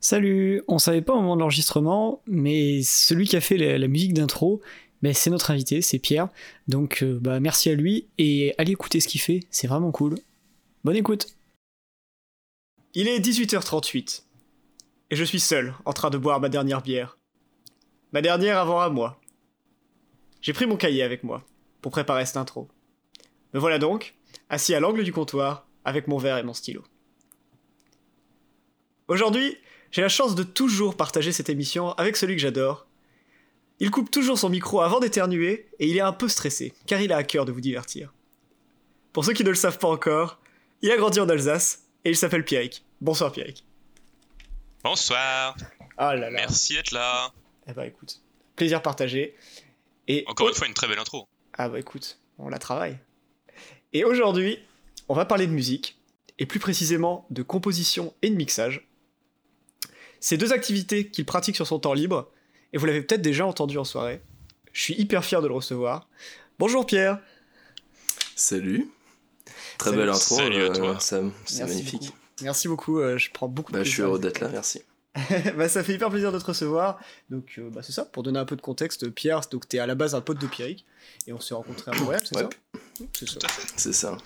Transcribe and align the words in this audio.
Salut, 0.00 0.62
on 0.68 0.78
savait 0.78 1.02
pas 1.02 1.12
au 1.12 1.20
moment 1.20 1.34
de 1.34 1.40
l'enregistrement, 1.40 2.22
mais 2.26 2.82
celui 2.82 3.26
qui 3.26 3.36
a 3.36 3.40
fait 3.40 3.56
la, 3.56 3.78
la 3.78 3.88
musique 3.88 4.14
d'intro, 4.14 4.62
ben, 5.02 5.12
c'est 5.12 5.30
notre 5.30 5.50
invité, 5.50 5.82
c'est 5.82 5.98
Pierre. 5.98 6.28
Donc 6.68 7.02
euh, 7.02 7.18
bah, 7.20 7.40
merci 7.40 7.68
à 7.70 7.74
lui 7.74 8.08
et 8.16 8.54
allez 8.58 8.72
écouter 8.72 9.00
ce 9.00 9.08
qu'il 9.08 9.20
fait, 9.20 9.40
c'est 9.50 9.66
vraiment 9.66 9.90
cool. 9.90 10.16
Bonne 10.84 10.96
écoute. 10.96 11.26
Il 12.94 13.08
est 13.08 13.18
18h38 13.18 14.22
et 15.10 15.16
je 15.16 15.24
suis 15.24 15.40
seul 15.40 15.74
en 15.84 15.92
train 15.92 16.10
de 16.10 16.18
boire 16.18 16.40
ma 16.40 16.48
dernière 16.48 16.82
bière. 16.82 17.18
Ma 18.12 18.22
dernière 18.22 18.58
avant 18.58 18.80
à 18.80 18.88
moi. 18.88 19.20
J'ai 20.40 20.52
pris 20.52 20.66
mon 20.66 20.76
cahier 20.76 21.02
avec 21.02 21.24
moi 21.24 21.44
pour 21.82 21.90
préparer 21.90 22.24
cette 22.24 22.36
intro. 22.36 22.68
Me 23.52 23.58
voilà 23.58 23.78
donc, 23.78 24.14
assis 24.48 24.74
à 24.74 24.80
l'angle 24.80 25.02
du 25.02 25.12
comptoir 25.12 25.66
avec 25.84 26.06
mon 26.06 26.18
verre 26.18 26.38
et 26.38 26.42
mon 26.42 26.54
stylo. 26.54 26.84
Aujourd'hui, 29.08 29.56
j'ai 29.90 30.02
la 30.02 30.08
chance 30.08 30.34
de 30.34 30.42
toujours 30.42 30.96
partager 30.96 31.32
cette 31.32 31.48
émission 31.48 31.92
avec 31.92 32.16
celui 32.16 32.36
que 32.36 32.42
j'adore. 32.42 32.86
Il 33.80 33.90
coupe 33.90 34.10
toujours 34.10 34.38
son 34.38 34.48
micro 34.48 34.80
avant 34.80 35.00
d'éternuer 35.00 35.68
et 35.78 35.88
il 35.88 35.96
est 35.96 36.00
un 36.00 36.12
peu 36.12 36.28
stressé, 36.28 36.74
car 36.86 37.00
il 37.00 37.12
a 37.12 37.16
à 37.16 37.22
cœur 37.22 37.44
de 37.44 37.52
vous 37.52 37.60
divertir. 37.60 38.12
Pour 39.12 39.24
ceux 39.24 39.32
qui 39.32 39.44
ne 39.44 39.50
le 39.50 39.54
savent 39.54 39.78
pas 39.78 39.88
encore, 39.88 40.40
il 40.82 40.90
a 40.90 40.96
grandi 40.96 41.20
en 41.20 41.28
Alsace 41.28 41.84
et 42.04 42.10
il 42.10 42.16
s'appelle 42.16 42.44
Pierrick. 42.44 42.84
Bonsoir 43.00 43.32
Pierrick. 43.32 43.64
Bonsoir. 44.82 45.56
Ah 45.96 46.14
là 46.14 46.30
là. 46.30 46.30
Merci 46.30 46.74
d'être 46.74 46.92
là. 46.92 47.32
Eh 47.68 47.72
bah 47.72 47.86
écoute, 47.86 48.20
plaisir 48.56 48.82
partagé. 48.82 49.36
Et 50.06 50.24
Encore 50.26 50.48
une 50.48 50.54
fois, 50.54 50.66
une 50.66 50.74
très 50.74 50.88
belle 50.88 50.98
intro. 50.98 51.28
Ah 51.52 51.68
bah 51.68 51.78
écoute, 51.78 52.18
on 52.38 52.48
la 52.48 52.58
travaille. 52.58 52.98
Et 53.92 54.04
aujourd'hui, 54.04 54.58
on 55.08 55.14
va 55.14 55.24
parler 55.24 55.46
de 55.46 55.52
musique, 55.52 55.98
et 56.38 56.46
plus 56.46 56.60
précisément 56.60 57.26
de 57.30 57.42
composition 57.42 58.14
et 58.22 58.30
de 58.30 58.36
mixage. 58.36 58.87
Ces 60.20 60.36
deux 60.36 60.52
activités 60.52 61.08
qu'il 61.08 61.24
pratique 61.24 61.56
sur 61.56 61.66
son 61.66 61.78
temps 61.78 61.94
libre, 61.94 62.30
et 62.72 62.78
vous 62.78 62.86
l'avez 62.86 63.02
peut-être 63.02 63.22
déjà 63.22 63.46
entendu 63.46 63.78
en 63.78 63.84
soirée. 63.84 64.20
Je 64.72 64.82
suis 64.82 64.94
hyper 64.94 65.24
fier 65.24 65.40
de 65.42 65.48
le 65.48 65.54
recevoir. 65.54 66.08
Bonjour 66.58 66.84
Pierre 66.86 67.18
Salut. 68.36 68.88
Très 69.78 69.90
Salut. 69.90 69.96
belle 70.02 70.08
intro, 70.10 70.36
Salut 70.36 70.56
à 70.62 70.66
euh, 70.66 70.74
toi. 70.74 71.00
Sam. 71.00 71.32
C'est 71.46 71.64
magnifique. 71.64 72.00
beaucoup. 72.02 72.16
Merci 72.42 72.68
beaucoup, 72.68 72.98
euh, 73.00 73.18
je 73.18 73.30
prends 73.32 73.48
beaucoup 73.48 73.72
de 73.72 73.78
Bah, 73.78 73.84
je 73.84 73.88
suis 73.88 73.96
plaisir. 73.96 74.08
heureux 74.08 74.18
d'être 74.18 74.40
là, 74.40 74.48
merci. 74.48 74.82
bah, 75.56 75.68
ça 75.68 75.82
fait 75.82 75.94
hyper 75.94 76.10
plaisir 76.10 76.30
de 76.30 76.38
te 76.38 76.44
recevoir. 76.44 77.00
Donc, 77.30 77.54
euh, 77.58 77.70
bah, 77.70 77.82
c'est 77.82 77.92
ça, 77.92 78.04
pour 78.04 78.22
donner 78.22 78.38
un 78.38 78.44
peu 78.44 78.54
de 78.56 78.60
contexte, 78.60 79.08
Pierre, 79.10 79.40
donc 79.50 79.68
t'es 79.68 79.78
à 79.80 79.86
la 79.86 79.94
base 79.96 80.14
un 80.14 80.20
pote 80.20 80.38
de 80.40 80.46
Pierrick, 80.46 80.84
et 81.26 81.32
on 81.32 81.40
s'est 81.40 81.54
rencontrés 81.54 81.90
à 81.92 81.94
Montréal, 81.96 82.20
c'est 82.24 82.36
Ouais. 82.36 82.42
ça? 82.42 83.04
C'est 83.12 83.28
ça, 83.28 83.38
C'est 83.76 83.92
ça. 83.92 84.16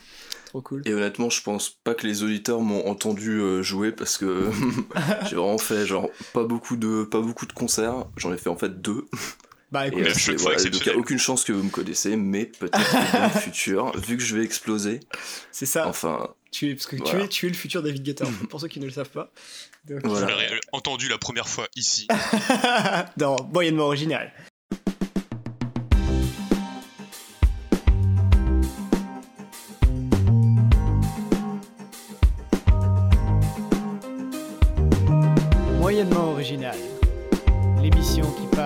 Trop 0.52 0.60
cool. 0.62 0.82
Et 0.84 0.92
honnêtement, 0.92 1.30
je 1.30 1.42
pense 1.42 1.70
pas 1.70 1.94
que 1.94 2.06
les 2.06 2.22
auditeurs 2.22 2.60
m'ont 2.60 2.86
entendu 2.86 3.40
euh, 3.40 3.62
jouer 3.62 3.90
parce 3.92 4.18
que 4.18 4.50
j'ai 5.30 5.36
vraiment 5.36 5.58
fait 5.58 5.86
genre 5.86 6.08
pas 6.34 6.44
beaucoup 6.44 6.76
de 6.76 7.04
pas 7.04 7.20
beaucoup 7.20 7.46
de 7.46 7.52
concerts. 7.52 8.04
J'en 8.16 8.32
ai 8.32 8.36
fait 8.38 8.50
en 8.50 8.56
fait 8.56 8.80
deux. 8.82 9.06
Bah 9.70 9.86
écoute, 9.86 10.00
euh, 10.02 10.04
chaque 10.08 10.16
c'est- 10.16 10.38
fois 10.38 10.52
voilà, 10.54 10.68
donc 10.70 10.84
il 10.84 10.92
y 10.92 10.94
a 10.94 10.98
aucune 10.98 11.18
chance 11.18 11.44
que 11.44 11.52
vous 11.52 11.62
me 11.62 11.70
connaissez, 11.70 12.16
mais 12.16 12.44
peut-être 12.44 12.92
dans 13.14 13.24
le 13.24 13.30
futur, 13.40 13.96
vu 13.98 14.18
que 14.18 14.22
je 14.22 14.36
vais 14.36 14.44
exploser. 14.44 15.00
c'est 15.50 15.64
ça, 15.64 15.88
Enfin, 15.88 16.28
tu 16.50 16.68
es, 16.68 16.74
parce 16.74 16.86
que 16.86 16.96
tu, 16.96 17.16
es, 17.16 17.26
tu 17.28 17.46
es 17.46 17.48
le 17.48 17.54
futur 17.54 17.82
David 17.82 18.02
Guetta, 18.02 18.26
pour 18.50 18.60
ceux 18.60 18.68
qui 18.68 18.80
ne 18.80 18.84
le 18.84 18.90
savent 18.92 19.08
pas. 19.08 19.32
Donc, 19.88 20.00
Voilà. 20.04 20.26
Je 20.28 20.32
l'aurais 20.32 20.60
entendu 20.72 21.08
la 21.08 21.16
première 21.16 21.48
fois 21.48 21.68
ici. 21.74 22.06
non, 23.18 23.36
moyennement 23.52 23.84
original. 23.86 24.30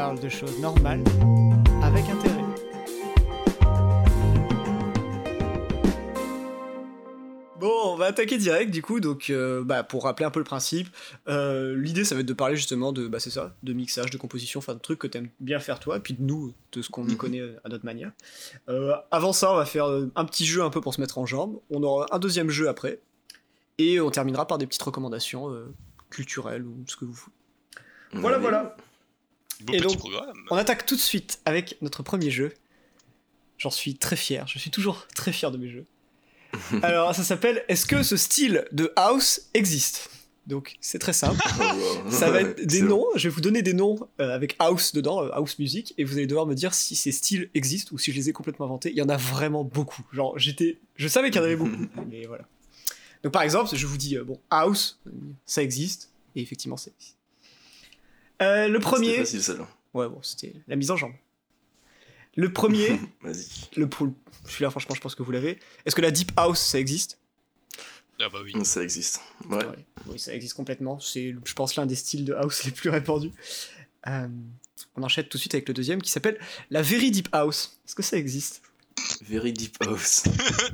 Parle 0.07 0.21
de 0.21 0.29
choses 0.29 0.61
normales 0.61 1.03
avec 1.83 2.05
intérêt. 2.09 2.45
Bon, 7.59 7.73
on 7.87 7.97
va 7.97 8.05
attaquer 8.07 8.39
direct 8.39 8.71
du 8.71 8.83
coup. 8.83 9.01
Donc, 9.01 9.31
euh, 9.31 9.65
bah, 9.65 9.83
pour 9.83 10.05
rappeler 10.05 10.25
un 10.27 10.31
peu 10.31 10.39
le 10.39 10.45
principe, 10.45 10.87
euh, 11.27 11.75
l'idée 11.77 12.05
ça 12.05 12.15
va 12.15 12.21
être 12.21 12.27
de 12.29 12.33
parler 12.35 12.55
justement 12.55 12.93
de, 12.93 13.09
bah, 13.09 13.19
c'est 13.19 13.31
ça, 13.31 13.57
de 13.65 13.73
mixage, 13.73 14.11
de 14.11 14.17
composition, 14.19 14.59
enfin 14.59 14.75
de 14.75 14.79
trucs 14.79 15.01
que 15.01 15.09
t'aimes 15.09 15.31
bien 15.41 15.59
faire 15.59 15.81
toi, 15.81 15.97
et 15.97 16.01
puis 16.01 16.15
de 16.15 16.23
nous, 16.23 16.55
de 16.71 16.83
ce 16.83 16.89
qu'on 16.91 17.05
y 17.09 17.13
Mhm. 17.13 17.17
connaît 17.17 17.41
euh, 17.41 17.57
à 17.65 17.69
notre 17.69 17.85
manière. 17.85 18.13
Euh, 18.69 18.95
avant 19.11 19.33
ça, 19.33 19.51
on 19.51 19.57
va 19.57 19.65
faire 19.65 19.87
un 20.15 20.25
petit 20.25 20.47
jeu 20.47 20.63
un 20.63 20.71
peu 20.71 20.81
pour 20.81 20.95
se 20.95 21.01
mettre 21.01 21.19
en 21.19 21.27
jambe. 21.27 21.59
On 21.71 21.83
aura 21.83 22.07
un 22.13 22.21
deuxième 22.21 22.51
jeu 22.51 22.69
après, 22.69 23.01
et 23.79 24.01
on 24.01 24.11
terminera 24.11 24.47
par 24.47 24.59
des 24.59 24.67
petites 24.69 24.83
recommandations 24.85 25.51
euh, 25.51 25.75
culturelles 26.11 26.63
ou 26.65 26.77
ce 26.87 26.95
que 26.95 27.07
vous 27.07 27.13
voulez. 27.15 27.33
Voilà, 28.23 28.39
voilà. 28.39 28.77
Beau 29.63 29.73
Et 29.73 29.79
petit 29.79 29.87
donc- 29.89 29.99
programme. 29.99 30.37
On 30.51 30.57
attaque 30.57 30.87
tout 30.87 30.97
de 30.97 31.01
suite 31.01 31.41
avec 31.45 31.77
notre 31.83 32.03
premier 32.03 32.31
jeu. 32.31 32.53
J'en 33.59 33.71
suis 33.71 33.95
très 33.97 34.17
fier. 34.17 34.47
Je 34.47 34.59
suis 34.59 34.71
toujours 34.71 35.07
très 35.15 35.33
fier 35.33 35.51
de 35.51 35.57
mes 35.59 35.69
jeux. 35.71 35.87
Alors, 36.83 37.15
ça 37.15 37.25
s'appelle 37.25 37.65
Est-ce 37.69 37.87
que 37.87 38.03
ce 38.03 38.17
style 38.17 38.67
de 38.73 38.93
house 38.97 39.43
existe? 39.55 40.11
Donc, 40.47 40.77
c'est 40.81 40.99
très 40.99 41.13
simple. 41.13 41.41
Oh. 41.79 42.11
Ça 42.11 42.31
va 42.31 42.43
être 42.43 42.65
des 42.65 42.83
noms. 42.83 43.05
Je 43.17 43.29
vais 43.29 43.35
vous 43.35 43.41
donner 43.41 43.63
des 43.63 43.73
noms 43.75 43.99
euh, 44.21 44.33
avec 44.35 44.55
house 44.61 44.93
dedans, 44.93 45.23
euh, 45.25 45.31
house 45.33 45.59
music, 45.59 45.93
et 45.99 46.05
vous 46.05 46.15
allez 46.17 46.27
devoir 46.29 46.47
me 46.47 46.55
dire 46.55 46.73
si 46.75 46.95
ces 46.95 47.11
styles 47.11 47.51
existent 47.55 47.91
ou 47.95 47.99
si 47.99 48.13
je 48.13 48.17
les 48.17 48.29
ai 48.29 48.33
complètement 48.33 48.67
inventés. 48.67 48.91
Il 48.91 48.97
y 48.97 49.03
en 49.03 49.09
a 49.09 49.17
vraiment 49.17 49.65
beaucoup. 49.65 50.03
Genre, 50.13 50.39
j'étais, 50.39 50.79
je 50.97 51.09
savais 51.09 51.31
qu'il 51.31 51.41
y 51.41 51.43
en 51.43 51.45
avait 51.47 51.57
beaucoup, 51.57 51.87
mais 52.11 52.25
voilà. 52.27 52.45
Donc, 53.25 53.33
par 53.33 53.43
exemple, 53.43 53.75
je 53.75 53.87
vous 53.87 53.97
dis 53.97 54.17
euh, 54.17 54.23
bon, 54.25 54.39
house, 54.51 55.01
ça 55.47 55.63
existe, 55.63 56.11
et 56.37 56.43
effectivement, 56.43 56.77
ça 56.77 56.91
existe. 56.97 57.16
Euh, 58.43 58.69
le 58.69 58.75
C'était 58.75 58.81
premier, 58.85 59.17
facile 59.19 59.43
celle-là. 59.43 59.69
ouais, 59.95 60.09
bon, 60.09 60.21
c'était 60.23 60.55
la 60.69 60.77
mise 60.77 60.91
en 60.91 60.97
jambe. 60.97 61.13
Le 62.37 62.53
premier, 62.53 63.01
Vas-y. 63.23 63.47
le 63.77 63.89
pool. 63.89 64.13
Celui-là, 64.47 64.71
franchement, 64.71 64.95
je 64.95 65.01
pense 65.01 65.15
que 65.15 65.23
vous 65.23 65.33
l'avez. 65.33 65.59
Est-ce 65.87 65.97
que 65.97 66.03
la 66.03 66.11
deep 66.11 66.33
house, 66.37 66.61
ça 66.61 66.79
existe? 66.79 67.19
Ah 68.21 68.29
bah 68.31 68.39
oui. 68.45 68.53
Ça 68.65 68.83
existe. 68.83 69.21
Ouais. 69.49 69.57
Ouais, 69.65 69.87
Oui, 70.07 70.19
ça 70.19 70.35
existe 70.35 70.55
complètement. 70.55 70.99
C'est, 71.01 71.35
je 71.45 71.53
pense, 71.55 71.77
l'un 71.77 71.87
des 71.87 71.95
styles 71.97 72.25
de 72.25 72.35
house 72.35 72.65
les 72.67 72.71
plus 72.73 72.91
répandus. 72.91 73.33
Euh, 74.07 74.29
on 74.95 75.03
enchaîne 75.03 75.25
tout 75.27 75.37
de 75.39 75.41
suite 75.41 75.55
avec 75.55 75.67
le 75.69 75.75
deuxième 75.75 76.01
qui 76.03 76.11
s'appelle 76.11 76.39
la 76.71 76.83
Very 76.83 77.11
Deep 77.11 77.29
House. 77.33 77.79
Est-ce 77.87 77.95
que 77.95 78.03
ça 78.03 78.17
existe? 78.17 78.63
Very 79.23 79.53
deep 79.53 79.77
house. 79.83 80.25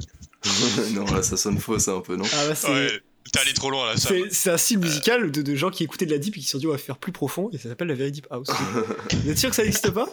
non, 0.92 1.04
là, 1.06 1.22
ça 1.22 1.36
sonne 1.36 1.58
faux, 1.58 1.78
ça 1.78 1.92
un 1.92 2.00
peu, 2.00 2.16
non? 2.16 2.24
Ah 2.32 2.48
bah, 2.48 2.54
c'est, 2.54 2.68
Ouais, 2.70 3.00
t'es 3.30 3.38
allé 3.40 3.52
trop 3.52 3.70
loin 3.70 3.86
là, 3.86 3.96
ça. 3.96 4.10
c'est, 4.30 4.50
un 4.50 4.56
style 4.56 4.78
musical 4.78 5.30
de, 5.30 5.42
de 5.42 5.54
gens 5.54 5.70
qui 5.70 5.84
écoutaient 5.84 6.06
de 6.06 6.10
la 6.10 6.18
deep 6.18 6.36
et 6.36 6.40
qui 6.40 6.46
se 6.46 6.52
sont 6.52 6.58
dit 6.58 6.66
on 6.66 6.72
va 6.72 6.78
faire 6.78 6.98
plus 6.98 7.12
profond 7.12 7.50
et 7.52 7.58
ça 7.58 7.68
s'appelle 7.68 7.88
la 7.88 7.94
Very 7.94 8.12
Deep 8.12 8.26
House. 8.30 8.48
Vous 9.12 9.30
êtes 9.30 9.38
sûr 9.38 9.50
que 9.50 9.56
ça 9.56 9.62
n'existe 9.62 9.90
pas? 9.90 10.08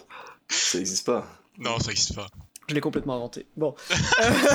Ça 0.49 0.79
existe 0.79 1.05
pas. 1.05 1.27
Non, 1.57 1.79
ça 1.79 1.91
existe 1.91 2.15
pas. 2.15 2.27
Je 2.67 2.75
l'ai 2.75 2.81
complètement 2.81 3.15
inventé. 3.15 3.45
Bon, 3.57 3.75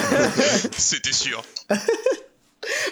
C'était 0.77 1.13
sûr. 1.13 1.45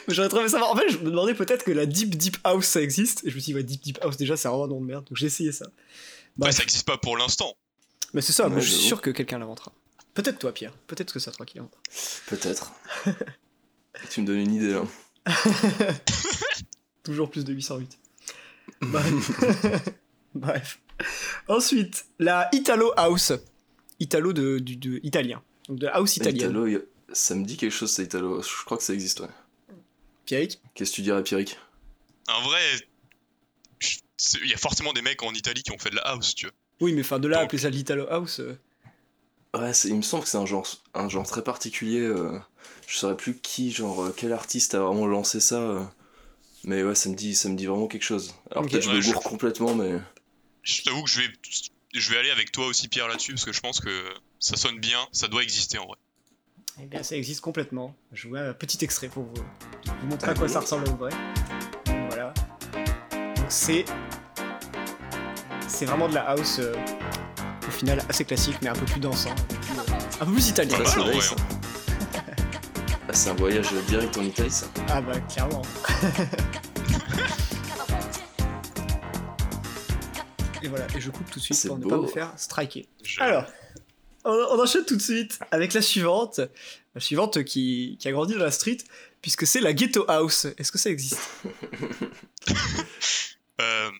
J'aurais 0.08 0.28
trouvé 0.28 0.48
ça. 0.48 0.64
En 0.64 0.76
fait, 0.76 0.88
je 0.90 0.98
me 0.98 1.10
demandais 1.10 1.34
peut-être 1.34 1.64
que 1.64 1.70
la 1.70 1.86
Deep 1.86 2.16
Deep 2.16 2.38
House 2.44 2.66
ça 2.66 2.82
existe 2.82 3.24
et 3.24 3.30
je 3.30 3.34
me 3.36 3.40
suis 3.40 3.52
dit 3.52 3.54
ouais, 3.54 3.62
Deep 3.62 3.82
Deep 3.82 3.98
House 4.02 4.16
déjà 4.16 4.36
c'est 4.36 4.48
vraiment 4.48 4.64
un 4.64 4.68
nom 4.68 4.80
de 4.80 4.86
merde 4.86 5.04
donc 5.04 5.16
j'ai 5.16 5.26
essayé 5.26 5.52
ça. 5.52 5.66
Ouais, 5.66 5.72
Bref. 6.38 6.56
ça 6.56 6.62
existe 6.62 6.86
pas 6.86 6.98
pour 6.98 7.16
l'instant. 7.16 7.54
Mais 8.14 8.20
c'est 8.20 8.32
ça, 8.32 8.44
Ouais, 8.44 8.50
moi 8.50 8.60
je 8.60 8.68
suis 8.68 8.86
sûr 8.86 9.00
que 9.00 9.10
quelqu'un 9.10 9.38
l'inventera. 9.38 9.72
Peut-être 10.14 10.38
toi 10.38 10.52
Pierre, 10.52 10.72
peut-être 10.86 11.12
que 11.12 11.18
c'est 11.20 11.30
toi 11.30 11.46
qui 11.46 11.56
l'inventera. 11.56 11.80
Peut-être. 12.26 12.72
tu 14.10 14.20
me 14.20 14.26
donnes 14.26 14.38
une 14.38 14.54
idée, 14.54 14.72
là. 14.72 14.82
Toujours 17.02 17.30
plus 17.30 17.44
de 17.44 17.52
808. 17.52 17.98
Bref. 18.82 19.30
Bref. 20.34 20.80
Ensuite, 21.48 22.06
la 22.18 22.48
Italo 22.52 22.92
House. 22.96 23.32
Italo 24.00 24.32
de, 24.32 24.58
du, 24.58 24.76
de 24.76 25.00
italien. 25.02 25.42
Donc 25.68 25.78
de 25.78 25.86
la 25.86 25.92
house 25.96 26.16
italienne. 26.16 26.50
Italo, 26.50 26.66
ça 27.12 27.34
me 27.34 27.44
dit 27.44 27.56
quelque 27.56 27.72
chose, 27.72 27.90
ça, 27.90 28.02
Italo. 28.02 28.42
Je 28.42 28.64
crois 28.64 28.78
que 28.78 28.84
ça 28.84 28.94
existe, 28.94 29.20
ouais. 29.20 29.28
Pierrick? 30.24 30.60
Qu'est-ce 30.74 30.90
que 30.90 30.96
tu 30.96 31.02
dirais, 31.02 31.22
Pierrick? 31.22 31.58
En 32.28 32.42
vrai, 32.42 32.60
il 34.42 34.48
y 34.50 34.54
a 34.54 34.58
forcément 34.58 34.92
des 34.92 35.02
mecs 35.02 35.22
en 35.22 35.32
Italie 35.32 35.62
qui 35.62 35.72
ont 35.72 35.78
fait 35.78 35.90
de 35.90 35.96
la 35.96 36.02
house, 36.02 36.34
tu 36.34 36.46
vois. 36.46 36.54
Oui, 36.80 36.92
mais 36.92 37.02
enfin 37.02 37.18
de 37.18 37.28
là, 37.28 37.38
Donc- 37.38 37.46
appeler 37.46 37.62
ça 37.62 37.70
l'Italo 37.70 38.06
House. 38.08 38.40
euh, 38.40 38.56
Ouais, 39.54 39.70
il 39.84 39.94
me 39.96 40.02
semble 40.02 40.22
que 40.24 40.28
c'est 40.30 40.38
un 40.38 40.46
genre, 40.46 40.66
un 40.94 41.08
genre 41.08 41.26
très 41.26 41.42
particulier. 41.44 42.00
euh, 42.00 42.38
je 42.86 42.96
saurais 42.96 43.16
plus 43.16 43.36
qui, 43.38 43.70
genre, 43.70 44.02
euh, 44.04 44.14
quel 44.16 44.32
artiste 44.32 44.74
a 44.74 44.80
vraiment 44.80 45.06
lancé 45.06 45.40
ça. 45.40 45.56
euh, 45.56 45.84
mais 46.64 46.82
ouais, 46.82 46.94
ça 46.94 47.08
me 47.10 47.14
dit, 47.14 47.34
ça 47.34 47.48
me 47.48 47.56
dit 47.56 47.66
vraiment 47.66 47.86
quelque 47.86 48.02
chose. 48.04 48.34
Alors 48.50 48.64
Ok. 48.64 48.70
peut-être 48.70 48.84
je 48.84 48.90
me 48.90 49.00
je- 49.00 49.10
gourre 49.12 49.22
complètement, 49.22 49.74
mais 49.74 49.98
Je 50.62 50.82
t'avoue 50.82 51.02
que 51.02 51.10
je 51.10 51.20
vais, 51.20 51.26
je 51.92 52.10
vais 52.12 52.18
aller 52.18 52.30
avec 52.30 52.52
toi 52.52 52.66
aussi, 52.66 52.88
Pierre, 52.88 53.08
là-dessus, 53.08 53.32
parce 53.32 53.44
que 53.44 53.52
je 53.52 53.60
pense 53.60 53.80
que 53.80 54.04
ça 54.38 54.56
sonne 54.56 54.78
bien, 54.78 54.98
ça 55.12 55.26
doit 55.28 55.42
exister 55.42 55.78
en 55.78 55.86
vrai. 55.86 55.96
Eh 56.80 56.86
bien, 56.86 57.02
ça 57.02 57.16
existe 57.16 57.40
complètement. 57.42 57.94
Je 58.12 58.28
vous 58.28 58.34
mets 58.34 58.40
un 58.40 58.54
petit 58.54 58.82
extrait 58.84 59.08
pour 59.08 59.24
vous, 59.24 59.42
vous 60.00 60.06
montrer 60.06 60.30
à 60.30 60.34
quoi 60.34 60.48
ça 60.48 60.60
ressemble 60.60 60.88
au 60.88 60.94
vrai. 60.96 61.10
Voilà. 62.08 62.32
Donc 63.12 63.46
c'est. 63.50 63.84
C'est 65.68 65.84
vraiment 65.86 66.08
de 66.08 66.14
la 66.14 66.22
house 66.30 66.58
euh, 66.60 66.74
au 67.72 67.78
final 67.78 68.02
assez 68.08 68.24
classique, 68.24 68.56
mais 68.62 68.68
un 68.68 68.74
peu 68.74 68.84
plus 68.86 69.00
dansant. 69.00 69.30
Un 69.30 69.34
peu 69.34 69.54
plus, 69.56 69.78
euh, 69.78 69.82
un 70.20 70.26
peu 70.26 70.32
plus 70.32 70.48
italien. 70.48 70.76
C'est 70.84 71.20
ça. 71.20 71.36
Ah, 73.08 73.14
c'est 73.14 73.30
un 73.30 73.34
voyage 73.34 73.66
direct 73.88 74.16
en 74.16 74.22
Italie, 74.22 74.50
ça. 74.50 74.66
Ah 74.88 75.00
bah 75.02 75.18
clairement. 75.28 75.60
Et 80.62 80.68
voilà, 80.68 80.86
et 80.96 81.00
je 81.00 81.10
coupe 81.10 81.28
tout 81.30 81.40
de 81.40 81.44
suite 81.44 81.56
C'est 81.56 81.66
pour 81.68 81.78
ne 81.78 81.86
pas 81.86 81.98
me 81.98 82.06
faire 82.06 82.32
striker. 82.36 82.88
Je- 83.02 83.20
Alors, 83.20 83.44
on, 84.24 84.30
on 84.30 84.62
enchaîne 84.62 84.84
tout 84.84 84.94
de 84.96 85.02
suite 85.02 85.40
avec 85.50 85.74
la 85.74 85.82
suivante. 85.82 86.40
La 86.94 87.00
suivante 87.00 87.42
qui, 87.42 87.96
qui 87.98 88.06
a 88.08 88.12
grandi 88.12 88.34
dans 88.34 88.40
la 88.44 88.50
street, 88.52 88.78
puisque 89.20 89.46
c'est 89.46 89.60
la 89.60 89.72
Ghetto 89.72 90.04
House. 90.08 90.46
Est-ce 90.58 90.70
que 90.70 90.78
ça 90.78 90.90
existe? 90.90 91.18
Euh, 93.60 93.90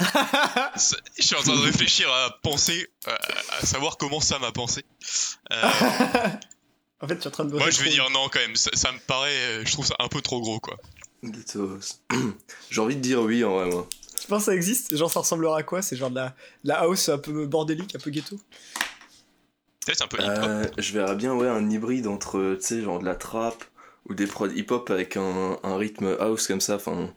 je 0.00 1.22
suis 1.22 1.36
en 1.36 1.42
train 1.42 1.56
de 1.56 1.62
réfléchir 1.62 2.10
à 2.12 2.38
penser, 2.42 2.88
à, 3.06 3.18
à 3.60 3.66
savoir 3.66 3.96
comment 3.96 4.20
ça 4.20 4.38
m'a 4.38 4.52
pensé. 4.52 4.84
Euh, 5.52 5.62
En 7.00 7.08
fait, 7.08 7.18
tu 7.18 7.24
es 7.24 7.26
en 7.26 7.30
train 7.30 7.44
de 7.44 7.52
me 7.52 7.58
moi, 7.58 7.68
je 7.68 7.82
vais 7.82 7.90
dire 7.90 8.08
non 8.10 8.28
quand 8.32 8.38
même. 8.38 8.56
Ça, 8.56 8.70
ça 8.72 8.90
me 8.90 8.98
paraît, 8.98 9.36
euh, 9.36 9.62
je 9.66 9.72
trouve 9.72 9.84
ça 9.84 9.94
un 9.98 10.08
peu 10.08 10.22
trop 10.22 10.40
gros 10.40 10.58
quoi. 10.58 10.78
J'ai 12.70 12.80
envie 12.80 12.96
de 12.96 13.00
dire 13.00 13.20
oui 13.20 13.44
en 13.44 13.56
vrai, 13.56 13.66
moi. 13.66 13.86
Tu 14.18 14.26
penses 14.26 14.40
que 14.40 14.44
ça 14.46 14.54
existe? 14.54 14.96
Genre, 14.96 15.10
ça 15.10 15.20
ressemblera 15.20 15.58
à 15.58 15.62
quoi? 15.62 15.82
C'est 15.82 15.96
genre 15.96 16.08
de 16.08 16.14
la, 16.14 16.28
de 16.28 16.68
la 16.68 16.78
house 16.80 17.10
un 17.10 17.18
peu 17.18 17.46
bordélique, 17.46 17.94
un 17.94 17.98
peu 17.98 18.10
ghetto? 18.10 18.36
Peut-être 19.84 20.02
un 20.02 20.06
peu 20.06 20.16
hip-hop. 20.18 20.44
Euh, 20.44 20.66
je 20.78 20.92
verrais 20.94 21.16
bien 21.16 21.34
ouais, 21.34 21.48
un 21.48 21.68
hybride 21.68 22.06
entre, 22.06 22.56
tu 22.58 22.66
sais, 22.66 22.82
genre 22.82 23.00
de 23.00 23.04
la 23.04 23.16
trap 23.16 23.62
ou 24.08 24.14
des 24.14 24.26
prods 24.26 24.48
hip-hop 24.48 24.88
avec 24.88 25.18
un, 25.18 25.58
un 25.62 25.76
rythme 25.76 26.16
house 26.18 26.46
comme 26.46 26.62
ça. 26.62 26.76
Enfin, 26.76 27.12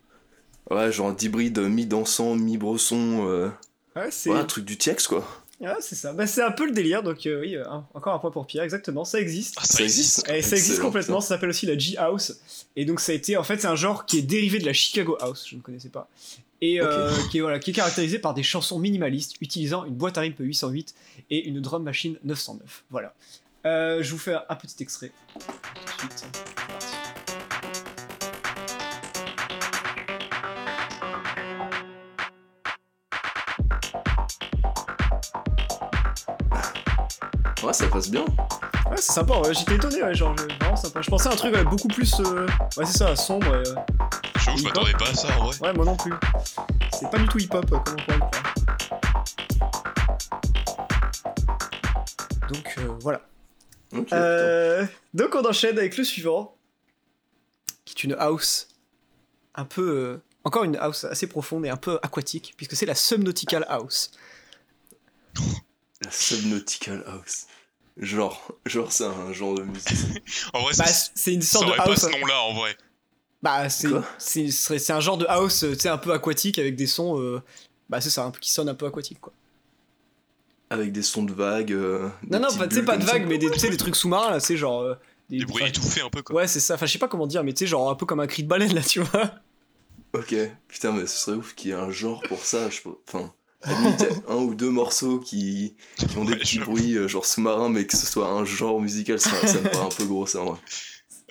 ouais, 0.72 0.92
genre 0.92 1.14
d'hybride 1.14 1.60
mi-dansant, 1.60 2.36
mi-bresson. 2.36 3.26
euh, 3.28 3.50
Ouais, 3.96 4.10
c'est 4.12 4.30
ouais, 4.30 4.38
un 4.40 4.46
truc 4.46 4.64
du 4.66 4.78
TX 4.78 5.08
quoi. 5.08 5.28
ouais, 5.60 5.70
c'est 5.80 5.96
ça. 5.96 6.14
Bah, 6.14 6.28
c'est 6.28 6.44
un 6.44 6.52
peu 6.52 6.66
le 6.68 6.72
délire, 6.72 7.02
donc 7.02 7.26
euh, 7.26 7.42
oui, 7.42 7.56
euh, 7.56 7.68
un- 7.68 7.84
encore 7.96 8.14
un 8.14 8.20
point 8.20 8.30
pour 8.30 8.46
Pierre, 8.46 8.64
exactement, 8.64 9.06
ça 9.06 9.20
existe. 9.20 9.56
Ah, 9.60 9.66
ça, 9.66 9.84
existe. 9.84 10.30
Et 10.30 10.42
ça 10.44 10.56
existe 10.56 10.80
complètement, 10.82 11.20
ça. 11.20 11.30
s'appelle 11.30 11.50
aussi 11.50 11.66
la 11.66 11.76
G-House. 11.78 12.38
Et 12.76 12.86
donc 12.86 13.00
ça 13.00 13.12
a 13.12 13.16
été, 13.16 13.38
en 13.38 13.44
fait, 13.44 13.60
c'est 13.60 13.68
un 13.68 13.76
genre 13.76 14.06
qui 14.06 14.20
est 14.20 14.22
dérivé 14.22 14.60
de 14.60 14.66
la 14.68 14.74
Chicago 14.74 15.18
House, 15.20 15.48
je 15.50 15.56
ne 15.56 15.62
connaissais 15.62 15.90
pas. 15.90 16.08
Et 16.62 16.80
euh, 16.82 17.12
qui, 17.32 17.38
est, 17.40 17.42
voilà, 17.42 17.58
qui 17.60 17.72
est 17.72 17.74
caractérisé 17.74 18.20
par 18.20 18.34
des 18.36 18.44
chansons 18.44 18.78
minimalistes 18.80 19.36
utilisant 19.42 19.84
une 19.86 19.94
boîte 19.96 20.18
à 20.18 20.22
rythme 20.22 20.44
808 20.44 20.94
et 21.32 21.48
une 21.48 21.60
drum 21.62 21.82
machine 21.84 22.18
909. 22.24 22.84
Voilà. 22.92 23.14
Euh, 23.66 24.02
je 24.04 24.12
vous 24.12 24.18
fais 24.20 24.36
un 24.50 24.56
petit 24.56 24.76
extrait. 24.84 25.12
Tout 26.00 26.08
de 26.08 26.14
suite. 26.14 26.57
Ouais, 37.64 37.74
ça 37.74 37.88
passe 37.88 38.10
bien. 38.10 38.22
Ouais, 38.90 38.98
c'est 38.98 39.12
sympa, 39.14 39.38
ouais, 39.40 39.54
j'étais 39.54 39.76
étonné, 39.76 40.02
ouais, 40.04 40.14
genre, 40.16 40.36
je- 40.38 40.44
vraiment 40.60 40.76
sympa. 40.76 41.02
Je 41.02 41.10
pensais 41.10 41.28
à 41.28 41.32
un 41.34 41.36
truc 41.36 41.54
ouais, 41.56 41.64
beaucoup 41.64 41.88
plus. 41.88 42.14
euh, 42.20 42.46
Ouais, 42.78 42.86
c'est 42.86 42.98
ça, 43.00 43.16
sombre. 43.16 43.48
et, 43.48 43.68
euh, 43.68 43.76
J'avoue, 44.46 44.58
je 44.60 44.64
m'attendais 44.64 44.94
pas 44.94 45.10
à 45.10 45.14
ça 45.14 45.28
en 45.40 45.46
vrai. 45.48 45.58
Ouais, 45.62 45.74
moi 45.74 45.86
non 45.86 45.98
plus. 45.98 46.14
C'est 46.94 47.10
pas 47.10 47.18
du 47.18 47.28
tout 47.28 47.40
hip-hop, 47.40 47.66
euh, 47.72 47.78
comme 47.80 47.96
on 48.00 48.04
pourrait 48.04 48.18
le 48.18 48.20
croire. 48.20 48.44
Donc 52.50 52.76
euh, 52.78 52.88
voilà. 53.02 53.22
Ok, 53.96 54.10
Euh, 54.14 54.86
donc 55.14 55.36
on 55.36 55.46
enchaîne 55.46 55.78
avec 55.78 55.98
le 55.98 56.04
suivant, 56.04 56.56
qui 57.86 57.94
est 57.98 58.04
une 58.04 58.16
house 58.20 58.68
un 59.56 59.66
peu, 59.66 59.90
euh, 59.90 60.22
encore 60.44 60.64
une 60.64 60.78
house 60.78 61.04
assez 61.06 61.28
profonde 61.28 61.66
et 61.66 61.70
un 61.70 61.78
peu 61.78 62.00
aquatique, 62.04 62.54
puisque 62.56 62.76
c'est 62.76 62.86
la 62.86 62.96
Subnautical 62.96 63.66
House. 63.68 64.12
La 66.04 66.12
Subnautical 66.12 67.04
House. 67.08 67.48
Genre, 67.98 68.52
genre 68.66 68.92
c'est 68.92 69.06
un 69.06 69.34
genre 69.34 69.56
de 69.56 69.64
musique. 69.64 69.90
En 70.54 70.62
vrai, 70.62 70.74
Bah, 70.78 70.86
c'est 71.16 71.34
une 71.34 71.42
ça 71.42 71.54
sorte 71.60 71.66
de 71.66 71.70
aurait 71.70 71.78
pas 71.78 71.86
house. 71.92 72.00
ce 72.02 72.08
nom-là 72.08 72.42
en 72.44 72.54
vrai. 72.54 72.78
Bah 73.42 73.70
c'est, 73.70 74.90
un 74.92 75.00
genre 75.00 75.18
de 75.18 75.26
house, 75.28 75.64
euh, 75.64 75.74
tu 75.74 75.82
sais, 75.82 75.90
un 75.90 75.98
peu 75.98 76.12
aquatique 76.14 76.58
avec 76.60 76.76
des 76.76 76.88
sons, 76.88 77.20
euh, 77.22 77.42
bah 77.90 78.02
c'est 78.02 78.10
ça, 78.10 78.24
un 78.24 78.32
peu 78.32 78.40
qui 78.40 78.52
sonne 78.52 78.68
un 78.70 78.74
peu 78.76 78.86
aquatique 78.88 79.20
quoi. 79.22 79.32
Avec 80.70 80.92
des 80.92 81.02
sons 81.04 81.24
de 81.24 81.34
vagues. 81.34 81.72
euh, 81.72 82.10
Non 82.30 82.40
non, 82.40 82.54
pas, 82.56 82.68
tu 82.68 82.76
sais 82.76 82.84
pas 82.84 82.98
de 82.98 83.04
vagues, 83.06 83.26
mais 83.28 83.38
des, 83.38 83.50
tu 83.52 83.60
sais, 83.60 83.70
des 83.70 83.78
trucs 83.78 83.96
sous-marins 83.96 84.32
là, 84.32 84.40
c'est 84.40 84.58
genre. 84.58 84.82
euh, 84.82 84.96
Des 85.30 85.46
bruits 85.46 85.64
enfin, 85.64 85.70
étouffés 85.70 86.02
un 86.02 86.10
peu 86.10 86.22
quoi. 86.24 86.36
Ouais 86.36 86.48
c'est 86.48 86.60
ça, 86.60 86.76
enfin 86.76 86.86
je 86.88 86.94
sais 86.94 87.00
pas 87.00 87.08
comment 87.08 87.28
dire, 87.28 87.44
mais 87.44 87.54
tu 87.54 87.60
sais 87.60 87.68
genre 87.68 87.90
un 87.90 87.96
peu 87.96 88.06
comme 88.06 88.20
un 88.20 88.28
cri 88.28 88.44
de 88.44 88.48
baleine 88.48 88.74
là, 88.74 88.82
tu 88.82 89.00
vois. 89.02 89.32
Ok, 90.14 90.36
putain, 90.68 90.92
mais 90.92 91.06
ce 91.06 91.18
serait 91.18 91.38
ouf 91.38 91.54
qu'il 91.54 91.70
y 91.72 91.74
ait 91.74 91.78
un 91.78 91.92
genre 91.92 92.22
pour 92.28 92.44
ça. 92.44 92.70
Je... 92.70 92.80
Enfin, 93.08 93.32
un 93.64 94.36
ou 94.36 94.56
deux 94.56 94.70
morceaux 94.70 95.20
qui, 95.20 95.76
qui 95.98 96.18
ont 96.18 96.26
des 96.26 96.34
Ouais, 96.34 96.40
petits 96.40 96.60
bruits, 96.60 96.96
euh, 96.98 97.08
genre 97.08 97.26
sous-marins, 97.26 97.70
mais 97.70 97.86
que 97.86 97.98
ce 97.98 98.06
soit 98.06 98.30
un 98.30 98.46
genre 98.46 98.80
musical, 98.82 99.20
ça, 99.20 99.30
ça 99.48 99.60
me 99.60 99.70
paraît 99.70 99.86
un 99.86 99.90
peu 99.90 100.06
gros, 100.06 100.26
ça, 100.28 100.40
en 100.42 100.46
vrai. 100.52 100.60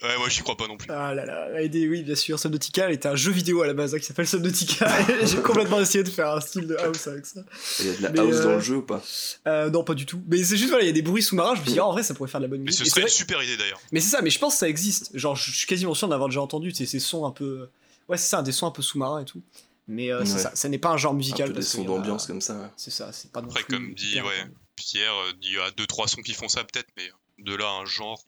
Ouais, 0.03 0.19
moi 0.19 0.29
j'y 0.29 0.43
crois 0.43 0.59
pas 0.59 0.67
non 0.69 0.77
plus. 0.77 0.89
Ah 0.91 1.15
là 1.15 1.25
là, 1.25 1.59
et 1.63 1.71
des- 1.71 1.89
oui 1.89 2.03
bien 2.03 2.15
sûr, 2.15 2.39
Subnautica 2.39 2.91
était 2.93 3.09
un 3.09 3.17
jeu 3.17 3.33
vidéo 3.33 3.63
à 3.63 3.67
la 3.67 3.73
base 3.73 3.95
hein, 3.95 3.99
qui 3.99 4.05
s'appelle 4.05 4.27
Subnautica, 4.29 4.87
j'ai 5.25 5.39
complètement 5.39 5.81
essayé 5.81 6.05
de 6.05 6.11
faire 6.11 6.31
un 6.35 6.41
style 6.43 6.67
de 6.67 6.77
house 6.77 7.07
avec 7.07 7.25
ça. 7.25 7.41
Il 7.81 7.87
y 7.87 7.89
a 7.89 7.93
de 7.97 8.03
la 8.03 8.11
Mais, 8.11 8.19
house 8.19 8.35
euh, 8.37 8.43
dans 8.45 8.55
le 8.57 8.61
jeu 8.61 8.77
ou 8.77 8.83
pas? 8.83 9.03
Euh, 9.47 9.71
non 9.71 9.85
pas 9.85 9.95
du 9.95 10.05
tout, 10.05 10.21
mais 10.29 10.45
c'est 10.45 10.59
juste 10.59 10.69
voilà, 10.69 10.85
il 10.85 10.89
y 10.89 10.91
a 10.91 10.93
des 10.93 11.01
bruits 11.01 11.23
sous-marins, 11.23 11.55
je 11.55 11.61
me 11.61 11.65
suis 11.65 11.73
dit 11.73 11.79
ah, 11.81 11.87
en 11.87 11.93
vrai 11.93 12.03
ça 12.03 12.13
pourrait 12.13 12.29
faire 12.29 12.41
de 12.41 12.45
la 12.45 12.51
bonne 12.51 12.59
Mais 12.59 12.65
musique. 12.67 12.81
ce 12.81 12.83
Et 12.83 12.85
c'est 12.85 12.91
serait 12.91 13.01
une 13.03 13.07
vrai- 13.07 13.15
super 13.17 13.43
idée 13.43 13.57
d'ailleurs. 13.57 13.81
Mais 13.91 14.01
c'est 14.01 14.11
ça, 14.11 14.21
mais 14.21 14.29
je 14.29 14.39
pense 14.39 14.53
que 14.53 14.59
ça 14.59 14.69
existe. 14.69 15.13
Genre, 15.17 15.35
je 15.35 15.51
suis 15.51 15.67
quasiment 15.67 15.95
sûr 15.95 16.09
d'avoir 16.09 16.29
déjà 16.29 16.43
entendu 16.43 16.73
ces 16.73 16.99
sons 16.99 17.25
un 17.25 17.31
peu. 17.31 17.71
Ouais, 18.11 18.19
c'est 18.19 18.29
ça, 18.29 18.43
des 18.43 18.53
sons 18.53 18.67
un 18.67 18.71
peu 18.73 18.83
sous-marins 18.83 19.21
et 19.23 19.25
tout. 19.25 19.41
Mais 19.89 20.11
euh, 20.13 20.21
Ouais. 20.21 20.27
ça, 20.27 20.55
ça 20.55 20.69
n'est 20.69 20.79
pas 20.79 20.91
un 20.91 20.97
genre 20.97 21.13
Un 21.13 21.17
musical. 21.17 21.49
peu 21.53 21.55
des 21.61 21.63
sons 21.63 21.83
a- 21.83 21.87
d'ambiance 21.87 22.27
comme 22.27 22.41
ça. 22.41 22.59
ouais. 22.61 22.69
C'est 22.77 22.91
ça, 22.91 23.13
c'est 23.13 23.31
pas 23.31 23.41
non 23.41 23.49
Après, 23.49 23.63
plus 23.63 23.77
comme 23.77 23.95
dit 23.95 24.13
hyper- 24.13 24.27
ouais, 24.27 24.45
Pierre, 24.75 25.15
euh, 25.15 25.33
il 25.43 25.53
y 25.53 25.59
a 25.59 25.71
2-3 25.71 26.09
sons 26.09 26.23
qui 26.23 26.35
font 26.35 26.49
ça 26.49 26.65
peut-être, 26.65 26.89
mais 26.97 27.09
de 27.39 27.55
là 27.55 27.69
un 27.71 27.85
genre, 27.87 28.23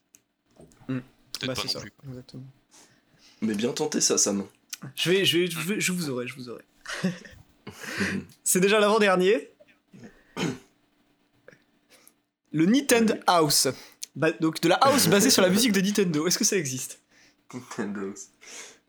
Hmm. 0.89 0.99
peut-être 1.33 1.47
Bah, 1.47 1.55
pas 1.55 1.63
non 1.65 1.69
ça, 1.69 1.81
plus. 1.81 1.93
exactement. 2.09 2.45
Mais 3.43 3.55
bien 3.55 3.73
tenté, 3.73 4.01
ça, 4.01 4.19
Sam. 4.19 4.45
Je 4.95 5.11
vais, 5.11 5.25
je 5.25 5.39
vais, 5.39 5.47
je 5.51 5.59
vais- 5.61 5.81
je 5.81 5.93
vous 5.93 6.11
aurai, 6.11 6.27
je 6.29 6.35
vous 6.37 6.49
aurai. 6.49 6.63
c'est 8.45 8.61
déjà 8.61 8.79
l'avant-dernier. 8.81 9.51
Le 12.53 12.67
Nintendo 12.67 13.15
House. 13.27 13.69
Bah, 14.17 14.33
donc 14.33 14.61
de 14.61 14.69
la 14.69 14.77
house 14.77 15.07
basée 15.07 15.31
sur 15.31 15.43
la 15.43 15.49
musique 15.51 15.73
de 15.73 15.81
Nintendo. 15.81 16.27
Est-ce 16.27 16.39
que 16.39 16.45
ça 16.45 16.57
existe? 16.57 17.01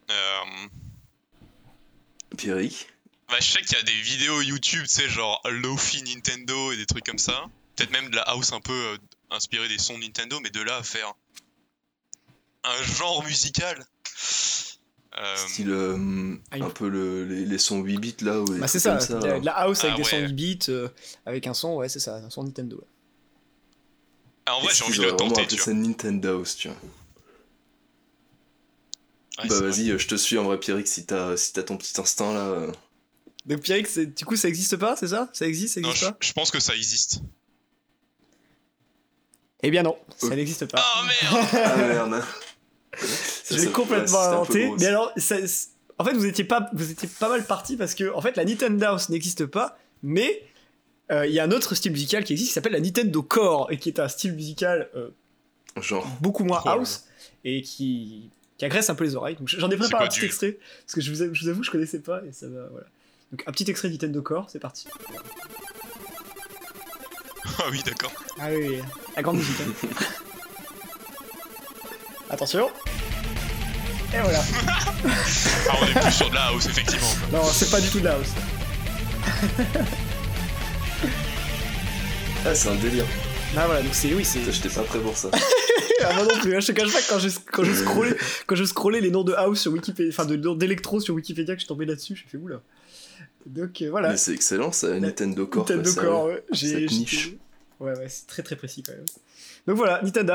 Euh, 0.10 0.68
Pierrick 2.40 2.88
bah, 3.30 3.36
je 3.40 3.46
sais 3.52 3.62
qu'il 3.62 3.78
y 3.78 3.80
a 3.80 3.84
des 3.84 3.92
vidéos 4.02 4.42
YouTube, 4.42 4.82
tu 4.84 4.90
sais, 4.90 5.08
genre 5.08 5.40
Lofi 5.48 6.02
Nintendo 6.02 6.72
et 6.72 6.78
des 6.78 6.88
trucs 6.88 7.06
comme 7.06 7.20
ça. 7.20 7.46
Peut-être 7.76 7.92
même 7.92 8.10
de 8.10 8.16
la 8.16 8.24
house 8.24 8.54
un 8.54 8.60
peu 8.60 8.74
euh, 8.74 8.98
inspirée 9.30 9.68
des 9.68 9.78
sons 9.78 10.00
de 10.00 10.04
Nintendo, 10.04 10.40
mais 10.42 10.50
de 10.50 10.62
là 10.62 10.78
à 10.78 10.82
faire 10.84 11.14
un 12.64 12.84
genre 12.84 13.24
musical. 13.24 13.86
Euh, 15.18 15.36
Style 15.36 15.70
euh, 15.70 16.36
Ah, 16.50 16.56
un 16.56 16.70
peu 16.72 16.88
le, 16.90 17.26
les, 17.26 17.46
les 17.46 17.58
sons 17.60 17.82
8 17.82 17.98
bits 18.00 18.16
là. 18.22 18.44
Bah, 18.60 18.68
c'est 18.68 18.80
ça, 18.80 18.98
comme 18.98 19.20
de 19.20 19.46
la- 19.46 19.52
house 19.60 19.84
avec 19.84 19.94
Ah 19.94 19.98
des 19.98 20.04
sons 20.06 20.16
ouais. 20.18 20.28
8 20.28 20.34
bits, 20.34 20.60
euh, 20.70 20.88
avec 21.28 21.46
un 21.46 21.54
son, 21.54 21.76
ouais, 21.76 21.88
c'est 21.90 22.00
ça, 22.00 22.16
un 22.16 22.30
son 22.32 22.44
Nintendo. 22.46 22.78
ouais. 22.78 22.88
ah, 24.48 24.56
en 24.56 24.62
vrai, 24.62 24.74
j'ai 24.74 24.86
envie 24.86 24.98
de 24.98 25.04
le 25.04 25.16
tenter, 25.16 25.46
tu 25.46 25.58
ça 25.58 25.66
vois. 25.66 25.74
Nintendo 25.74 26.40
House, 26.40 26.56
tu 26.56 26.68
vois. 26.70 26.78
Ouais, 29.42 29.48
bah 29.50 29.62
vas-y, 29.62 29.92
euh, 29.92 29.98
je 29.98 30.08
te 30.08 30.16
suis 30.16 30.38
en 30.38 30.44
vrai, 30.44 30.60
Pierrick, 30.60 30.88
si 30.88 31.06
t'as 31.06 31.38
si 31.38 31.54
t'as 31.54 31.64
ton 31.64 31.78
petit 31.78 32.00
instinct 32.00 32.34
là. 32.34 32.48
euh. 32.48 32.72
Donc 33.46 33.62
Pierrick, 33.62 33.88
c'est- 33.88 34.06
du 34.06 34.26
coup, 34.26 34.36
ça 34.36 34.48
existe 34.50 34.76
pas, 34.78 34.96
c'est 34.96 35.08
ça? 35.08 35.30
Ça 35.34 35.46
existe, 35.48 35.76
ça 35.76 35.82
Non, 35.82 35.90
existe 35.90 36.06
je, 36.06 36.12
pas? 36.12 36.18
je 36.22 36.34
pense 36.34 36.52
que 36.52 36.60
ça 36.60 36.76
existe. 36.76 37.22
Eh 39.62 39.72
bien 39.72 39.84
non, 39.84 39.98
ça 40.18 40.28
Ok. 40.28 40.34
n'existe 40.36 40.66
pas. 40.66 40.84
Oh 40.84 41.06
merde 41.06 41.48
Ah 41.54 41.76
merde 41.78 42.24
je 43.02 43.06
Ça, 43.06 43.56
l'ai 43.56 43.66
ça- 43.66 43.72
complètement 43.72 44.20
inventé. 44.20 44.72
Mais 44.80 44.86
alors, 44.88 45.12
ça- 45.18 45.38
en 45.98 46.04
fait, 46.06 46.14
vous 46.14 46.26
étiez 46.26 46.44
pas, 46.44 46.70
vous 46.74 46.92
étiez 46.92 47.08
pas 47.08 47.30
mal 47.30 47.46
parti 47.46 47.76
parce 47.78 47.94
que, 47.96 48.14
en 48.14 48.22
fait, 48.22 48.36
la 48.38 48.46
Nintendo 48.46 48.86
House 48.88 49.10
n'existe 49.10 49.46
pas, 49.46 49.78
mais 50.04 50.44
euh, 51.12 51.26
il 51.28 51.34
y 51.34 51.40
a 51.40 51.44
un 51.44 51.52
autre 51.52 51.76
style 51.76 51.92
musical 51.92 52.24
qui 52.24 52.34
existe 52.34 52.50
qui 52.50 52.54
s'appelle 52.54 52.72
la 52.74 52.80
Nintendo 52.80 53.22
Core 53.22 53.72
et 53.72 53.78
qui 53.78 53.90
est 53.90 54.00
un 54.00 54.08
style 54.08 54.34
musical 54.34 54.90
euh, 54.96 55.10
Genre, 55.82 56.06
beaucoup 56.22 56.44
moins 56.44 56.62
Oh 56.66 56.70
house 56.70 57.06
et 57.44 57.62
qui, 57.62 58.30
qui 58.60 58.66
agresse 58.66 58.90
un 58.92 58.96
peu 58.96 59.04
les 59.06 59.16
oreilles. 59.16 59.36
Donc 59.38 59.48
j'en 59.48 59.70
ai 59.72 59.78
préparé 59.78 60.04
un 60.06 60.08
petit 60.08 60.20
du- 60.20 60.26
extrait 60.28 60.58
parce 60.86 60.94
que 60.94 61.02
je 61.02 61.10
vous, 61.12 61.22
avoue, 61.24 61.34
je 61.34 61.44
vous 61.46 61.50
avoue, 61.50 61.64
je 61.64 61.72
connaissais 61.72 62.00
pas 62.00 62.22
et 62.28 62.32
ça 62.32 62.48
va, 62.48 62.68
voilà. 62.70 62.86
Donc 63.32 63.44
un 63.48 63.52
petit 63.52 63.70
extrait 63.72 63.90
Nintendo 63.90 64.22
Core, 64.22 64.48
c'est 64.52 64.60
parti. 64.60 64.88
Ah 67.58 67.64
oui, 67.72 67.82
d'accord. 67.86 68.12
Ah 68.40 68.48
oui, 68.52 68.68
oui, 68.70 68.80
la 69.16 69.22
grande 69.22 69.38
musique. 69.38 69.56
hein. 69.62 69.88
Attention. 72.30 72.70
Et 74.14 74.20
voilà. 74.22 74.42
Ah, 75.70 75.76
on 75.82 75.86
est 75.86 76.00
plus 76.02 76.12
sur 76.12 76.30
de 76.30 76.36
la 76.36 76.46
house, 76.48 76.66
effectivement. 76.68 77.08
Non, 77.32 77.44
c'est 77.46 77.70
pas 77.70 77.80
du 77.82 77.90
tout 77.90 78.00
de 78.00 78.06
la 78.06 78.14
house. 78.14 78.30
ah, 82.46 82.56
c'est 82.56 82.70
un 82.70 82.76
délire. 82.76 83.06
Ah 83.58 83.66
voilà, 83.66 83.82
donc 83.82 83.94
c'est 83.94 84.14
oui, 84.14 84.24
c'est. 84.24 84.40
J'étais 84.52 84.70
pas 84.70 84.84
prêt 84.84 85.00
pour 85.00 85.18
ça. 85.18 85.32
Ah, 86.02 86.14
moi 86.14 86.24
non 86.24 86.40
plus, 86.40 86.56
hein, 86.56 86.62
je 86.62 86.68
te 86.68 86.72
cache 86.72 86.94
pas 86.94 87.02
que 87.02 87.10
quand 87.10 87.20
je, 87.20 87.28
quand 87.52 87.64
je 87.66 87.74
scrollais, 87.74 88.16
quand 88.48 88.56
je 88.56 88.64
scrollais 88.64 89.02
les 89.02 89.12
noms 89.12 89.26
de 89.26 89.34
house 89.34 89.60
sur 89.60 89.74
Wikipédia, 89.74 90.10
enfin 90.14 90.26
de 90.26 90.38
noms 90.38 90.56
d'électro 90.56 91.02
sur 91.02 91.14
Wikipédia, 91.14 91.58
que 91.58 91.62
je 91.62 91.68
tombais 91.68 91.86
là-dessus, 91.86 92.16
j'ai 92.16 92.26
fait 92.26 92.38
oula. 92.38 92.62
Donc 93.46 93.82
euh, 93.82 93.90
voilà. 93.90 94.12
Mais 94.12 94.18
c'est 94.18 94.34
excellent 94.34 94.72
ça, 94.72 94.98
Nintendo 94.98 95.46
Core. 95.46 95.70
Nintendo 95.70 95.94
Core, 95.94 96.26
ouais. 96.28 96.44
J'ai, 96.54 96.86
niche. 96.86 97.34
Ouais, 97.80 97.98
ouais, 97.98 98.10
c'est 98.10 98.28
très 98.28 98.44
très 98.44 98.58
précis 98.58 98.84
quand 98.84 98.92
même. 98.92 99.06
Donc 99.66 99.78
voilà, 99.78 100.02
Nintendo. 100.02 100.34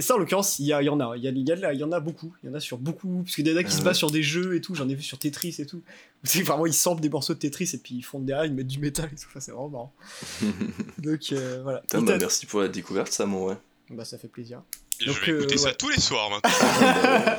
Ça 0.00 0.14
en 0.14 0.18
l'occurrence, 0.18 0.58
il 0.58 0.64
y, 0.64 0.68
y, 0.68 0.88
en 0.88 1.00
a. 1.00 1.16
Il 1.16 1.24
y, 1.24 1.28
y, 1.28 1.78
y, 1.78 1.84
en 1.84 1.92
a 1.92 2.00
beaucoup. 2.00 2.34
Il 2.42 2.48
y 2.48 2.52
en 2.52 2.54
a 2.54 2.60
sur 2.60 2.78
beaucoup. 2.78 3.22
Parce 3.22 3.34
qu'il 3.34 3.46
y 3.46 3.52
en 3.52 3.56
a 3.56 3.62
qui 3.62 3.72
se 3.72 3.82
basent 3.82 3.98
sur 3.98 4.10
des 4.10 4.22
jeux 4.22 4.56
et 4.56 4.62
tout. 4.62 4.74
J'en 4.74 4.88
ai 4.88 4.94
vu 4.94 5.02
sur 5.02 5.18
Tetris 5.18 5.56
et 5.58 5.66
tout. 5.66 5.82
C'est 6.24 6.42
vraiment, 6.42 6.64
ils 6.64 6.72
samplent 6.72 7.02
des 7.02 7.10
morceaux 7.10 7.34
de 7.34 7.38
Tetris 7.38 7.70
et 7.74 7.78
puis 7.78 7.96
ils 7.96 8.02
font 8.02 8.18
derrière, 8.18 8.46
ils 8.46 8.54
mettent 8.54 8.66
du 8.66 8.78
métal 8.78 9.10
et 9.12 9.16
tout. 9.16 9.26
Enfin, 9.28 9.40
c'est 9.40 9.52
vraiment 9.52 9.68
marrant. 9.68 9.94
Donc 10.98 11.20
euh, 11.30 11.60
voilà. 11.62 11.80
Putain, 11.80 12.02
bah, 12.02 12.16
merci 12.18 12.46
pour 12.46 12.60
la 12.60 12.68
découverte, 12.68 13.12
ça, 13.12 13.26
mon 13.26 13.46
ouais. 13.46 13.56
Bah, 13.90 14.04
ça 14.04 14.18
fait 14.18 14.26
plaisir. 14.26 14.62
Et 15.00 15.04
Donc, 15.04 15.16
je 15.22 15.30
vais 15.30 15.38
écouter 15.38 15.54
euh, 15.54 15.58
ça 15.58 15.68
ouais. 15.68 15.74
tous 15.78 15.90
les 15.90 16.00
soirs 16.00 16.30
maintenant. 16.30 17.36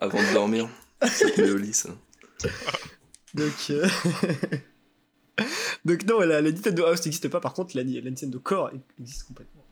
Avant 0.00 0.22
de 0.22 0.32
dormir. 0.32 0.68
C'est 1.06 1.50
au 1.50 1.56
lit, 1.56 1.74
ça. 1.74 1.90
Donc. 3.34 3.70
Euh... 3.70 3.88
donc 5.84 6.04
non, 6.04 6.20
la, 6.20 6.40
la, 6.40 6.50
Nintendo 6.50 6.86
House 6.86 7.04
n'existe 7.04 7.28
pas, 7.28 7.40
par 7.40 7.54
contre 7.54 7.76
la, 7.76 7.82
la, 7.82 8.00
Nintendo 8.00 8.38
Core 8.38 8.70
existe 8.98 9.24
complètement. 9.24 9.64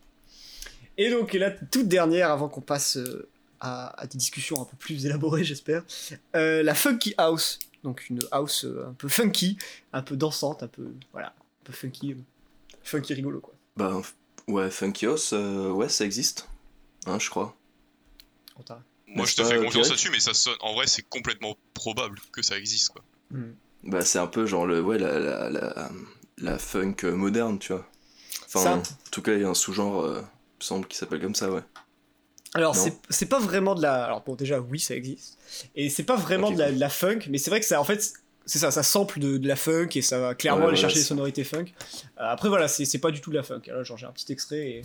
Et 0.97 1.09
donc 1.09 1.33
la 1.33 1.51
toute 1.51 1.87
dernière, 1.87 2.29
avant 2.29 2.49
qu'on 2.49 2.61
passe 2.61 2.97
euh, 2.97 3.29
à, 3.59 4.01
à, 4.01 4.07
des 4.07 4.17
discussions 4.17 4.61
un 4.61 4.65
peu 4.65 4.75
plus 4.77 5.05
élaborées, 5.05 5.43
j'espère, 5.43 5.83
euh, 6.35 6.61
la 6.63 6.75
Funky 6.75 7.13
House. 7.17 7.59
Donc 7.83 8.09
une 8.09 8.19
house 8.31 8.65
euh, 8.65 8.87
un 8.89 8.93
peu 8.93 9.07
funky, 9.07 9.57
un 9.93 10.01
peu 10.01 10.17
dansante, 10.17 10.63
un 10.63 10.67
peu, 10.67 10.91
voilà, 11.13 11.29
un 11.29 11.63
peu 11.63 11.71
funky, 11.71 12.17
funky 12.83 13.13
rigolo 13.13 13.39
quoi. 13.39 13.53
Bah 13.77 14.01
ouais, 14.47 14.69
Funky 14.69 15.05
House, 15.05 15.31
ouais, 15.31 15.87
ça 15.87 16.03
existe, 16.03 16.49
hein, 17.05 17.17
je 17.19 17.29
crois. 17.29 17.55
Moi 19.07 19.25
je 19.25 19.35
te 19.35 19.43
fais 19.43 19.57
confiance 19.57 19.89
là-dessus, 19.89 20.09
mais 20.11 20.19
ça 20.19 20.33
sonne... 20.33 20.57
en 20.59 20.73
vrai 20.73 20.85
c'est 20.85 21.01
complètement 21.03 21.57
probable 21.73 22.19
que 22.31 22.41
ça 22.41 22.57
existe 22.57 22.89
quoi. 22.89 23.03
Mm. 23.31 23.51
Bah, 23.83 24.01
c'est 24.01 24.19
un 24.19 24.27
peu 24.27 24.45
genre 24.45 24.65
le, 24.65 24.81
ouais, 24.81 24.97
la, 24.97 25.19
la, 25.19 25.49
la, 25.49 25.89
la 26.37 26.57
funk 26.57 26.95
moderne, 27.03 27.59
tu 27.59 27.73
vois. 27.73 27.85
Enfin, 28.47 28.63
ça. 28.63 28.73
en 28.75 28.81
tout 29.11 29.21
cas, 29.21 29.33
il 29.33 29.41
y 29.41 29.43
a 29.43 29.49
un 29.49 29.53
sous-genre, 29.53 30.03
euh, 30.03 30.19
il 30.19 30.59
me 30.59 30.63
semble, 30.63 30.87
qui 30.87 30.97
s'appelle 30.97 31.21
comme 31.21 31.35
ça, 31.35 31.51
ouais. 31.51 31.61
Alors, 32.55 32.75
c'est 32.75 33.25
pas 33.27 33.39
vraiment 33.39 33.75
de 33.75 33.81
la. 33.81 34.05
Alors, 34.05 34.23
bon, 34.23 34.35
déjà, 34.35 34.59
oui, 34.59 34.79
ça 34.79 34.95
existe. 34.95 35.37
Et 35.75 35.89
c'est 35.89 36.03
pas 36.03 36.15
vraiment 36.15 36.47
okay, 36.47 36.55
de, 36.55 36.59
la, 36.61 36.71
de, 36.71 36.79
la, 36.79 36.89
funk, 36.89 37.19
mais 37.29 37.37
c'est 37.37 37.51
vrai 37.51 37.59
que 37.59 37.65
ça, 37.65 37.79
en 37.79 37.83
fait, 37.83 38.13
c'est 38.45 38.57
ça, 38.57 38.71
ça 38.71 38.81
sample 38.81 39.19
de, 39.19 39.37
de, 39.37 39.47
la 39.47 39.55
funk 39.55 39.89
et 39.93 40.01
ça 40.01 40.19
va 40.19 40.33
clairement 40.33 40.61
ouais, 40.61 40.67
aller 40.69 40.75
ouais, 40.75 40.81
chercher 40.81 40.97
les 40.97 41.03
sonorités 41.03 41.43
funk. 41.43 41.65
Euh, 41.65 42.21
après, 42.21 42.49
voilà, 42.49 42.67
c'est 42.67 42.97
pas 42.97 43.11
du 43.11 43.21
tout 43.21 43.29
de 43.29 43.35
la 43.35 43.43
funk. 43.43 43.61
Alors, 43.67 43.83
genre, 43.83 43.97
j'ai 43.97 44.07
un 44.07 44.11
petit 44.11 44.31
extrait 44.31 44.67
et. 44.67 44.81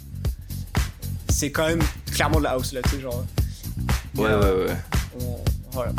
C'est 1.31 1.51
quand 1.51 1.67
même 1.67 1.83
clairement 2.13 2.39
de 2.39 2.45
la 2.45 2.51
house, 2.51 2.73
là, 2.73 2.83
tu 2.83 2.91
sais, 2.91 3.01
genre. 3.01 3.25
Ouais, 4.15 4.35
ouais, 4.35 4.53
ouais. 4.53 4.77
On, 5.21 5.39
voilà. 5.73 5.93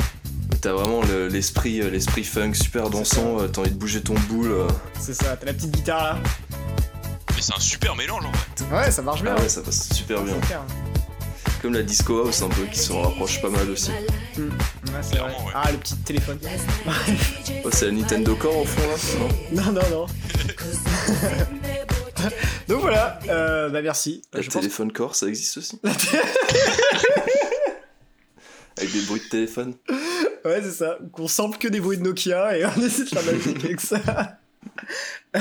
T'as 0.66 0.74
vraiment 0.74 1.02
l'esprit 1.30 1.78
le, 1.78 1.90
l'esprit 1.90 2.24
funk 2.24 2.56
super 2.56 2.90
dansant, 2.90 3.40
euh, 3.40 3.48
t'as 3.48 3.62
envie 3.62 3.70
de 3.70 3.76
bouger 3.76 4.02
ton 4.02 4.16
boule. 4.28 4.52
Euh. 4.52 4.68
C'est 5.00 5.14
ça, 5.14 5.38
t'as 5.38 5.46
la 5.46 5.54
petite 5.54 5.70
guitare 5.70 6.04
là. 6.04 6.18
Mais 7.36 7.42
c'est 7.42 7.54
un 7.54 7.60
super 7.60 7.96
mélange 7.96 8.26
en 8.26 8.34
fait. 8.34 8.64
Ouais, 8.76 8.90
ça 8.90 9.04
marche 9.04 9.22
bien. 9.22 9.36
Ah 9.38 9.42
ouais, 9.42 9.48
ça 9.48 9.62
passe 9.62 9.94
super 9.94 10.24
bien. 10.24 10.34
Comme 11.62 11.76
la 11.76 11.84
disco 11.84 12.26
house 12.26 12.42
un 12.42 12.50
peu 12.50 12.64
qui 12.64 12.80
s'en 12.80 13.00
rapproche 13.04 13.44
pas 13.44 13.52
mal 13.52 13.70
aussi. 13.70 13.92
Mmh. 13.92 14.42
Ouais, 14.42 14.50
c'est 15.04 15.18
vrai. 15.18 15.30
Ouais. 15.30 15.52
Ah, 15.54 15.72
le 15.72 15.78
petit 15.78 15.98
téléphone. 15.98 16.40
oh, 17.64 17.70
c'est 17.72 17.86
la 17.86 17.92
Nintendo 17.92 18.34
Core 18.34 18.58
au 18.58 18.66
fond 18.66 18.90
là 18.90 18.96
Non, 19.52 19.72
non, 19.72 19.82
non. 19.92 20.08
non. 20.08 20.08
Donc 22.68 22.82
voilà, 22.82 23.20
euh, 23.30 23.70
bah 23.70 23.84
merci. 23.84 24.24
La 24.34 24.42
Je 24.42 24.50
téléphone 24.50 24.88
pense... 24.88 24.98
Core, 24.98 25.16
ça 25.16 25.28
existe 25.28 25.58
aussi? 25.58 25.80
Avec 28.78 28.92
des 28.92 29.02
bruits 29.02 29.22
de 29.22 29.30
téléphone 29.30 29.76
Ouais, 30.46 30.62
c'est 30.62 30.72
ça. 30.72 31.00
Qu'on 31.12 31.28
sample 31.28 31.58
que 31.58 31.68
des 31.68 31.80
bruits 31.80 31.98
de 31.98 32.04
Nokia 32.04 32.58
et 32.58 32.66
on 32.66 32.72
essaie 32.82 33.04
de 33.04 33.10
faire 33.10 33.24
de 33.24 33.28
la 33.28 33.34
musique 33.34 33.66
avec 33.66 33.82
ça. 33.82 34.00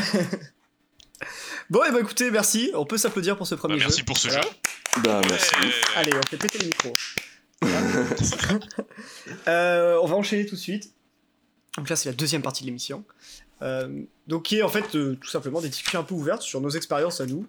bon, 1.71 1.85
et 1.85 1.93
bah 1.93 2.01
écoutez, 2.01 2.31
merci. 2.31 2.71
On 2.75 2.87
peut 2.87 2.97
s'applaudir 2.97 3.37
pour 3.37 3.47
ce 3.47 3.55
premier 3.55 3.75
bah, 3.75 3.81
jeu. 3.81 3.87
Merci 3.89 4.03
pour 4.03 4.17
ce 4.17 4.29
voilà. 4.29 4.43
jeu. 4.43 4.49
Bah, 5.03 5.21
merci. 5.29 5.55
Allez, 5.97 6.13
on 6.15 6.23
fait 6.27 6.39
péter 6.39 6.59
les 6.59 6.67
micros. 6.67 6.95
euh, 9.49 9.99
on 10.03 10.07
va 10.07 10.17
enchaîner 10.17 10.47
tout 10.47 10.55
de 10.55 10.61
suite. 10.61 10.93
Donc 11.77 11.91
là, 11.91 11.97
c'est 11.97 12.09
la 12.09 12.15
deuxième 12.15 12.43
partie 12.43 12.63
de 12.63 12.67
l'émission. 12.69 13.05
Euh, 13.63 14.03
donc 14.27 14.45
qui 14.45 14.59
est 14.59 14.63
en 14.63 14.69
fait 14.69 14.97
euh, 14.97 15.17
tout 15.21 15.29
simplement 15.29 15.61
des 15.61 15.69
discussions 15.69 16.01
un 16.01 16.03
peu 16.03 16.15
ouvertes 16.15 16.43
sur 16.43 16.61
nos 16.61 16.71
expériences 16.71 17.21
à 17.21 17.27
nous 17.27 17.47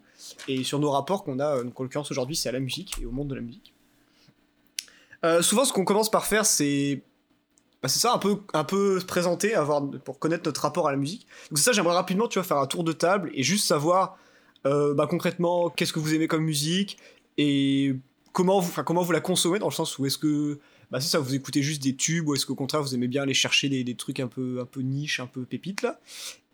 et 0.47 0.63
sur 0.63 0.77
nos 0.79 0.91
rapports 0.91 1.23
qu'on 1.23 1.39
a, 1.39 1.63
donc 1.63 1.79
en 1.79 1.83
l'occurrence 1.83 2.11
aujourd'hui, 2.11 2.35
c'est 2.35 2.47
à 2.47 2.51
la 2.51 2.59
musique 2.59 2.93
et 3.01 3.05
au 3.05 3.11
monde 3.11 3.27
de 3.27 3.35
la 3.35 3.41
musique. 3.41 3.73
Euh, 5.23 5.41
souvent, 5.41 5.65
ce 5.65 5.73
qu'on 5.73 5.85
commence 5.85 6.11
par 6.11 6.25
faire, 6.25 6.45
c'est 6.45 7.01
bah, 7.85 7.89
c'est 7.89 7.99
ça, 7.99 8.15
un 8.15 8.17
peu, 8.17 8.37
un 8.55 8.63
peu 8.63 8.99
se 8.99 9.05
présenter 9.05 9.53
avoir, 9.53 9.87
pour 9.87 10.17
connaître 10.17 10.41
notre 10.45 10.59
rapport 10.61 10.87
à 10.87 10.91
la 10.91 10.97
musique. 10.97 11.27
Donc 11.51 11.59
c'est 11.59 11.65
ça, 11.65 11.71
j'aimerais 11.71 11.93
rapidement, 11.93 12.27
tu 12.27 12.39
vois, 12.39 12.43
faire 12.43 12.57
un 12.57 12.65
tour 12.65 12.83
de 12.83 12.91
table 12.91 13.29
et 13.35 13.43
juste 13.43 13.67
savoir 13.67 14.17
euh, 14.65 14.95
bah, 14.95 15.05
concrètement 15.07 15.69
qu'est-ce 15.69 15.93
que 15.93 15.99
vous 15.99 16.15
aimez 16.15 16.27
comme 16.27 16.43
musique 16.43 16.97
et 17.37 17.93
comment 18.33 18.59
vous, 18.59 18.81
comment 18.81 19.03
vous 19.03 19.11
la 19.11 19.19
consommez 19.19 19.59
dans 19.59 19.67
le 19.67 19.71
sens 19.71 19.99
où 19.99 20.07
est-ce 20.07 20.17
que 20.17 20.57
bah, 20.89 20.99
c'est 20.99 21.09
ça, 21.09 21.19
vous 21.19 21.35
écoutez 21.35 21.61
juste 21.61 21.83
des 21.83 21.95
tubes 21.95 22.27
ou 22.27 22.33
est-ce 22.33 22.47
qu'au 22.47 22.55
contraire 22.55 22.81
vous 22.81 22.95
aimez 22.95 23.07
bien 23.07 23.21
aller 23.21 23.35
chercher 23.35 23.69
des, 23.69 23.83
des, 23.83 23.93
trucs 23.93 24.19
un 24.19 24.27
peu, 24.27 24.57
un 24.59 24.65
peu 24.65 24.81
niche, 24.81 25.19
un 25.19 25.27
peu 25.27 25.45
pépites 25.45 25.83
là? 25.83 25.99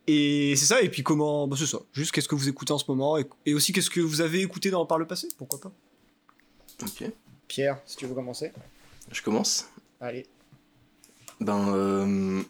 Et 0.08 0.58
c'est 0.58 0.66
ça, 0.66 0.82
et 0.82 0.90
puis 0.90 1.02
comment, 1.02 1.48
bah, 1.48 1.56
c'est 1.58 1.66
ça, 1.66 1.80
juste 1.94 2.12
qu'est-ce 2.12 2.28
que 2.28 2.36
vous 2.36 2.50
écoutez 2.50 2.74
en 2.74 2.78
ce 2.78 2.86
moment 2.90 3.18
et, 3.18 3.26
et 3.46 3.54
aussi 3.54 3.72
qu'est-ce 3.72 3.90
que 3.90 4.02
vous 4.02 4.20
avez 4.20 4.42
écouté 4.42 4.70
dans, 4.70 4.86
par 4.86 4.98
le 4.98 5.08
passé, 5.08 5.30
pourquoi 5.38 5.62
pas? 5.62 5.72
Ok. 6.84 7.10
Pierre, 7.48 7.80
si 7.86 7.96
tu 7.96 8.06
veux 8.06 8.16
commencer. 8.16 8.52
Je 9.10 9.22
commence 9.22 9.70
Allez. 10.02 10.28
Ben, 11.42 11.74
euh, 11.74 12.44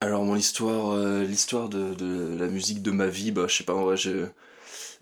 alors 0.00 0.24
mon 0.24 0.34
histoire, 0.34 0.90
euh, 0.90 1.22
l'histoire 1.22 1.68
de, 1.68 1.94
de, 1.94 2.36
la 2.36 2.48
musique 2.48 2.82
de 2.82 2.90
ma 2.90 3.06
vie, 3.06 3.30
bah 3.30 3.46
je 3.48 3.56
sais 3.56 3.64
pas, 3.64 3.74
en 3.74 3.84
vrai, 3.84 3.96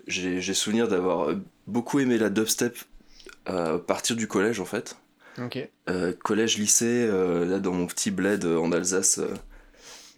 j'ai 0.07 0.53
souvenir 0.53 0.87
d'avoir 0.87 1.35
beaucoup 1.65 1.99
aimé 1.99 2.19
la 2.19 2.29
dubstep 2.29 2.77
à 3.47 3.79
partir 3.79 4.15
du 4.15 4.27
collège 4.27 4.59
en 4.59 4.65
fait. 4.65 4.97
Euh, 5.89 6.13
collège, 6.13 6.59
lycée, 6.59 7.07
là 7.07 7.59
dans 7.59 7.73
mon 7.73 7.87
petit 7.87 8.11
bled 8.11 8.45
en 8.45 8.71
Alsace, 8.71 9.19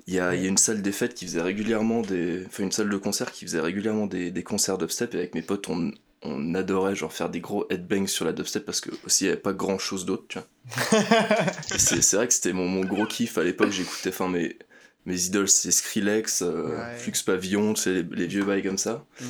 il 0.05 0.13
y, 0.13 0.19
a, 0.19 0.36
y 0.36 0.45
a 0.45 0.47
une 0.47 0.57
salle 0.57 0.81
des 0.81 0.91
fêtes 0.91 1.13
qui 1.13 1.25
faisait 1.25 1.41
régulièrement 1.41 2.01
des, 2.01 2.45
enfin 2.47 2.63
une 2.63 2.71
salle 2.71 2.89
de 2.89 2.97
concert 2.97 3.31
qui 3.31 3.45
faisait 3.45 3.59
régulièrement 3.59 4.07
des, 4.07 4.29
des 4.31 4.43
concerts 4.43 4.77
dubstep 4.77 5.15
et 5.15 5.17
avec 5.17 5.36
mes 5.36 5.41
potes 5.41 5.67
on, 5.69 5.91
on 6.27 6.53
adorait 6.53 6.96
genre 6.96 7.13
faire 7.13 7.29
des 7.29 7.39
gros 7.39 7.65
headbangs 7.69 8.07
sur 8.07 8.25
la 8.25 8.34
dubstep 8.34 8.65
parce 8.65 8.81
que 8.81 8.89
aussi 9.05 9.24
il 9.24 9.27
n'y 9.27 9.34
avait 9.34 9.41
pas 9.41 9.53
grand 9.53 9.77
chose 9.77 10.05
d'autre 10.05 10.25
tu 10.27 10.39
vois. 10.39 10.48
C'est 11.77 12.15
vrai 12.15 12.27
que 12.27 12.34
c'était 12.34 12.53
mon, 12.53 12.67
mon, 12.67 12.84
gros 12.86 13.05
kiff 13.05 13.38
à 13.38 13.43
l'époque 13.43 13.72
j'écoutais 13.72 14.10
enfin 14.10 14.27
mes, 14.27 14.57
mes 15.05 15.25
idoles 15.25 15.50
c'est 15.50 15.72
Skrillex 15.72 16.41
euh, 16.41 16.77
ouais. 16.77 16.98
Flux 16.98 17.13
Pavillon 17.25 17.74
tu 17.74 17.81
sais 17.84 17.93
les, 17.93 18.03
les, 18.03 18.27
vieux 18.27 18.43
bails 18.43 18.63
comme 18.63 18.77
ça. 18.77 19.05
Mm. 19.22 19.25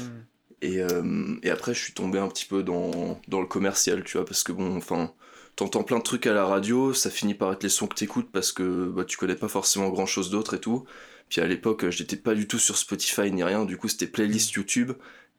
et, 0.64 0.82
euh, 0.82 1.36
et 1.44 1.50
après 1.50 1.74
je 1.74 1.84
suis 1.84 1.94
tombé 1.94 2.20
un 2.20 2.28
petit 2.28 2.46
peu 2.46 2.64
dans, 2.64 3.20
dans 3.28 3.42
le 3.42 3.48
commercial 3.48 4.04
tu 4.04 4.18
vois 4.18 4.26
parce 4.26 4.44
que 4.44 4.52
bon 4.52 4.76
enfin 4.78 5.14
t'entends 5.56 5.84
plein 5.84 5.98
de 6.00 6.04
trucs 6.04 6.28
à 6.28 6.34
la 6.34 6.46
radio 6.46 6.94
ça 6.94 7.10
finit 7.10 7.36
par 7.36 7.54
être 7.54 7.64
les 7.64 7.70
sons 7.70 7.88
que 7.88 7.96
t'écoutes 7.96 8.32
parce 8.32 8.52
que 8.52 8.86
bah, 8.86 9.06
tu 9.06 9.18
connais 9.18 9.36
pas 9.36 9.48
forcément 9.48 9.90
grand 9.90 10.06
chose 10.06 10.30
d'autre 10.30 10.56
et 10.56 10.60
tout. 10.60 10.86
Puis 11.30 11.42
à 11.42 11.48
l'époque 11.48 11.90
j'étais 11.90 12.16
pas 12.16 12.34
du 12.36 12.48
tout 12.48 12.60
sur 12.60 12.78
Spotify 12.78 13.32
ni 13.32 13.44
rien 13.44 13.66
du 13.66 13.78
coup 13.78 13.90
c'était 13.90 14.08
playlist 14.08 14.54
YouTube 14.54 14.94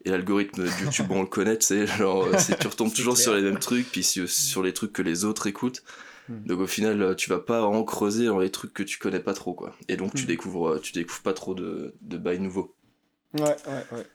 et 0.04 0.10
l'algorithme 0.10 0.64
YouTube, 0.82 1.06
on 1.10 1.22
le 1.22 1.26
connaît, 1.26 1.58
tu 1.58 1.66
sais, 1.66 1.86
genre, 1.86 2.28
tu 2.60 2.66
retombes 2.68 2.92
toujours 2.92 3.14
clair. 3.14 3.24
sur 3.24 3.34
les 3.34 3.42
mêmes 3.42 3.58
trucs, 3.58 3.90
puis 3.90 4.04
sur 4.04 4.62
les 4.62 4.72
trucs 4.72 4.92
que 4.92 5.02
les 5.02 5.24
autres 5.24 5.46
écoutent. 5.46 5.82
Mm. 6.28 6.46
Donc 6.46 6.60
au 6.60 6.66
final, 6.66 7.16
tu 7.16 7.30
vas 7.30 7.40
pas 7.40 7.62
en 7.62 7.82
creuser 7.84 8.26
dans 8.26 8.38
les 8.38 8.50
trucs 8.50 8.72
que 8.72 8.82
tu 8.82 8.98
connais 8.98 9.20
pas 9.20 9.34
trop, 9.34 9.54
quoi. 9.54 9.74
Et 9.88 9.96
donc 9.96 10.14
mm. 10.14 10.18
tu 10.18 10.26
découvres, 10.26 10.80
tu 10.80 10.92
découvres 10.92 11.22
pas 11.22 11.32
trop 11.32 11.54
de, 11.54 11.94
de 12.00 12.16
bails 12.16 12.40
nouveaux. 12.40 12.74
Ouais, 13.34 13.42
ouais, 13.42 13.86
ouais. 13.92 14.06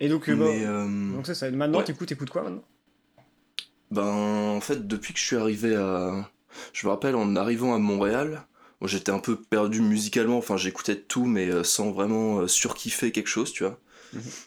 Et 0.00 0.08
donc, 0.08 0.30
bon, 0.30 0.44
euh... 0.46 1.12
donc 1.14 1.26
ça, 1.26 1.34
ça, 1.34 1.50
maintenant, 1.50 1.78
ouais. 1.78 1.84
t'écoutes, 1.84 2.10
écoutes 2.12 2.30
quoi 2.30 2.42
maintenant? 2.42 2.64
Ben, 3.90 4.02
en 4.02 4.60
fait, 4.60 4.86
depuis 4.86 5.14
que 5.14 5.20
je 5.20 5.24
suis 5.24 5.36
arrivé 5.36 5.74
à... 5.76 6.28
Je 6.72 6.86
me 6.86 6.90
rappelle, 6.90 7.14
en 7.14 7.36
arrivant 7.36 7.74
à 7.74 7.78
Montréal, 7.78 8.46
bon, 8.80 8.86
j'étais 8.86 9.12
un 9.12 9.18
peu 9.18 9.36
perdu 9.36 9.80
musicalement, 9.80 10.38
enfin 10.38 10.56
j'écoutais 10.56 10.96
tout, 10.96 11.24
mais 11.24 11.48
euh, 11.48 11.62
sans 11.62 11.92
vraiment 11.92 12.46
surkiffer 12.48 13.12
quelque 13.12 13.28
chose, 13.28 13.52
tu 13.52 13.62
vois. 13.64 13.78
Mm 14.12 14.18
-hmm. 14.18 14.45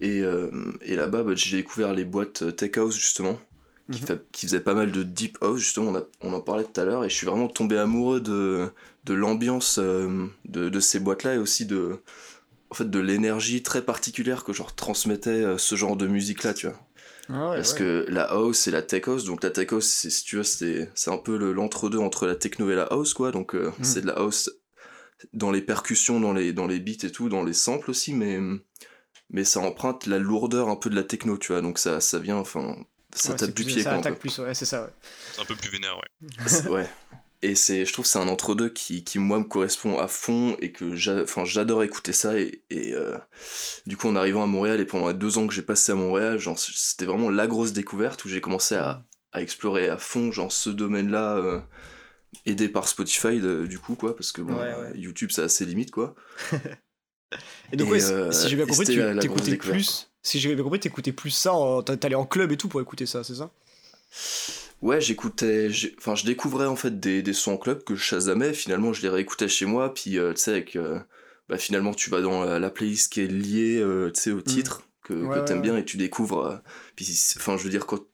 Et, 0.00 0.20
euh, 0.20 0.50
et 0.82 0.94
là-bas, 0.96 1.22
bah, 1.22 1.32
j'ai 1.34 1.56
découvert 1.56 1.92
les 1.92 2.04
boîtes 2.04 2.56
Tech 2.56 2.76
House, 2.76 2.96
justement, 2.96 3.38
qui, 3.90 4.00
-hmm. 4.00 4.06
fait, 4.06 4.22
qui 4.32 4.46
faisaient 4.46 4.60
pas 4.60 4.74
mal 4.74 4.92
de 4.92 5.02
Deep 5.02 5.38
House, 5.40 5.60
justement, 5.60 5.90
on, 5.90 5.96
a, 5.96 6.02
on 6.20 6.32
en 6.32 6.40
parlait 6.40 6.64
tout 6.64 6.80
à 6.80 6.84
l'heure, 6.84 7.04
et 7.04 7.08
je 7.08 7.14
suis 7.14 7.26
vraiment 7.26 7.48
tombé 7.48 7.78
amoureux 7.78 8.20
de, 8.20 8.68
de 9.04 9.14
l'ambiance 9.14 9.78
euh, 9.78 10.26
de, 10.44 10.68
de, 10.68 10.80
ces 10.80 11.00
boîtes-là, 11.00 11.34
et 11.34 11.38
aussi 11.38 11.66
de, 11.66 11.98
en 12.70 12.74
fait, 12.74 12.88
de 12.88 12.98
l'énergie 13.00 13.62
très 13.62 13.82
particulière 13.82 14.44
que 14.44 14.52
genre 14.52 14.74
transmettait 14.74 15.30
euh, 15.30 15.58
ce 15.58 15.74
genre 15.74 15.96
de 15.96 16.06
musique-là, 16.06 16.54
tu 16.54 16.68
vois. 16.68 16.78
Ah 17.30 17.50
ouais, 17.50 17.56
Parce 17.56 17.72
ouais. 17.72 17.78
que 17.78 18.06
la 18.08 18.22
house 18.22 18.68
et 18.68 18.70
la 18.70 18.82
tech 18.82 19.06
house, 19.08 19.24
donc 19.24 19.42
la 19.42 19.50
tech 19.50 19.72
house, 19.72 19.86
c'est, 19.86 20.10
si 20.10 20.24
tu 20.24 20.36
veux, 20.36 20.44
c'est, 20.44 20.90
c'est 20.94 21.10
un 21.10 21.18
peu 21.18 21.36
l'entre-deux 21.52 21.98
entre 21.98 22.26
la 22.26 22.36
techno 22.36 22.70
et 22.70 22.76
la 22.76 22.84
house, 22.84 23.14
quoi, 23.14 23.32
donc 23.32 23.54
mm. 23.54 23.72
c'est 23.82 24.00
de 24.02 24.06
la 24.06 24.14
house 24.14 24.50
dans 25.32 25.50
les 25.50 25.60
percussions, 25.60 26.20
dans 26.20 26.32
les, 26.32 26.52
dans 26.52 26.66
les 26.66 26.78
beats 26.78 27.04
et 27.04 27.10
tout, 27.10 27.28
dans 27.28 27.42
les 27.42 27.52
samples 27.52 27.90
aussi, 27.90 28.14
mais 28.14 28.38
mais 29.30 29.44
ça 29.44 29.60
emprunte 29.60 30.06
la 30.06 30.18
lourdeur 30.18 30.68
un 30.68 30.76
peu 30.76 30.90
de 30.90 30.96
la 30.96 31.04
techno, 31.04 31.36
tu 31.38 31.52
vois, 31.52 31.60
donc 31.60 31.78
ça, 31.78 32.00
ça 32.00 32.18
vient, 32.18 32.36
enfin, 32.36 32.76
ça 33.14 33.30
ouais, 33.30 33.36
tape 33.36 33.48
du 33.50 33.64
plus, 33.64 33.74
pied, 33.74 33.82
ça 33.82 33.90
quoi. 33.90 33.98
attaque 33.98 34.18
plus, 34.18 34.38
ouais, 34.38 34.54
c'est 34.54 34.64
ça, 34.64 34.82
ouais. 34.82 34.90
C'est 35.32 35.40
un 35.40 35.44
peu 35.44 35.56
plus 35.56 35.70
vénère, 35.70 35.96
ouais. 35.96 36.68
ouais. 36.70 36.88
Et 37.40 37.54
c'est, 37.54 37.84
je 37.84 37.92
trouve 37.92 38.04
que 38.04 38.10
c'est 38.10 38.18
un 38.18 38.26
entre-deux 38.26 38.68
qui, 38.68 39.04
qui, 39.04 39.20
moi, 39.20 39.38
me 39.38 39.44
correspond 39.44 39.98
à 39.98 40.08
fond 40.08 40.56
et 40.60 40.72
que 40.72 40.96
j'adore 40.96 41.84
écouter 41.84 42.12
ça. 42.12 42.36
Et, 42.36 42.62
et 42.68 42.94
euh, 42.94 43.16
du 43.86 43.96
coup, 43.96 44.08
en 44.08 44.16
arrivant 44.16 44.42
à 44.42 44.46
Montréal 44.46 44.80
et 44.80 44.84
pendant 44.84 45.08
les 45.08 45.14
deux 45.14 45.38
ans 45.38 45.46
que 45.46 45.54
j'ai 45.54 45.62
passé 45.62 45.92
à 45.92 45.94
Montréal, 45.94 46.40
c'était 46.56 47.04
vraiment 47.04 47.30
la 47.30 47.46
grosse 47.46 47.72
découverte 47.72 48.24
où 48.24 48.28
j'ai 48.28 48.40
commencé 48.40 48.74
à, 48.74 49.04
à, 49.32 49.40
explorer 49.40 49.88
à 49.88 49.98
fond 49.98 50.32
genre, 50.32 50.50
ce 50.50 50.68
domaine-là, 50.68 51.36
euh, 51.36 51.60
aidé 52.44 52.68
par 52.68 52.88
Spotify, 52.88 53.38
du 53.38 53.78
coup, 53.78 53.94
quoi, 53.94 54.16
parce 54.16 54.32
que 54.32 54.42
bon, 54.42 54.58
YouTube, 54.96 55.30
ça 55.30 55.44
a 55.44 55.48
ses 55.48 55.64
limites, 55.64 55.92
quoi. 55.92 56.16
et 57.72 57.76
donc, 57.76 57.90
ouais, 57.90 58.02
euh, 58.04 58.32
si 58.32 58.48
j'ai 58.48 58.56
bien 58.56 58.66
compris, 58.66 58.86
tu 58.86 59.00
t'écoutais 59.20 59.56
plus. 59.56 60.10
Si 60.22 60.40
j'ai 60.40 60.54
bien 60.54 60.64
compris, 60.64 60.80
t'écoutais 60.80 61.12
plus 61.12 61.30
ça, 61.30 61.52
t'allais 61.84 62.14
en 62.14 62.26
club 62.26 62.52
et 62.52 62.56
tout 62.56 62.68
pour 62.68 62.80
écouter 62.80 63.06
ça, 63.06 63.24
c'est 63.24 63.36
ça? 63.36 63.50
Ouais, 64.80 65.00
j'écoutais, 65.00 65.68
enfin, 65.98 66.14
je 66.14 66.24
découvrais 66.24 66.66
en 66.66 66.76
fait 66.76 67.00
des, 67.00 67.20
des 67.22 67.32
sons 67.32 67.52
en 67.52 67.56
club 67.56 67.82
que 67.82 67.96
je 67.96 68.02
chasamais, 68.02 68.52
finalement 68.52 68.92
je 68.92 69.02
les 69.02 69.08
réécoutais 69.08 69.48
chez 69.48 69.66
moi, 69.66 69.92
puis 69.92 70.18
euh, 70.18 70.32
tu 70.32 70.40
sais, 70.40 70.52
avec, 70.52 70.76
euh, 70.76 71.00
bah, 71.48 71.58
finalement 71.58 71.92
tu 71.94 72.10
vas 72.10 72.20
dans 72.20 72.44
la, 72.44 72.70
playlist 72.70 73.12
qui 73.12 73.22
est 73.22 73.26
liée 73.26 73.80
euh, 73.80 74.12
tu 74.12 74.20
sais, 74.20 74.30
au 74.30 74.38
mmh. 74.38 74.42
titre 74.44 74.82
que, 75.02 75.14
que 75.14 75.44
t'aimes 75.44 75.62
bien 75.62 75.76
et 75.76 75.84
tu 75.84 75.96
découvres. 75.96 76.60
puis, 76.94 77.08
enfin, 77.36 77.56
je 77.56 77.64
veux 77.64 77.70
dire, 77.70 77.86
quand. 77.86 78.04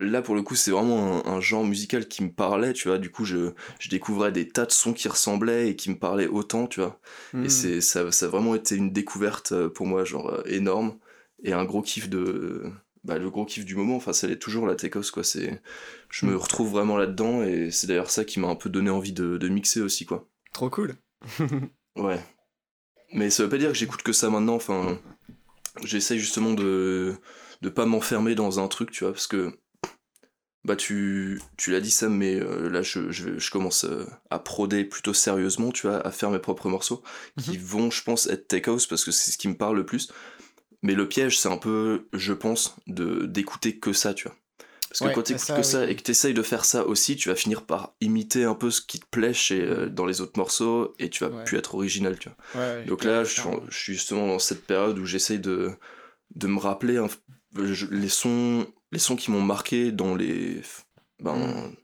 Là, 0.00 0.22
pour 0.22 0.34
le 0.34 0.42
coup, 0.42 0.56
c'est 0.56 0.72
vraiment 0.72 1.26
un, 1.26 1.40
genre 1.40 1.64
musical 1.64 2.08
qui 2.08 2.24
me 2.24 2.30
parlait, 2.32 2.72
tu 2.72 2.88
vois. 2.88 2.98
Du 2.98 3.10
coup, 3.10 3.24
je, 3.24 3.52
je 3.78 3.88
découvrais 3.88 4.32
des 4.32 4.48
tas 4.48 4.66
de 4.66 4.72
sons 4.72 4.92
qui 4.92 5.08
ressemblaient 5.08 5.68
et 5.70 5.76
qui 5.76 5.90
me 5.90 5.98
parlaient 5.98 6.26
autant, 6.26 6.66
tu 6.66 6.80
vois. 6.80 7.00
Et 7.32 7.36
mmh. 7.36 7.48
c'est, 7.48 7.80
ça, 7.80 8.10
ça 8.10 8.26
a 8.26 8.28
vraiment 8.28 8.54
été 8.54 8.74
une 8.74 8.92
découverte 8.92 9.54
pour 9.68 9.86
moi, 9.86 10.04
genre 10.04 10.42
énorme. 10.46 10.98
Et 11.44 11.52
un 11.52 11.64
gros 11.64 11.82
kiff 11.82 12.08
de, 12.08 12.72
bah, 13.04 13.18
le 13.18 13.30
gros 13.30 13.44
kiff 13.44 13.64
du 13.64 13.76
moment, 13.76 13.96
enfin, 13.96 14.14
ça 14.14 14.26
l'est 14.26 14.38
toujours 14.38 14.66
la 14.66 14.74
Tecos, 14.76 15.10
quoi. 15.12 15.22
C'est, 15.22 15.62
je 16.08 16.26
me 16.26 16.32
mm. 16.32 16.36
retrouve 16.36 16.70
vraiment 16.70 16.96
là-dedans 16.96 17.42
et 17.44 17.70
c'est 17.70 17.86
d'ailleurs 17.86 18.10
ça 18.10 18.24
qui 18.24 18.40
m'a 18.40 18.48
un 18.48 18.56
peu 18.56 18.70
donné 18.70 18.90
envie 18.90 19.12
de, 19.12 19.36
de 19.36 19.48
mixer 19.48 19.82
aussi, 19.82 20.06
quoi. 20.06 20.26
Trop 20.52 20.70
cool. 20.70 20.96
ouais. 21.96 22.18
Mais 23.12 23.28
ça 23.30 23.42
veut 23.42 23.48
pas 23.50 23.58
dire 23.58 23.70
que 23.70 23.76
j'écoute 23.76 24.02
que 24.02 24.12
ça 24.12 24.30
maintenant, 24.30 24.54
enfin, 24.54 24.98
j'essaye 25.84 26.18
justement 26.18 26.54
de, 26.54 27.14
de 27.60 27.68
pas 27.68 27.84
m'enfermer 27.84 28.34
dans 28.34 28.58
un 28.58 28.68
truc, 28.68 28.90
tu 28.90 29.04
vois, 29.04 29.12
parce 29.12 29.26
que, 29.26 29.52
bah, 30.64 30.76
tu, 30.76 31.40
tu 31.56 31.70
l'as 31.70 31.80
dit, 31.80 31.90
Sam, 31.90 32.16
mais 32.16 32.40
euh, 32.40 32.70
là, 32.70 32.80
je, 32.82 33.10
je, 33.10 33.38
je, 33.38 33.50
commence 33.50 33.84
euh, 33.84 34.06
à 34.30 34.38
proder 34.38 34.84
plutôt 34.84 35.12
sérieusement, 35.12 35.70
tu 35.70 35.86
vois, 35.86 36.04
à 36.06 36.10
faire 36.10 36.30
mes 36.30 36.38
propres 36.38 36.68
morceaux, 36.68 37.02
qui 37.38 37.58
mhm. 37.58 37.64
vont, 37.64 37.90
je 37.90 38.02
pense, 38.02 38.26
être 38.28 38.48
tech 38.48 38.66
house 38.68 38.86
parce 38.86 39.04
que 39.04 39.10
c'est 39.10 39.30
ce 39.30 39.38
qui 39.38 39.48
me 39.48 39.56
parle 39.56 39.76
le 39.76 39.84
plus. 39.84 40.10
Mais 40.82 40.94
le 40.94 41.08
piège, 41.08 41.38
c'est 41.38 41.50
un 41.50 41.58
peu, 41.58 42.08
je 42.12 42.32
pense, 42.32 42.76
de 42.86 43.26
d'écouter 43.26 43.78
que 43.78 43.92
ça, 43.92 44.14
tu 44.14 44.28
vois. 44.28 44.36
Parce 44.88 45.10
que 45.10 45.14
quand 45.14 45.22
tu 45.22 45.32
écoutes 45.32 45.56
que 45.56 45.62
ça 45.62 45.90
et 45.90 45.96
que 45.96 46.02
tu 46.02 46.12
essayes 46.12 46.34
de 46.34 46.42
faire 46.42 46.64
ça 46.64 46.86
aussi, 46.86 47.16
tu 47.16 47.28
vas 47.28 47.34
finir 47.34 47.62
par 47.62 47.94
imiter 48.00 48.44
un 48.44 48.54
peu 48.54 48.70
ce 48.70 48.80
qui 48.80 49.00
te 49.00 49.06
plaît 49.10 49.34
chez, 49.34 49.60
euh, 49.60 49.88
dans 49.88 50.06
les 50.06 50.20
autres 50.20 50.38
morceaux 50.38 50.94
et 51.00 51.10
tu 51.10 51.24
vas 51.24 51.30
plus 51.44 51.58
être 51.58 51.74
original, 51.74 52.16
tu 52.18 52.28
vois. 52.28 52.82
Donc 52.82 53.02
là, 53.02 53.24
je, 53.24 53.40
suis 53.70 53.94
justement 53.94 54.28
dans 54.28 54.38
cette 54.38 54.64
période 54.66 54.98
où 54.98 55.04
j'essaye 55.04 55.40
de, 55.40 55.72
de 56.36 56.46
me 56.46 56.60
rappeler 56.60 57.04
les, 57.56 58.08
sons, 58.08 58.66
les 58.94 59.00
sons 59.00 59.16
qui 59.16 59.30
m'ont 59.30 59.42
marqué 59.42 59.92
dans 59.92 60.14
les. 60.14 60.62
Ben, 61.20 61.34
hmm. 61.34 61.74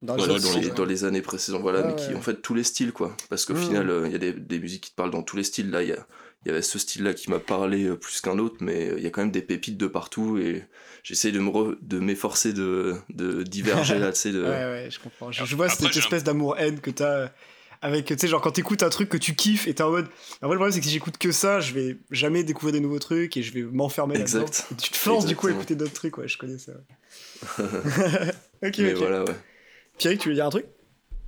Dans, 0.00 0.16
les, 0.16 0.70
dans, 0.70 0.84
les, 0.84 1.04
années 1.04 1.22
précédentes, 1.22 1.62
voilà, 1.62 1.84
mais 1.84 1.94
qui 1.94 2.12
en 2.12 2.20
fait 2.20 2.42
tous 2.42 2.54
les 2.54 2.64
styles, 2.64 2.92
quoi. 2.92 3.16
Parce 3.30 3.44
qu'au 3.44 3.54
hmm. 3.54 3.62
final, 3.62 3.88
euh, 3.88 4.06
il 4.06 4.12
y 4.12 4.16
a 4.16 4.18
des, 4.18 4.32
des, 4.32 4.58
musiques 4.58 4.82
qui 4.82 4.90
te 4.90 4.96
parlent 4.96 5.12
dans 5.12 5.22
tous 5.22 5.36
les 5.36 5.44
styles. 5.44 5.70
Là, 5.70 5.84
il 5.84 5.90
y 5.90 5.92
a, 5.92 6.06
il 6.44 6.48
y 6.48 6.50
avait 6.50 6.62
ce 6.62 6.78
style-là 6.78 7.14
qui 7.14 7.30
m'a 7.30 7.38
parlé 7.38 7.84
euh, 7.84 7.96
plus 7.96 8.20
qu'un 8.20 8.38
autre, 8.38 8.56
mais 8.60 8.88
euh, 8.88 8.94
il 8.98 9.04
y 9.04 9.06
a 9.06 9.10
quand 9.10 9.20
même 9.20 9.30
des 9.30 9.42
pépites 9.42 9.76
de 9.76 9.86
partout 9.86 10.38
et 10.38 10.64
j'essaie 11.04 11.30
de 11.30 11.38
me 11.38 11.78
de 11.80 12.00
m'efforcer 12.00 12.52
de, 12.52 12.96
de 13.10 13.44
diverger 13.44 13.98
là, 14.00 14.12
tu 14.12 14.18
sais. 14.18 14.32
De... 14.32 14.42
Ouais, 14.42 14.48
ouais, 14.48 14.88
je 14.90 14.98
comprends. 14.98 15.30
Je, 15.30 15.54
vois 15.54 15.68
cette 15.68 15.96
espèce 15.96 16.24
d'amour-haine 16.24 16.80
que 16.80 16.90
t'as 16.90 17.10
euh, 17.12 17.28
avec, 17.82 18.06
tu 18.06 18.16
sais, 18.16 18.28
genre 18.28 18.40
quand 18.40 18.52
t'écoutes 18.52 18.82
un 18.84 18.88
truc 18.90 19.08
que 19.08 19.16
tu 19.16 19.34
kiffes 19.34 19.66
et 19.66 19.74
t'es 19.74 19.82
en 19.82 19.90
mode. 19.90 20.06
En 20.40 20.46
vrai, 20.46 20.54
le 20.54 20.58
problème, 20.58 20.72
c'est 20.72 20.78
que 20.78 20.86
si 20.86 20.92
j'écoute 20.92 21.18
que 21.18 21.32
ça, 21.32 21.60
je 21.60 21.72
vais 21.74 21.98
jamais 22.10 22.44
découvrir 22.44 22.72
des 22.72 22.80
nouveaux 22.80 23.00
trucs 23.00 23.36
et 23.36 23.42
je 23.42 23.52
vais 23.52 23.62
m'enfermer 23.62 24.16
là-dedans. 24.16 24.46
Tu 24.80 24.90
te 24.90 24.96
forces 24.96 25.26
du 25.26 25.34
coup 25.34 25.48
à 25.48 25.50
écouter 25.50 25.74
d'autres 25.74 25.92
trucs, 25.92 26.16
ouais, 26.16 26.28
je 26.28 26.38
connais 26.38 26.58
ça. 26.58 26.72
ok, 27.58 28.78
mais 28.78 28.92
ok. 28.92 28.98
Voilà, 28.98 29.24
ouais. 29.24 29.34
Pierre, 29.98 30.16
tu 30.16 30.28
veux 30.28 30.34
dire 30.34 30.46
un 30.46 30.50
truc? 30.50 30.66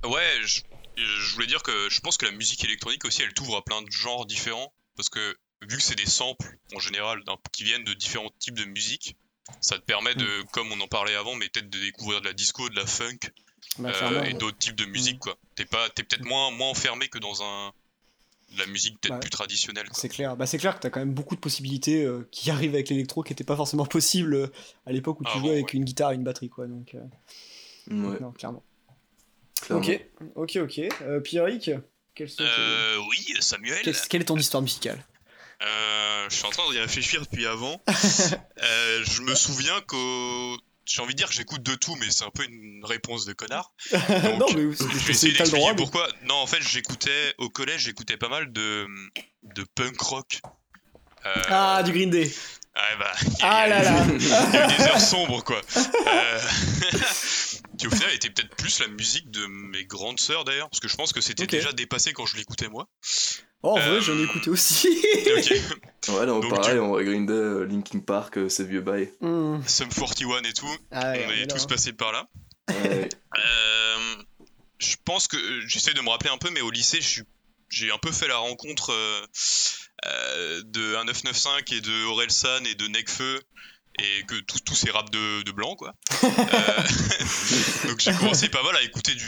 Ouais, 0.05 0.31
je, 0.43 0.61
je 0.95 1.33
voulais 1.33 1.47
dire 1.47 1.61
que 1.61 1.89
je 1.89 1.99
pense 1.99 2.17
que 2.17 2.25
la 2.25 2.31
musique 2.31 2.63
électronique 2.63 3.03
aussi, 3.05 3.21
elle 3.21 3.33
t'ouvre 3.33 3.57
à 3.57 3.63
plein 3.63 3.81
de 3.81 3.91
genres 3.91 4.25
différents 4.25 4.73
parce 4.95 5.09
que 5.09 5.35
vu 5.61 5.77
que 5.77 5.83
c'est 5.83 5.95
des 5.95 6.05
samples 6.05 6.57
en 6.73 6.79
général 6.79 7.21
qui 7.51 7.65
viennent 7.65 7.83
de 7.83 7.93
différents 7.93 8.31
types 8.39 8.57
de 8.57 8.65
musique, 8.65 9.17
ça 9.61 9.77
te 9.77 9.83
permet 9.83 10.15
de, 10.15 10.23
mm. 10.23 10.45
comme 10.53 10.71
on 10.71 10.79
en 10.79 10.87
parlait 10.87 11.15
avant, 11.15 11.35
mais 11.35 11.49
peut-être 11.49 11.69
de 11.69 11.79
découvrir 11.79 12.21
de 12.21 12.25
la 12.27 12.33
disco, 12.33 12.69
de 12.69 12.75
la 12.75 12.85
funk 12.85 13.19
bah, 13.79 13.91
euh, 13.93 14.23
et 14.23 14.33
d'autres 14.33 14.57
types 14.57 14.75
de 14.75 14.85
musique. 14.85 15.17
Mm. 15.17 15.19
quoi. 15.19 15.37
T'es 15.55 15.65
pas, 15.65 15.89
t'es 15.89 16.03
peut-être 16.03 16.25
moins, 16.25 16.51
moins 16.51 16.69
enfermé 16.69 17.07
que 17.07 17.19
dans 17.19 17.43
un 17.43 17.71
la 18.57 18.67
musique 18.67 19.01
peut-être 19.01 19.19
plus 19.19 19.29
traditionnelle. 19.29 19.87
C'est 19.91 20.07
clair. 20.07 20.37
Bah, 20.37 20.45
c'est 20.45 20.59
clair 20.59 20.75
que 20.75 20.79
t'as 20.79 20.89
quand 20.89 20.99
même 20.99 21.13
beaucoup 21.13 21.35
de 21.35 21.41
possibilités 21.41 22.03
euh, 22.03 22.27
qui 22.31 22.49
arrivent 22.51 22.75
avec 22.75 22.89
l'électro 22.89 23.23
qui 23.23 23.31
n'étaient 23.33 23.43
pas 23.43 23.55
forcément 23.55 23.85
possibles 23.85 24.35
euh, 24.35 24.47
à 24.85 24.91
l'époque 24.91 25.19
où 25.19 25.23
tu 25.25 25.39
jouais 25.39 25.51
avec 25.51 25.73
une 25.73 25.83
guitare 25.83 26.11
et 26.11 26.15
une 26.15 26.23
batterie, 26.23 26.49
quoi. 26.49 26.67
Donc, 26.67 26.95
ouais. 26.95 28.19
non, 28.19 28.31
clairement. 28.31 28.63
Ok, 29.69 29.99
ok, 30.35 30.57
ok. 30.57 31.21
Pierrick 31.23 31.71
euh, 32.39 32.97
oui, 33.09 33.33
Samuel. 33.39 33.81
quelle 34.09 34.21
est 34.21 34.25
ton 34.25 34.37
histoire 34.37 34.61
musicale? 34.61 35.03
Euh, 35.61 36.27
Je 36.29 36.35
suis 36.35 36.45
en 36.45 36.49
train 36.49 36.69
d'y 36.71 36.79
réfléchir 36.79 37.21
depuis 37.21 37.45
avant. 37.45 37.81
Euh, 38.63 39.03
je 39.03 39.21
me 39.21 39.35
souviens 39.35 39.79
que 39.81 40.55
j'ai 40.85 41.01
envie 41.01 41.13
de 41.13 41.17
dire 41.17 41.27
que 41.27 41.33
j'écoute 41.33 41.63
de 41.63 41.75
tout, 41.75 41.95
mais 41.95 42.07
c'est 42.09 42.23
un 42.23 42.31
peu 42.31 42.43
une 42.45 42.83
réponse 42.85 43.25
de 43.25 43.33
connard. 43.33 43.73
non, 43.91 44.47
mais 44.55 44.71
je 44.71 45.05
vais 45.05 45.11
essayer 45.11 45.33
d'expliquer 45.33 45.75
pourquoi. 45.75 46.07
Non, 46.27 46.35
en 46.35 46.47
fait, 46.47 46.61
j'écoutais 46.61 47.33
au 47.37 47.49
collège, 47.49 47.81
j'écoutais 47.81 48.17
pas 48.17 48.29
mal 48.29 48.51
de, 48.51 48.87
de 49.43 49.63
punk 49.75 49.99
rock. 49.99 50.41
Euh, 51.25 51.41
ah, 51.49 51.83
du 51.83 51.91
Green 51.91 52.09
Day. 52.09 52.31
Ah, 52.75 52.81
bah, 52.99 53.11
ah 53.41 53.67
là 53.67 53.81
là. 53.83 54.05
Il 54.19 54.27
y 54.27 54.33
a 54.33 54.65
eu 54.65 54.77
des 54.77 54.83
heures 54.83 54.99
sombres, 54.99 55.43
quoi. 55.43 55.61
Euh, 55.77 56.39
qui 57.77 57.87
au 57.87 57.89
final 57.89 58.13
était 58.13 58.29
peut-être 58.29 58.55
plus 58.55 58.79
la 58.79 58.87
musique 58.87 59.31
de 59.31 59.45
mes 59.45 59.85
grandes 59.85 60.19
sœurs 60.19 60.45
d'ailleurs, 60.45 60.69
parce 60.69 60.79
que 60.79 60.87
je 60.87 60.95
pense 60.95 61.13
que 61.13 61.21
c'était 61.21 61.47
déjà 61.47 61.71
dépassé 61.73 62.13
quand 62.13 62.25
je 62.25 62.37
l'écoutais 62.37 62.69
moi. 62.69 62.87
Oh, 63.63 63.69
en 63.69 63.75
vrai, 63.79 63.89
euh, 63.89 64.01
j'en 64.01 64.17
ai 64.17 64.23
écouté 64.23 64.49
aussi. 64.49 64.87
Ouais, 66.07 66.27
non, 66.27 66.39
pareil, 66.39 66.77
on 66.77 66.91
Green 67.01 67.25
Day, 67.25 67.65
Linkin 67.65 67.97
Park, 67.97 68.37
euh, 68.37 68.47
ces 68.47 68.63
vieux 68.63 68.81
bails. 68.81 69.11
Mm. 69.21 69.61
Sum 69.65 69.89
41 69.89 70.43
et 70.43 70.53
tout, 70.53 70.67
ah 70.91 71.13
on 71.15 71.31
est 71.31 71.47
tous 71.47 71.65
passés 71.65 71.93
par 71.93 72.11
là. 72.11 72.27
Euh, 73.37 74.15
je 74.79 74.95
pense 75.03 75.27
que 75.27 75.37
j'essaie 75.67 75.93
de 75.93 76.01
me 76.01 76.09
rappeler 76.09 76.29
un 76.29 76.37
peu, 76.37 76.49
mais 76.51 76.61
au 76.61 76.71
lycée, 76.71 76.99
j'ai 77.69 77.91
un 77.91 77.97
peu 77.97 78.11
fait 78.11 78.27
la 78.27 78.37
rencontre 78.37 78.93
de 80.03 80.97
1995 80.97 81.63
et 81.71 81.81
de 81.81 82.05
Orelsan 82.05 82.63
et 82.65 82.75
de 82.75 82.87
Necfeu 82.87 83.41
et 83.99 84.23
que 84.25 84.35
tous 84.41 84.75
ces 84.75 84.91
raps 84.91 85.11
de, 85.11 85.43
de 85.43 85.51
blanc 85.51 85.75
quoi. 85.75 85.93
Euh, 86.23 86.27
donc 87.87 87.99
j'ai 87.99 88.13
commencé 88.13 88.49
pas 88.49 88.63
mal 88.63 88.75
à 88.75 88.81
écouter 88.81 89.13
du, 89.15 89.27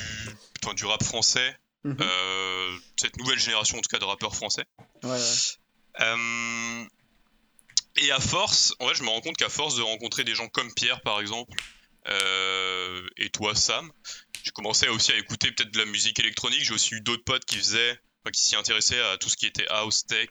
du 0.76 0.86
rap 0.86 1.04
français, 1.04 1.56
mhm. 1.84 1.98
euh, 2.02 2.78
cette 3.00 3.18
nouvelle 3.18 3.40
génération 3.40 3.78
en 3.78 3.82
tout 3.82 3.90
cas 3.90 4.00
de 4.00 4.06
rappeurs 4.06 4.36
français. 4.36 4.66
Euh, 6.00 6.86
et 8.00 8.12
à 8.12 8.20
force, 8.20 8.76
en 8.80 8.86
vrai, 8.86 8.96
je 8.96 9.04
me 9.04 9.10
rends 9.10 9.22
compte 9.22 9.38
qu'à 9.38 9.50
force 9.50 9.76
de 9.76 9.82
rencontrer 9.82 10.24
des 10.24 10.36
gens 10.36 10.48
comme 10.50 10.72
Pierre 10.74 11.02
par 11.02 11.20
exemple, 11.20 11.58
et 13.18 13.30
toi 13.32 13.54
Sam, 13.56 13.92
j'ai 14.44 14.52
commencé 14.52 14.88
aussi 14.88 15.12
à 15.12 15.18
écouter 15.18 15.52
peut-être 15.52 15.72
de 15.72 15.80
la 15.80 15.86
musique 15.86 16.20
électronique. 16.20 16.64
J'ai 16.64 16.74
aussi 16.74 16.96
eu 16.96 17.02
d'autres 17.02 17.24
potes 17.24 17.44
qui 17.44 17.58
faisaient, 17.58 18.00
qui 18.32 18.42
s'y 18.42 18.56
intéressaient 18.56 19.02
à 19.02 19.18
tout 19.18 19.30
ce 19.30 19.36
qui 19.36 19.46
était 19.46 19.68
house 19.68 20.06
tech, 20.06 20.30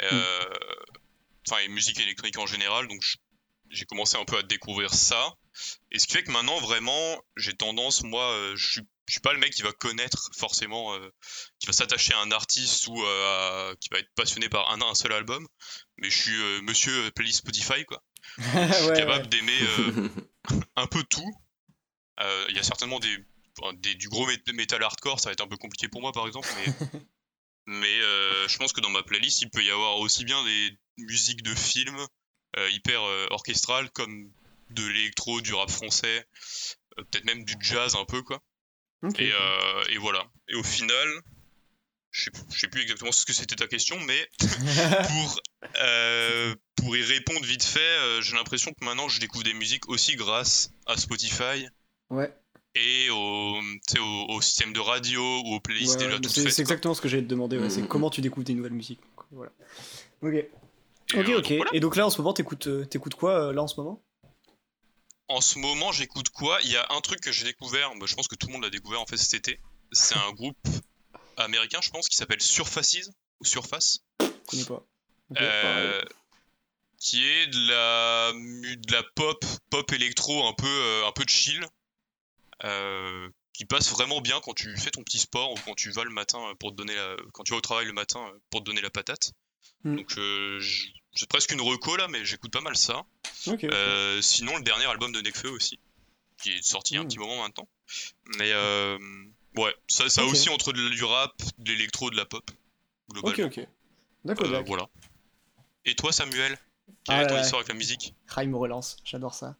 mm. 0.00 0.06
enfin 1.46 1.60
et 1.62 1.68
musique 1.68 2.00
électronique 2.00 2.38
en 2.38 2.46
général. 2.46 2.88
Donc 2.88 3.02
je 3.02 3.16
j'ai 3.70 3.84
commencé 3.84 4.16
un 4.16 4.24
peu 4.24 4.38
à 4.38 4.42
découvrir 4.42 4.94
ça. 4.94 5.34
Et 5.90 5.98
ce 5.98 6.06
qui 6.06 6.14
fait 6.14 6.22
que 6.22 6.30
maintenant, 6.30 6.58
vraiment, 6.60 7.22
j'ai 7.36 7.54
tendance, 7.54 8.02
moi, 8.02 8.30
euh, 8.32 8.56
je 8.56 8.70
suis 8.70 8.80
je 9.08 9.12
suis 9.12 9.20
pas 9.20 9.32
le 9.32 9.38
mec 9.38 9.52
qui 9.52 9.62
va 9.62 9.70
connaître 9.70 10.30
forcément, 10.36 10.92
euh, 10.94 11.14
qui 11.60 11.68
va 11.68 11.72
s'attacher 11.72 12.12
à 12.12 12.18
un 12.18 12.32
artiste 12.32 12.88
ou 12.88 13.04
euh, 13.04 13.72
qui 13.80 13.88
va 13.92 14.00
être 14.00 14.10
passionné 14.16 14.48
par 14.48 14.68
un, 14.72 14.82
un 14.82 14.94
seul 14.96 15.12
album, 15.12 15.46
mais 15.98 16.10
je 16.10 16.18
suis 16.22 16.62
monsieur 16.62 17.12
playlist 17.12 17.38
Spotify 17.38 17.84
quoi. 17.84 18.02
je 18.38 18.72
suis 18.72 18.96
capable 18.96 19.28
d'aimer 19.28 19.56
un 20.76 20.88
peu 20.88 21.04
tout. 21.04 21.32
Il 22.18 22.56
y 22.56 22.58
a 22.58 22.64
certainement 22.64 22.98
des, 22.98 23.16
des, 23.74 23.94
du 23.94 24.08
gros 24.08 24.26
metal 24.52 24.82
hardcore, 24.82 25.20
ça 25.20 25.28
va 25.28 25.34
être 25.34 25.44
un 25.44 25.48
peu 25.48 25.56
compliqué 25.56 25.86
pour 25.86 26.00
moi 26.00 26.10
par 26.10 26.26
exemple, 26.26 26.48
mais, 26.56 26.72
mais 27.66 28.00
je 28.48 28.56
pense 28.56 28.72
que 28.72 28.80
dans 28.80 28.90
ma 28.90 29.04
playlist 29.04 29.40
il 29.40 29.50
peut 29.50 29.62
y 29.62 29.70
avoir 29.70 29.98
aussi 29.98 30.24
bien 30.24 30.42
des 30.42 30.76
musiques 30.96 31.44
de 31.44 31.54
films, 31.54 32.04
hyper 32.70 33.02
euh, 33.02 33.26
orchestral 33.30 33.90
comme 33.90 34.30
de 34.70 34.86
l'électro, 34.86 35.40
du 35.40 35.54
rap 35.54 35.70
français, 35.70 36.24
euh, 36.98 37.02
peut-être 37.10 37.24
même 37.24 37.44
du 37.44 37.54
jazz 37.60 37.94
un 37.94 38.04
peu 38.04 38.22
quoi. 38.22 38.42
Et, 39.18 39.30
et, 39.90 39.98
voilà. 39.98 40.24
Et 40.48 40.54
au 40.56 40.62
final, 40.64 41.08
je 42.10 42.24
sais, 42.24 42.30
sais 42.58 42.66
plus 42.68 42.82
exactement 42.82 43.12
ce 43.12 43.24
que 43.24 43.32
c'était 43.32 43.54
ta 43.54 43.68
question, 43.68 44.00
mais 44.00 44.28
pour, 45.08 45.40
pour 46.76 46.96
y 46.96 47.02
répondre 47.04 47.44
vite 47.44 47.62
fait, 47.62 48.22
j'ai 48.22 48.34
l'impression 48.34 48.72
que 48.72 48.84
maintenant 48.84 49.08
je 49.08 49.20
découvre 49.20 49.44
des 49.44 49.54
musiques 49.54 49.88
aussi 49.88 50.16
grâce 50.16 50.70
à 50.86 50.96
Spotify. 50.96 51.68
Ouais. 52.10 52.32
et 52.74 53.08
au, 53.10 53.60
système 54.40 54.72
de 54.72 54.80
radio 54.80 55.20
ou 55.44 55.54
aux 55.54 55.60
playlists 55.60 56.00
Ouais, 56.00 56.18
déjà 56.18 56.28
c'est 56.28 56.60
exactement 56.60 56.94
ce 56.94 57.00
que 57.00 57.08
j'allais 57.08 57.22
te 57.22 57.28
demander. 57.28 57.58
ouais, 57.58 57.70
C'est 57.70 57.82
Mhm. 57.82 57.88
comment 57.88 58.10
tu 58.10 58.20
découvres 58.20 58.46
des 58.46 58.54
nouvelles 58.54 58.72
musiques. 58.72 59.00
Voilà. 59.30 59.52
Ok. 60.22 60.34
Et, 61.14 61.20
Ok, 61.20 61.28
euh, 61.28 61.38
ok. 61.38 61.48
donc 61.48 61.56
voilà. 61.56 61.70
Et 61.74 61.80
donc 61.80 61.96
là, 61.96 62.06
en 62.06 62.10
ce 62.10 62.18
moment, 62.18 62.32
t'écoutes 62.32 62.66
euh, 62.66 62.84
t'écoutes 62.84 63.14
quoi 63.14 63.48
euh, 63.48 63.52
là 63.52 63.62
en 63.62 63.68
ce 63.68 63.80
moment? 63.80 64.02
En 65.28 65.40
ce 65.40 65.58
moment, 65.58 65.92
j'écoute 65.92 66.28
quoi? 66.30 66.58
Il 66.62 66.70
y 66.70 66.76
a 66.76 66.86
un 66.90 67.00
truc 67.00 67.20
que 67.20 67.32
j'ai 67.32 67.44
découvert, 67.44 67.92
bah, 67.96 68.06
je 68.06 68.14
pense 68.14 68.28
que 68.28 68.36
tout 68.36 68.46
le 68.46 68.52
monde 68.52 68.62
l'a 68.62 68.70
découvert 68.70 69.00
en 69.00 69.06
fait 69.06 69.16
cet 69.16 69.34
été. 69.34 69.60
C'est 69.92 70.16
un 70.16 70.32
groupe 70.32 70.56
américain, 71.36 71.80
je 71.80 71.90
pense, 71.90 72.08
qui 72.08 72.16
s'appelle 72.16 72.40
Surfaces 72.40 73.10
ou 73.40 73.44
Surface, 73.44 74.00
Je 74.20 74.26
connais 74.46 74.64
pas. 74.64 74.82
Euh, 75.40 76.02
qui 76.98 77.26
est 77.26 77.48
de 77.48 77.68
la 77.68 78.32
de 78.32 78.92
la 78.92 79.02
pop, 79.14 79.44
pop 79.70 79.92
électro 79.92 80.46
un 80.46 80.52
peu 80.54 81.04
un 81.04 81.12
peu 81.12 81.24
chill, 81.26 81.66
euh, 82.64 83.28
qui 83.52 83.64
passe 83.64 83.90
vraiment 83.90 84.20
bien 84.20 84.40
quand 84.40 84.54
tu 84.54 84.76
fais 84.76 84.90
ton 84.90 85.02
petit 85.02 85.18
sport 85.18 85.52
ou 85.52 85.56
quand 85.64 85.74
tu 85.74 85.90
vas 85.90 86.04
le 86.04 86.10
matin 86.10 86.38
pour 86.60 86.70
te 86.70 86.76
donner 86.76 86.94
la, 86.94 87.16
quand 87.32 87.42
tu 87.42 87.52
vas 87.52 87.58
au 87.58 87.62
travail 87.62 87.86
le 87.86 87.92
matin 87.92 88.32
pour 88.50 88.60
te 88.60 88.66
donner 88.66 88.80
la 88.80 88.90
patate. 88.90 89.32
Hmm. 89.84 89.96
Donc 89.96 90.18
euh, 90.18 90.60
c'est 91.14 91.28
presque 91.28 91.52
une 91.52 91.60
reco 91.60 91.96
là, 91.96 92.08
mais 92.08 92.24
j'écoute 92.24 92.52
pas 92.52 92.60
mal 92.60 92.76
ça. 92.76 93.04
Ok. 93.46 93.64
ok. 93.64 93.64
Euh, 93.64 94.20
sinon, 94.22 94.56
le 94.56 94.62
dernier 94.62 94.86
album 94.86 95.12
de 95.12 95.20
Nekfeu 95.20 95.50
aussi, 95.50 95.78
qui 96.42 96.50
est 96.50 96.62
sorti 96.62 96.94
il 96.94 96.96
y 96.96 96.98
a 96.98 97.02
un 97.02 97.04
Mm. 97.04 97.08
petit 97.08 97.18
moment 97.18 97.42
maintenant. 97.42 97.68
Mais 98.38 98.52
euh, 98.52 98.98
ouais, 99.56 99.74
ça, 99.88 100.08
ça 100.08 100.24
Ok. 100.24 100.30
aussi 100.32 100.48
entre 100.50 100.72
du 100.72 101.04
rap, 101.04 101.32
de 101.58 101.72
l'électro, 101.72 102.10
de 102.10 102.16
la 102.16 102.24
pop, 102.24 102.42
Ok, 102.50 102.58
globalement. 103.22 103.46
ok. 103.46 103.66
D'accord, 104.24 104.46
Euh, 104.46 104.50
d'accord. 104.50 104.66
voilà. 104.66 104.86
Et 105.84 105.94
toi, 105.94 106.12
Samuel 106.12 106.58
Quelle 107.04 107.16
Ah 107.16 107.22
est 107.22 107.26
ton 107.28 107.38
histoire 107.38 107.60
avec 107.60 107.68
la 107.68 107.74
musique? 107.74 108.14
Ah, 108.34 108.42
il 108.42 108.50
me 108.50 108.56
relance, 108.56 108.96
j'adore 109.04 109.34
ça. 109.34 109.56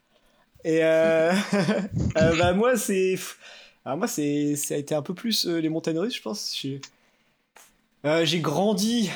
Et 0.65 0.83
euh... 0.83 1.33
euh, 2.17 2.37
bah 2.37 2.53
moi 2.53 2.77
c'est, 2.77 3.17
alors 3.85 3.99
moi 3.99 4.09
c'est, 4.09 4.57
ça 4.57 4.75
a 4.75 4.77
été 4.79 4.95
un 4.97 5.03
peu 5.03 5.15
plus 5.15 5.47
euh, 5.47 5.59
les 5.61 5.69
montagnes 5.69 5.99
russes, 6.01 6.17
je 6.17 6.23
pense. 6.23 6.57
J'ai, 6.61 6.81
Euh, 8.05 8.25
j'ai 8.25 8.41
grandi. 8.41 9.11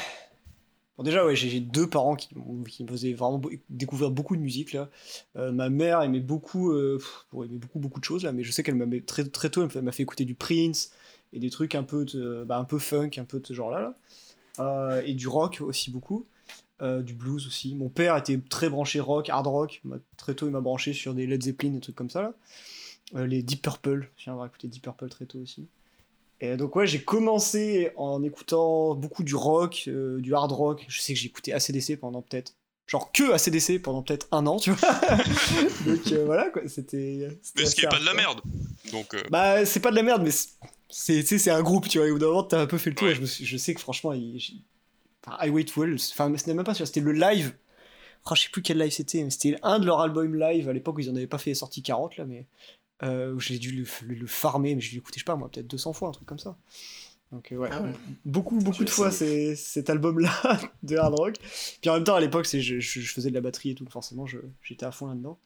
Déjà 1.03 1.25
ouais, 1.25 1.37
j'ai 1.37 1.49
j'ai 1.49 1.61
deux 1.61 1.89
parents 1.89 2.17
qui, 2.17 2.29
me 2.35 2.89
faisaient 2.89 3.13
vraiment 3.13 3.41
découvrir 3.69 4.11
beaucoup 4.11 4.37
de 4.37 4.41
musique 4.41 4.73
là. 4.73 4.89
Euh, 5.37 5.53
ma 5.53 5.69
mère 5.69 6.03
aimait 6.03 6.21
beaucoup, 6.21 6.73
euh, 6.73 7.01
beaucoup 7.33 7.79
beaucoup 7.79 8.01
de 8.01 8.05
choses 8.05 8.25
là, 8.25 8.33
mais 8.33 8.43
je 8.43 8.53
sais 8.53 8.63
qu'elle 8.63 8.75
m'a 8.75 8.87
très 9.07 9.25
très 9.25 9.51
tôt, 9.51 9.67
elle 9.75 9.83
m'a 9.83 9.93
fait- 9.93 10.03
écouter 10.03 10.25
du 10.25 10.35
Prince 10.35 10.93
et 11.33 11.39
des 11.39 11.51
trucs 11.51 11.75
un 11.75 11.83
peu, 11.85 12.05
bah, 12.47 12.59
un 12.59 12.65
peu 12.65 12.79
funk, 12.79 13.11
un 13.19 13.25
peu 13.25 13.41
de 13.41 13.47
ce 13.47 13.55
genre 13.55 13.71
là. 13.71 13.81
là. 13.81 13.95
Euh, 14.59 15.03
et 15.07 15.15
du 15.15 15.29
rock 15.29 15.61
aussi 15.61 15.91
beaucoup. 15.91 16.27
Du 16.83 17.13
blues 17.13 17.47
aussi. 17.47 17.75
Mon 17.75 17.91
père 17.91 18.17
était 18.17 18.39
très 18.39 18.71
branché 18.71 19.01
rock, 19.01 19.29
hard 19.29 19.47
rock. 19.47 19.83
Très 20.17 20.35
tôt, 20.35 20.47
il 20.47 20.53
m'a 20.53 20.63
branché 20.63 20.95
sur 20.95 21.13
des 21.13 21.27
Led 21.27 21.43
Zeppelin, 21.43 21.73
des 21.73 21.81
trucs 21.81 21.95
comme 21.95 22.09
ça 22.09 22.23
là. 22.23 23.27
Les 23.27 23.43
Deep 23.43 23.61
Purple, 23.61 24.11
d'avoir 24.27 24.47
écouté 24.47 24.67
Deep 24.69 24.83
Purple 24.85 25.11
très 25.11 25.27
tôt 25.27 25.41
aussi. 25.41 25.69
Et 26.41 26.57
donc 26.57 26.75
ouais, 26.77 26.87
j'ai 26.87 27.03
commencé 27.03 27.91
en 27.97 28.23
écoutant 28.23 28.95
beaucoup 28.95 29.23
du 29.25 29.35
rock, 29.35 29.85
euh, 29.89 30.21
du 30.21 30.35
hard 30.35 30.53
rock. 30.53 30.85
Je 30.89 31.01
sais 31.01 31.13
que 31.13 31.19
j'ai 31.19 31.27
écouté 31.27 31.53
ACDC 31.53 31.97
pendant 32.01 32.23
peut-être 32.23 32.55
genre 32.87 33.13
que 33.13 33.33
ACDC 33.33 33.81
pendant 33.83 34.03
peut-être 34.03 34.27
un 34.33 34.47
an, 34.47 34.57
tu 34.59 34.71
vois. 34.73 34.91
donc 35.87 36.13
euh, 36.13 36.25
voilà 36.25 36.49
quoi, 36.51 36.63
c'était. 36.67 37.29
Mais 37.57 37.67
ce 37.67 37.75
qui 37.75 37.83
est 37.85 37.89
pas 37.89 37.99
de 38.01 38.07
la 38.07 38.15
merde. 38.15 38.41
Donc, 38.91 39.15
euh, 39.15 39.23
Bah, 39.31 39.65
c'est 39.67 39.81
pas 39.81 39.91
de 39.91 39.97
la 39.97 40.03
merde, 40.03 40.23
mais 40.25 40.31
c'est- 40.89 41.23
c'est 41.23 41.51
un 41.51 41.63
groupe, 41.63 41.89
tu 41.89 41.99
vois. 41.99 42.09
Et 42.09 42.11
au 42.11 42.15
bout 42.15 42.19
d'un 42.21 42.27
moment, 42.29 42.43
t'as 42.43 42.61
un 42.63 42.67
peu 42.67 42.79
fait 42.79 42.91
le 42.91 42.97
tour. 42.97 43.07
Ouais. 43.07 43.13
Et 43.13 43.17
je, 43.17 43.21
me 43.21 43.27
suis- 43.27 43.45
je 43.45 43.57
sais 43.59 43.75
que 43.75 43.81
franchement, 43.81 44.13
il, 44.15 44.39
j'ai- 44.41 44.55
enfin, 45.25 45.37
I 45.47 45.51
Wait 45.51 45.67
Well, 45.77 45.95
enfin, 45.95 46.33
c'était 46.37 46.55
même 46.55 46.65
pas 46.65 46.75
sûr, 46.75 46.87
c'était 46.87 47.01
le 47.01 47.13
live. 47.13 47.53
Oh, 48.31 48.35
je 48.35 48.43
sais 48.43 48.49
plus 48.51 48.61
quel 48.63 48.79
live 48.79 48.91
c'était, 48.91 49.23
mais 49.23 49.31
c'était 49.31 49.57
un 49.63 49.79
de 49.79 49.87
leurs 49.87 50.01
albums 50.01 50.35
live 50.39 50.69
à 50.69 50.73
l'époque 50.73 50.97
où 50.97 51.01
ils 51.01 51.11
en 51.11 51.17
avaient 51.17 51.27
pas 51.27 51.39
fait 51.39 51.55
sortie 51.55 51.83
40 51.83 52.17
là, 52.17 52.25
mais 52.25 52.47
euh, 53.03 53.33
où 53.35 53.41
j'ai 53.41 53.59
dû 53.59 53.73
le, 53.73 53.85
le- 54.07 54.27
farmer, 54.27 54.75
mais 54.75 54.81
j'ai 54.81 54.91
dû 54.91 54.95
l'écouter, 54.97 55.19
je 55.19 55.21
sais 55.21 55.25
pas 55.25 55.37
moi, 55.37 55.49
peut-être 55.51 55.67
200 55.69 55.93
fois, 55.93 56.09
un 56.09 56.13
truc 56.13 56.27
comme 56.27 56.39
ça. 56.39 56.57
Donc 57.33 57.53
euh, 57.53 57.57
ouais, 57.57 57.69
Ah 57.73 57.83
ouais. 57.83 57.93
beaucoup, 58.25 58.59
beaucoup 58.59 58.85
de 58.85 58.91
fois 58.91 59.11
c'est, 59.13 59.55
cet 59.55 59.89
album-là 59.89 60.33
de 60.83 60.97
hard 60.97 61.15
rock. 61.15 61.35
Puis 61.81 61.89
en 61.91 61.95
même 61.95 62.05
temps, 62.05 62.17
à 62.17 62.21
l'époque, 62.21 62.47
je, 62.51 62.59
je- 62.61 62.81
je 62.81 63.13
faisais 63.13 63.31
de 63.31 63.35
la 63.35 63.41
batterie 63.41 63.71
et 63.71 63.75
tout, 63.77 63.87
forcément, 63.89 64.27
j'étais 64.63 64.85
à 64.87 64.93
fond 64.93 65.07
là-dedans. 65.07 65.39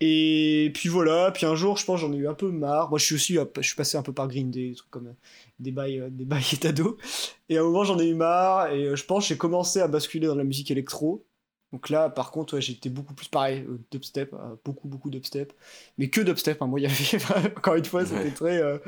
Et 0.00 0.70
puis 0.74 0.88
voilà, 0.88 1.32
puis 1.32 1.44
un 1.44 1.56
jour, 1.56 1.76
je 1.76 1.84
pense, 1.84 2.00
j'en 2.00 2.12
ai 2.12 2.16
eu 2.16 2.28
un 2.28 2.34
peu 2.34 2.50
marre. 2.52 2.88
Moi, 2.90 2.98
je 3.00 3.04
suis 3.04 3.14
aussi, 3.16 3.34
je 3.56 3.62
suis 3.66 3.74
passé 3.76 3.96
un 3.98 4.02
peu 4.02 4.12
par 4.12 4.28
Green 4.28 4.50
Day, 4.50 4.68
des 4.70 4.74
trucs 4.76 4.90
comme 4.90 5.08
euh, 5.08 5.12
des 5.58 5.72
bails, 5.72 5.98
euh, 5.98 6.08
des 6.10 6.24
bails. 6.24 6.44
Et 7.48 7.56
à 7.58 7.60
un 7.60 7.64
moment, 7.64 7.82
j'en 7.84 7.98
ai 7.98 8.08
eu 8.08 8.14
marre, 8.14 8.68
et 8.72 8.94
je 8.94 9.04
pense, 9.04 9.26
j'ai 9.26 9.36
commencé 9.36 9.80
à 9.80 9.88
basculer 9.88 10.26
dans 10.28 10.34
la 10.36 10.44
musique 10.44 10.70
électro. 10.70 11.24
Donc 11.72 11.90
là, 11.90 12.08
par 12.08 12.30
contre, 12.30 12.54
ouais, 12.54 12.60
j'étais 12.62 12.88
beaucoup 12.88 13.12
plus 13.12 13.28
pareil, 13.28 13.60
euh, 13.68 13.78
dubstep, 13.90 14.32
euh, 14.32 14.56
beaucoup, 14.64 14.88
beaucoup 14.88 15.10
dubstep. 15.10 15.52
Mais 15.98 16.08
que 16.08 16.22
dubstep, 16.22 16.62
hein. 16.62 16.66
moi, 16.66 16.80
il 16.80 16.84
y 16.84 16.86
avait, 16.86 17.48
encore 17.56 17.74
une 17.74 17.84
fois, 17.84 18.06
c'était 18.06 18.22
Ouais. 18.22 18.30
très. 18.30 18.62
euh, 18.62 18.78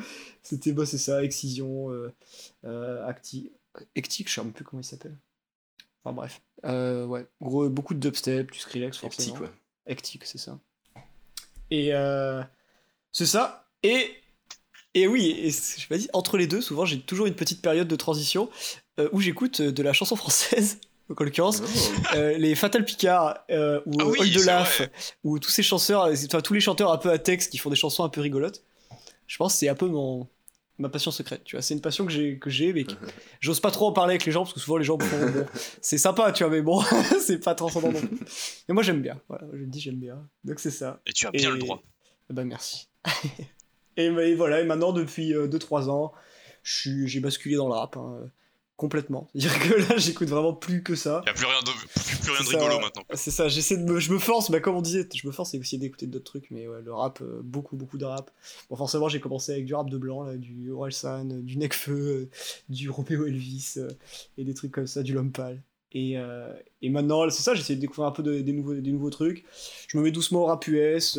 c'était, 0.42 0.72
bah, 0.72 0.86
c'est 0.86 0.96
ça, 0.98 1.22
Excision, 1.22 1.88
Acti, 2.64 3.52
Ectic, 3.94 4.28
je 4.28 4.34
sais 4.34 4.42
même 4.42 4.52
plus 4.52 4.64
comment 4.64 4.80
il 4.80 4.84
s'appelle. 4.86 5.16
Enfin 6.02 6.14
bref. 6.14 6.40
Ouais, 6.64 7.26
gros, 7.42 7.68
beaucoup 7.68 7.92
de 7.94 8.00
dubstep, 8.00 8.50
du 8.50 8.58
Skrillex, 8.58 8.96
forcément. 8.96 9.28
Hectic, 9.34 9.40
ouais. 9.42 9.52
Hectic, 9.86 10.24
c'est 10.24 10.38
ça. 10.38 10.58
Et 11.70 11.90
c'est 13.12 13.26
ça. 13.26 13.66
Et, 13.82 14.10
et 14.94 15.06
oui, 15.06 15.34
et 15.38 15.50
je 15.50 15.86
pas 15.86 15.98
dit, 15.98 16.08
entre 16.14 16.36
les 16.38 16.46
deux, 16.46 16.60
souvent 16.62 16.84
j'ai 16.86 17.00
toujours 17.00 17.26
une 17.26 17.34
petite 17.34 17.60
période 17.60 17.88
de 17.88 17.96
transition 17.96 18.48
où 19.12 19.20
j'écoute 19.20 19.60
de 19.60 19.82
la 19.82 19.92
chanson 19.92 20.16
française, 20.16 20.80
donc 21.10 21.20
en 21.20 21.24
l'occurrence 21.24 21.60
Oh. 21.62 22.16
euh, 22.16 22.38
les 22.38 22.54
Fatal 22.54 22.84
Picard 22.86 23.44
euh, 23.50 23.80
ou 23.84 23.92
Ah 24.00 24.06
oui, 24.06 24.18
Old 24.36 24.44
Laf, 24.46 24.82
ou 25.24 25.38
tous 25.38 25.50
ces 25.50 25.62
chanteurs, 25.62 26.04
euh, 26.04 26.14
enfin 26.26 26.40
tous 26.40 26.54
les 26.54 26.60
chanteurs 26.60 26.90
un 26.90 26.96
peu 26.98 27.10
à 27.10 27.18
texte 27.18 27.50
qui 27.50 27.58
font 27.58 27.68
des 27.68 27.76
chansons 27.76 28.04
un 28.04 28.08
peu 28.08 28.22
rigolotes. 28.22 28.62
Je 29.26 29.36
pense 29.36 29.52
que 29.52 29.58
c'est 29.58 29.68
un 29.68 29.74
peu 29.74 29.86
mon 29.88 30.26
ma 30.78 30.88
passion 30.88 31.10
secrète, 31.10 31.44
tu 31.44 31.56
vois. 31.56 31.62
C'est 31.62 31.74
une 31.74 31.82
passion 31.82 32.06
que 32.06 32.10
j'ai 32.12 32.38
que 32.38 32.48
j'ai, 32.48 32.72
mais 32.72 32.84
que 32.84 32.94
j'ose 33.40 33.60
pas 33.60 33.70
trop 33.70 33.86
en 33.88 33.92
parler 33.92 34.12
avec 34.12 34.24
les 34.24 34.32
gens 34.32 34.44
parce 34.44 34.54
que 34.54 34.60
souvent 34.60 34.78
les 34.78 34.84
gens 34.84 34.96
me 34.96 35.04
font 35.04 35.26
bon, 35.30 35.46
c'est 35.82 35.98
sympa, 35.98 36.32
tu 36.32 36.42
vois, 36.42 36.50
mais 36.50 36.62
bon, 36.62 36.80
c'est 37.20 37.38
pas 37.38 37.54
transcendant 37.54 37.92
non 37.92 38.00
plus. 38.00 38.18
Mais 38.68 38.72
moi 38.74 38.82
j'aime 38.82 39.02
bien, 39.02 39.20
voilà, 39.28 39.44
je 39.52 39.64
dis 39.64 39.78
j'aime 39.80 39.96
bien. 40.00 40.26
Donc 40.44 40.58
c'est 40.58 40.70
ça. 40.70 41.00
et 41.06 41.12
tu 41.12 41.26
as 41.26 41.32
bien 41.32 41.50
Et- 41.50 41.52
le 41.52 41.58
droit. 41.58 41.82
Ben 42.30 42.44
merci. 42.44 42.88
et, 43.96 44.04
et 44.06 44.34
voilà, 44.36 44.60
et 44.60 44.64
maintenant 44.64 44.92
depuis 44.92 45.32
2-3 45.34 45.90
ans, 45.90 46.12
je 46.62 46.76
suis- 46.78 47.08
j'ai 47.08 47.20
basculé 47.20 47.56
dans 47.56 47.66
le 47.68 47.74
rap 47.74 47.96
hein, 47.96 48.20
euh, 48.22 48.26
complètement. 48.80 49.28
C'est-à-dire 49.34 49.58
que 49.60 49.74
là 49.92 49.98
j'écoute 49.98 50.28
vraiment 50.28 50.54
plus 50.54 50.82
que 50.82 50.94
ça. 50.94 51.20
Il 51.22 51.26
n'y 51.26 51.30
a 51.30 51.34
plus 51.34 51.44
rien 51.44 51.60
de, 51.60 51.70
plus, 52.00 52.16
plus 52.16 52.30
rien 52.32 52.40
de 52.40 52.46
ça. 52.46 52.58
rigolo 52.58 52.80
maintenant. 52.80 53.02
C'est 53.12 53.30
ça, 53.30 53.46
j'essaie 53.48 53.76
de 53.76 53.84
me, 53.84 54.00
je 54.00 54.10
me 54.10 54.18
force, 54.18 54.50
bah 54.50 54.60
comme 54.60 54.74
on 54.74 54.80
disait, 54.80 55.06
je 55.14 55.26
me 55.26 55.32
force 55.32 55.54
à 55.54 55.58
essayer 55.58 55.76
d'écouter 55.78 56.06
d'autres 56.06 56.24
trucs, 56.24 56.50
mais 56.50 56.66
ouais, 56.66 56.80
le 56.82 56.92
rap, 56.94 57.20
euh, 57.20 57.42
beaucoup, 57.44 57.76
beaucoup 57.76 57.98
de 57.98 58.06
rap. 58.06 58.30
Bon, 58.70 58.76
forcément, 58.76 59.10
j'ai 59.10 59.20
commencé 59.20 59.52
avec 59.52 59.66
du 59.66 59.74
rap 59.74 59.90
de 59.90 59.98
blanc, 59.98 60.22
là, 60.22 60.36
du 60.38 60.70
Orelsan, 60.70 61.28
euh, 61.30 61.42
du 61.42 61.58
Necfeu, 61.58 61.92
euh, 61.92 62.30
du 62.70 62.88
Romeo 62.88 63.26
Elvis, 63.26 63.74
euh, 63.76 63.88
et 64.38 64.44
des 64.44 64.54
trucs 64.54 64.72
comme 64.72 64.86
ça, 64.86 65.02
du 65.02 65.12
Lompal. 65.12 65.62
Et, 65.92 66.14
et 66.82 66.88
maintenant, 66.88 67.28
c'est 67.30 67.42
ça, 67.42 67.54
j'essaie 67.54 67.74
de 67.74 67.80
découvrir 67.80 68.06
un 68.06 68.12
peu 68.12 68.22
de- 68.22 68.40
des, 68.42 68.52
nouveaux, 68.52 68.74
des 68.74 68.92
nouveaux 68.92 69.10
trucs. 69.10 69.44
Je 69.88 69.98
me 69.98 70.04
mets 70.04 70.12
doucement 70.12 70.42
au 70.42 70.46
rap 70.46 70.64
US. 70.68 71.18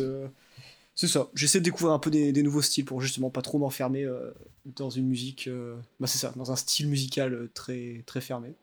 C'est 0.94 1.08
ça, 1.08 1.28
j'essaie 1.34 1.60
de 1.60 1.64
découvrir 1.64 1.92
un 1.92 1.98
peu 1.98 2.10
des, 2.10 2.32
des 2.32 2.42
nouveaux 2.42 2.62
styles 2.62 2.84
pour 2.84 3.00
justement 3.00 3.30
pas 3.30 3.42
trop 3.42 3.58
m'enfermer 3.58 4.04
euh, 4.04 4.30
dans 4.66 4.90
une 4.90 5.06
musique. 5.06 5.48
euh, 5.48 5.76
bah, 6.00 6.06
c'est 6.06 6.18
ça, 6.18 6.32
dans 6.36 6.52
un 6.52 6.56
style 6.56 6.88
musical 6.88 7.32
euh, 7.32 7.50
très, 7.54 8.02
très 8.06 8.20
fermé. 8.20 8.54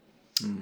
Hmm. 0.41 0.57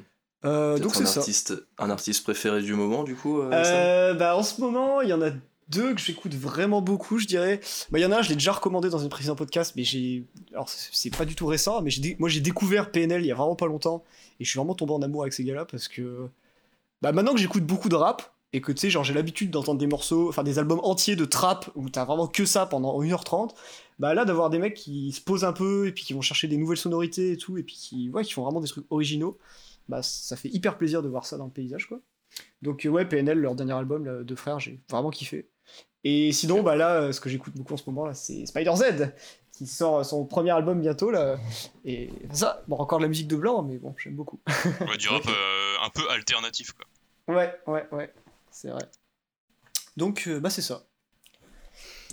Euh, 0.45 0.77
donc 0.79 0.95
c'est 0.95 1.03
un 1.03 1.07
ça. 1.07 1.19
artiste, 1.19 1.53
un 1.77 1.89
artiste 1.89 2.23
préféré 2.23 2.61
du 2.61 2.73
moment, 2.73 3.03
du 3.03 3.15
coup 3.15 3.41
bah, 3.41 4.35
en 4.37 4.43
ce 4.43 4.61
moment, 4.61 5.01
il 5.01 5.09
y 5.09 5.13
en 5.13 5.21
a 5.21 5.31
deux 5.67 5.93
que 5.93 5.99
j'écoute 5.99 6.33
vraiment 6.33 6.81
beaucoup, 6.81 7.17
je 7.17 7.27
dirais. 7.27 7.59
Bah, 7.91 7.99
il 7.99 8.01
y 8.01 8.05
en 8.05 8.11
a 8.11 8.19
un, 8.19 8.21
je 8.21 8.29
l'ai 8.29 8.35
déjà 8.35 8.53
recommandé 8.53 8.89
dans 8.89 9.03
un 9.03 9.09
précédent 9.09 9.35
podcast, 9.35 9.73
mais 9.75 9.83
j'ai. 9.83 10.25
Alors, 10.53 10.69
c'est 10.69 11.15
pas 11.15 11.25
du 11.25 11.35
tout 11.35 11.47
récent, 11.47 11.81
mais 11.81 11.89
j'ai 11.89 12.15
moi 12.19 12.29
j'ai 12.29 12.39
découvert 12.39 12.91
PNL 12.91 13.21
il 13.23 13.27
y 13.27 13.31
a 13.31 13.35
vraiment 13.35 13.55
pas 13.55 13.65
longtemps, 13.65 14.03
et 14.39 14.45
je 14.45 14.49
suis 14.49 14.57
vraiment 14.57 14.75
tombé 14.75 14.93
en 14.93 15.01
amour 15.01 15.23
avec 15.23 15.33
ces 15.33 15.43
gars-là 15.43 15.65
parce 15.65 15.87
que. 15.87 16.29
Bah, 17.01 17.11
maintenant 17.11 17.33
que 17.33 17.39
j'écoute 17.39 17.63
beaucoup 17.65 17.89
de 17.89 17.95
rap, 17.95 18.33
et 18.53 18.61
que 18.61 18.71
tu 18.71 18.81
sais, 18.81 18.89
genre 18.89 19.03
j'ai 19.03 19.13
l'habitude 19.13 19.51
d'entendre 19.51 19.79
des 19.79 19.87
morceaux, 19.87 20.29
enfin 20.29 20.43
des 20.43 20.59
albums 20.59 20.79
entiers 20.83 21.15
de 21.15 21.25
trap 21.25 21.69
où 21.75 21.89
t'as 21.89 22.05
vraiment 22.05 22.27
que 22.27 22.45
ça 22.45 22.65
pendant 22.65 23.01
1h30, 23.01 23.53
bah 23.99 24.13
là 24.13 24.25
d'avoir 24.25 24.49
des 24.49 24.59
mecs 24.59 24.75
qui 24.75 25.11
se 25.11 25.21
posent 25.21 25.43
un 25.43 25.53
peu, 25.53 25.87
et 25.87 25.91
puis 25.91 26.03
qui 26.03 26.13
vont 26.13 26.21
chercher 26.21 26.47
des 26.47 26.57
nouvelles 26.57 26.77
sonorités 26.77 27.31
et 27.33 27.37
tout, 27.37 27.57
et 27.57 27.63
puis 27.63 27.75
qui, 27.75 28.09
ouais, 28.09 28.23
qui 28.23 28.33
font 28.33 28.43
vraiment 28.43 28.61
des 28.61 28.67
trucs 28.67 28.85
originaux, 28.89 29.37
bah 29.89 30.01
ça 30.01 30.35
fait 30.35 30.49
hyper 30.49 30.77
plaisir 30.77 31.01
de 31.01 31.09
voir 31.09 31.25
ça 31.25 31.37
dans 31.37 31.45
le 31.45 31.51
paysage, 31.51 31.87
quoi. 31.87 31.99
Donc 32.61 32.85
euh, 32.85 32.89
ouais, 32.89 33.05
PNL, 33.05 33.39
leur 33.39 33.55
dernier 33.55 33.73
album 33.73 34.05
là, 34.05 34.23
de 34.23 34.35
frères, 34.35 34.59
j'ai 34.59 34.79
vraiment 34.89 35.09
kiffé. 35.09 35.49
Et 36.03 36.31
sinon, 36.31 36.63
bah 36.63 36.75
là, 36.75 37.01
euh, 37.01 37.11
ce 37.11 37.19
que 37.19 37.29
j'écoute 37.29 37.53
beaucoup 37.55 37.73
en 37.73 37.77
ce 37.77 37.83
moment 37.87 38.05
là, 38.05 38.13
c'est 38.13 38.45
Spider 38.45 38.75
Z 38.75 39.11
qui 39.57 39.65
sort 39.65 39.97
euh, 39.97 40.03
son 40.03 40.25
premier 40.25 40.51
album 40.51 40.79
bientôt 40.79 41.09
là. 41.09 41.37
Et 41.83 42.09
ça, 42.31 42.63
bon 42.67 42.77
encore 42.77 42.99
de 42.99 43.03
la 43.03 43.09
musique 43.09 43.27
de 43.27 43.35
blanc, 43.35 43.63
mais 43.63 43.77
bon, 43.77 43.95
j'aime 43.97 44.15
beaucoup. 44.15 44.39
Ouais, 44.47 44.97
du 44.97 45.09
rap 45.09 45.23
euh, 45.27 45.75
un 45.83 45.89
peu 45.89 46.07
alternatif, 46.11 46.73
quoi. 46.73 46.85
Ouais, 47.35 47.53
ouais, 47.65 47.85
ouais, 47.91 48.13
c'est 48.57 48.69
vrai. 48.69 48.89
Donc 49.97 50.27
euh, 50.27 50.39
bah 50.39 50.49
c'est 50.49 50.61
ça. 50.61 50.85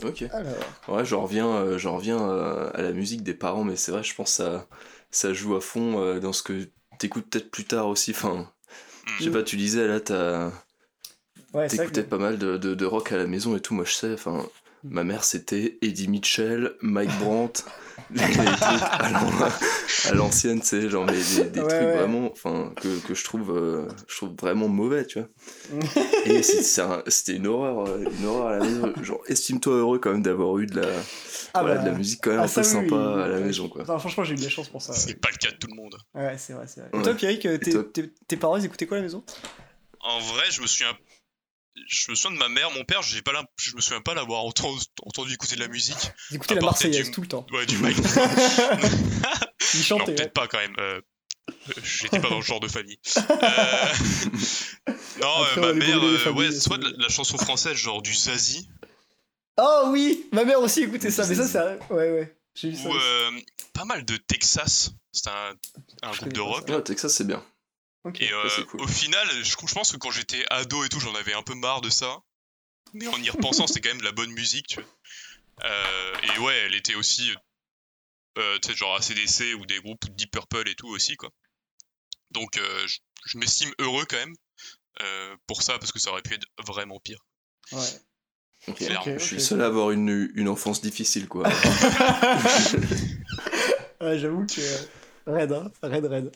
Ok. 0.03 0.25
Alors, 0.31 0.75
Ouais, 0.89 1.05
j'en 1.05 1.23
reviens, 1.23 1.49
euh, 1.49 1.79
j'en 1.79 1.97
reviens 1.97 2.21
euh, 2.29 2.71
à 2.75 2.83
la 2.83 2.93
musique 2.93 3.23
des 3.23 3.35
parents, 3.35 3.65
mais 3.65 3.77
c'est 3.77 3.93
vrai, 3.93 4.03
je 4.03 4.15
pense 4.15 4.31
que 4.31 4.37
ça, 4.45 4.69
ça 5.11 5.33
joue 5.35 5.57
à 5.57 5.61
fond 5.61 6.01
euh, 6.01 6.21
dans 6.21 6.33
ce 6.33 6.43
que 6.43 6.69
t'écoutes 6.99 7.31
peut-être 7.31 7.51
plus 7.51 7.65
tard 7.65 7.89
aussi. 7.89 8.13
Enfin, 8.13 8.51
je 9.19 9.25
sais 9.25 9.31
Mm. 9.31 9.33
pas, 9.33 9.43
tu 9.45 9.57
disais 9.57 9.87
là, 9.89 10.01
t'as- 10.01 10.53
ouais, 11.55 11.69
t'écoutais 11.69 12.03
que- 12.03 12.09
pas 12.09 12.19
mal 12.19 12.39
de, 12.39 12.57
de, 12.57 12.75
de 12.75 12.85
rock 12.87 13.13
à 13.13 13.17
la 13.19 13.27
maison 13.27 13.57
et 13.57 13.61
tout. 13.61 13.75
Moi, 13.75 13.85
je 13.85 13.93
sais, 13.93 14.13
enfin, 14.15 14.47
Ma 14.85 15.03
mère, 15.03 15.25
c'était 15.25 15.79
Eddie 15.81 16.09
Mitchell, 16.09 16.75
Mike 16.83 17.19
Brandt, 17.19 17.65
les, 18.15 18.21
les 18.27 18.35
trucs 18.35 18.83
à 18.99 19.11
l'an- 19.11 19.51
à 20.05 20.13
l'ancienne, 20.13 20.61
tu 20.61 20.67
sais, 20.67 20.91
genre 20.91 21.07
mais 21.07 21.13
des, 21.13 21.45
des 21.49 21.61
Ouais, 21.61 21.69
trucs 21.69 21.89
ouais. 21.89 21.93
vraiment, 21.97 22.31
enfin, 22.31 22.71
que, 22.81 22.99
que 23.01 23.15
je 23.15 23.25
trouve, 23.25 23.51
euh, 23.57 23.89
je 24.09 24.17
trouve 24.17 24.35
vraiment 24.39 24.69
mauvais, 24.69 25.07
tu 25.07 25.21
vois. 25.21 25.29
Et 26.27 26.39
un- 26.39 27.03
c'était 27.09 27.37
une 27.37 27.47
horreur, 27.47 27.87
euh, 27.89 27.99
une 28.19 28.25
horreur 28.27 28.47
à 28.49 28.59
la 28.59 28.65
maison. 28.65 28.93
Genre, 29.03 29.23
estime-toi 29.27 29.75
heureux 29.75 29.99
quand 29.99 30.13
même 30.13 30.23
d'avoir 30.23 30.59
eu 30.59 30.67
de 30.67 30.77
la, 30.81 31.01
Ah 31.55 31.61
voilà, 31.61 31.77
bah, 31.77 31.85
de 31.85 31.91
la 31.91 31.97
musique 31.97 32.21
quand 32.23 32.31
même 32.31 32.41
ah, 32.41 32.45
un 32.45 32.49
peu 32.49 32.61
oui, 32.61 32.67
sympa 32.67 32.97
oui. 32.97 33.23
à 33.23 33.29
la 33.29 33.41
maison, 33.41 33.69
quoi. 33.69 33.85
Franchement, 33.85 34.25
j'ai 34.25 34.35
eu 34.35 34.37
de 34.39 34.43
la 34.43 34.51
chance 34.51 34.69
pour 34.69 34.83
ça. 34.83 34.93
C'est 34.93 35.09
Ouais, 35.13 35.15
pas 35.17 35.31
le 35.31 35.37
cas 35.39 35.51
de 35.51 35.57
tout 35.57 35.69
le 35.69 35.75
monde. 35.77 35.97
Ouais, 36.15 36.37
c'est 36.39 36.53
vrai, 36.53 36.67
c'est 36.67 36.81
vrai. 36.81 36.91
Et 36.93 37.03
toi, 37.03 37.15
Pierrick, 37.15 37.47
euh, 37.47 37.57
tes, 38.29 38.37
parents, 38.37 38.57
ils 38.59 38.65
écoutaient 38.67 38.87
quoi 38.87 38.99
à 38.99 39.01
la 39.01 39.05
maison? 39.05 39.25
En 40.01 40.21
vrai, 40.21 40.45
je 40.51 40.61
me 40.61 40.67
souviens. 40.67 40.95
Je 41.89 42.11
me 42.11 42.15
souviens 42.17 42.37
de 42.37 42.39
ma 42.39 42.49
mère, 42.49 42.71
mon 42.71 42.85
père, 42.85 43.03
j'ai 43.03 43.21
pas 43.23 43.33
je 43.59 43.75
me 43.75 43.81
souviens 43.81 44.01
pas 44.01 44.15
l'avoir 44.15 44.45
entendu, 44.45 44.81
entendu 45.03 45.35
écouter 45.35 45.57
de 45.57 45.61
la 45.61 45.69
musique. 45.69 46.13
À 46.49 46.55
la 46.55 46.61
Marseillaise 46.61 47.07
du- 47.07 47.11
tout 47.11 47.21
le 47.23 47.27
temps. 47.29 47.47
Ouais, 47.53 47.67
du 47.67 47.77
Mike. 47.79 47.97
Ils 49.75 49.79
non, 49.79 49.83
chantaient. 49.83 50.15
peut-être 50.15 50.21
ouais. 50.21 50.29
pas 50.29 50.47
quand 50.49 50.59
même. 50.59 50.75
euh, 50.79 51.01
euh, 51.51 51.73
J'étais 51.83 52.21
pas 52.21 52.29
dans 52.31 52.37
le 52.37 52.43
genre 52.43 52.61
de 52.61 52.69
famille. 52.69 52.99
Euh, 53.17 53.23
Non, 55.21 55.29
Après, 55.43 55.61
euh, 55.61 55.67
ma 55.67 55.73
mère, 55.73 56.03
euh, 56.05 56.19
familles, 56.19 56.39
ouais, 56.49 56.53
soit 56.53 56.79
de 56.79 56.95
la, 56.99 57.09
chanson 57.09 57.39
française, 57.39 57.77
genre 57.77 58.03
du 58.03 58.15
Zazie, 58.15 58.69
Oh 59.57 59.85
oui 59.89 60.27
Ma 60.33 60.45
mère 60.45 60.61
aussi 60.61 60.83
écoutait 60.83 61.11
ça, 61.11 61.27
mais 61.27 61.35
ça, 61.37 61.47
c'est. 61.47 61.59
un- 61.59 61.79
Ouais, 61.95 62.11
ouais. 62.11 62.37
J'ai 62.55 62.71
vu 62.71 62.77
ça. 62.77 62.89
ou 62.89 62.95
euh, 62.95 63.31
pas 63.73 63.85
mal 63.85 64.05
de 64.05 64.17
Texas. 64.17 64.91
C'est 65.13 65.29
un, 65.29 65.55
un 66.03 66.11
groupe 66.13 66.33
de 66.33 66.41
rock. 66.41 66.69
Ouais, 66.69 66.83
Texas, 66.83 67.15
c'est 67.15 67.27
bien. 67.27 67.43
Et 68.21 68.33
euh, 68.33 68.49
c'est 68.51 68.67
cool. 68.67 68.83
au 68.83 68.87
final, 68.87 69.27
je, 69.43 69.45
je 69.45 69.75
pense 69.75 69.93
que 69.93 69.97
quand 69.97 70.11
j'étais 70.11 70.45
ado 70.51 70.85
et 70.85 70.89
tout, 70.89 71.01
j'en 71.01 71.15
avais 71.15 71.33
un 71.33 71.43
peu 71.43 71.55
marre 71.55 71.81
de 71.81 71.91
ça. 71.91 72.19
Mais 72.93 73.07
en 73.09 73.21
y 73.23 73.31
repensant, 73.31 73.67
c'était 73.75 73.81
quand 73.81 73.91
même 73.91 74.01
de 74.01 74.05
la 74.05 74.13
bonne 74.13 74.31
musique, 74.33 74.67
tu 74.67 74.81
vois. 74.81 74.89
Euh, 75.65 76.15
et 76.23 76.39
ouais, 76.41 76.57
elle 76.67 76.75
était 76.75 76.97
aussi, 76.97 77.33
euh, 78.39 78.59
tu 78.61 78.69
sais, 78.69 78.77
genre 78.77 78.95
ACDC 78.97 79.55
ou 79.59 79.67
des 79.67 79.81
groupes 79.81 80.05
Deep 80.11 80.33
Purple 80.33 80.69
et 80.69 80.75
tout 80.75 80.89
aussi, 80.89 81.17
quoi. 81.17 81.31
Donc, 82.31 82.59
euh, 82.59 82.87
je, 82.87 82.99
je 83.27 83.39
m'estime 83.39 83.73
heureux 83.79 84.05
quand 84.09 84.17
même 84.17 84.35
euh, 85.03 85.37
pour 85.47 85.63
ça, 85.63 85.79
parce 85.79 85.93
que 85.93 85.99
ça 85.99 86.11
aurait 86.11 86.23
pu 86.23 86.35
être 86.35 86.47
vraiment 86.67 87.01
pire. 87.01 87.19
Ouais. 87.73 87.81
Je 88.67 89.19
suis 89.19 89.37
le 89.37 89.43
seul 89.43 89.61
à 89.63 89.67
avoir 89.67 89.91
une, 89.91 90.31
une 90.35 90.49
enfance 90.49 90.81
difficile, 90.81 91.29
quoi. 91.29 91.47
ouais, 94.01 94.19
j'avoue 94.19 94.47
que. 94.47 94.61
Red, 95.27 95.53
hein. 95.53 95.71
Red, 95.83 96.05
red. 96.07 96.33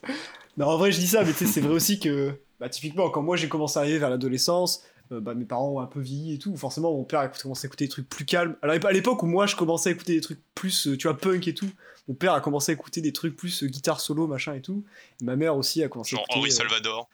Non, 0.56 0.66
en 0.66 0.78
vrai, 0.78 0.92
je 0.92 0.98
dis 0.98 1.06
ça, 1.06 1.24
mais 1.24 1.32
c'est 1.32 1.60
vrai 1.60 1.72
aussi 1.72 2.00
que. 2.00 2.32
Bah, 2.60 2.68
typiquement, 2.68 3.08
quand 3.10 3.22
moi 3.22 3.36
j'ai 3.36 3.48
commencé 3.48 3.78
à 3.78 3.82
arriver 3.82 3.98
vers 3.98 4.10
l'adolescence, 4.10 4.82
euh, 5.12 5.20
bah, 5.20 5.34
mes 5.34 5.44
parents 5.44 5.68
ont 5.68 5.80
un 5.80 5.86
peu 5.86 6.00
vieilli 6.00 6.34
et 6.34 6.38
tout. 6.38 6.56
Forcément, 6.56 6.92
mon 6.92 7.04
père 7.04 7.20
a 7.20 7.28
commencé 7.28 7.66
à 7.66 7.68
écouter 7.68 7.84
des 7.84 7.90
trucs 7.90 8.08
plus 8.08 8.24
calmes. 8.24 8.56
Alors, 8.62 8.76
à 8.84 8.92
l'époque 8.92 9.22
où 9.22 9.26
moi 9.26 9.46
je 9.46 9.54
commençais 9.54 9.90
à 9.90 9.92
écouter 9.92 10.14
des 10.14 10.20
trucs 10.20 10.40
plus, 10.54 10.88
euh, 10.88 10.96
tu 10.96 11.06
vois, 11.06 11.16
punk 11.16 11.46
et 11.46 11.54
tout, 11.54 11.70
mon 12.08 12.14
père 12.14 12.32
a 12.32 12.40
commencé 12.40 12.72
à 12.72 12.74
écouter 12.74 13.00
des 13.00 13.12
trucs 13.12 13.36
plus 13.36 13.62
euh, 13.62 13.66
guitare 13.68 14.00
solo, 14.00 14.26
machin 14.26 14.54
et 14.54 14.62
tout. 14.62 14.84
Et 15.20 15.24
ma 15.24 15.36
mère 15.36 15.56
aussi 15.56 15.82
a 15.84 15.88
commencé 15.88 16.16
Genre 16.16 16.20
à 16.20 16.24
écouter. 16.24 16.38
Henri 16.38 16.50
euh, 16.50 16.54
Salvador. 16.54 17.08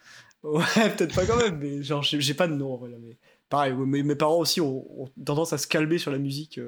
Ouais, 0.44 0.90
peut-être 0.96 1.14
pas 1.14 1.26
quand 1.26 1.36
même, 1.36 1.58
mais 1.58 1.82
genre, 1.82 2.02
j'ai 2.02 2.34
pas 2.34 2.46
de 2.48 2.54
nom 2.54 2.74
en 2.74 2.76
vrai, 2.76 2.90
mais 3.00 3.16
pareil, 3.48 3.72
mes, 3.74 4.02
mes 4.02 4.14
parents 4.14 4.38
aussi 4.38 4.60
ont, 4.60 4.84
ont 5.02 5.10
tendance 5.24 5.52
à 5.52 5.58
se 5.58 5.66
calmer 5.66 5.98
sur 5.98 6.10
la 6.10 6.18
musique 6.18 6.60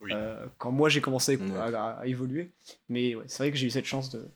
Oui. 0.00 0.12
euh, 0.14 0.46
quand 0.58 0.70
moi 0.70 0.88
j'ai 0.88 1.00
commencé 1.00 1.32
à, 1.32 1.34
écou- 1.34 1.50
Ouais. 1.52 1.74
à- 1.74 1.98
à 2.00 2.06
évoluer. 2.06 2.52
Mais 2.88 3.14
ouais, 3.14 3.24
c'est 3.26 3.38
vrai 3.42 3.50
que 3.50 3.56
j'ai 3.56 3.66
eu 3.66 3.70
cette 3.70 3.84
chance 3.86 4.10
de, 4.10 4.28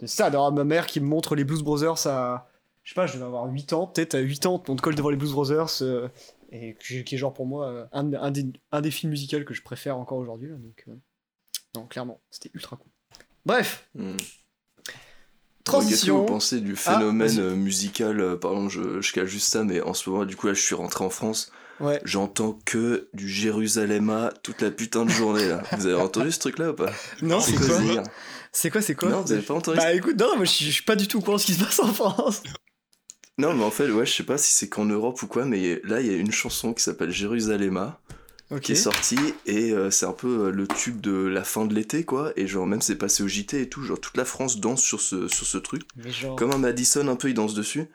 de 0.00 0.06
ça, 0.06 0.30
d'avoir 0.30 0.50
ma 0.52 0.64
mère 0.64 0.86
qui 0.86 1.00
me 1.00 1.06
montre 1.06 1.34
les 1.36 1.44
Blues 1.44 1.62
Brothers 1.62 2.06
à, 2.06 2.48
je 2.82 2.90
sais 2.90 2.94
pas, 2.94 3.06
je 3.06 3.14
devais 3.14 3.24
avoir 3.26 3.46
8 3.46 3.72
ans, 3.72 3.86
peut-être 3.86 4.14
à 4.14 4.18
8 4.20 4.46
ans, 4.46 4.62
on 4.68 4.76
te 4.76 4.82
colle 4.82 4.94
devant 4.94 5.10
les 5.10 5.16
Blues 5.16 5.32
Brothers, 5.32 5.82
euh, 5.82 6.08
et 6.52 6.74
qui 6.80 7.04
est 7.14 7.18
genre 7.18 7.32
pour 7.34 7.46
moi 7.46 7.68
euh, 7.68 7.86
un, 7.92 8.12
un 8.14 8.30
des, 8.32 8.46
un 8.72 8.80
des 8.80 8.90
films 8.90 9.10
musicaux 9.10 9.44
que 9.44 9.54
je 9.54 9.62
préfère 9.62 9.96
encore 9.96 10.18
aujourd'hui, 10.18 10.48
donc, 10.50 10.84
euh, 10.88 10.92
non, 11.76 11.86
clairement, 11.86 12.20
c'était 12.30 12.50
ultra 12.54 12.76
cool. 12.76 12.90
Bref, 13.46 13.88
Hmm. 13.94 14.16
transition. 15.64 15.90
Qu'est-ce 15.90 16.06
que 16.06 16.10
vous 16.10 16.24
pensez 16.26 16.60
du 16.60 16.74
phénomène 16.76 17.38
euh, 17.38 17.54
musical 17.54 18.38
Pardon, 18.40 18.68
je, 18.68 19.00
je 19.00 19.12
cale 19.12 19.26
juste 19.26 19.48
ça, 19.52 19.62
mais 19.64 19.80
en 19.80 19.94
ce 19.94 20.08
moment, 20.10 20.24
du 20.24 20.36
coup, 20.36 20.46
là, 20.48 20.54
je 20.54 20.60
suis 20.60 20.74
rentré 20.74 21.04
en 21.04 21.10
France. 21.10 21.52
Ouais. 21.80 22.00
J'entends 22.04 22.58
que 22.64 23.08
du 23.14 23.28
Jérusalem 23.28 24.30
toute 24.42 24.60
la 24.60 24.70
putain 24.70 25.04
de 25.04 25.10
journée, 25.10 25.48
là. 25.48 25.62
Vous 25.76 25.86
avez 25.86 26.00
entendu 26.00 26.30
ce 26.30 26.38
truc-là 26.38 26.70
ou 26.70 26.74
pas 26.74 26.92
Non, 27.22 27.40
c'est 27.40 27.54
quoi 27.54 28.02
C'est 28.52 28.70
quoi, 28.70 28.82
c'est 28.82 28.94
quoi 28.94 29.08
Non, 29.08 29.22
vous 29.22 29.32
avez 29.32 29.42
pas 29.42 29.54
entendu 29.54 29.78
Bah 29.78 29.92
écoute, 29.94 30.18
non, 30.18 30.36
moi 30.36 30.44
je 30.44 30.50
suis, 30.50 30.82
pas 30.82 30.96
du 30.96 31.08
tout 31.08 31.18
au 31.18 31.20
courant 31.20 31.36
de 31.36 31.40
ce 31.40 31.46
qui 31.46 31.54
se 31.54 31.64
passe 31.64 31.80
en 31.80 31.92
France. 31.92 32.42
Non, 33.38 33.54
mais 33.54 33.64
en 33.64 33.70
fait, 33.70 33.90
ouais, 33.90 34.04
je 34.04 34.12
sais 34.12 34.22
pas 34.22 34.36
si 34.36 34.52
c'est 34.52 34.68
qu'en 34.68 34.84
Europe 34.84 35.22
ou 35.22 35.26
quoi, 35.26 35.46
mais 35.46 35.80
là, 35.84 36.00
il 36.00 36.06
y 36.06 36.14
a 36.14 36.16
une 36.16 36.32
chanson 36.32 36.74
qui 36.74 36.82
s'appelle 36.82 37.10
Jérusalem 37.10 37.92
qui 38.58 38.72
est 38.72 38.76
sortie 38.76 39.34
et 39.46 39.70
euh, 39.70 39.90
c'est 39.90 40.06
un 40.06 40.12
peu 40.12 40.46
euh, 40.46 40.50
le 40.50 40.66
tube 40.66 41.00
de 41.00 41.12
la 41.12 41.44
fin 41.44 41.66
de 41.66 41.74
l'été, 41.74 42.04
quoi. 42.04 42.32
Et 42.34 42.48
genre, 42.48 42.66
même 42.66 42.82
c'est 42.82 42.96
passé 42.96 43.22
au 43.22 43.28
JT 43.28 43.62
et 43.62 43.68
tout. 43.68 43.84
Genre, 43.84 44.00
toute 44.00 44.16
la 44.16 44.24
France 44.24 44.58
danse 44.58 44.82
sur 44.82 45.00
ce, 45.00 45.28
sur 45.28 45.46
ce 45.46 45.58
truc. 45.58 45.82
Genre. 46.04 46.34
Comme 46.34 46.50
un 46.50 46.58
Madison, 46.58 47.06
un 47.06 47.14
peu, 47.14 47.28
il 47.28 47.34
danse 47.34 47.54
dessus. 47.54 47.88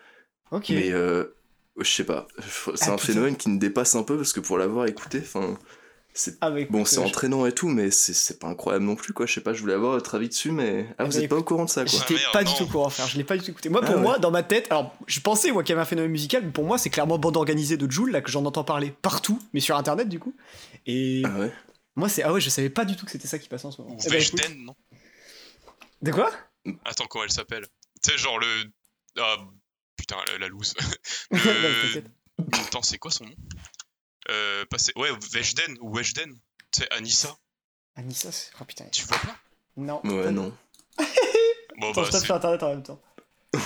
Ok. 0.52 0.70
Mais 0.70 0.94
euh, 0.94 1.36
je 1.80 1.90
sais 1.90 2.04
pas, 2.06 2.28
c'est 2.76 2.90
Ah, 2.90 2.94
un 2.94 2.96
putain. 2.96 3.08
phénomène 3.14 3.36
qui 3.38 3.50
me 3.50 3.60
dépasse 3.60 3.96
un 3.96 4.04
peu 4.04 4.16
parce 4.18 4.34
que 4.34 4.40
pour 4.40 4.58
l'avoir 4.58 4.86
écouté, 4.88 5.20
enfin, 5.22 5.58
c'est 6.14 6.38
Ah, 6.42 6.50
bah, 6.52 6.60
bon, 6.70 6.86
c'est 6.86 7.00
euh, 7.00 7.02
entraînant 7.04 7.46
et 7.46 7.52
tout, 7.52 7.68
mais 7.68 7.92
c'est- 7.92 8.40
pas 8.40 8.48
incroyable 8.48 8.86
non 8.86 8.96
plus 8.96 9.12
quoi. 9.14 9.26
Je 9.26 9.34
sais 9.34 9.42
pas, 9.42 9.54
je 9.54 9.60
voulais 9.62 9.74
avoir 9.74 9.92
votre 9.94 10.16
avis 10.16 10.30
dessus, 10.30 10.52
mais 10.52 10.88
ah, 10.98 11.04
vous 11.04 11.18
êtes 11.18 11.30
pas 11.30 11.36
au 11.36 11.44
courant 11.44 11.66
de 11.66 11.70
ça 11.70 11.84
quoi. 11.84 12.00
J'étais 12.08 12.22
Ah, 12.28 12.32
pas 12.32 12.44
du 12.46 12.54
tout 12.54 12.64
au 12.64 12.68
courant, 12.68 12.90
frère. 12.90 13.08
Je 13.08 13.18
l'ai 13.18 13.24
pas 13.26 13.36
du 13.38 13.44
tout 13.44 13.52
écouté. 13.52 13.68
Moi, 13.70 13.82
Ah, 13.84 13.88
pour 13.88 13.96
ouais. 13.98 14.02
moi, 14.02 14.20
dans 14.20 14.32
ma 14.32 14.44
tête, 14.44 14.68
alors, 14.72 14.96
je 15.08 15.20
pensais 15.20 15.52
moi 15.52 15.64
qu'il 15.64 15.72
y 15.72 15.74
avait 15.74 15.82
un 15.82 15.86
phénomène 15.86 16.12
musical, 16.12 16.44
mais 16.46 16.52
pour 16.52 16.64
moi, 16.64 16.78
c'est 16.78 16.90
clairement 16.90 17.18
bande 17.18 17.36
organisée 17.36 17.76
de 17.76 17.92
Joule, 17.92 18.12
là, 18.12 18.22
que 18.22 18.32
j'en 18.32 18.46
entends 18.46 18.64
parler 18.64 18.94
partout, 19.02 19.40
mais 19.54 19.60
sur 19.60 19.76
internet, 19.76 20.08
du 20.08 20.20
coup. 20.20 20.34
Et 20.86 21.24
Ah 21.26 21.38
ouais. 21.40 21.52
moi, 21.98 22.08
c'est. 22.08 22.24
Ah 22.24 22.32
ouais, 22.32 22.40
je 22.40 22.50
savais 22.50 22.70
pas 22.70 22.86
du 22.86 22.96
tout 22.96 23.06
que 23.06 23.12
c'était 23.12 23.28
ça 23.28 23.38
qui 23.38 23.50
passait 23.50 23.66
en 23.66 23.72
ce 23.72 23.82
moment. 23.82 23.96
Ou 23.96 24.00
Eh 24.06 24.10
ben, 24.10 24.24
non? 24.66 24.76
De 26.02 26.12
quoi? 26.12 26.32
Attends, 26.86 27.06
comment 27.10 27.24
elle 27.26 27.32
s'appelle? 27.32 27.66
Tu 28.02 28.12
sais, 28.12 28.18
genre 28.18 28.40
le. 28.40 28.48
Putain, 29.98 30.18
la, 30.28 30.38
la 30.40 30.48
loose. 30.48 30.74
Le... 31.32 32.04
Attends, 32.54 32.82
c'est 32.82 32.98
quoi 32.98 33.12
son 33.12 33.26
nom? 33.26 33.36
Euh, 34.30 34.66
pas- 34.66 34.78
c'est- 34.78 34.98
Ouais, 34.98 35.10
Vejden 35.32 35.78
ou 35.82 35.96
Weshden. 35.96 36.34
Tu 36.72 36.82
sais, 36.82 36.88
Anissa, 36.94 37.36
Anissa, 37.96 38.32
c'est. 38.32 38.52
Oh 38.60 38.66
putain. 38.66 38.86
tu 38.92 39.06
vois 39.06 39.18
pas? 39.18 39.38
Non. 39.78 40.02
Ouais, 40.04 40.32
non. 40.32 40.54
Bon, 41.78 41.92
Attends, 41.92 42.02
bah, 42.02 42.08
je 42.08 42.12
tape 42.12 42.26
sur 42.26 42.36
internet 42.36 42.64
en 42.64 42.70
même 42.70 42.84
temps. 42.84 43.02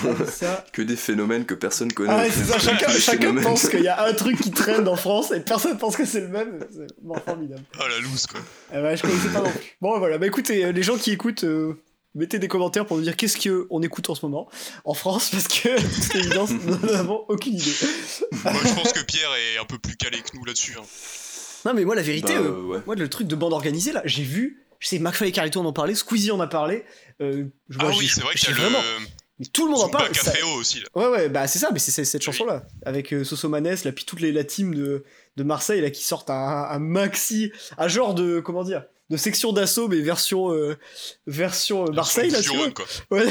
Anissa. 0.04 0.64
Que 0.72 0.82
des 0.82 0.96
phénomènes 0.96 1.44
que 1.46 1.54
personne 1.54 1.92
connaît. 1.92 2.10
Ah 2.12 2.18
ouais, 2.18 2.30
c'est 2.30 2.44
ça, 2.44 2.58
chacun, 2.58 3.34
pense 3.42 3.68
qu'il 3.68 3.82
y 3.82 3.88
a 3.88 4.04
un 4.04 4.12
truc 4.14 4.40
qui 4.40 4.50
traîne 4.52 4.86
en 4.86 4.96
France 4.96 5.32
et 5.32 5.40
personne 5.40 5.78
pense 5.78 5.96
que 5.96 6.04
c'est 6.04 6.20
le 6.20 6.28
même. 6.28 6.64
C'est 6.70 6.86
bon, 7.02 7.18
formidable. 7.18 7.62
Ah, 7.78 7.88
la 7.88 7.98
loose, 7.98 8.26
quoi. 8.26 8.40
Eh 8.72 8.80
ben, 8.80 8.94
je 8.96 9.02
connaissais 9.02 9.28
pas 9.32 9.40
non 9.42 9.50
plus. 9.50 9.76
Bon, 9.80 9.98
voilà. 9.98 10.18
Bah 10.18 10.26
écoutez, 10.26 10.64
euh, 10.64 10.72
les 10.72 10.82
gens 10.84 10.96
qui 10.96 11.10
écoutent, 11.12 11.44
euh, 11.44 11.74
mettez 12.14 12.38
des 12.38 12.48
commentaires 12.48 12.86
pour 12.86 12.96
nous 12.96 13.02
dire 13.02 13.16
qu'est-ce 13.16 13.38
qu'on 13.48 13.82
écoute 13.82 14.08
en 14.10 14.14
ce 14.14 14.24
moment 14.26 14.48
en 14.84 14.94
France, 14.94 15.30
parce 15.30 15.48
que, 15.48 15.68
toute 16.06 16.14
évidence, 16.16 16.50
nous 16.50 16.76
n'avons 16.92 17.24
aucune 17.28 17.54
idée. 17.54 17.70
Moi, 18.44 18.52
je 18.64 18.74
pense 18.74 18.92
que 18.92 19.04
Pierre 19.04 19.30
est 19.34 19.58
un 19.58 19.64
peu 19.64 19.78
plus 19.78 19.96
calé 19.96 20.18
que 20.20 20.36
nous 20.36 20.44
là-dessus. 20.44 20.76
hein. 20.78 20.84
Non, 21.66 21.74
mais 21.74 21.84
moi, 21.84 21.94
la 21.94 22.02
vérité, 22.02 22.34
Bah, 22.34 22.40
euh, 22.40 22.62
ouais. 22.62 22.78
moi, 22.86 22.94
le 22.96 23.08
truc 23.10 23.26
de 23.26 23.34
bande 23.36 23.52
organisée, 23.52 23.92
là, 23.92 24.02
j'ai 24.06 24.22
vu, 24.22 24.64
je 24.78 24.88
sais, 24.88 24.98
McFly 24.98 25.28
et 25.28 25.32
Carlito 25.32 25.60
en 25.60 25.66
ont 25.66 25.72
parlé, 25.74 25.94
Squeezie 25.94 26.30
en 26.30 26.40
a 26.40 26.46
parlé. 26.46 26.84
euh, 27.20 27.44
je 27.68 27.78
Ah 27.80 27.84
vois, 27.86 27.96
oui, 27.96 28.08
c'est 28.08 28.22
vrai 28.22 28.34
qu'il 28.34 28.48
y 28.48 28.52
a 28.52 28.56
le. 28.56 28.62
vraiment. 28.62 28.78
Mais 29.38 29.46
tout 29.46 29.66
le 29.66 29.72
monde 29.72 29.82
en 29.82 29.88
parle. 29.88 30.14
ça- 30.14 30.32
aussi, 30.58 30.80
là. 30.80 30.86
Ouais, 30.94 31.08
ouais, 31.08 31.28
bah 31.30 31.46
c'est 31.46 31.58
ça, 31.58 31.70
mais 31.72 31.78
c'est 31.78 32.04
cette 32.04 32.20
Oui. 32.20 32.24
chanson-là, 32.26 32.66
avec 32.84 33.12
euh, 33.14 33.24
Soso 33.24 33.48
Manès, 33.48 33.84
là, 33.84 33.92
puis 33.92 34.04
toute 34.04 34.20
les, 34.20 34.32
la 34.32 34.44
team 34.44 34.74
de, 34.74 35.04
de 35.36 35.42
Marseille, 35.42 35.80
là, 35.80 35.90
qui 35.90 36.02
sortent 36.04 36.28
un, 36.30 36.34
un 36.70 36.78
maxi, 36.78 37.50
un 37.78 37.88
genre 37.88 38.14
de, 38.14 38.40
comment 38.40 38.64
dire, 38.64 38.84
de 39.10 39.16
section 39.16 39.52
d'assaut, 39.52 39.88
mais 39.88 40.00
version, 40.00 40.52
euh, 40.52 40.78
version 41.26 41.86
euh, 41.86 41.92
Marseille, 41.92 42.30
là, 42.30 42.40
tu 42.40 42.56
vois. 42.56 42.70
Quoi. 42.70 42.84
Ouais. 43.10 43.26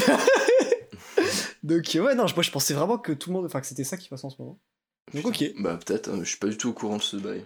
Donc, 1.63 1.95
euh, 1.95 1.99
ouais, 2.01 2.15
non, 2.15 2.25
moi 2.35 2.43
je 2.43 2.51
pensais 2.51 2.73
vraiment 2.73 2.97
que 2.97 3.11
tout 3.11 3.29
le 3.29 3.35
monde, 3.35 3.45
enfin, 3.45 3.59
que 3.61 3.67
c'était 3.67 3.83
ça 3.83 3.97
qui 3.97 4.07
passait 4.09 4.25
en 4.25 4.29
ce 4.29 4.41
moment. 4.41 4.59
Donc, 5.13 5.25
ok. 5.25 5.43
Bah 5.59 5.77
peut-être, 5.83 6.09
hein, 6.09 6.19
je 6.21 6.29
suis 6.29 6.37
pas 6.37 6.47
du 6.47 6.57
tout 6.57 6.69
au 6.69 6.73
courant 6.73 6.97
de 6.97 7.01
ce 7.01 7.17
bail. 7.17 7.45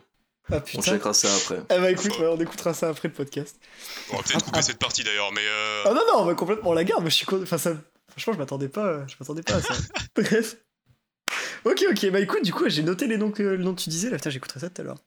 Ah 0.51 0.57
On 0.57 0.61
putain. 0.61 0.81
checkera 0.81 1.13
ça 1.13 1.33
après. 1.33 1.61
Eh 1.69 1.79
bah 1.79 1.89
écoute, 1.89 2.17
ouais, 2.19 2.27
on 2.27 2.39
écoutera 2.39 2.73
ça 2.73 2.89
après 2.89 3.07
le 3.07 3.13
podcast. 3.13 3.57
On 4.11 4.17
va 4.17 4.23
peut-être 4.23 4.43
couper 4.45 4.61
cette 4.61 4.77
partie 4.79 5.03
d'ailleurs, 5.03 5.31
mais. 5.31 5.41
euh, 5.45 5.83
Ah 5.85 5.93
non, 5.93 6.01
non, 6.07 6.19
on 6.21 6.25
va 6.25 6.35
complètement 6.35 6.73
la 6.73 6.83
garde, 6.83 7.03
mais 7.03 7.09
je 7.09 7.15
suis 7.15 7.25
con... 7.25 7.41
Enfin, 7.41 7.57
ça... 7.57 7.75
Franchement, 8.09 8.33
je 8.33 8.37
m'attendais 8.39 8.67
pas, 8.67 9.07
je 9.07 9.15
m'attendais 9.19 9.41
pas 9.41 9.55
à 9.55 9.61
ça. 9.61 9.73
Bref. 10.15 10.57
Ok, 11.65 11.83
ok, 11.89 12.09
bah 12.11 12.19
écoute, 12.19 12.43
du 12.43 12.53
coup, 12.53 12.67
j'ai 12.67 12.83
noté 12.83 13.07
les 13.07 13.17
noms 13.17 13.31
que, 13.31 13.41
le 13.41 13.63
nom 13.63 13.73
que 13.73 13.81
tu 13.81 13.89
disais, 13.89 14.09
là, 14.09 14.17
putain, 14.17 14.29
j'écouterai 14.29 14.59
ça 14.59 14.69
tout 14.69 14.81
à 14.81 14.83
l'heure. 14.85 14.99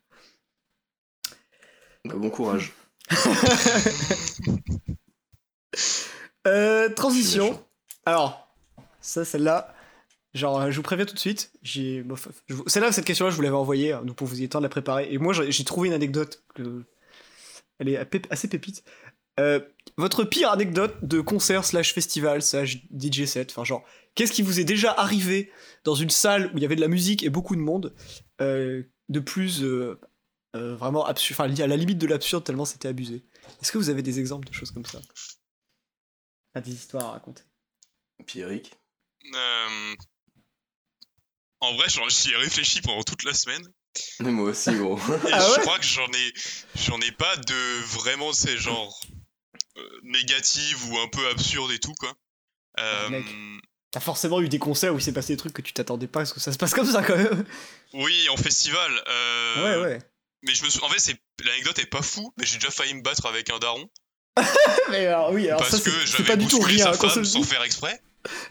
Bah, 2.07 2.15
bon 2.17 2.31
courage. 2.31 2.73
Euh, 6.47 6.89
transition. 6.91 7.61
Alors, 8.05 8.49
ça, 9.01 9.25
celle-là, 9.25 9.75
genre, 10.33 10.71
je 10.71 10.77
vous 10.77 10.83
préviens 10.83 11.05
tout 11.05 11.15
de 11.15 11.19
suite. 11.19 11.51
Celle-là, 11.65 12.93
cette 12.93 13.05
question-là, 13.05 13.31
je 13.33 13.37
vous 13.37 13.43
l'avais 13.43 13.57
envoyée, 13.57 13.93
hein, 13.93 14.03
donc 14.05 14.17
pour 14.17 14.29
vous 14.29 14.41
y 14.41 14.49
temps 14.49 14.61
de 14.61 14.63
la 14.63 14.69
préparer. 14.69 15.09
Et 15.11 15.19
moi, 15.19 15.33
j'ai 15.33 15.65
trouvé 15.65 15.89
une 15.89 15.95
anecdote. 15.95 16.45
Elle 17.79 17.89
est 17.89 18.31
assez 18.31 18.49
pépite. 18.49 18.85
Euh, 19.39 19.61
votre 19.99 20.25
pire 20.25 20.51
anecdote 20.51 20.97
de 21.03 21.21
concert 21.21 21.65
slash 21.65 21.93
festival 21.93 22.41
slash 22.43 22.79
DJ 22.91 23.25
set, 23.25 23.51
enfin 23.51 23.65
genre, 23.65 23.85
qu'est-ce 24.15 24.33
qui 24.33 24.43
vous 24.43 24.61
est 24.61 24.65
déjà 24.65 24.93
arrivé 24.93 25.51
dans 25.85 25.95
une 25.95 26.11
salle 26.11 26.51
où 26.53 26.57
il 26.57 26.63
y 26.63 26.65
avait 26.65 26.77
de 26.77 26.81
la 26.81 26.89
musique 26.89 27.23
et 27.23 27.29
beaucoup 27.29 27.55
de 27.55 27.61
monde, 27.61 27.95
euh, 28.41 28.83
de 29.09 29.21
plus 29.21 29.63
euh, 30.57 30.75
vraiment 30.77 31.05
absurde, 31.07 31.39
enfin 31.41 31.63
à 31.63 31.67
la 31.67 31.77
limite 31.77 31.99
de 31.99 32.07
l'absurde 32.07 32.45
tellement 32.45 32.65
c'était 32.65 32.89
abusé. 32.89 33.25
Est-ce 33.63 33.71
que 33.73 33.79
vous 33.79 33.91
avez 33.91 34.03
des 34.03 34.19
exemples 34.19 34.49
de 34.49 34.53
choses 34.53 34.71
comme 34.71 34.85
ça? 34.87 35.01
Ah, 36.55 36.61
Des 36.61 36.73
histoires 36.73 37.05
à 37.07 37.11
raconter 37.13 37.43
Pierrick 38.27 38.73
Euh, 39.35 39.95
En 41.61 41.75
vrai, 41.75 41.87
j'en- 41.89 42.09
j'y 42.09 42.33
ai 42.33 42.37
réfléchi 42.37 42.81
pendant 42.83 43.03
toute 43.03 43.25
la 43.25 43.33
semaine. 43.35 43.67
Mais 44.21 44.31
moi 44.31 44.51
aussi, 44.51 44.75
gros. 44.75 44.99
Et 44.99 44.99
Ah 45.33 45.39
je 45.41 45.55
ouais? 45.57 45.61
crois 45.63 45.79
que 45.79 45.85
j'en 45.87 46.07
ai, 46.07 46.33
j'en 46.75 47.01
ai 47.01 47.13
pas 47.13 47.37
de 47.37 47.81
vraiment, 47.99 48.33
c'est 48.33 48.57
genre 48.59 49.01
euh, 49.79 50.01
négative 50.03 50.91
ou 50.91 50.99
un 50.99 51.09
peu 51.09 51.27
absurde 51.29 51.71
et 51.73 51.79
tout 51.79 51.95
quoi. 51.99 52.13
Euh, 52.79 53.09
Mec. 53.09 53.27
T'as 53.91 54.01
forcément 54.01 54.41
eu 54.43 54.49
des 54.51 54.59
concerts 54.59 54.95
où 54.95 54.99
il 54.99 55.03
s'est 55.03 55.13
passé 55.15 55.33
des 55.33 55.39
trucs 55.39 55.55
que 55.55 55.63
tu 55.63 55.73
t'attendais 55.73 56.07
pas 56.09 56.21
à 56.21 56.25
ce 56.27 56.35
que 56.35 56.41
ça 56.41 56.53
se 56.53 56.59
passe 56.59 56.75
comme 56.75 56.87
ça 56.91 57.03
quand 57.03 57.17
même. 57.17 57.47
oui, 57.95 58.29
en 58.29 58.37
festival. 58.37 58.91
euh, 59.09 59.81
Ouais, 59.81 59.83
ouais. 59.83 59.99
Mais 60.43 60.55
je 60.55 60.65
me 60.65 60.71
sou- 60.71 60.85
en 60.85 60.89
fait, 60.89 61.15
l'anecdote 61.45 61.79
est 61.79 61.87
pas 61.87 62.03
fou, 62.03 62.33
mais 62.39 62.47
j'ai 62.47 62.57
déjà 62.59 62.71
failli 62.71 62.95
me 62.95 63.03
battre 63.03 63.27
avec 63.27 63.51
un 63.51 63.59
daron 63.59 63.89
Mais 64.91 65.07
alors, 65.07 65.33
oui, 65.33 65.49
alors 65.49 65.61
parce 65.61 65.79
ça, 65.79 65.91
que 65.91 65.91
j'avais 66.07 66.37
bousculé 66.37 66.79
sa 66.79 66.93
femme 66.93 67.25
sans 67.25 67.43
faire 67.43 67.63
exprès. 67.63 68.01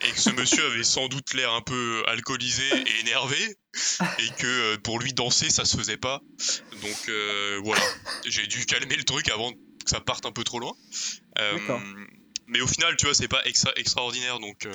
Et 0.00 0.10
que 0.10 0.18
ce 0.18 0.30
monsieur 0.30 0.64
avait 0.66 0.82
sans 0.84 1.06
doute 1.08 1.34
l'air 1.34 1.52
un 1.52 1.60
peu 1.60 2.02
alcoolisé 2.06 2.64
et 2.74 3.00
énervé, 3.00 3.36
et 4.18 4.28
que 4.38 4.46
euh, 4.46 4.78
pour 4.78 4.98
lui 4.98 5.12
danser 5.12 5.50
ça 5.50 5.66
se 5.66 5.76
faisait 5.76 5.98
pas. 5.98 6.22
Donc 6.80 7.08
euh, 7.10 7.60
voilà, 7.62 7.82
j'ai 8.24 8.46
dû 8.46 8.64
calmer 8.64 8.96
le 8.96 9.04
truc 9.04 9.28
avant 9.28 9.52
que 9.52 9.58
ça 9.84 10.00
parte 10.00 10.24
un 10.24 10.32
peu 10.32 10.44
trop 10.44 10.60
loin. 10.60 10.72
Euh, 11.38 11.58
mais 12.46 12.62
au 12.62 12.66
final, 12.66 12.96
tu 12.96 13.04
vois, 13.04 13.14
c'est 13.14 13.28
pas 13.28 13.42
extra- 13.44 13.72
extraordinaire, 13.76 14.38
donc. 14.40 14.64
euh, 14.64 14.72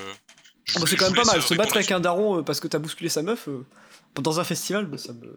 Ah 0.75 0.79
bah, 0.79 0.85
c'est 0.87 0.95
quand 0.97 1.05
même 1.05 1.15
pas 1.15 1.23
mal. 1.25 1.41
Se 1.41 1.55
battre 1.55 1.75
avec 1.77 1.89
un 1.91 1.99
daron 1.99 2.43
parce 2.43 2.59
que 2.59 2.67
t'as 2.67 2.77
bousculé 2.79 3.09
sa 3.09 3.23
meuf 3.23 3.49
dans 4.15 4.39
un 4.39 4.43
festival, 4.43 4.85
bah, 4.85 4.99
ça 4.99 5.13
me. 5.13 5.35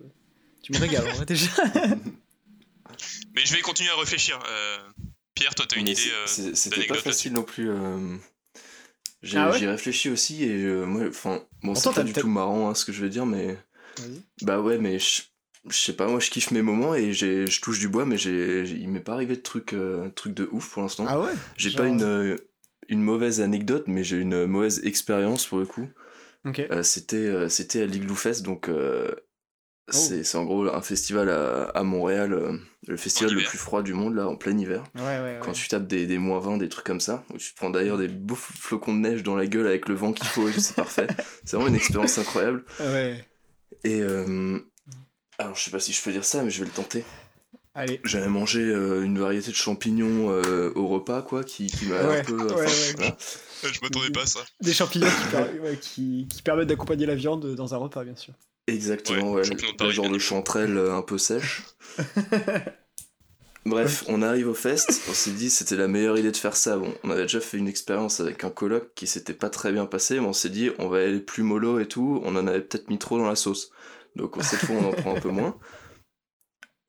Tu 0.64 0.72
me 0.72 0.78
régales, 0.78 1.06
en 1.06 1.12
vrai, 1.12 1.26
déjà. 1.26 1.46
Mais 3.34 3.44
je 3.44 3.52
vais 3.54 3.60
continuer 3.60 3.90
à 3.90 3.96
réfléchir. 3.96 4.38
euh, 4.48 4.78
Pierre, 5.34 5.54
toi, 5.54 5.66
t'as 5.68 5.76
une 5.76 5.84
Mais 5.84 5.90
idée 5.92 6.10
euh, 6.10 6.26
C'était 6.26 6.70
pas 6.70 6.76
d'anecdote 6.76 6.98
facile 7.00 7.32
non 7.34 7.42
plus. 7.42 7.68
euh, 7.70 8.16
J'ai 9.22 9.36
Ah 9.38 9.50
ouais 9.50 9.58
j'y 9.58 9.66
réfléchi 9.66 10.08
aussi 10.08 10.42
et 10.44 10.62
euh, 10.64 10.86
moi, 10.86 11.06
enfin, 11.08 11.42
bon, 11.62 11.74
c'est 11.74 11.92
pas 11.92 12.02
du 12.02 12.12
tout 12.14 12.28
marrant 12.28 12.70
hein, 12.70 12.74
ce 12.74 12.84
que 12.86 12.92
je 12.92 13.02
vais 13.02 13.10
dire, 13.10 13.26
mais 13.26 13.58
bah 14.42 14.60
ouais, 14.60 14.78
mais 14.78 14.98
je 14.98 15.22
je 15.66 15.76
sais 15.78 15.94
pas, 15.94 16.06
moi 16.08 16.20
je 16.20 16.30
kiffe 16.30 16.50
mes 16.50 16.60
moments 16.62 16.94
et 16.94 17.12
je 17.14 17.60
touche 17.60 17.78
du 17.78 17.88
bois, 17.88 18.04
mais 18.06 18.16
j'ai 18.18 18.62
il 18.64 18.88
m'est 18.88 19.00
pas 19.00 19.14
arrivé 19.14 19.36
de 19.36 19.40
trucs 19.42 19.72
euh, 19.72 20.08
trucs 20.10 20.34
de 20.34 20.48
ouf 20.52 20.70
pour 20.70 20.82
l'instant. 20.82 21.04
Ah 21.08 21.20
ouais 21.20 21.32
j'ai 21.56 21.70
genre- 21.70 21.80
pas 21.82 21.86
une, 21.88 22.02
euh, 22.02 22.36
une 22.88 23.02
mauvaise 23.02 23.40
anecdote, 23.40 23.84
mais 23.86 24.04
j'ai 24.04 24.16
une 24.18 24.46
mauvaise 24.46 24.80
expérience 24.84 25.46
pour 25.46 25.58
le 25.58 25.66
coup. 25.66 25.88
Ok. 26.44 26.60
Euh, 26.70 26.82
c'était 26.82 27.16
euh, 27.16 27.48
c'était 27.48 27.82
à 27.82 27.86
l'Igloo 27.86 28.14
Fest 28.14 28.42
donc 28.42 28.68
euh, 28.68 29.14
Oh. 29.86 29.92
c'est 29.92 30.24
c'est 30.24 30.38
en 30.38 30.44
gros 30.44 30.66
un 30.66 30.80
festival 30.80 31.28
à, 31.28 31.64
à 31.64 31.82
Montréal 31.82 32.32
euh, 32.32 32.56
le 32.86 32.96
festival 32.96 33.34
le 33.34 33.42
plus 33.42 33.58
froid 33.58 33.82
du 33.82 33.92
monde 33.92 34.14
là 34.14 34.26
en 34.26 34.34
plein 34.34 34.56
hiver 34.56 34.82
Ouais, 34.94 35.02
ouais, 35.02 35.38
quand 35.42 35.48
ouais. 35.48 35.52
tu 35.52 35.68
tapes 35.68 35.86
des, 35.86 36.06
des 36.06 36.16
moins 36.16 36.38
20 36.38 36.56
des 36.56 36.70
trucs 36.70 36.86
comme 36.86 37.00
ça 37.00 37.22
où 37.34 37.36
tu 37.36 37.52
te 37.52 37.56
prends 37.56 37.68
d'ailleurs 37.68 37.98
des 37.98 38.08
beaux 38.08 38.34
flocons 38.34 38.94
de 38.94 39.00
neige 39.00 39.22
dans 39.22 39.36
la 39.36 39.46
gueule 39.46 39.66
avec 39.66 39.86
le 39.88 39.94
vent 39.94 40.14
qu'il 40.14 40.26
faut 40.26 40.48
et 40.48 40.52
c'est 40.58 40.74
parfait 40.76 41.06
c'est 41.44 41.56
vraiment 41.56 41.68
une 41.68 41.76
expérience 41.76 42.16
incroyable 42.16 42.64
Ouais. 42.80 43.22
et 43.84 44.00
euh, 44.00 44.58
alors 45.38 45.54
je 45.54 45.62
sais 45.64 45.70
pas 45.70 45.80
si 45.80 45.92
je 45.92 46.02
peux 46.02 46.12
dire 46.12 46.24
ça 46.24 46.42
mais 46.42 46.50
je 46.50 46.60
vais 46.60 46.66
le 46.66 46.72
tenter 46.72 47.04
Allez. 47.74 48.00
j'avais 48.04 48.28
mangé 48.28 48.60
euh, 48.60 49.02
une 49.04 49.18
variété 49.18 49.50
de 49.50 49.56
champignons 49.56 50.30
euh, 50.30 50.72
au 50.76 50.86
repas 50.88 51.20
quoi 51.20 51.44
qui, 51.44 51.66
qui 51.66 51.84
m'a 51.86 52.02
Ouais, 52.04 52.20
un 52.20 52.24
peu 52.24 52.36
ouais, 52.40 52.54
ouais. 52.54 52.68
voilà. 52.96 53.16
Je 53.64 53.80
m'attendais 53.82 54.10
pas 54.10 54.22
à 54.22 54.26
ça. 54.26 54.40
Des 54.60 54.72
champignons 54.72 55.08
qui, 55.08 55.30
per- 55.36 55.58
ouais, 55.60 55.76
qui, 55.78 56.26
qui 56.30 56.40
permettent 56.42 56.68
d'accompagner 56.68 57.04
la 57.06 57.14
viande 57.16 57.54
dans 57.54 57.74
un 57.74 57.78
repas, 57.78 58.04
bien 58.04 58.14
sûr. 58.14 58.32
Exactement, 58.66 59.32
Ouais, 59.32 59.42
ouais, 59.42 59.44
genre 59.90 60.06
de 60.06 60.16
évidemment. 60.16 60.18
chanterelle 60.18 60.76
euh, 60.76 60.94
un 60.94 61.02
peu 61.02 61.18
sèche. 61.18 61.62
Bref, 63.66 64.04
on 64.08 64.20
arrive 64.20 64.48
au 64.48 64.54
fest, 64.54 65.02
on 65.08 65.14
s'est 65.14 65.30
dit 65.30 65.48
c'était 65.48 65.76
la 65.76 65.88
meilleure 65.88 66.18
idée 66.18 66.30
de 66.30 66.36
faire 66.36 66.54
ça. 66.56 66.76
Bon, 66.76 66.94
on 67.02 67.10
avait 67.10 67.22
déjà 67.22 67.40
fait 67.40 67.56
une 67.56 67.66
expérience 67.68 68.20
avec 68.20 68.44
un 68.44 68.50
coloc 68.50 68.92
qui 68.94 69.06
s'était 69.06 69.32
pas 69.32 69.48
très 69.48 69.72
bien 69.72 69.86
passé, 69.86 70.20
mais 70.20 70.26
on 70.26 70.34
s'est 70.34 70.50
dit 70.50 70.70
on 70.78 70.88
va 70.88 70.98
aller 70.98 71.18
plus 71.20 71.42
mollo 71.42 71.78
et 71.78 71.88
tout, 71.88 72.20
on 72.24 72.36
en 72.36 72.46
avait 72.46 72.60
peut-être 72.60 72.88
mis 72.90 72.98
trop 72.98 73.16
dans 73.16 73.26
la 73.26 73.36
sauce. 73.36 73.70
Donc 74.16 74.36
cette 74.42 74.60
fois 74.60 74.76
on 74.76 74.88
en 74.88 74.92
prend 74.92 75.16
un 75.16 75.20
peu 75.20 75.30
moins. 75.30 75.58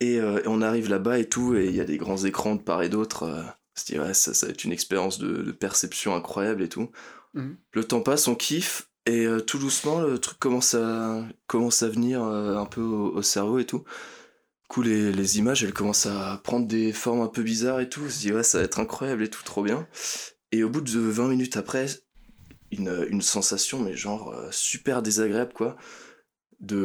Et, 0.02 0.20
euh, 0.20 0.42
et 0.44 0.48
on 0.48 0.62
arrive 0.62 0.90
là-bas 0.90 1.18
et 1.20 1.30
tout, 1.30 1.56
et 1.56 1.66
il 1.68 1.76
y 1.76 1.80
a 1.80 1.86
des 1.86 1.98
grands 1.98 2.26
écrans 2.26 2.56
de 2.56 2.62
part 2.62 2.84
et 2.84 2.90
d'autre. 2.90 3.24
euh, 3.24 3.42
on 3.44 3.80
se 3.80 3.86
dit 3.86 3.98
ouais, 3.98 4.14
ça, 4.14 4.34
ça 4.34 4.46
va 4.48 4.52
être 4.52 4.66
une 4.66 4.74
expérience 4.74 5.18
de, 5.18 5.44
de 5.44 5.52
perception 5.54 6.14
incroyable 6.14 6.62
et 6.62 6.70
tout. 6.70 6.92
Mhm. 7.36 7.58
Le 7.72 7.84
temps 7.86 8.02
passe, 8.02 8.28
on 8.28 8.36
kiffe, 8.36 8.90
et 9.06 9.26
euh, 9.26 9.40
tout 9.42 9.60
doucement, 9.60 10.02
le 10.02 10.20
truc 10.20 10.40
commence 10.40 10.74
à, 10.74 11.24
commence 11.48 11.84
à 11.84 11.90
venir 11.90 12.24
euh, 12.24 12.58
un 12.58 12.66
peu 12.66 12.82
au, 12.82 13.16
au 13.16 13.22
cerveau 13.22 13.60
et 13.60 13.66
tout. 13.66 13.80
Du 13.80 14.68
coup, 14.70 14.82
les, 14.84 15.12
les 15.12 15.38
images, 15.40 15.64
elles 15.64 15.74
commencent 15.74 16.08
à 16.08 16.42
prendre 16.44 16.68
des 16.68 16.94
formes 16.94 17.22
un 17.22 17.28
peu 17.28 17.44
bizarres 17.44 17.82
et 17.82 17.90
tout. 17.90 18.04
On 18.06 18.10
se 18.10 18.20
dit, 18.20 18.34
ouais, 18.34 18.44
ça 18.44 18.60
va 18.60 18.64
être 18.66 18.80
incroyable 18.80 19.24
et 19.24 19.30
tout, 19.30 19.44
trop 19.44 19.64
bien. 19.64 19.88
Et 20.52 20.64
au 20.64 20.70
bout 20.70 20.82
de 20.82 21.00
20 21.00 21.28
minutes 21.30 21.58
après, 21.58 21.88
une, 22.72 23.06
une 23.10 23.22
sensation, 23.22 23.80
mais 23.80 23.96
genre 23.96 24.32
euh, 24.34 24.50
super 24.52 25.02
désagréable, 25.02 25.54
quoi. 25.54 25.78
De. 26.60 26.76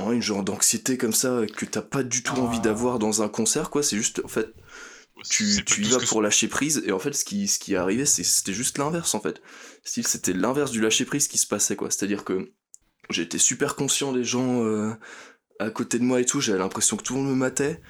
euh, 0.00 0.12
une 0.12 0.22
genre 0.22 0.44
d'anxiété 0.44 0.96
comme 0.96 1.12
ça 1.12 1.42
que 1.56 1.64
t'as 1.66 1.82
pas 1.82 2.02
du 2.02 2.22
tout 2.22 2.34
Ah. 2.36 2.40
envie 2.42 2.60
d'avoir 2.60 2.98
dans 2.98 3.22
un 3.22 3.28
concert, 3.28 3.70
quoi. 3.70 3.82
C'est 3.82 3.96
juste, 3.96 4.22
en 4.24 4.28
fait, 4.28 4.48
tu, 5.28 5.64
tu 5.64 5.82
y 5.82 5.88
vas 5.90 5.98
pour 6.00 6.22
lâcher 6.22 6.48
prise 6.48 6.82
et 6.86 6.92
en 6.92 6.98
fait 6.98 7.12
ce 7.12 7.24
qui, 7.24 7.48
ce 7.48 7.58
qui 7.58 7.74
est 7.74 7.76
arrivé 7.76 8.04
c'est- 8.06 8.24
c'était 8.24 8.52
juste 8.52 8.78
l'inverse 8.78 9.14
en 9.14 9.20
fait 9.20 9.40
c'était 9.84 10.32
l'inverse 10.32 10.70
du 10.70 10.80
lâcher 10.80 11.04
prise 11.04 11.28
qui 11.28 11.38
se 11.38 11.46
passait 11.46 11.76
quoi 11.76 11.90
c'est 11.90 12.04
à 12.04 12.08
dire 12.08 12.24
que 12.24 12.50
j'étais 13.10 13.38
super 13.38 13.74
conscient 13.74 14.12
des 14.12 14.24
gens 14.24 14.64
euh, 14.64 14.92
à 15.58 15.70
côté 15.70 15.98
de 15.98 16.04
moi 16.04 16.20
et 16.20 16.24
tout 16.24 16.40
j'avais 16.40 16.58
l'impression 16.58 16.96
que 16.96 17.02
tout 17.02 17.14
le 17.14 17.20
monde 17.20 17.30
me 17.30 17.36
matait 17.36 17.80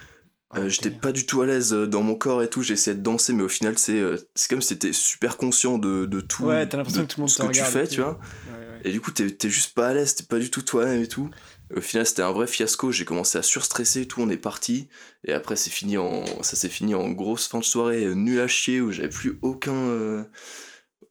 Euh, 0.57 0.71
j'étais 0.71 0.91
pas 0.91 1.13
du 1.13 1.27
tout 1.27 1.43
à 1.43 1.47
l'aise 1.47 1.75
euh, 1.75 1.87
dans 1.87 2.03
mon 2.03 2.15
corps 2.15 2.43
et 2.43 2.49
tout 2.49 2.63
j'essayais 2.63 2.97
de 2.97 3.03
danser 3.03 3.35
mais 3.35 3.43
au 3.43 3.51
final 3.51 3.77
c'est 3.79 4.03
c'est 4.35 4.49
comme 4.49 4.63
si 4.63 4.69
t'étais 4.79 4.95
super 4.95 5.37
conscient 5.37 5.77
de, 5.77 6.07
de 6.07 6.21
tout 6.23 6.45
Ouais, 6.45 6.67
t'as 6.67 6.79
l'impression 6.79 7.03
de 7.03 7.07
que 7.07 7.13
tout 7.13 7.21
le 7.21 7.23
monde 7.23 7.31
ce 7.31 7.37
que 7.43 7.53
tu 7.53 7.63
fais 7.63 7.85
et 7.85 7.89
tu 7.89 7.97
tout. 7.97 8.03
vois 8.03 8.19
Ouais, 8.47 8.53
ouais. 8.53 8.81
et 8.85 8.93
du 8.93 9.01
coup, 9.03 9.11
t'es 9.11 9.31
t'es 9.31 9.51
juste 9.51 9.75
pas 9.75 9.89
à 9.89 9.93
l'aise, 9.95 10.15
t'es 10.15 10.25
pas 10.25 10.39
du 10.39 10.51
tout 10.51 10.63
toi-même 10.63 11.03
et 11.03 11.09
tout. 11.09 11.29
Au 11.77 11.81
final, 11.81 12.07
c'était 12.07 12.23
un 12.23 12.33
vrai 12.33 12.47
fiasco. 12.47 12.91
J'ai 12.93 13.05
commencé 13.05 13.37
à 13.39 13.43
surstresser 13.43 14.03
et 14.03 14.07
tout. 14.09 14.21
On 14.23 14.31
est 14.31 14.37
parti. 14.39 14.89
Et 15.25 15.33
après, 15.33 15.55
c'est 15.57 15.71
fini 15.71 15.99
en, 15.99 16.25
ça 16.43 16.57
s'est 16.57 16.69
fini 16.69 16.95
en 16.95 17.11
grosse 17.11 17.47
fin 17.47 17.59
de 17.59 17.65
soirée 17.65 18.05
euh, 18.05 18.15
nulle 18.15 18.41
à 18.41 18.49
chier 18.49 18.81
où 18.81 18.91
j'avais 18.91 19.09
plus 19.11 19.39
aucun, 19.43 19.75
euh, 19.75 20.25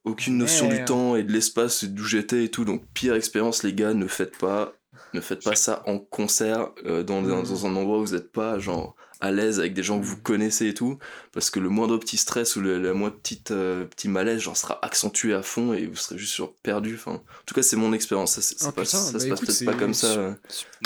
aucune 0.04 0.38
notion 0.38 0.68
du 0.70 0.84
temps 0.86 1.16
et 1.16 1.24
de 1.24 1.32
l'espace 1.32 1.84
d'où 1.84 2.04
j'étais 2.06 2.46
et 2.46 2.50
tout. 2.50 2.66
Donc, 2.66 2.84
pire 2.94 3.14
expérience, 3.16 3.64
les 3.64 3.74
gars, 3.74 3.94
ne 3.94 4.08
faites 4.08 4.38
pas, 4.38 4.74
ne 5.14 5.22
faites 5.22 5.44
pas 5.44 5.56
ça 5.56 5.84
en 5.86 6.00
concert 6.00 6.70
euh, 6.86 7.04
dans, 7.04 7.18
un- 7.20 7.22
Mhm. 7.42 7.44
dans 7.44 7.66
un 7.66 7.76
endroit 7.76 7.98
où 8.00 8.02
vous 8.02 8.16
êtes 8.16 8.32
pas 8.32 8.58
genre 8.60 8.96
à 9.20 9.32
l'aise 9.32 9.60
avec 9.60 9.74
des 9.74 9.82
gens 9.84 10.00
que 10.00 10.06
vous 10.06 10.18
connaissez 10.18 10.68
et 10.68 10.74
tout 10.74 11.00
parce 11.32 11.50
que 11.50 11.60
le 11.60 11.70
moindre 11.70 11.98
petit 11.98 12.18
stress 12.18 12.56
ou 12.56 12.62
le, 12.62 12.80
la 12.82 12.94
moindre 12.94 13.16
petite 13.16 13.52
euh, 13.52 13.86
petit 13.86 14.08
malaise 14.10 14.42
genre 14.42 14.56
sera 14.56 14.78
accentué 14.86 15.34
à 15.34 15.42
fond 15.42 15.74
et 15.74 15.88
vous 15.88 15.96
serez 15.96 16.18
juste 16.18 16.40
perdu 16.64 16.96
enfin 16.96 17.14
en 17.14 17.24
tout 17.46 17.56
cas 17.56 17.64
c'est 17.64 17.76
mon 17.78 17.94
expérience 17.94 18.40
ça, 18.40 18.42
Oh, 18.42 18.56
c'est 18.60 18.76
pas- 18.76 18.82
putain, 18.84 18.98
ça 18.98 19.12
bah 19.14 19.20
se 19.20 19.28
passe 19.28 19.40
écoute, 19.40 19.48
peut-être 19.48 19.66
pas 19.66 19.74
comme 19.74 19.94
ça 19.94 20.08
euh. 20.08 20.34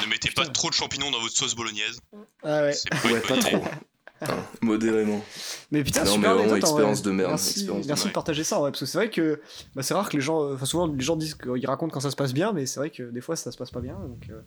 Ne 0.02 0.06
mettez 0.08 0.30
Putain. 0.30 0.44
pas 0.44 0.50
trop 0.50 0.70
de 0.70 0.74
champignons 0.74 1.12
dans 1.12 1.20
votre 1.20 1.36
sauce 1.36 1.56
bolognaise. 1.56 2.00
Ah 2.44 2.62
ouais. 2.64 2.76
Pas 3.04 3.10
ouais 3.12 3.20
pas 3.22 3.38
trop 3.38 3.64
Hein, 4.24 4.46
modérément 4.62 5.26
Mais 5.72 5.84
putain, 5.84 6.02
Non, 6.04 6.12
mais 6.12 6.16
super 6.18 6.34
vraiment 6.36 6.50
vrai. 6.50 6.60
expérience 6.60 7.02
de 7.02 7.10
merde, 7.10 7.30
Merci, 7.32 7.66
de 7.66 7.72
merci 7.88 8.08
de 8.08 8.12
partager 8.14 8.44
ça, 8.44 8.62
ouais, 8.62 8.70
parce 8.70 8.82
que 8.82 8.86
c'est 8.86 9.00
vrai 9.00 9.10
que 9.10 9.42
bah, 9.74 9.82
c'est 9.82 9.96
rare 9.96 10.10
que 10.10 10.16
les 10.18 10.22
gens, 10.22 10.44
euh, 10.44 10.54
enfin 10.54 10.66
souvent 10.66 10.86
les 10.86 11.02
gens 11.04 11.16
disent 11.16 11.34
qu'ils 11.34 11.66
racontent 11.66 11.92
quand 11.92 12.02
ça 12.02 12.12
se 12.12 12.16
passe 12.16 12.32
bien, 12.32 12.54
mais 12.54 12.68
c'est 12.68 12.80
vrai 12.80 12.92
que 12.92 13.02
des 13.02 13.20
fois 13.20 13.36
ça 13.36 13.52
se 13.52 13.58
passe 13.58 13.72
pas 13.72 13.80
bien, 13.82 13.96
donc 13.96 14.28
euh, 14.30 14.40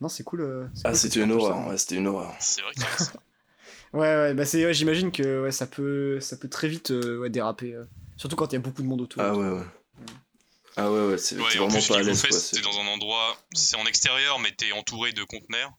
non 0.00 0.08
c'est 0.08 0.24
cool. 0.24 0.40
euh, 0.42 0.66
c'est 0.74 0.82
ah 0.86 0.94
c'était 0.94 1.20
une 1.22 1.32
horreur 1.32 1.66
ouais, 1.68 1.78
c'était 1.78 1.96
une 1.96 2.06
horreur 2.06 2.34
C'est 2.40 2.62
vrai 2.62 2.72
que. 2.74 2.80
Ouais, 3.94 4.00
ouais, 4.00 4.34
bah 4.34 4.44
c'est, 4.44 4.66
ouais, 4.66 4.74
j'imagine 4.74 5.10
que 5.10 5.42
ouais, 5.44 5.50
ça 5.50 5.66
peut, 5.66 6.20
ça 6.20 6.36
peut 6.36 6.48
très 6.48 6.68
vite 6.68 6.90
euh, 6.90 7.18
ouais, 7.20 7.30
déraper, 7.30 7.72
euh, 7.72 7.84
surtout 8.18 8.36
quand 8.36 8.52
il 8.52 8.56
y 8.56 8.56
a 8.56 8.60
beaucoup 8.60 8.82
de 8.82 8.86
monde 8.86 9.00
autour. 9.00 9.22
ah 9.22 9.34
ouais 9.34 9.48
ouais 9.48 9.62
ah 10.76 10.92
ouais 10.92 11.06
ouais 11.08 11.18
c'est 11.18 11.36
Ouais, 11.36 11.56
vraiment 11.56 11.68
plus, 11.68 11.88
pas 11.88 11.98
à 11.98 12.02
l'aise 12.02 12.50
t'es 12.52 12.60
dans 12.60 12.78
un 12.78 12.86
endroit, 12.86 13.36
c'est 13.54 13.76
en 13.76 13.86
extérieur, 13.86 14.38
mais 14.40 14.52
t'es 14.54 14.72
entouré 14.72 15.12
de 15.12 15.24
conteneurs. 15.24 15.72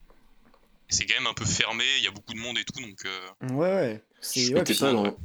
C'est 0.89 1.05
quand 1.05 1.19
même 1.19 1.27
un 1.27 1.36
peu 1.36 1.45
fermé, 1.45 1.84
il 1.99 2.03
y 2.03 2.08
a 2.08 2.12
beaucoup 2.12 2.34
de 2.34 2.39
monde 2.39 2.58
et 2.58 2.63
tout, 2.63 2.82
donc 2.82 2.97
euh, 3.05 3.53
Ouais, 3.53 3.69
ouais. 3.75 4.03
C'est, 4.21 4.55
ouais, 4.55 4.63
t'es 4.63 4.73
pas 4.73 4.91
dans 4.91 5.15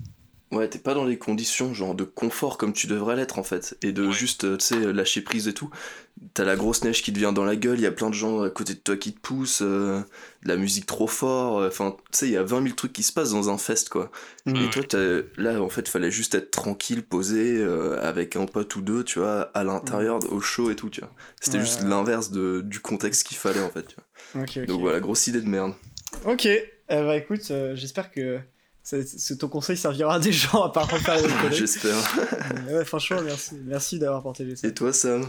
ouais 0.52 0.68
t'es 0.68 0.78
pas 0.78 0.92
dans 0.94 1.04
les 1.04 1.16
conditions 1.18 1.72
genre 1.72 1.94
de 1.94 2.04
confort 2.04 2.58
comme 2.58 2.74
tu 2.74 2.86
devrais 2.86 3.16
l'être 3.16 3.38
en 3.38 3.42
fait 3.44 3.76
et 3.82 3.92
de 3.92 4.06
Ouais. 4.06 4.12
juste 4.12 4.58
tu 4.58 4.64
sais 4.64 4.92
lâcher 4.92 5.22
prise 5.22 5.48
et 5.48 5.54
tout 5.54 5.70
t'as 6.32 6.44
la 6.44 6.56
grosse 6.56 6.82
neige 6.84 7.02
qui 7.02 7.12
te 7.12 7.18
vient 7.18 7.32
dans 7.32 7.44
la 7.44 7.54
gueule 7.56 7.78
il 7.78 7.82
y 7.82 7.86
a 7.86 7.92
plein 7.92 8.08
de 8.08 8.14
gens 8.14 8.42
à 8.42 8.48
côté 8.50 8.74
de 8.74 8.78
toi 8.78 8.96
qui 8.96 9.12
te 9.12 9.20
poussent 9.20 9.60
euh, 9.62 10.00
de 10.42 10.48
la 10.48 10.56
musique 10.56 10.86
trop 10.86 11.06
fort 11.06 11.58
euh, 11.58 11.68
enfin 11.68 11.96
tu 12.12 12.18
sais 12.18 12.26
il 12.26 12.32
y 12.32 12.36
a 12.36 12.42
20 12.42 12.62
000 12.62 12.74
trucs 12.74 12.92
qui 12.92 13.02
se 13.02 13.12
passent 13.12 13.32
dans 13.32 13.50
un 13.50 13.58
fest 13.58 13.88
quoi. 13.90 14.10
Mhm. 14.46 14.56
et 14.56 14.70
toi 14.70 14.82
là 15.36 15.60
en 15.60 15.68
fait 15.68 15.88
fallait 15.88 16.10
juste 16.10 16.34
être 16.34 16.50
tranquille 16.50 17.02
posé 17.02 17.58
euh, 17.58 17.98
avec 18.02 18.36
un 18.36 18.46
pote 18.46 18.74
ou 18.76 18.80
deux 18.80 19.04
tu 19.04 19.18
vois 19.18 19.50
à 19.54 19.64
l'intérieur 19.64 20.20
au 20.32 20.40
chaud 20.40 20.70
et 20.70 20.76
tout 20.76 20.88
tu 20.88 21.00
vois. 21.00 21.10
C'était 21.40 21.58
Ouais, 21.58 21.64
juste 21.64 21.82
l'inverse 21.82 22.30
du 22.30 22.80
contexte 22.80 23.26
qu'il 23.26 23.36
fallait 23.36 23.60
en 23.62 23.70
fait 23.70 23.86
tu 23.88 23.96
vois. 24.32 24.64
Donc 24.66 24.80
voilà 24.80 25.00
grosse 25.00 25.26
idée 25.26 25.40
de 25.40 25.48
merde. 25.48 25.74
Ok, 26.24 26.48
bah 26.88 27.16
écoute, 27.16 27.52
j'espère 27.74 28.10
que 28.10 28.38
ça- 28.82 28.96
ton 29.38 29.48
conseil 29.48 29.76
servira 29.76 30.14
à 30.14 30.18
des 30.18 30.32
gens 30.32 30.62
à 30.62 30.70
part 30.72 30.88
refaire 30.90 31.16
les 31.16 31.52
j'espère. 31.56 31.96
Ouais, 32.70 32.84
franchement, 32.84 33.20
merci, 33.22 33.54
merci 33.64 33.98
d'avoir 33.98 34.22
partagé 34.22 34.54
ça. 34.56 34.68
et 34.68 34.74
toi 34.74 34.92
Sam? 34.92 35.26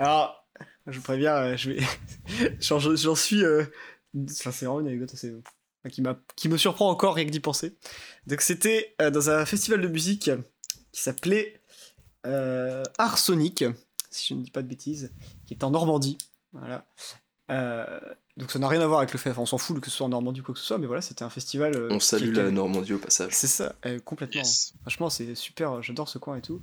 Alors, 0.00 0.44
je 0.86 0.96
vous 0.96 1.02
préviens, 1.04 1.34
euh, 1.36 1.56
je 1.56 1.70
vais, 1.70 1.80
j'en, 2.60 2.78
j'en 2.78 3.14
suis, 3.14 3.44
euh, 3.44 3.64
Enfin, 4.28 4.50
c'est 4.50 4.64
vraiment 4.66 4.80
une 4.80 4.88
anecdote 4.88 5.14
assez. 5.14 5.30
enfin, 5.32 5.88
qui, 5.90 6.02
m'a- 6.02 6.18
qui 6.34 6.48
me 6.48 6.56
surprend 6.56 6.88
encore 6.90 7.14
rien 7.14 7.24
que 7.26 7.30
d'y 7.30 7.38
penser. 7.38 7.76
Donc, 8.26 8.40
c'était 8.40 8.96
euh, 9.00 9.10
dans 9.10 9.30
un 9.30 9.46
festival 9.46 9.80
de 9.80 9.86
musique 9.88 10.30
qui 10.92 11.00
s'appelait 11.00 11.60
euh, 12.26 12.82
Art 12.98 13.18
Sonic, 13.18 13.64
si 14.10 14.28
je 14.28 14.34
ne 14.34 14.42
dis 14.42 14.50
pas 14.50 14.62
de 14.62 14.66
bêtises, 14.68 15.12
qui 15.46 15.54
est 15.54 15.62
en 15.62 15.70
Normandie. 15.70 16.18
Voilà. 16.52 16.86
Euh, 17.52 18.00
donc, 18.36 18.50
ça 18.50 18.58
n'a 18.58 18.66
rien 18.66 18.80
à 18.80 18.86
voir 18.88 18.98
avec 18.98 19.12
le 19.12 19.18
fait. 19.20 19.30
Enfin, 19.30 19.42
on 19.42 19.46
s'en 19.46 19.58
fout 19.58 19.78
que 19.80 19.90
ce 19.90 19.96
soit 19.98 20.06
en 20.06 20.10
Normandie 20.10 20.40
ou 20.40 20.44
quoi 20.44 20.54
que 20.54 20.60
ce 20.60 20.66
soit, 20.66 20.78
mais 20.78 20.86
voilà, 20.86 21.02
c'était 21.02 21.22
un 21.22 21.30
festival. 21.30 21.76
euh, 21.76 21.88
On 21.92 22.00
salue 22.00 22.30
était- 22.30 22.42
la 22.42 22.50
Normandie 22.50 22.94
au 22.94 22.98
passage. 22.98 23.32
C'est 23.32 23.46
ça, 23.46 23.76
euh, 23.86 24.00
complètement. 24.00 24.40
Yes. 24.40 24.72
Franchement, 24.80 25.08
c'est 25.08 25.36
super, 25.36 25.74
euh, 25.74 25.82
j'adore 25.82 26.08
ce 26.08 26.18
coin 26.18 26.36
et 26.36 26.42
tout. 26.42 26.60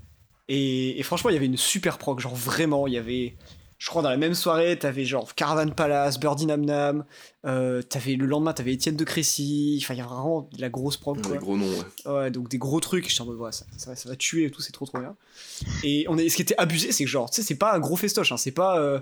Et, 0.50 1.00
et 1.00 1.04
franchement, 1.04 1.30
il 1.30 1.34
y 1.34 1.38
avait 1.38 1.46
une 1.46 1.58
super 1.58 1.98
prog, 1.98 2.20
genre 2.20 2.36
vraiment, 2.36 2.88
il 2.88 2.94
y 2.94 2.98
avait, 2.98 3.36
je 3.78 3.90
crois, 3.90 4.02
dans 4.02 4.10
la 4.10 4.18
même 4.18 4.34
soirée, 4.34 4.78
t'avais 4.80 5.04
genre 5.06 5.36
Caravan 5.36 5.70
Palace, 5.72 6.20
Birdie 6.20 6.46
Nam 6.46 6.64
Nam, 6.66 7.06
euh, 7.46 7.82
t'avais 7.82 8.16
le 8.16 8.26
lendemain, 8.26 8.54
t'avais 8.54 8.74
Étienne 8.74 8.96
de 8.96 9.04
Crécy, 9.04 9.80
enfin, 9.84 9.94
il 9.94 9.98
y 9.98 10.02
a 10.02 10.06
vraiment 10.06 10.50
de 10.54 10.62
la 10.62 10.70
grosse 10.70 10.96
prog, 10.98 11.22
quoi. 11.22 11.34
Les 11.34 11.40
gros 11.40 11.58
noms, 11.58 11.66
ouais. 11.68 12.12
Ouais, 12.12 12.32
donc 12.32 12.48
des 12.50 12.58
gros 12.58 12.80
trucs, 12.80 13.10
j'étais 13.10 13.22
en 13.22 13.26
mode, 13.26 13.38
ouais, 13.40 13.52
ça, 13.52 13.66
ça, 13.78 13.90
va- 13.90 13.96
ça 13.98 14.08
va 14.08 14.16
tuer 14.16 14.46
et 14.46 14.50
tout, 14.52 14.62
c'est 14.62 14.72
trop 14.72 14.86
trop 14.86 15.00
bien. 15.00 15.16
Et 15.84 16.06
on 16.08 16.18
est, 16.18 16.30
ce 16.30 16.36
qui 16.38 16.42
était 16.44 16.56
abusé, 16.58 16.92
c'est 16.94 17.04
que 17.04 17.10
genre, 17.10 17.30
tu 17.30 17.42
sais, 17.42 17.42
c'est 17.48 17.56
pas 17.56 17.74
un 17.74 17.80
gros 17.80 17.98
festoche, 17.98 18.32
hein, 18.32 18.38
c'est 18.38 18.52
pas, 18.52 18.80
euh, 18.80 19.00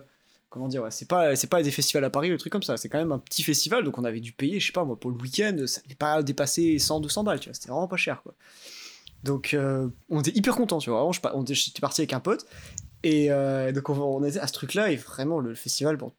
comment 0.50 0.68
dire, 0.68 0.82
ouais, 0.82 0.92
c'est 0.92 1.08
pas, 1.08 1.36
c'est 1.36 1.48
pas 1.48 1.62
des 1.62 1.72
festivals 1.72 2.04
à 2.04 2.10
Paris, 2.10 2.30
ou 2.30 2.34
des 2.34 2.38
trucs 2.40 2.52
comme 2.52 2.64
ça, 2.64 2.76
c'est 2.78 2.90
quand 2.90 2.98
même 2.98 3.12
un 3.12 3.20
petit 3.20 3.44
festival, 3.44 3.84
donc 3.84 3.98
on 4.00 4.04
avait 4.04 4.20
dû 4.20 4.32
payer, 4.32 4.60
je 4.60 4.66
sais 4.66 4.72
pas, 4.74 4.84
moi, 4.84 5.00
pour 5.00 5.12
le 5.12 5.18
week-end, 5.18 5.56
ça 5.68 5.82
n'avait 5.82 5.94
pas 5.96 6.24
dépassé 6.24 6.80
100, 6.80 7.00
200 7.02 7.24
balles, 7.24 7.40
tu 7.40 7.50
vois, 7.50 7.54
c'était 7.54 7.70
vraiment 7.70 7.88
pas 7.88 7.98
cher, 7.98 8.22
quoi. 8.24 8.34
Donc, 9.26 9.54
euh, 9.54 9.90
on 10.10 10.22
était 10.22 10.38
hyper 10.38 10.56
contents, 10.56 10.78
tu 10.78 10.90
vois, 10.92 11.00
vraiment, 11.00 11.46
je, 11.46 11.54
j'étais 11.54 11.82
parti 11.82 12.02
avec 12.02 12.14
un 12.14 12.20
pote, 12.20 12.46
et 13.04 13.32
euh, 13.32 13.72
donc 13.72 13.90
on, 13.90 14.00
on 14.00 14.24
était 14.24 14.40
à 14.40 14.48
ce 14.48 14.54
truc-là, 14.54 14.92
et 14.92 14.96
vraiment, 14.96 15.40
le 15.40 15.56
festival, 15.56 15.98
bon, 15.98 16.14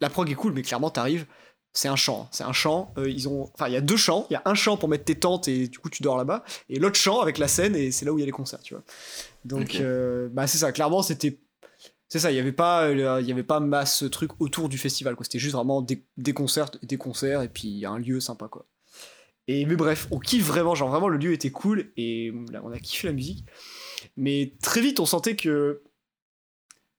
la 0.00 0.08
prog 0.08 0.30
est 0.30 0.34
cool, 0.34 0.54
mais 0.54 0.62
clairement, 0.62 0.90
t'arrives, 0.90 1.26
c'est 1.74 1.88
un 1.88 1.96
champ, 1.96 2.22
hein. 2.22 2.28
c'est 2.32 2.44
un 2.44 2.52
champ. 2.52 2.92
euh, 2.96 3.10
ils 3.10 3.28
ont, 3.28 3.50
enfin, 3.54 3.68
il 3.68 3.74
y 3.74 3.76
a 3.76 3.82
deux 3.82 3.98
champs. 3.98 4.26
Il 4.30 4.32
y 4.32 4.36
a 4.36 4.42
un 4.46 4.54
champ 4.54 4.76
pour 4.78 4.88
mettre 4.88 5.04
tes 5.04 5.14
tentes 5.14 5.48
et 5.48 5.68
du 5.68 5.78
coup 5.78 5.90
tu 5.90 6.02
dors 6.02 6.16
là-bas, 6.16 6.42
et 6.70 6.78
l'autre 6.78 6.96
champ 6.96 7.20
avec 7.20 7.36
la 7.38 7.46
scène 7.46 7.76
et 7.76 7.92
c'est 7.92 8.04
là 8.06 8.12
où 8.12 8.18
il 8.18 8.20
y 8.20 8.24
a 8.24 8.26
les 8.26 8.32
concerts, 8.32 8.62
tu 8.62 8.74
vois. 8.74 8.82
Donc, 9.44 9.76
euh, 9.76 10.28
bah 10.32 10.46
c'est 10.46 10.58
ça. 10.58 10.72
Clairement, 10.72 11.02
c'était, 11.02 11.38
c'est 12.08 12.18
ça. 12.20 12.32
Il 12.32 12.36
y 12.36 12.40
avait 12.40 12.52
pas, 12.52 12.84
euh, 12.84 13.20
il 13.20 13.28
y 13.28 13.32
avait 13.32 13.42
pas 13.44 13.60
masse 13.60 14.04
truc 14.10 14.30
autour 14.40 14.68
du 14.68 14.78
festival, 14.78 15.14
quoi. 15.14 15.24
C'était 15.24 15.38
juste 15.38 15.54
vraiment 15.54 15.82
des, 15.82 16.04
des 16.16 16.32
concerts, 16.32 16.70
des 16.82 16.96
concerts 16.96 17.42
et 17.42 17.48
puis 17.48 17.84
un 17.84 17.98
lieu 17.98 18.18
sympa, 18.18 18.48
quoi. 18.48 18.66
Et 19.48 19.64
mais 19.64 19.76
bref, 19.76 20.06
on 20.10 20.18
kiffe 20.18 20.46
vraiment, 20.46 20.74
genre 20.74 20.90
vraiment 20.90 21.08
le 21.08 21.16
lieu 21.16 21.32
était 21.32 21.50
cool 21.50 21.90
et 21.96 22.32
on 22.62 22.70
a 22.70 22.78
kiffé 22.78 23.08
la 23.08 23.14
musique. 23.14 23.44
Mais 24.16 24.52
très 24.62 24.82
vite, 24.82 25.00
on 25.00 25.06
sentait 25.06 25.36
que 25.36 25.82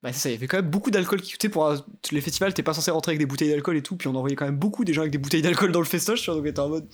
bah 0.01 0.13
ça, 0.13 0.29
il 0.29 0.33
y 0.33 0.35
avait 0.35 0.47
quand 0.47 0.57
même 0.57 0.69
beaucoup 0.69 0.91
d'alcool 0.91 1.21
qui 1.21 1.33
coûtait 1.33 1.49
pour 1.49 1.69
un- 1.69 1.85
les 2.11 2.21
festivals, 2.21 2.53
t'es 2.53 2.63
pas 2.63 2.73
censé 2.73 2.89
rentrer 2.89 3.11
avec 3.11 3.19
des 3.19 3.25
bouteilles 3.25 3.49
d'alcool 3.49 3.75
et 3.75 3.83
tout, 3.83 3.97
puis 3.97 4.07
on 4.07 4.15
envoyait 4.15 4.35
quand 4.35 4.45
même 4.45 4.57
beaucoup 4.57 4.85
des 4.85 4.93
gens 4.93 5.01
avec 5.01 5.11
des 5.11 5.17
bouteilles 5.17 5.41
d'alcool 5.41 5.71
dans 5.73 5.79
le 5.79 5.85
festoche, 5.85 6.21
tu 6.21 6.31
donc 6.31 6.41
on 6.41 6.45
était 6.45 6.59
en 6.59 6.69
mode. 6.69 6.87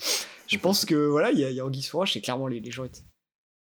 Je 0.48 0.58
pense 0.58 0.86
que 0.86 0.96
voilà, 0.96 1.32
il 1.32 1.40
y 1.40 1.46
a, 1.46 1.52
y 1.52 1.60
a 1.60 1.66
Anguille 1.66 1.88
et 2.16 2.22
clairement 2.22 2.48
les, 2.48 2.72
gens 2.72 2.84
étaient 2.84 3.04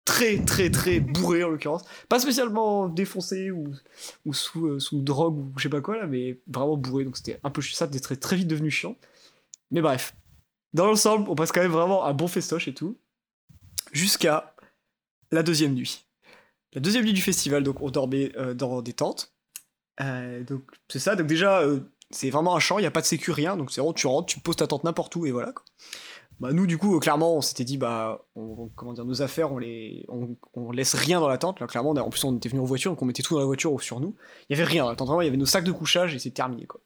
très 0.05 0.37
très 0.43 0.69
très 0.69 0.99
bourrés 0.99 1.43
en 1.43 1.49
l'occurrence. 1.49 1.83
Pas 2.09 2.19
spécialement 2.19 2.87
défoncés 2.89 3.49
ou, 3.49 3.73
ou 4.25 4.33
sous, 4.33 4.67
euh, 4.67 4.79
sous 4.79 5.01
drogue 5.01 5.37
ou 5.39 5.53
je 5.57 5.63
sais 5.63 5.69
pas 5.69 5.81
quoi 5.81 5.97
là, 5.97 6.05
mais 6.05 6.39
vraiment 6.47 6.77
bourrés, 6.77 7.03
donc 7.03 7.17
c'était 7.17 7.39
un 7.43 7.49
peu 7.49 7.61
ça, 7.63 7.87
c'était 7.87 7.99
très, 7.99 8.15
très 8.15 8.35
vite 8.35 8.47
devenu 8.47 8.69
chiant. 8.69 8.95
Mais 9.71 9.81
bref, 9.81 10.15
dans 10.73 10.85
l'ensemble, 10.85 11.29
on 11.29 11.35
passe 11.35 11.51
quand 11.51 11.61
même 11.61 11.71
vraiment 11.71 12.05
un 12.05 12.13
bon 12.13 12.27
festoche 12.27 12.67
et 12.67 12.73
tout, 12.73 12.97
jusqu'à 13.91 14.55
la 15.31 15.43
deuxième 15.43 15.73
nuit. 15.73 16.05
La 16.73 16.81
deuxième 16.81 17.05
nuit 17.05 17.13
du 17.13 17.21
festival, 17.21 17.63
donc 17.63 17.81
on 17.81 17.89
dormait 17.89 18.31
euh, 18.37 18.53
dans 18.53 18.81
des 18.81 18.93
tentes. 18.93 19.33
Euh, 20.01 20.43
donc 20.43 20.63
c'est 20.89 20.99
ça, 20.99 21.15
donc 21.15 21.27
déjà 21.27 21.59
euh, 21.59 21.79
c'est 22.09 22.31
vraiment 22.31 22.55
un 22.55 22.59
champ, 22.59 22.79
il 22.79 22.81
n'y 22.81 22.87
a 22.87 22.91
pas 22.91 23.01
de 23.01 23.05
sécu, 23.05 23.31
rien, 23.31 23.55
donc 23.55 23.71
c'est 23.71 23.79
vraiment 23.79 23.93
tu 23.93 24.07
rentres, 24.07 24.25
tu 24.25 24.39
poses 24.39 24.55
ta 24.55 24.65
tente 24.65 24.83
n'importe 24.83 25.15
où 25.15 25.25
et 25.27 25.31
voilà. 25.31 25.53
Bah 26.39 26.51
nous 26.51 26.65
du 26.65 26.79
coup 26.79 26.99
clairement 26.99 27.35
on 27.35 27.41
s'était 27.41 27.63
dit 27.63 27.77
bah 27.77 28.25
comment 28.75 28.93
dire 28.93 29.05
nos 29.05 29.21
affaires 29.21 29.51
on 29.51 29.59
les 29.59 30.03
on, 30.07 30.71
laisse 30.71 30.95
rien 30.95 31.19
dans 31.19 31.27
la 31.27 31.37
tente. 31.37 31.59
Là 31.59 31.67
clairement 31.67 31.91
en 31.91 32.09
plus 32.09 32.23
on 32.23 32.35
était 32.35 32.49
venu 32.49 32.59
en 32.59 32.65
voiture 32.65 32.91
donc 32.91 33.01
on 33.03 33.05
mettait 33.05 33.21
tout 33.21 33.35
dans 33.35 33.39
la 33.39 33.45
voiture 33.45 33.71
ou 33.71 33.79
sur 33.79 33.99
nous. 33.99 34.15
Il 34.49 34.57
y 34.57 34.59
avait 34.59 34.67
rien 34.67 34.83
dans 34.83 34.89
la 34.89 34.95
tente. 34.95 35.07
Vraiment 35.07 35.21
il 35.21 35.25
y 35.25 35.27
avait 35.27 35.37
nos 35.37 35.45
sacs 35.45 35.63
de 35.63 35.71
couchage 35.71 36.15
et 36.15 36.19
c'est 36.19 36.31
terminé 36.31 36.65
quoi. 36.65 36.81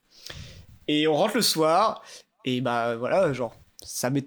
Et 0.90 1.08
on 1.08 1.16
rentre 1.16 1.38
le 1.38 1.42
soir 1.42 2.04
et 2.44 2.60
bah 2.60 2.98
voilà 2.98 3.32
genre 3.32 3.56
ça 3.88 4.10
met 4.10 4.26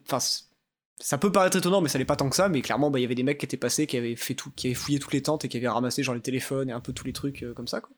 ça 1.03 1.17
peut 1.19 1.33
paraître 1.33 1.57
étonnant 1.57 1.81
mais 1.81 1.89
ça 1.89 1.99
l'est 1.99 2.05
pas 2.05 2.17
tant 2.17 2.29
que 2.29 2.37
ça 2.37 2.49
mais 2.49 2.61
clairement 2.63 2.91
bah 2.91 2.99
il 2.99 3.03
y 3.03 3.05
avait 3.05 3.15
des 3.15 3.23
mecs 3.23 3.39
qui 3.39 3.47
étaient 3.47 3.57
passés 3.57 3.87
qui 3.87 3.97
avaient 3.97 4.17
fait 4.17 4.35
tout 4.35 4.51
qui 4.55 4.67
avaient 4.67 4.75
fouillé 4.75 4.99
toutes 4.99 5.13
les 5.13 5.23
tentes 5.23 5.45
et 5.45 5.49
qui 5.49 5.57
avaient 5.57 5.69
ramassé 5.69 6.03
genre 6.03 6.15
les 6.15 6.21
téléphones 6.21 6.69
et 6.69 6.73
un 6.73 6.81
peu 6.81 6.93
tous 6.93 7.05
les 7.07 7.13
trucs 7.13 7.43
euh, 7.43 7.55
comme 7.55 7.69
ça 7.69 7.81
quoi 7.81 7.91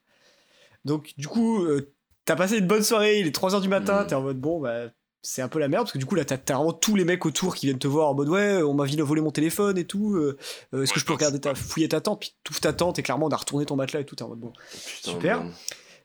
donc 0.84 1.12
du 1.16 1.26
coup 1.28 1.64
euh, 1.64 1.92
t'as 2.24 2.36
passé 2.36 2.58
une 2.58 2.66
bonne 2.66 2.82
soirée 2.82 3.18
il 3.20 3.26
est 3.26 3.36
3h 3.36 3.60
du 3.60 3.68
matin 3.68 4.02
Mhm. 4.02 4.06
t'es 4.08 4.14
en 4.14 4.22
mode 4.22 4.40
bon 4.40 4.60
bah 4.60 4.86
c'est 5.24 5.42
un 5.42 5.48
peu 5.48 5.58
la 5.60 5.68
merde 5.68 5.84
parce 5.84 5.92
que 5.92 5.98
du 5.98 6.06
coup 6.06 6.14
là 6.16 6.24
t'as 6.24 6.36
t'as 6.38 6.54
vraiment 6.54 6.72
tous 6.72 6.94
les 6.96 7.04
mecs 7.04 7.24
autour 7.26 7.54
qui 7.54 7.66
viennent 7.66 7.78
te 7.78 7.86
voir 7.88 8.08
en 8.08 8.14
mode 8.14 8.28
ouais 8.28 8.62
on 8.62 8.74
m'a 8.74 8.84
volé 8.86 9.20
mon 9.20 9.30
téléphone 9.30 9.78
et 9.78 9.84
tout 9.84 10.14
euh, 10.16 10.36
est-ce 10.72 10.76
Ouais, 10.76 10.86
que 10.86 11.00
je 11.00 11.04
peux 11.04 11.12
regarder 11.12 11.40
ta 11.40 11.54
fouiller 11.54 11.88
ta 11.88 12.00
tente? 12.00 12.20
Puis 12.20 12.34
tout 12.44 12.54
ta 12.54 12.72
tente 12.72 12.98
et 12.98 13.02
clairement 13.02 13.26
on 13.26 13.30
a 13.30 13.36
retourné 13.36 13.64
ton 13.66 13.76
matelas 13.76 14.00
et 14.00 14.04
tout 14.04 14.14
t'es 14.16 14.22
en 14.24 14.28
mode 14.28 14.40
bon 14.40 14.52
Putain, 14.96 15.10
Super. 15.12 15.40
merde. 15.42 15.54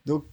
donc 0.06 0.26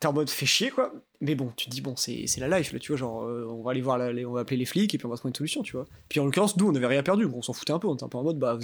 t'es 0.00 0.06
en 0.06 0.12
mode 0.14 0.30
fait 0.30 0.46
chier 0.46 0.70
quoi 0.70 0.92
mais 1.22 1.34
bon 1.34 1.52
tu 1.56 1.66
te 1.66 1.70
dis 1.70 1.80
bon 1.82 1.96
c'est 1.96 2.26
c'est 2.26 2.40
la 2.40 2.58
life 2.58 2.72
là 2.72 2.78
tu 2.78 2.92
vois 2.92 2.96
genre 2.98 3.24
euh, 3.24 3.46
on 3.50 3.62
va 3.62 3.72
aller 3.72 3.82
voir 3.82 3.98
la- 3.98 4.12
les- 4.12 4.24
on 4.24 4.32
va 4.32 4.40
appeler 4.40 4.56
les 4.56 4.64
flics 4.64 4.94
et 4.94 4.98
puis 4.98 5.06
on 5.06 5.10
va 5.10 5.16
trouver 5.16 5.30
une 5.30 5.34
solution 5.34 5.62
tu 5.62 5.72
vois. 5.72 5.86
Puis 6.08 6.18
en 6.20 6.24
l'occurrence 6.24 6.56
nous 6.56 6.66
on 6.66 6.74
avait 6.74 6.86
rien 6.86 7.02
perdu 7.02 7.26
on 7.26 7.42
s'en 7.42 7.52
foutait 7.52 7.72
un 7.72 7.78
peu 7.78 7.88
on 7.88 7.94
était 7.94 8.04
un 8.04 8.08
peu 8.08 8.16
en 8.18 8.22
mode 8.22 8.38
bah 8.38 8.54
vous, 8.54 8.62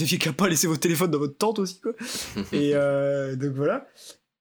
aviez 0.00 0.18
qu'à 0.18 0.32
pas 0.32 0.48
laisser 0.48 0.66
votre 0.66 0.80
téléphone 0.80 1.10
dans 1.10 1.18
votre 1.18 1.36
tente 1.38 1.58
aussi 1.60 1.80
quoi. 1.80 1.92
Et 2.52 2.72
euh, 2.74 3.36
donc 3.36 3.52
voilà. 3.52 3.86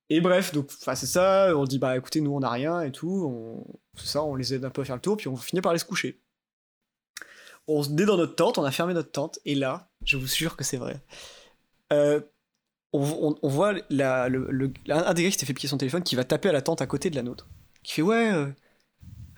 Et 0.09 0.19
bref 0.19 0.51
donc 0.53 0.71
c'est 0.71 1.05
ça 1.05 1.55
on 1.55 1.65
dit 1.65 1.77
bah 1.79 1.95
écoutez 1.95 2.21
nous 2.21 2.31
on 2.33 2.41
a 2.41 2.49
rien 2.49 2.81
et 2.81 2.91
tout 2.91 3.25
on 3.27 3.63
c'est 3.95 4.07
ça 4.07 4.23
on 4.23 4.35
les 4.35 4.53
aide 4.55 4.65
un 4.65 4.69
peu 4.71 4.81
à 4.81 4.85
faire 4.85 4.95
le 4.95 5.01
tour 5.01 5.17
puis 5.17 5.27
on 5.27 5.35
finit 5.35 5.61
par 5.61 5.69
aller 5.71 5.79
se 5.79 5.85
coucher. 5.85 6.19
On 7.67 7.81
est 7.83 8.05
dans 8.05 8.17
notre 8.17 8.35
tente 8.35 8.57
on 8.57 8.63
a 8.63 8.71
fermé 8.71 8.93
notre 8.93 9.11
tente 9.11 9.37
et 9.45 9.53
là 9.55 9.89
je 10.03 10.17
vous 10.17 10.27
jure 10.27 10.55
que 10.57 10.63
c'est 10.63 10.77
vrai. 10.77 11.01
Euh, 11.91 12.19
on, 12.93 13.35
voit 13.49 13.73
la, 13.89 14.29
le, 14.29 14.47
le- 14.49 14.71
un 14.89 15.13
des 15.13 15.23
gars 15.23 15.29
qui 15.29 15.33
s'était 15.33 15.45
fait 15.45 15.53
piquer 15.53 15.67
son 15.67 15.77
téléphone 15.77 16.03
qui 16.03 16.15
va 16.15 16.23
taper 16.23 16.49
à 16.49 16.51
la 16.51 16.61
tente 16.61 16.81
à 16.81 16.85
côté 16.87 17.09
de 17.09 17.15
la 17.15 17.23
nôtre. 17.23 17.47
Qui 17.83 17.93
fait 17.93 18.01
ouais, 18.01 18.31
euh, 18.31 18.45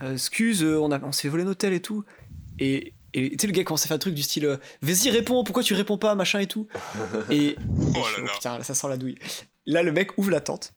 euh, 0.01 0.13
excuse, 0.13 0.63
euh, 0.63 0.77
on, 0.79 0.91
a, 0.91 0.99
on 1.03 1.11
s'est 1.11 1.29
volé 1.29 1.43
un 1.43 1.47
hôtel 1.47 1.73
et 1.73 1.81
tout. 1.81 2.03
Et 2.59 2.93
et 3.17 3.29
tu 3.31 3.37
sais, 3.39 3.47
le 3.47 3.53
gars 3.53 3.63
commence 3.63 3.85
à 3.85 3.87
faire 3.87 3.95
un 3.95 3.99
truc 3.99 4.13
du 4.13 4.23
style 4.23 4.45
euh, 4.45 4.57
Vas-y, 4.81 5.09
réponds, 5.09 5.45
pourquoi 5.45 5.63
tu 5.63 5.73
réponds 5.73 5.97
pas, 5.97 6.15
machin 6.15 6.39
et 6.39 6.47
tout. 6.47 6.67
Et, 7.29 7.55
Oh 7.95 8.03
je 8.13 8.19
là 8.21 8.27
là. 8.27 8.33
putain, 8.33 8.57
là, 8.57 8.63
ça 8.65 8.75
sent 8.75 8.89
la 8.89 8.97
douille. 8.97 9.15
Là, 9.65 9.83
le 9.83 9.93
mec 9.93 10.17
ouvre 10.17 10.31
la 10.31 10.41
tente. 10.41 10.73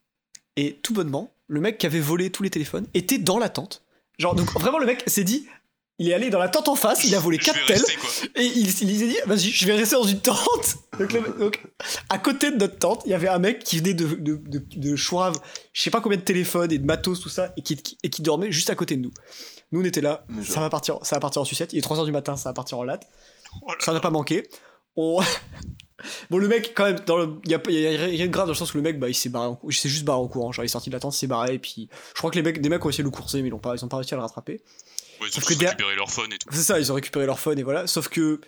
Et 0.57 0.74
tout 0.83 0.95
bonnement, 0.95 1.33
le 1.49 1.61
mec 1.61 1.79
qui 1.79 1.87
avait 1.87 1.99
volé 1.99 2.31
tous 2.31 2.45
les 2.45 2.51
téléphones 2.51 2.87
était 2.95 3.18
dans 3.18 3.39
la 3.41 3.49
tente. 3.49 3.83
Genre, 4.20 4.37
donc 4.37 4.53
vraiment, 4.53 4.79
le 4.79 4.87
mec 4.87 5.03
s'est 5.09 5.24
dit 5.24 5.49
il 5.99 6.09
est 6.09 6.15
allé 6.15 6.31
dans 6.31 6.39
la 6.39 6.49
tente 6.49 6.69
en 6.69 6.75
face, 6.77 7.05
il 7.05 7.15
a 7.15 7.19
volé 7.21 7.39
Je 7.41 7.47
4 7.47 7.59
vais 7.67 7.75
tels. 7.75 7.83
Et 8.37 8.45
il, 8.45 8.59
il 8.67 8.71
s'est 8.73 8.85
dit, 8.85 9.17
vas-y, 9.27 9.51
je 9.51 9.67
vais 9.67 9.75
rester 9.75 9.97
dans 9.97 10.05
une 10.05 10.21
tente. 10.21 10.77
Donc, 10.99 11.13
le- 11.13 11.39
donc, 11.39 11.63
à 12.09 12.19
côté 12.19 12.51
de 12.51 12.57
notre 12.57 12.79
tente, 12.79 13.03
il 13.07 13.11
y 13.11 13.15
avait 13.15 13.29
un 13.29 13.39
mec 13.39 13.61
qui 13.63 13.79
venait 13.79 13.95
de, 13.95 14.07
de, 14.17 14.37
de, 14.37 14.63
de 14.77 14.97
chourave, 14.97 15.39
je 15.73 15.81
sais 15.83 15.91
pas 15.91 16.01
combien 16.01 16.19
de 16.19 16.23
téléphones 16.25 16.73
et 16.73 16.79
de 16.79 16.85
matos, 16.85 17.21
tout 17.21 17.29
ça, 17.29 17.53
et 17.57 17.63
qui, 17.63 17.77
qui- 17.77 17.97
et 18.03 18.11
qui 18.11 18.23
dormait 18.23 18.51
juste 18.51 18.71
à 18.71 18.75
côté 18.75 18.97
de 18.97 19.03
nous. 19.03 19.13
Nous, 19.71 19.81
on 19.81 19.85
était 19.85 20.01
là, 20.01 20.25
Mais 20.29 20.43
ça 20.45 20.55
genre- 20.55 20.63
va 20.65 20.71
partir, 20.71 20.99
ça 21.03 21.17
va 21.17 21.21
partir 21.21 21.43
en 21.43 21.45
sucette. 21.45 21.73
Il 21.73 21.79
est 21.79 21.83
3h 21.87 22.05
du 22.05 22.11
matin, 22.13 22.37
ça 22.37 22.49
va 22.49 22.53
partir 22.55 22.79
en 22.79 22.85
latte. 22.85 23.07
Oh 23.63 23.73
Ça 23.81 23.93
n'a 23.93 24.01
pas 24.01 24.11
manqué. 24.11 24.49
On... 24.97 25.21
bon, 26.31 26.39
le 26.39 26.49
mec, 26.49 26.73
quand 26.75 26.85
même, 26.85 26.99
il 27.45 27.51
y 27.51 27.55
a, 27.55 27.61
il 27.69 27.79
y 27.81 27.87
a 27.87 27.91
rien 28.01 28.27
de 28.27 28.33
grave 28.33 28.47
dans 28.47 28.53
le 28.53 28.57
sens 28.59 28.73
où 28.75 28.77
le 28.77 28.83
mec, 28.83 28.99
bah, 28.99 29.09
il 29.09 29.15
s'est 29.15 29.29
barré 29.29 29.47
en 29.49 29.61
il 29.65 29.71
juste 29.73 30.05
barré 30.05 30.19
en 30.21 30.27
courant. 30.29 30.51
Genre, 30.53 30.65
il 30.65 30.67
est 30.67 30.69
sorti 30.69 30.91
de 30.91 30.95
la 30.95 31.01
tente, 31.01 31.15
il 31.15 31.19
s'est 31.19 31.27
barré, 31.29 31.55
et 31.55 31.59
puis 31.59 31.89
je 32.15 32.19
crois 32.19 32.31
que 32.31 32.37
les 32.37 32.43
mecs, 32.43 32.61
des 32.61 32.69
mecs 32.69 32.85
ont 32.85 32.89
essayé 32.89 33.05
de 33.05 33.09
le 33.09 33.15
courser, 33.15 33.43
mais 33.43 33.49
ils 33.49 33.55
ont 33.55 33.59
pas, 33.59 33.75
ils 33.77 33.85
ont 33.85 33.89
pas 33.89 33.99
réussi 33.99 34.15
à 34.15 34.17
le 34.17 34.23
rattraper. 34.23 34.61
Ouais, 35.21 35.27
ils 35.29 35.33
Sauf 35.33 35.45
ont 35.45 35.55
que 35.55 35.59
récupéré 35.64 35.97
leur 35.97 36.11
phone 36.11 36.33
et 36.33 36.39
tout. 36.39 36.49
C'est 36.53 36.62
ça, 36.62 36.79
ils 36.79 36.91
ont 36.93 36.95
récupéré 36.95 37.27
leur 37.27 37.39
phone 37.41 37.59
et 37.59 37.62
voilà. 37.62 37.87
Sauf 37.87 38.09
que 38.09 38.41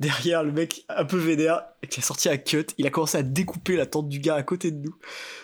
derrière, 0.00 0.44
le 0.44 0.52
mec 0.52 0.84
un 0.88 1.04
peu 1.04 1.16
vénère, 1.16 1.62
qui 1.90 1.98
a 1.98 2.02
sorti 2.02 2.28
un 2.28 2.36
cut, 2.36 2.66
il 2.78 2.86
a 2.86 2.90
commencé 2.90 3.18
à 3.18 3.22
découper 3.22 3.74
la 3.76 3.84
tente 3.86 4.08
du 4.08 4.20
gars 4.20 4.36
à 4.36 4.42
côté 4.44 4.70
de 4.70 4.76
nous. 4.84 4.94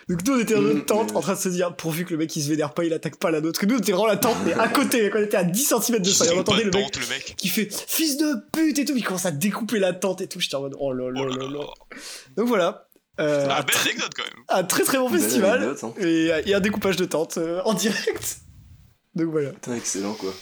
Donc 0.08 0.20
nous, 0.26 0.34
on 0.34 0.38
était 0.38 0.54
dans 0.54 0.60
notre 0.60 0.84
tente 0.86 1.10
mais- 1.10 1.16
en 1.16 1.20
train 1.22 1.34
de 1.34 1.38
se 1.40 1.48
dire, 1.48 1.74
pourvu 1.74 2.04
que 2.04 2.10
le 2.10 2.18
mec 2.18 2.34
il 2.36 2.42
se 2.42 2.48
vénère 2.48 2.72
pas, 2.74 2.84
il 2.84 2.92
attaque 2.92 3.16
pas 3.16 3.30
la 3.32 3.40
nôtre. 3.40 3.58
Que 3.58 3.66
nous, 3.66 3.74
on 3.76 3.78
était 3.78 3.92
vraiment 3.92 4.06
la 4.06 4.16
tente, 4.16 4.36
mais 4.44 4.52
à 4.52 4.68
côté, 4.68 5.10
quand 5.10 5.18
on 5.18 5.22
était 5.22 5.36
à 5.36 5.44
10 5.44 5.64
cm 5.80 5.98
de 6.00 6.08
ça. 6.10 6.26
Et 6.26 6.36
on 6.36 6.40
entendait 6.40 6.64
le 6.64 6.70
mec 6.70 6.84
tente, 6.84 7.00
le 7.00 7.06
mec. 7.08 7.34
qui 7.36 7.48
fait 7.48 7.68
fils 7.88 8.16
de 8.16 8.34
pute 8.52 8.78
et 8.78 8.84
tout, 8.84 8.94
il 8.96 9.02
commence 9.04 9.26
à 9.26 9.30
découper 9.32 9.78
la 9.80 9.92
tente 9.92 10.20
et 10.20 10.28
tout. 10.28 10.38
J'étais 10.38 10.54
en 10.56 10.60
mode, 10.60 10.76
oh 10.78 10.92
là 10.92 11.10
là 11.10 11.20
Oh 11.20 11.26
là 11.26 11.36
là 11.36 11.44
là. 11.50 11.58
là. 11.58 11.96
Donc 12.36 12.46
voilà. 12.48 12.88
Euh, 13.20 13.46
Ah, 13.48 13.60
un, 13.60 13.62
belle 13.62 13.76
tr- 13.76 13.82
anecdote 13.82 14.10
quand 14.16 14.24
même. 14.24 14.44
un 14.48 14.64
très 14.64 14.82
très 14.82 14.98
bon 14.98 15.08
Belle 15.08 15.20
festival 15.20 15.62
anecdote, 15.62 15.84
hein. 15.84 15.94
et, 16.00 16.30
et 16.46 16.54
un 16.54 16.58
découpage 16.60 16.96
de 16.96 17.04
tente 17.04 17.38
euh, 17.38 17.60
en 17.64 17.72
direct. 17.74 18.38
Donc 19.14 19.28
voilà. 19.30 19.50
Putain, 19.50 19.74
excellent 19.76 20.14
quoi. 20.14 20.32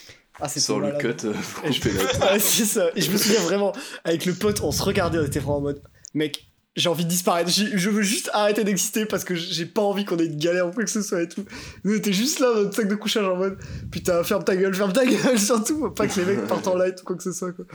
Ah, 0.44 0.48
Sors 0.48 0.80
le 0.80 0.88
malade. 0.88 1.00
cut, 1.20 1.26
euh, 1.26 1.32
je- 1.70 1.78
couper. 1.80 1.90
Ouais, 2.32 2.38
c'est 2.38 2.64
ça. 2.64 2.86
Et 2.96 3.00
je 3.00 3.10
me 3.10 3.16
souviens 3.16 3.40
vraiment, 3.40 3.72
avec 4.04 4.26
le 4.26 4.34
pote, 4.34 4.60
on 4.62 4.72
se 4.72 4.82
regardait, 4.82 5.18
on 5.18 5.24
était 5.24 5.38
vraiment 5.38 5.58
en 5.58 5.60
mode, 5.62 5.82
mec, 6.14 6.46
j'ai 6.74 6.88
envie 6.88 7.04
de 7.04 7.10
disparaître. 7.10 7.50
Je 7.50 7.90
veux 7.90 8.02
juste 8.02 8.30
arrêter 8.32 8.64
d'exister 8.64 9.04
parce 9.04 9.24
que 9.24 9.34
j'ai 9.34 9.66
pas 9.66 9.82
envie 9.82 10.04
qu'on 10.06 10.16
ait 10.18 10.24
une 10.24 10.38
galère 10.38 10.66
ou 10.68 10.70
quoi 10.72 10.82
que 10.84 10.90
ce 10.90 11.02
soit 11.02 11.22
et 11.22 11.28
tout. 11.28 11.44
Nous, 11.84 11.92
on 11.92 11.96
était 11.96 12.14
juste 12.14 12.40
là, 12.40 12.46
dans 12.54 12.62
notre 12.62 12.74
sac 12.74 12.88
de 12.88 12.94
couchage 12.94 13.24
en 13.26 13.36
mode, 13.36 13.58
putain, 13.90 14.24
ferme 14.24 14.42
ta 14.42 14.56
gueule, 14.56 14.74
ferme 14.74 14.92
ta 14.92 15.04
gueule, 15.06 15.38
surtout, 15.38 15.78
faut 15.78 15.90
pas 15.90 16.06
que 16.08 16.18
les 16.20 16.24
mecs 16.26 16.46
partent 16.46 16.66
en 16.68 16.76
light 16.76 17.00
ou 17.00 17.04
quoi 17.04 17.14
que 17.16 17.22
ce 17.22 17.32
soit, 17.32 17.52
quoi. 17.52 17.66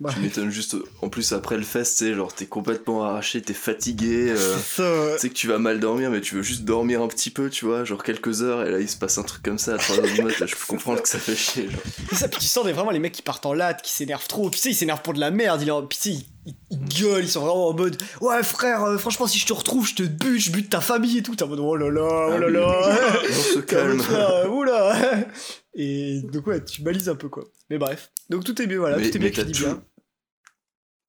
Bah, 0.00 0.10
Tu 0.12 0.20
m'étonnes 0.20 0.50
juste. 0.50 0.76
En 1.02 1.08
plus, 1.08 1.32
après 1.32 1.56
le 1.56 1.62
fest, 1.62 1.98
tu 1.98 2.04
sais, 2.04 2.14
genre, 2.14 2.34
t'es 2.34 2.46
complètement 2.46 3.04
arraché, 3.04 3.40
t'es 3.40 3.54
fatigué. 3.54 4.30
euh, 4.30 4.58
ça, 4.58 5.18
sais 5.18 5.28
que 5.28 5.34
tu 5.34 5.46
vas 5.46 5.58
mal 5.58 5.78
dormir, 5.78 6.10
mais 6.10 6.20
tu 6.20 6.34
veux 6.34 6.42
juste 6.42 6.62
dormir 6.64 7.00
un 7.00 7.06
petit 7.08 7.30
peu, 7.30 7.48
tu 7.48 7.64
vois, 7.64 7.84
genre 7.84 8.02
quelques 8.02 8.42
heures, 8.42 8.66
et 8.66 8.70
là 8.72 8.80
il 8.80 8.88
se 8.88 8.96
passe 8.96 9.18
un 9.18 9.22
truc 9.22 9.42
comme 9.42 9.58
ça 9.58 9.74
à 9.74 9.76
3h 9.76 10.14
du 10.14 10.22
mat, 10.22 10.38
là 10.40 10.46
je 10.46 10.54
peux 10.56 10.64
comprendre 10.68 11.00
que 11.00 11.08
ça 11.08 11.18
fait 11.20 11.36
chier. 11.36 11.70
Genre. 11.70 11.80
C'est 12.10 12.16
ça, 12.16 12.28
puis 12.28 12.40
tu 12.40 12.46
sens 12.46 12.64
des- 12.64 12.72
vraiment 12.72 12.90
les 12.90 12.98
mecs 12.98 13.12
qui 13.12 13.22
partent 13.22 13.46
en 13.46 13.52
latte, 13.54 13.82
qui 13.82 13.92
s'énervent 13.92 14.26
trop. 14.26 14.50
Puis 14.50 14.58
tu 14.60 14.64
sais, 14.64 14.70
ils 14.70 14.74
s'énervent 14.76 15.02
pour 15.02 15.14
de 15.14 15.20
la 15.20 15.30
merde. 15.30 15.62
Ils, 15.62 15.72
puis 15.88 15.98
tu 15.98 16.10
sais, 16.10 16.16
ils, 16.16 16.26
ils- 16.46 16.54
ils 16.70 16.84
gueulent, 17.02 17.24
ils 17.24 17.28
sont 17.30 17.40
vraiment 17.40 17.68
en 17.68 17.74
mode 17.74 18.00
Ouais, 18.20 18.42
frère, 18.42 18.84
euh, 18.84 18.98
franchement, 18.98 19.26
si 19.26 19.38
je 19.38 19.46
te 19.46 19.52
retrouve, 19.52 19.86
je 19.86 19.94
te 19.94 20.02
bute, 20.02 20.40
je 20.40 20.50
bute 20.50 20.70
ta 20.70 20.80
famille 20.80 21.18
et 21.18 21.22
tout. 21.22 21.34
T'es 21.36 21.44
en 21.44 21.48
mode 21.48 21.60
Oh 21.60 21.76
là 21.76 21.90
là, 21.90 22.02
oh 22.02 22.30
Ah 22.34 22.38
là 22.38 22.46
oui. 22.46 22.52
là. 22.52 23.20
On 23.30 23.32
se 23.54 23.58
calme. 23.60 24.00
frère, 24.00 24.30
euh, 24.30 24.48
oula. 24.48 25.26
Et 25.74 26.20
donc, 26.32 26.46
ouais, 26.46 26.64
tu 26.64 26.82
balises 26.82 27.08
un 27.08 27.16
peu 27.16 27.28
quoi. 27.28 27.44
Mais 27.70 27.78
bref. 27.78 28.10
Donc 28.30 28.44
tout 28.44 28.60
est 28.62 28.66
bien, 28.66 28.78
voilà, 28.78 28.96
Mais- 28.96 29.10
tout 29.10 29.16
est 29.16 29.20
bien 29.20 29.30
qui 29.30 29.44
dit 29.44 29.58
bien. 29.60 29.82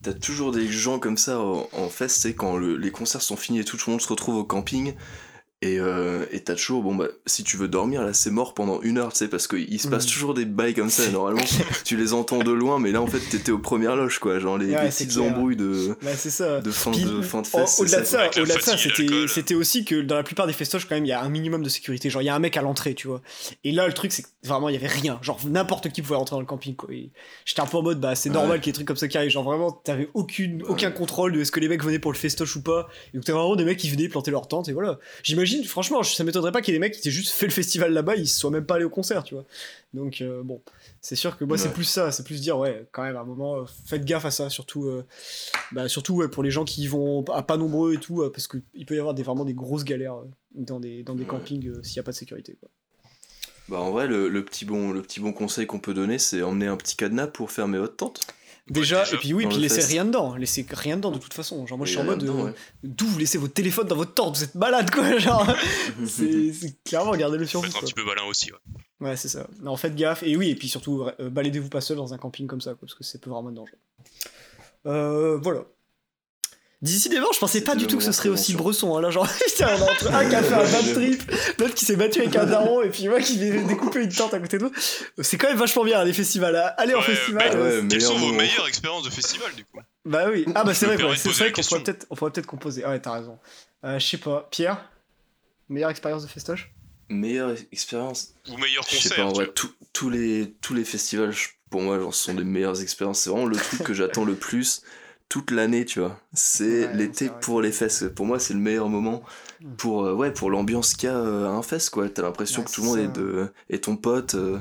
T'as 0.03 0.13
toujours 0.13 0.51
des 0.51 0.67
gens 0.67 0.99
comme 0.99 1.17
ça 1.17 1.39
en, 1.39 1.67
en 1.73 1.87
tu 1.87 2.09
sais, 2.09 2.33
quand 2.35 2.57
le- 2.57 2.77
les 2.77 2.91
concerts 2.91 3.21
sont 3.23 3.35
finis 3.37 3.59
et 3.59 3.63
tout, 3.63 3.77
tout 3.77 3.89
le 3.89 3.93
monde 3.93 4.01
se 4.01 4.07
retrouve 4.07 4.35
au 4.35 4.43
camping. 4.43 4.93
Et 5.65 5.79
euh, 5.79 6.25
et 6.31 6.41
t'as 6.41 6.53
toujours, 6.53 6.83
bon 6.83 6.93
bah, 6.93 7.07
si 7.25 7.43
tu 7.43 7.57
veux 7.57 7.67
dormir, 7.67 8.03
là 8.03 8.13
c'est 8.13 8.29
mort 8.29 8.53
pendant 8.53 8.81
une 8.81 8.99
heure, 8.99 9.11
tu 9.11 9.17
sais, 9.19 9.27
parce 9.27 9.47
qu'il 9.47 9.79
se 9.81 9.87
passe 9.87 10.05
Mm. 10.05 10.09
toujours 10.09 10.33
des 10.35 10.45
bails 10.45 10.75
comme 10.75 10.89
ça, 10.91 11.05
et 11.05 11.09
normalement 11.11 11.41
tu 11.83 11.97
les 11.97 12.13
entends 12.13 12.39
de 12.43 12.51
loin, 12.51 12.77
mais 12.79 12.91
là 12.91 13.01
en 13.01 13.07
fait 13.07 13.19
t'étais 13.19 13.51
aux 13.51 13.57
premières 13.57 13.95
loges, 13.95 14.19
quoi, 14.19 14.37
genre 14.39 14.57
les, 14.59 14.67
Ouais, 14.75 14.83
les 14.83 14.89
petites 14.89 15.11
clair. 15.13 15.23
embrouilles 15.23 15.55
de, 15.55 15.95
ça. 16.15 16.61
de, 16.61 16.69
fin, 16.71 16.91
Puis, 16.91 17.03
de 17.03 17.21
fin 17.21 17.41
de 17.41 17.47
au- 17.47 17.65
c'est 17.65 17.81
Au-delà 17.81 17.99
de 18.01 18.05
ça, 18.05 18.27
et 18.27 19.27
c'était, 19.27 19.55
aussi 19.55 19.85
que 19.85 20.01
dans 20.01 20.15
la 20.15 20.23
plupart 20.23 20.45
des 20.47 20.53
festoches, 20.53 20.85
quand 20.87 20.95
même, 20.95 21.05
il 21.05 21.09
y 21.09 21.13
a 21.13 21.21
un 21.21 21.29
minimum 21.29 21.63
de 21.63 21.69
sécurité. 21.69 22.09
Genre, 22.09 22.21
il 22.21 22.25
y 22.25 22.29
a 22.29 22.35
un 22.35 22.39
mec 22.39 22.57
à 22.57 22.61
l'entrée, 22.61 22.93
tu 22.93 23.07
vois. 23.07 23.21
Et 23.63 23.71
là, 23.71 23.87
le 23.87 23.93
truc, 23.93 24.11
c'est 24.11 24.21
que 24.23 24.27
vraiment, 24.43 24.69
il 24.69 24.73
y 24.73 24.77
avait 24.77 24.87
rien. 24.87 25.17
Genre, 25.21 25.39
n'importe 25.47 25.89
qui 25.89 26.01
pouvait 26.01 26.15
rentrer 26.15 26.35
dans 26.35 26.39
le 26.41 26.45
camping, 26.45 26.75
quoi. 26.75 26.93
Et 26.93 27.09
J'étais 27.45 27.61
un 27.61 27.65
peu 27.65 27.77
en 27.77 27.81
mode, 27.83 27.99
bah, 27.99 28.13
c'est 28.15 28.29
normal 28.29 28.51
Ouais. 28.53 28.59
qu'il 28.59 28.67
y 28.67 28.69
ait 28.69 28.73
des 28.73 28.75
trucs 28.75 28.87
comme 28.87 28.97
ça 28.97 29.07
qui 29.07 29.17
arrivent. 29.17 29.31
Genre, 29.31 29.43
vraiment, 29.43 29.71
t'avais 29.71 30.09
aucune, 30.13 30.61
aucun 30.63 30.87
Ouais. 30.89 30.93
contrôle 30.93 31.31
de 31.33 31.41
est-ce 31.41 31.51
que 31.51 31.59
les 31.59 31.67
mecs 31.69 31.83
venaient 31.83 31.99
pour 31.99 32.11
le 32.11 32.17
festoche 32.17 32.55
ou 32.55 32.61
pas. 32.61 32.87
Et 33.13 33.17
donc, 33.17 33.25
t'avais 33.25 33.37
vraiment 33.39 33.55
des 33.55 33.65
mecs 33.65 33.77
qui 33.77 33.89
venaient 33.89 34.09
planter 34.09 34.31
leur 34.31 34.47
tente, 34.47 34.67
et 34.69 34.73
voilà. 34.73 34.99
J'imagine, 35.23 35.54
franchement, 35.63 36.03
ça 36.03 36.23
m'étonnerait 36.23 36.51
pas 36.51 36.61
qu'il 36.61 36.73
y 36.73 36.75
ait 36.75 36.79
des 36.79 36.85
mecs 36.87 36.93
qui 36.99 37.07
aient 37.07 37.11
juste 37.11 37.31
fait 37.33 37.45
le 37.45 37.51
festival 37.51 37.93
là-bas, 37.93 38.15
ils 38.15 38.27
se 38.27 38.39
soient 38.39 38.51
même 38.51 38.65
pas 38.65 38.75
allés 38.75 38.85
au 38.85 38.89
concert, 38.89 39.23
tu 39.23 39.35
vois. 39.35 39.45
Donc, 39.93 40.21
euh, 40.21 40.43
bon, 40.43 40.61
c'est 41.01 41.15
sûr 41.15 41.37
que 41.37 41.45
moi, 41.45 41.57
c'est 41.57 41.71
plus 41.73 41.83
ça. 41.85 42.11
C'est 42.11 42.23
plus 42.23 42.41
dire, 42.41 42.57
ouais, 42.57 42.85
quand 42.91 43.03
même, 43.03 43.15
à 43.15 43.21
un 43.21 43.25
moment, 43.25 43.57
euh, 43.57 43.63
faites 43.85 44.03
gaffe 44.05 44.25
à 44.25 44.31
ça, 44.31 44.49
surtout. 44.49 44.85
euh, 44.87 45.05
bah, 45.71 45.87
surtout 45.87 46.15
ouais, 46.15 46.27
pour 46.27 46.43
les 46.43 46.51
gens 46.51 46.65
qui 46.65 46.81
y 46.83 46.87
vont 46.87 47.23
à 47.31 47.43
pas 47.43 47.57
nombreux 47.57 47.93
et 47.93 47.97
tout, 47.99 48.21
euh, 48.21 48.29
parce 48.31 48.47
qu'il 48.47 48.85
peut 48.85 48.95
y 48.95 48.99
avoir 48.99 49.13
des, 49.13 49.23
vraiment 49.23 49.45
des 49.45 49.53
grosses 49.53 49.83
galères 49.85 50.17
dans 50.53 50.79
des, 50.79 51.03
dans 51.03 51.15
des 51.15 51.21
Ouais. 51.23 51.27
campings 51.29 51.81
s'il 51.83 51.93
n'y 51.95 51.99
a 51.99 52.03
pas 52.03 52.11
de 52.11 52.17
sécurité. 52.17 52.57
Quoi. 52.59 52.69
Bah 53.67 53.79
en 53.79 53.89
vrai, 53.91 54.05
le, 54.07 54.27
le 54.29 54.45
petit, 54.45 54.63
bon, 54.65 54.91
le 54.91 55.01
petit 55.01 55.19
bon 55.19 55.33
conseil 55.33 55.65
qu'on 55.65 55.79
peut 55.79 55.93
donner, 55.95 56.19
c'est 56.19 56.41
emmener 56.43 56.67
un 56.67 56.77
petit 56.77 56.95
cadenas 56.95 57.27
pour 57.27 57.51
fermer 57.51 57.79
votre 57.79 57.95
tente. 57.95 58.21
Déjà, 58.67 59.03
déjà, 59.03 59.15
et 59.15 59.19
puis 59.19 59.33
oui, 59.33 59.43
dans 59.43 59.49
puis 59.51 59.59
laissez 59.59 59.85
rien 59.85 60.05
dedans, 60.05 60.35
laissez 60.35 60.65
rien 60.67 60.97
dedans 60.97 61.11
de 61.11 61.19
toute 61.19 61.35
façon. 61.35 61.67
Genre, 61.67 61.77
moi 61.77 61.85
je 61.85 61.91
suis 61.91 61.99
Et 61.99 62.01
en 62.01 62.05
mode, 62.05 62.23
euh, 62.23 62.31
ouais. 62.31 62.53
d'où 62.83 63.05
vous 63.05 63.19
laissez 63.19 63.37
votre 63.37 63.53
téléphone 63.53 63.87
dans 63.87 63.95
votre 63.95 64.15
tente, 64.15 64.37
vous 64.37 64.43
êtes 64.43 64.55
malade 64.55 64.89
quoi, 64.89 65.17
genre. 65.19 65.47
c'est 66.07 66.51
c'est 66.51 66.83
clairement, 66.83 67.15
gardez-le 67.15 67.45
sur 67.45 67.61
vous. 67.61 67.67
être 67.67 67.77
un 67.77 67.81
petit 67.81 67.93
peu 67.93 68.03
malin 68.03 68.23
aussi. 68.23 68.51
Ouais. 68.51 68.57
Ouais, 69.07 69.15
c'est 69.17 69.27
ça. 69.27 69.45
Non, 69.61 69.75
faites 69.77 69.95
gaffe, 69.95 70.23
et 70.23 70.35
oui, 70.35 70.49
et 70.49 70.55
puis 70.55 70.67
surtout, 70.67 71.03
euh, 71.19 71.29
baladez-vous 71.29 71.69
pas 71.69 71.81
seul 71.81 71.97
dans 71.97 72.13
un 72.13 72.17
camping 72.17 72.47
comme 72.47 72.61
ça, 72.61 72.71
quoi, 72.71 72.79
parce 72.81 72.95
que 72.95 73.03
ça 73.03 73.19
peut 73.19 73.29
vraiment 73.29 73.49
être 73.49 73.55
dangereux. 73.55 73.77
Euh, 74.87 75.37
voilà. 75.37 75.65
Décidément, 76.85 77.27
je 77.33 77.39
pensais 77.39 77.61
pas 77.61 77.75
du 77.75 77.87
tout 77.87 77.97
que 77.97 78.03
ce 78.03 78.11
serait 78.11 78.29
aussi 78.29 78.53
bresson, 78.53 78.95
hein, 78.95 79.01
là, 79.01 79.09
genre, 79.09 79.27
on 79.59 79.63
a 79.63 79.73
entre 79.73 80.13
un 80.13 80.29
qui 80.29 80.35
a 80.35 80.43
fait 80.43 80.53
un 80.53 80.71
bad 80.71 80.93
trip, 80.93 81.31
l'autre 81.59 81.73
qui 81.73 81.85
s'est 81.85 81.95
battu 81.95 82.19
avec 82.21 82.35
un 82.35 82.45
daron, 82.45 82.81
et 82.81 82.89
puis 82.89 83.07
moi 83.07 83.19
qui 83.19 83.37
vais 83.39 83.63
découper 83.63 84.03
une 84.03 84.11
tente 84.13 84.33
à 84.33 84.39
côté 84.39 84.57
de 84.57 84.63
nous. 84.63 84.71
C'est 85.21 85.37
quand 85.37 85.47
même 85.47 85.57
vachement 85.57 85.83
bien, 85.83 86.03
les 86.03 86.13
festivals, 86.13 86.55
hein. 86.55 86.71
allez 86.77 86.93
en 86.93 86.99
Ouais, 86.99 87.03
festival. 87.05 87.49
bah, 87.49 87.55
euh, 87.57 87.63
ouais, 87.63 87.71
Quelles 87.79 87.83
meilleur 87.97 88.11
sont 88.11 88.17
vos 88.19 88.25
moment. 88.27 88.37
meilleures 88.37 88.67
expériences 88.67 89.03
de 89.03 89.09
festival 89.09 89.53
du 89.55 89.65
coup? 89.65 89.79
Bah 90.05 90.25
oui. 90.31 90.45
Ah 90.53 90.63
bah 90.63 90.73
c'est 90.73 90.85
vrai, 90.85 90.97
c'est 90.97 91.23
poser 91.29 91.43
vrai 91.45 91.51
qu'on 91.51 91.61
pourrait 91.63 91.83
peut-être 91.83 92.05
on 92.11 92.15
pourrait 92.15 92.31
peut-être 92.31 92.45
composer. 92.45 92.83
Ah 92.85 92.89
ouais, 92.91 92.99
t'as 92.99 93.13
raison. 93.13 93.39
Euh, 93.83 93.97
je 93.99 94.05
sais 94.05 94.17
pas. 94.17 94.47
Pierre? 94.51 94.89
Meilleure 95.69 95.89
expérience 95.89 96.21
de 96.23 96.27
festoche? 96.27 96.71
Meilleure 97.09 97.55
expérience 97.71 98.29
Ou 98.49 98.57
meilleur 98.57 98.83
Je 98.87 98.95
sais 98.97 99.09
concert 99.09 99.15
pas, 99.17 99.23
en 99.29 99.33
vois. 99.33 99.45
tous- 99.47 100.09
les, 100.09 100.53
tous 100.61 100.73
les 100.75 100.83
festivals, 100.85 101.33
pour 101.71 101.81
moi, 101.81 101.99
genre, 101.99 102.13
ce 102.13 102.23
sont 102.25 102.33
des 102.35 102.43
meilleures 102.43 102.81
expériences. 102.81 103.21
C'est 103.21 103.29
vraiment 103.31 103.45
le 103.47 103.57
truc 103.57 103.81
que 103.83 103.93
j'attends 103.93 104.25
le 104.25 104.35
plus 104.35 104.81
toute 105.29 105.51
l'année, 105.51 105.85
tu 105.85 105.99
vois. 105.99 106.19
C'est 106.33 106.87
Ouais, 106.87 106.93
l'été 106.93 107.29
pour 107.41 107.61
les 107.61 107.71
fesses. 107.71 108.05
Pour 108.15 108.25
moi, 108.25 108.39
c'est 108.39 108.53
le 108.53 108.59
meilleur 108.59 108.89
moment 108.89 109.23
Mm. 109.61 109.75
pour, 109.77 110.05
euh, 110.05 110.13
ouais, 110.13 110.31
pour 110.31 110.49
l'ambiance 110.49 110.93
qu'il 110.95 111.07
y 111.07 111.11
a 111.11 111.15
euh, 111.17 111.45
à 111.45 111.49
un 111.49 111.61
fest, 111.61 111.89
quoi. 111.89 112.09
T'as 112.09 112.21
l'impression 112.23 112.61
Ouais, 112.61 112.67
que 112.67 112.71
tout 112.73 112.81
le 112.81 112.87
monde 112.87 112.99
est, 112.99 113.07
de, 113.07 113.51
est 113.69 113.83
ton 113.85 113.95
pote. 113.97 114.35
euh, 114.35 114.59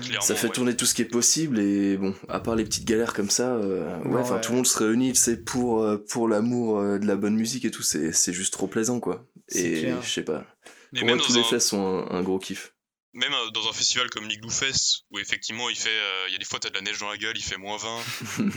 Clairement, 0.00 0.20
ça 0.20 0.34
fait 0.34 0.48
ouais. 0.48 0.52
tourner 0.52 0.76
tout 0.76 0.84
ce 0.84 0.92
qui 0.94 1.02
est 1.02 1.06
possible 1.06 1.58
et 1.58 1.96
bon, 1.96 2.14
à 2.28 2.38
part 2.40 2.54
les 2.54 2.64
petites 2.64 2.84
galères 2.84 3.14
comme 3.14 3.30
ça, 3.30 3.54
euh, 3.54 3.98
ouais, 4.04 4.20
enfin 4.20 4.38
tout 4.40 4.50
le 4.52 4.56
monde 4.56 4.66
se 4.66 4.76
réunit, 4.78 5.12
tu 5.14 5.18
sais, 5.20 5.38
pour, 5.38 5.82
euh, 5.82 5.96
pour 6.10 6.28
l'amour 6.28 6.78
euh, 6.80 6.98
de 6.98 7.06
la 7.06 7.16
bonne 7.16 7.34
musique 7.34 7.64
et 7.64 7.70
tout, 7.70 7.82
c'est 7.82 8.12
c'est 8.12 8.34
juste 8.34 8.52
trop 8.52 8.66
plaisant, 8.66 9.00
quoi. 9.00 9.24
Et 9.54 9.86
je 10.02 10.06
sais 10.08 10.22
pas. 10.22 10.44
Et 10.94 10.98
Pour 10.98 11.06
même 11.06 11.16
moi, 11.16 11.26
tous 11.26 11.32
les 11.34 11.40
un- 11.40 11.44
fests 11.44 11.68
sont 11.68 12.06
un, 12.10 12.14
un 12.14 12.22
gros 12.22 12.38
kiff. 12.38 12.74
même 13.14 13.32
euh, 13.32 13.50
dans 13.52 13.68
un 13.68 13.72
festival 13.72 14.10
comme 14.10 14.26
l'Igloo 14.28 14.50
Fest, 14.50 15.04
où 15.10 15.18
effectivement 15.18 15.68
il 15.70 15.76
fait, 15.76 15.88
euh, 15.88 16.24
il 16.28 16.32
y 16.32 16.36
a 16.36 16.38
des 16.38 16.44
fois 16.44 16.58
t'as 16.58 16.68
de 16.68 16.74
la 16.74 16.82
neige 16.82 16.98
dans 16.98 17.08
la 17.10 17.16
gueule, 17.16 17.36
il 17.36 17.42
fait 17.44 17.56
moins 17.58 17.76
20 17.78 17.98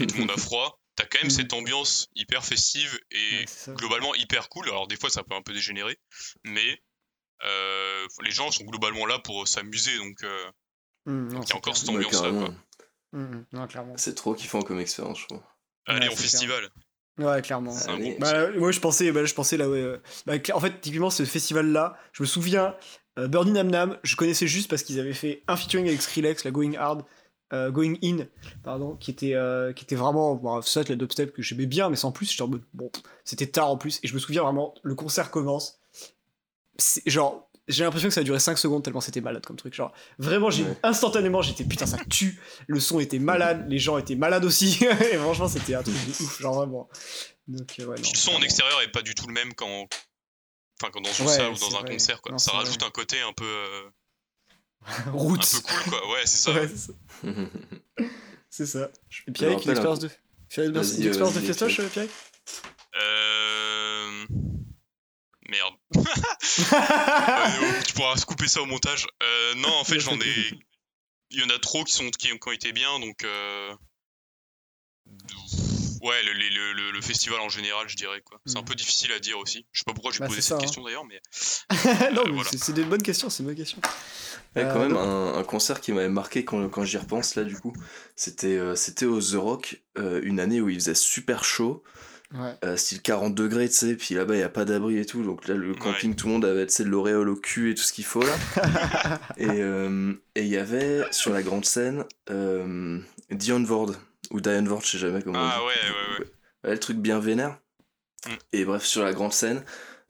et 0.00 0.06
tout 0.06 0.16
le 0.16 0.20
monde 0.20 0.30
a 0.32 0.36
froid, 0.40 0.79
t'as 0.96 1.04
quand 1.04 1.18
même 1.18 1.26
Mhm. 1.26 1.30
cette 1.30 1.52
ambiance 1.52 2.08
hyper 2.14 2.44
festive 2.44 2.98
et 3.10 3.44
Ouais, 3.68 3.74
globalement 3.74 4.14
hyper 4.14 4.48
cool. 4.48 4.68
Alors 4.68 4.86
des 4.88 4.96
fois 4.96 5.10
ça 5.10 5.22
peut 5.22 5.34
un 5.34 5.42
peu 5.42 5.52
dégénérer, 5.52 5.98
mais 6.44 6.82
euh, 7.44 8.06
les 8.22 8.30
gens 8.30 8.50
sont 8.50 8.64
globalement 8.64 9.06
là 9.06 9.18
pour 9.18 9.48
s'amuser, 9.48 9.96
donc 9.98 10.22
euh, 10.24 10.44
non, 11.06 11.28
il 11.40 11.44
y 11.44 11.46
c'est 11.46 11.52
a 11.54 11.56
encore 11.56 11.72
clair. 11.74 11.76
cette 11.76 11.88
Ouais, 11.88 11.96
ambiance 11.96 12.12
là. 12.12 13.66
clairement. 13.66 13.94
C'est 13.96 14.14
trop 14.14 14.34
kiffant 14.34 14.62
comme 14.62 14.80
expérience, 14.80 15.20
je 15.20 15.26
trouve. 15.26 15.42
Allez 15.86 16.06
Ouais, 16.08 16.12
en 16.12 16.16
festival. 16.16 16.68
Ouais, 17.18 17.42
clairement. 17.42 17.74
Bon 17.86 18.16
Bah, 18.18 18.50
moi 18.52 18.70
je 18.72 18.80
pensais, 18.80 19.10
bah, 19.12 19.24
je 19.24 19.34
pensais 19.34 19.56
là, 19.56 19.68
ouais. 19.68 19.78
euh, 19.80 19.98
bah, 20.26 20.34
en 20.54 20.60
fait, 20.60 20.80
typiquement, 20.80 21.10
ce 21.10 21.24
festival-là, 21.24 21.98
je 22.12 22.22
me 22.22 22.26
souviens, 22.26 22.76
euh, 23.18 23.26
Burning 23.28 23.54
Nam 23.54 23.70
Nam, 23.70 23.98
je 24.04 24.16
connaissais 24.16 24.46
juste 24.46 24.70
parce 24.70 24.82
qu'ils 24.82 25.00
avaient 25.00 25.12
fait 25.14 25.42
un 25.48 25.56
featuring 25.56 25.86
avec 25.88 26.00
Skrillex, 26.00 26.44
la 26.44 26.50
Going 26.50 26.76
Hard, 26.76 27.04
euh, 27.52 27.70
Going 27.70 27.94
In, 28.02 28.26
pardon, 28.62 28.96
qui 28.96 29.10
était, 29.10 29.34
euh, 29.34 29.72
qui 29.72 29.84
était 29.84 29.96
vraiment, 29.96 30.34
bon, 30.34 30.60
ça, 30.62 30.82
la 30.88 30.96
dubstep 30.96 31.32
que 31.32 31.42
j'aimais 31.42 31.66
bien, 31.66 31.88
mais 31.90 31.96
sans 31.96 32.12
plus, 32.12 32.30
j'étais 32.30 32.42
en 32.42 32.48
mode, 32.48 32.62
bon, 32.74 32.90
c'était 33.24 33.46
tard 33.46 33.70
en 33.70 33.76
plus, 33.76 33.98
et 34.02 34.08
je 34.08 34.14
me 34.14 34.18
souviens 34.18 34.42
vraiment, 34.42 34.74
le 34.82 34.94
concert 34.94 35.30
commence, 35.30 35.80
genre. 37.06 37.46
J'ai 37.68 37.84
l'impression 37.84 38.08
que 38.08 38.14
ça 38.14 38.22
a 38.22 38.24
duré 38.24 38.40
5 38.40 38.58
secondes 38.58 38.82
tellement 38.82 39.00
c'était 39.00 39.20
malade 39.20 39.46
comme 39.46 39.54
truc. 39.54 39.74
Genre, 39.74 39.92
vraiment, 40.18 40.50
j'ai 40.50 40.64
Ouais. 40.64 40.76
instantanément, 40.82 41.40
j'étais 41.40 41.62
putain, 41.62 41.86
ça 41.86 41.98
tue. 42.08 42.40
Le 42.66 42.80
son 42.80 42.98
était 42.98 43.20
malade, 43.20 43.64
les 43.68 43.78
gens 43.78 43.96
étaient 43.96 44.16
malades 44.16 44.44
aussi. 44.44 44.84
et 45.12 45.16
franchement, 45.18 45.46
c'était 45.46 45.74
un 45.76 45.82
truc 45.84 45.94
de 45.94 46.10
ouf, 46.24 46.40
genre 46.40 46.54
vraiment. 46.54 46.88
Donc, 47.46 47.76
euh, 47.78 47.84
ouais, 47.86 47.94
Puis 47.94 48.02
non, 48.02 48.10
le 48.12 48.16
son 48.16 48.32
en 48.32 48.42
extérieur 48.42 48.80
est 48.82 48.90
pas 48.90 49.02
du 49.02 49.14
tout 49.14 49.28
le 49.28 49.34
même 49.34 49.54
quand, 49.54 49.86
enfin, 50.82 50.90
quand 50.92 51.00
dans 51.00 51.12
une 51.12 51.26
Ouais, 51.26 51.32
salle 51.36 51.50
ou 51.52 51.58
dans 51.58 51.76
un 51.76 51.80
vrai. 51.82 51.92
concert. 51.92 52.20
Quoi. 52.22 52.32
Non, 52.32 52.38
ça 52.38 52.50
rajoute 52.52 52.80
vrai. 52.80 52.88
un 52.88 52.90
côté 52.90 53.20
un 53.20 53.32
peu, 53.34 53.44
euh, 53.44 53.82
un 55.06 55.10
Roots. 55.12 55.38
peu 55.38 55.60
cool, 55.60 55.90
quoi. 55.90 56.10
Ouais, 56.12 56.20
c'est 56.24 56.36
ça. 56.38 56.52
Ouais, 56.52 56.68
c'est 56.68 56.76
ça. 56.78 56.92
C'est 58.52 58.66
ça. 58.66 58.90
Et 59.28 59.30
rappelle 59.46 59.62
une 59.64 59.70
un 59.70 59.72
expérience 59.72 60.00
de. 60.00 60.10
Une 60.56 60.76
expérience 60.76 61.34
de 61.34 61.40
festoche, 61.40 61.80
Pierrick. 61.90 62.10
euh. 63.00 64.26
Merde. 65.48 65.74
Euh, 66.72 67.82
tu 67.86 67.92
pourras 67.94 68.16
se 68.16 68.26
couper 68.26 68.48
ça 68.48 68.60
au 68.60 68.66
montage. 68.66 69.06
Euh, 69.22 69.54
non, 69.56 69.72
en 69.72 69.84
fait, 69.84 70.00
j'en 70.00 70.18
ai. 70.20 70.50
Il 71.30 71.40
y 71.40 71.44
en 71.44 71.48
a 71.50 71.58
trop 71.58 71.84
qui, 71.84 71.92
sont, 71.92 72.08
qui, 72.10 72.28
qui 72.28 72.48
ont 72.48 72.52
été 72.52 72.72
bien, 72.72 72.98
donc. 72.98 73.22
euh, 73.24 73.72
Ouais, 76.00 76.22
le, 76.24 76.32
le, 76.32 76.72
le, 76.72 76.90
le 76.92 77.00
festival 77.00 77.40
en 77.40 77.48
général, 77.48 77.86
je 77.88 77.96
dirais. 77.96 78.22
quoi. 78.24 78.40
C'est 78.46 78.56
un 78.56 78.62
Mm. 78.62 78.64
peu 78.64 78.74
difficile 78.74 79.12
à 79.12 79.18
dire 79.18 79.38
aussi. 79.38 79.66
Je 79.72 79.80
sais 79.80 79.84
pas 79.84 79.92
pourquoi 79.92 80.12
j'ai 80.12 80.20
Bah, 80.20 80.26
posé 80.28 80.40
cette 80.40 80.48
ça, 80.50 80.54
hein. 80.56 80.58
question 80.58 80.82
d'ailleurs, 80.82 81.04
mais. 81.04 81.20
non, 82.14 82.22
Euh, 82.22 82.24
mais 82.26 82.32
voilà. 82.32 82.50
c'est- 82.52 82.72
des 82.72 82.84
bonnes 82.84 83.02
questions, 83.02 83.28
c'est 83.30 83.42
une 83.42 83.48
bonne 83.48 83.56
question. 83.56 83.78
Ouais, 84.56 84.62
Euh, 84.64 84.72
quand 84.72 84.78
même, 84.80 84.90
donc- 84.92 84.98
un, 85.06 85.34
un 85.38 85.42
concert 85.44 85.80
qui 85.80 85.92
m'avait 85.92 86.08
marqué 86.08 86.44
quand, 86.44 86.68
quand 86.68 86.84
j'y 86.84 86.96
repense, 86.98 87.34
là, 87.34 87.44
du 87.44 87.56
coup, 87.56 87.72
c'était 88.16 88.56
euh, 88.58 88.74
c'était 88.74 89.06
au 89.06 89.20
The 89.20 89.34
Rock, 89.34 89.82
euh, 89.98 90.20
une 90.24 90.40
année 90.40 90.60
où 90.60 90.68
il 90.68 90.76
faisait 90.76 90.94
super 90.94 91.44
chaud, 91.44 91.82
Ouais. 92.32 92.54
euh, 92.64 92.76
style 92.76 93.02
40 93.02 93.34
degrés, 93.34 93.68
tu 93.68 93.74
sais, 93.74 93.94
puis 93.96 94.14
là-bas, 94.14 94.34
il 94.34 94.38
n'y 94.38 94.44
a 94.44 94.48
pas 94.48 94.64
d'abri 94.64 94.98
et 94.98 95.04
tout, 95.04 95.22
donc 95.24 95.48
là, 95.48 95.54
le 95.54 95.74
camping, 95.74 96.14
tout 96.14 96.28
le 96.28 96.34
monde 96.34 96.44
avait, 96.44 96.64
tu 96.66 96.72
sais, 96.74 96.84
de 96.84 96.88
l'auréole 96.88 97.28
au 97.28 97.34
cul 97.36 97.72
et 97.72 97.74
tout 97.74 97.82
ce 97.82 97.92
qu'il 97.92 98.04
faut, 98.04 98.22
là. 98.22 98.32
et 99.36 99.46
euh, 99.48 100.12
et 100.36 100.42
il 100.42 100.48
y 100.48 100.56
avait, 100.56 101.02
sur 101.10 101.32
la 101.32 101.42
grande 101.42 101.64
scène, 101.64 102.04
euh, 102.30 103.00
Dion 103.30 103.62
Vord, 103.64 103.92
ou 104.30 104.40
Diane 104.40 104.68
je 104.82 104.86
sais 104.86 104.98
jamais 104.98 105.22
comment 105.22 105.38
on 105.38 105.42
Ah 105.42 105.58
dit. 105.58 105.64
ouais, 105.66 105.90
ouais, 105.90 106.18
ouais. 106.24 106.30
Ouais, 106.64 106.70
le 106.72 106.78
truc 106.78 106.98
bien 106.98 107.18
vénère. 107.18 107.58
Mm. 108.26 108.30
Et 108.52 108.64
bref, 108.64 108.84
sur 108.84 109.02
la 109.02 109.12
grande 109.12 109.32
scène, 109.32 109.62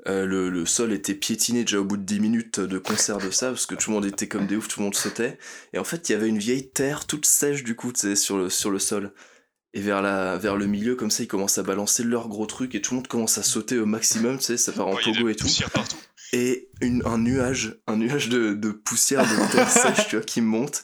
euh, 0.08 0.24
le, 0.26 0.48
le 0.50 0.66
sol 0.66 0.92
était 0.92 1.14
piétiné 1.14 1.62
déjà 1.64 1.78
au 1.80 1.84
bout 1.84 1.96
de 1.96 2.02
10 2.02 2.20
minutes 2.20 2.58
de 2.60 2.78
concert 2.78 3.18
de 3.18 3.30
ça, 3.30 3.48
parce 3.48 3.66
que 3.66 3.74
tout 3.74 3.90
le 3.90 3.96
monde 3.96 4.06
était 4.06 4.28
comme 4.28 4.46
des 4.46 4.56
oufs, 4.56 4.68
tout 4.68 4.80
le 4.80 4.84
monde 4.84 4.94
sautait. 4.94 5.38
Et 5.72 5.78
en 5.78 5.84
fait, 5.84 6.08
il 6.08 6.12
y 6.12 6.14
avait 6.14 6.28
une 6.28 6.38
vieille 6.38 6.70
terre 6.70 7.06
toute 7.06 7.26
sèche, 7.26 7.62
du 7.64 7.76
coup, 7.76 7.92
tu 7.92 8.00
sais, 8.00 8.16
sur 8.16 8.38
le, 8.38 8.48
sur 8.50 8.70
le 8.70 8.78
sol. 8.78 9.12
Et 9.72 9.80
vers, 9.82 10.02
la, 10.02 10.36
vers 10.36 10.56
le 10.56 10.66
milieu, 10.66 10.96
comme 10.96 11.10
ça, 11.12 11.22
ils 11.22 11.28
commencent 11.28 11.58
à 11.58 11.62
balancer 11.62 12.02
leur 12.02 12.28
gros 12.28 12.46
truc, 12.46 12.74
et 12.74 12.80
tout 12.82 12.94
le 12.94 12.96
monde 12.96 13.08
commence 13.08 13.38
à 13.38 13.42
sauter 13.44 13.78
au 13.78 13.86
maximum, 13.86 14.38
tu 14.38 14.44
sais, 14.44 14.56
ça 14.56 14.72
part 14.72 14.88
en 14.88 14.94
Ouais, 14.94 15.02
pogo 15.04 15.28
et 15.28 15.36
tout. 15.36 15.46
partout. 15.72 15.96
Et 16.32 16.68
une, 16.80 17.02
un 17.06 17.18
nuage, 17.18 17.78
un 17.86 17.96
nuage 17.96 18.28
de, 18.28 18.54
de 18.54 18.70
poussière, 18.70 19.22
de 19.22 19.52
terre 19.52 19.70
sèche, 19.70 20.08
tu 20.08 20.16
vois, 20.16 20.24
qui 20.24 20.40
monte. 20.40 20.82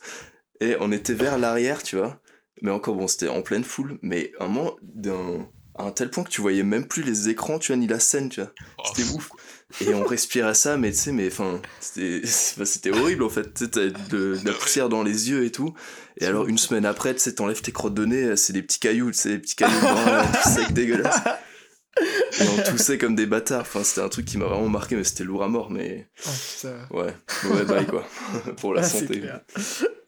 Et 0.60 0.76
on 0.80 0.92
était 0.92 1.14
vers 1.14 1.38
l'arrière, 1.38 1.82
tu 1.82 1.96
vois. 1.96 2.20
Mais 2.62 2.70
encore 2.70 2.94
bon, 2.94 3.06
c'était 3.06 3.28
en 3.28 3.42
pleine 3.42 3.64
foule, 3.64 3.98
mais 4.02 4.32
un 4.40 4.46
moment, 4.48 4.76
d'un 4.82 5.46
à 5.78 5.82
un 5.84 5.90
tel 5.90 6.08
point 6.08 6.24
que 6.24 6.30
tu 6.30 6.40
voyais 6.40 6.62
même 6.62 6.86
plus 6.86 7.02
les 7.02 7.28
écrans, 7.28 7.58
tu 7.58 7.70
vois, 7.70 7.76
ni 7.76 7.86
la 7.86 8.00
scène, 8.00 8.30
tu 8.30 8.40
vois. 8.40 8.50
Oh, 8.78 8.82
C'était 8.94 9.10
ouf. 9.12 9.30
Et 9.82 9.92
on 9.92 10.04
respirait 10.06 10.54
ça, 10.54 10.78
mais 10.78 10.90
tu 10.90 10.96
sais, 10.96 11.12
mais 11.12 11.26
enfin, 11.26 11.60
c'était 11.80 12.90
horrible 12.98 13.24
en 13.24 13.28
fait. 13.28 13.52
Tu 13.52 13.66
de, 13.68 13.90
de 13.90 14.38
la 14.42 14.52
poussière 14.54 14.88
dans 14.88 15.02
les 15.02 15.28
yeux 15.28 15.44
et 15.44 15.52
tout. 15.52 15.74
Et 16.18 16.24
alors, 16.24 16.46
une 16.46 16.56
semaine 16.56 16.86
après, 16.86 17.12
tu 17.12 17.20
sais, 17.20 17.34
t'enlèves 17.34 17.60
tes 17.60 17.72
crottes 17.72 17.92
de 17.92 18.06
nez, 18.06 18.36
c'est 18.36 18.54
des 18.54 18.62
petits 18.62 18.78
cailloux, 18.80 19.10
tu 19.10 19.18
sais, 19.18 19.28
des 19.30 19.38
petits 19.38 19.56
cailloux 19.56 19.78
blancs, 19.80 20.26
tout 20.42 20.48
sec, 20.48 20.72
dégueulasse. 20.72 21.20
Et 22.40 22.44
on 22.48 22.70
toussait 22.70 22.96
comme 22.96 23.14
des 23.14 23.26
bâtards. 23.26 23.62
Enfin, 23.62 23.84
c'était 23.84 24.00
un 24.00 24.08
truc 24.08 24.24
qui 24.24 24.38
m'a 24.38 24.46
vraiment 24.46 24.68
marqué, 24.70 24.96
mais 24.96 25.04
c'était 25.04 25.24
lourd 25.24 25.42
à 25.42 25.48
mort, 25.48 25.70
mais 25.70 26.08
Oh, 26.26 26.96
ouais, 26.96 27.14
ouais, 27.50 27.64
bye 27.66 27.86
quoi. 27.86 28.06
Pour 28.56 28.72
la 28.72 28.80
Ah, 28.80 28.84
c'est 28.84 29.00
santé. 29.00 29.22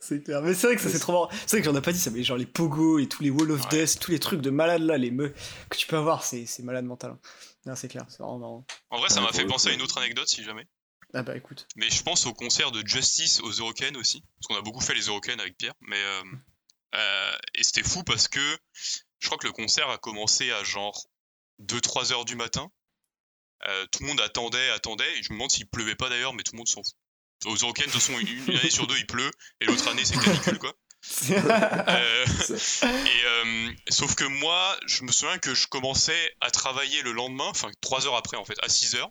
C'est 0.08 0.22
clair. 0.22 0.40
Mais 0.42 0.54
c'est 0.54 0.66
vrai 0.68 0.76
que 0.76 0.82
ça 0.82 0.88
c'est 0.90 0.98
trop 0.98 1.12
marrant. 1.12 1.28
C'est 1.46 1.50
vrai 1.56 1.60
que 1.60 1.64
j'en 1.66 1.76
ai 1.76 1.82
pas 1.82 1.92
dit 1.92 1.98
ça, 1.98 2.10
mais 2.10 2.22
genre 2.24 2.36
les 2.38 2.46
pogos 2.46 2.98
et 2.98 3.08
tous 3.08 3.22
les 3.22 3.30
wall 3.30 3.50
of 3.50 3.62
Ouais. 3.64 3.84
death, 3.84 3.98
tous 4.00 4.10
les 4.10 4.18
trucs 4.18 4.40
de 4.40 4.50
malade 4.50 4.82
là, 4.82 4.96
les 4.96 5.10
meufs 5.10 5.32
que 5.68 5.76
tu 5.76 5.86
peux 5.86 5.96
avoir, 5.98 6.24
c'est 6.24 6.46
c'est 6.46 6.62
malade 6.62 6.84
mental. 6.86 7.10
hein. 7.10 7.18
Non, 7.66 7.74
c'est 7.76 7.88
clair, 7.88 8.06
c'est 8.08 8.18
vraiment 8.18 8.38
marrant. 8.38 8.66
En 8.90 8.98
vrai, 8.98 9.08
ça 9.10 9.20
Ouais, 9.20 9.26
m'a 9.26 9.32
fait 9.32 9.44
penser 9.46 9.68
à 9.68 9.72
une 9.72 9.82
autre 9.82 9.98
anecdote 9.98 10.26
si 10.28 10.42
jamais. 10.44 10.66
Ah 11.14 11.22
bah 11.22 11.36
écoute. 11.36 11.66
Mais 11.76 11.88
je 11.90 12.02
pense 12.02 12.26
au 12.26 12.32
concert 12.34 12.70
de 12.70 12.86
Justice 12.86 13.40
aux 13.40 13.50
Eurocaines 13.50 13.96
aussi. 13.96 14.22
Parce 14.22 14.46
qu'on 14.48 14.56
a 14.56 14.62
beaucoup 14.62 14.80
fait 14.82 14.94
les 14.94 15.06
Eurocaines 15.06 15.40
avec 15.40 15.56
Pierre. 15.56 15.74
Mais 15.80 15.96
euh, 16.02 16.22
euh, 16.94 17.32
et 17.54 17.62
c'était 17.62 17.82
fou 17.82 18.02
parce 18.04 18.28
que 18.28 18.40
je 19.18 19.26
crois 19.26 19.38
que 19.38 19.46
le 19.46 19.52
concert 19.52 19.88
a 19.90 19.98
commencé 19.98 20.50
à 20.50 20.62
genre 20.64 21.06
2-3 21.62 22.12
heures 22.12 22.24
du 22.24 22.36
matin. 22.36 22.70
Euh, 23.68 23.86
tout 23.90 24.02
le 24.02 24.08
monde 24.08 24.20
attendait, 24.20 24.70
attendait. 24.70 25.10
Et 25.18 25.22
je 25.22 25.30
me 25.32 25.36
demande 25.36 25.50
s'il 25.50 25.66
pleuvait 25.66 25.96
pas 25.96 26.08
d'ailleurs, 26.08 26.32
mais 26.34 26.42
tout 26.42 26.52
le 26.52 26.58
monde 26.58 26.68
s'en 26.68 26.82
fout. 26.82 26.94
Aux 27.46 27.54
Eurocaines, 27.56 27.86
de 27.86 27.92
toute 27.92 28.00
façon, 28.00 28.18
une, 28.18 28.28
une 28.48 28.56
année 28.58 28.70
sur 28.70 28.86
deux, 28.86 28.96
il 28.98 29.06
pleut. 29.06 29.30
Et 29.60 29.66
l'autre 29.66 29.86
année, 29.88 30.04
c'est 30.04 30.18
canicule, 30.18 30.58
quoi. 30.58 30.72
Euh, 31.30 32.26
et 32.82 33.24
euh, 33.24 33.70
sauf 33.88 34.14
que 34.16 34.24
moi, 34.24 34.76
je 34.86 35.04
me 35.04 35.12
souviens 35.12 35.38
que 35.38 35.54
je 35.54 35.66
commençais 35.68 36.34
à 36.40 36.50
travailler 36.50 37.00
le 37.02 37.12
lendemain, 37.12 37.46
enfin 37.46 37.70
3 37.80 38.06
heures 38.06 38.16
après 38.16 38.36
en 38.36 38.44
fait, 38.44 38.56
à 38.62 38.68
6 38.68 38.96
heures. 38.96 39.10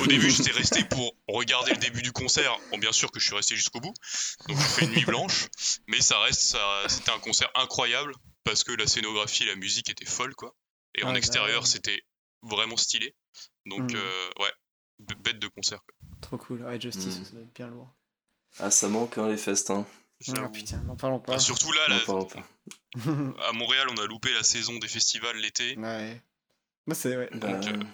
Au 0.00 0.06
début, 0.06 0.30
j'étais 0.30 0.50
resté 0.52 0.84
pour 0.84 1.14
regarder 1.28 1.72
le 1.72 1.76
début 1.78 2.02
du 2.02 2.12
concert. 2.12 2.56
Bon, 2.70 2.78
bien 2.78 2.92
sûr 2.92 3.10
que 3.10 3.20
je 3.20 3.26
suis 3.26 3.34
resté 3.36 3.56
jusqu'au 3.56 3.80
bout. 3.80 3.94
Donc, 4.48 4.58
j'ai 4.58 4.64
fait 4.64 4.84
une 4.86 4.92
nuit 4.92 5.04
blanche. 5.04 5.46
Mais 5.86 6.00
ça 6.00 6.18
reste, 6.20 6.40
ça, 6.40 6.82
c'était 6.88 7.10
un 7.10 7.18
concert 7.18 7.50
incroyable 7.54 8.14
parce 8.44 8.64
que 8.64 8.72
la 8.72 8.86
scénographie 8.86 9.42
et 9.44 9.46
la 9.46 9.56
musique 9.56 9.90
étaient 9.90 10.04
folles, 10.06 10.34
quoi. 10.34 10.54
Et 10.94 11.02
en 11.04 11.08
Ouais, 11.08 11.12
bah 11.12 11.18
extérieur, 11.18 11.62
ouais. 11.62 11.68
c'était 11.68 12.02
vraiment 12.42 12.76
stylé. 12.76 13.14
Donc, 13.66 13.90
Mhm. 13.92 13.96
euh, 13.96 14.28
ouais, 14.40 14.52
bête 14.98 15.38
de 15.38 15.48
concert, 15.48 15.80
quoi. 15.84 15.94
Trop 16.20 16.36
cool. 16.38 16.62
Ouais, 16.64 16.80
Justice, 16.80 17.20
Mm. 17.20 17.24
ça 17.24 17.30
doit 17.32 17.42
être 17.42 17.54
bien 17.54 17.66
lourd. 17.68 17.88
Ah, 18.60 18.70
ça 18.70 18.88
manque, 18.88 19.18
hein, 19.18 19.28
les 19.28 19.36
festins. 19.36 19.86
Ah 19.88 20.14
J'avoue. 20.20 20.48
putain, 20.50 20.78
n'en 20.78 20.96
parlons 20.96 21.20
pas. 21.20 21.34
Ah, 21.34 21.38
surtout 21.38 21.70
là, 21.72 21.80
N'en 21.88 21.94
là, 21.96 22.02
parlons 22.04 22.24
pas. 22.24 22.42
à 23.48 23.52
Montréal, 23.52 23.86
on 23.90 23.96
a 24.00 24.06
loupé 24.06 24.32
la 24.34 24.42
saison 24.42 24.76
des 24.78 24.88
festivals 24.88 25.36
l'été. 25.36 25.76
ouais. 25.78 26.20
Moi 26.86 26.94
c'est 26.94 27.16
ouais. 27.16 27.28
Bah, 27.34 27.52
Donc, 27.52 27.66
euh, 27.68 27.84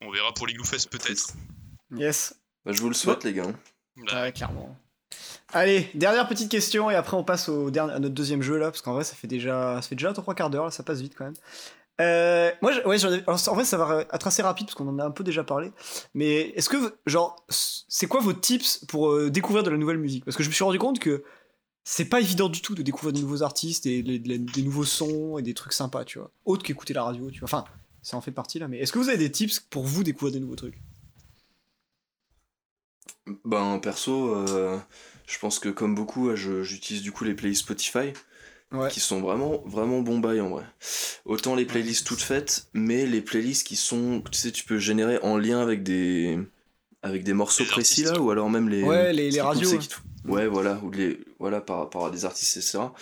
On 0.00 0.10
verra 0.10 0.32
pour 0.34 0.46
l'Igloo 0.46 0.64
Fest 0.64 0.90
peut-être. 0.90 1.34
Yes. 1.94 2.34
Bah, 2.64 2.72
je 2.72 2.80
vous 2.80 2.88
le 2.88 2.94
souhaite, 2.94 3.22
les 3.24 3.34
gars. 3.34 3.52
Là, 4.10 4.22
Ouais, 4.22 4.32
clairement. 4.32 4.76
Allez, 5.52 5.88
dernière 5.94 6.26
petite 6.26 6.50
question 6.50 6.90
et 6.90 6.96
après 6.96 7.16
on 7.16 7.22
passe 7.22 7.48
au 7.48 7.70
dernier, 7.70 7.92
à 7.92 7.98
notre 8.00 8.14
deuxième 8.14 8.42
jeu 8.42 8.56
là, 8.58 8.70
parce 8.72 8.82
qu'en 8.82 8.94
vrai 8.94 9.04
ça 9.04 9.14
fait 9.14 9.28
déjà 9.28 9.80
ça 9.80 9.88
fait 9.88 9.94
déjà 9.94 10.12
trois 10.12 10.34
quarts 10.34 10.50
d'heure 10.50 10.64
là, 10.64 10.70
ça 10.72 10.82
passe 10.82 11.00
vite 11.00 11.14
quand 11.16 11.24
même. 11.26 11.36
Euh, 12.00 12.50
moi, 12.60 12.72
ouais, 12.86 13.04
alors, 13.04 13.48
en 13.48 13.54
vrai 13.54 13.64
ça 13.64 13.76
va 13.76 14.00
être 14.00 14.26
assez 14.26 14.42
rapide 14.42 14.66
parce 14.66 14.74
qu'on 14.74 14.88
en 14.88 14.98
a 14.98 15.04
un 15.04 15.10
peu 15.10 15.22
déjà 15.22 15.44
parlé. 15.44 15.70
Mais 16.14 16.50
est-ce 16.56 16.68
que 16.68 16.96
genre 17.06 17.44
c'est 17.48 18.06
quoi 18.08 18.20
vos 18.20 18.32
tips 18.32 18.84
pour 18.86 19.10
euh, 19.12 19.30
découvrir 19.30 19.62
de 19.62 19.70
la 19.70 19.76
nouvelle 19.76 19.98
musique? 19.98 20.24
Parce 20.24 20.36
que 20.36 20.42
je 20.42 20.48
me 20.48 20.54
suis 20.54 20.64
rendu 20.64 20.78
compte 20.78 20.98
que 20.98 21.22
c'est 21.84 22.06
pas 22.06 22.20
évident 22.20 22.48
du 22.48 22.62
tout 22.62 22.74
de 22.74 22.82
découvrir 22.82 23.12
de 23.12 23.20
nouveaux 23.20 23.42
artistes 23.42 23.86
et 23.86 24.02
des 24.02 24.62
nouveaux 24.62 24.84
sons 24.84 25.38
et 25.38 25.42
des 25.42 25.54
trucs 25.54 25.74
sympas, 25.74 26.04
tu 26.04 26.18
vois. 26.18 26.30
Autre 26.46 26.64
qu'écouter 26.64 26.94
la 26.94 27.04
radio, 27.04 27.30
tu 27.30 27.40
vois. 27.40 27.46
Enfin, 27.46 27.64
ça 28.02 28.16
en 28.16 28.20
fait 28.20 28.32
partie 28.32 28.58
là. 28.58 28.66
Mais 28.68 28.78
est-ce 28.78 28.92
que 28.92 28.98
vous 28.98 29.08
avez 29.08 29.18
des 29.18 29.30
tips 29.30 29.60
pour 29.60 29.84
vous 29.84 30.02
découvrir 30.02 30.32
des 30.32 30.40
nouveaux 30.40 30.56
trucs? 30.56 30.80
Ben, 33.44 33.78
perso, 33.78 34.34
euh, 34.34 34.78
je 35.26 35.38
pense 35.38 35.58
que 35.58 35.68
comme 35.68 35.94
beaucoup, 35.94 36.34
j'utilise 36.34 37.02
du 37.02 37.12
coup 37.12 37.24
les 37.24 37.34
playlists 37.34 37.62
Spotify. 37.62 38.12
Ouais. 38.72 38.90
qui 38.90 38.98
sont 39.00 39.20
vraiment 39.20 39.62
vraiment 39.66 40.00
bons 40.00 40.18
bails 40.18 40.40
en 40.40 40.48
vrai. 40.50 40.64
Autant 41.24 41.54
les 41.54 41.64
playlists 41.64 42.06
toutes 42.06 42.20
faites, 42.22 42.66
mais 42.72 43.06
les 43.06 43.20
playlists 43.20 43.66
qui 43.66 43.76
sont, 43.76 44.22
tu 44.30 44.36
sais, 44.38 44.50
tu 44.50 44.64
peux 44.64 44.78
générer 44.78 45.18
en 45.22 45.36
lien 45.38 45.60
avec 45.60 45.82
des 45.84 46.38
avec 47.02 47.22
des 47.22 47.34
morceaux 47.34 47.64
précis 47.66 48.02
artistes. 48.02 48.16
là, 48.16 48.22
ou 48.22 48.30
alors 48.30 48.50
même 48.50 48.68
les 48.68 48.82
Ouais, 48.82 49.12
les- 49.12 49.30
cool, 49.30 49.40
radios, 49.40 49.78
ouais, 50.26 50.46
voilà, 50.48 50.80
ou 50.82 50.90
les 50.90 51.20
voilà 51.38 51.60
par 51.60 51.78
rapport 51.78 52.06
à 52.06 52.10
des 52.10 52.24
artistes 52.24 52.56
etc. 52.56 52.92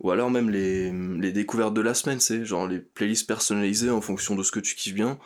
Ou 0.00 0.10
alors 0.10 0.30
même 0.30 0.48
les 0.48 0.92
les 0.92 1.32
découvertes 1.32 1.74
de 1.74 1.80
la 1.82 1.92
semaine, 1.94 2.20
c'est 2.20 2.44
genre 2.44 2.66
les 2.66 2.78
playlists 2.78 3.26
personnalisées 3.26 3.90
en 3.90 4.00
fonction 4.00 4.34
de 4.36 4.42
ce 4.42 4.52
que 4.52 4.60
tu 4.60 4.76
kiffes 4.76 4.94
bien. 4.94 5.18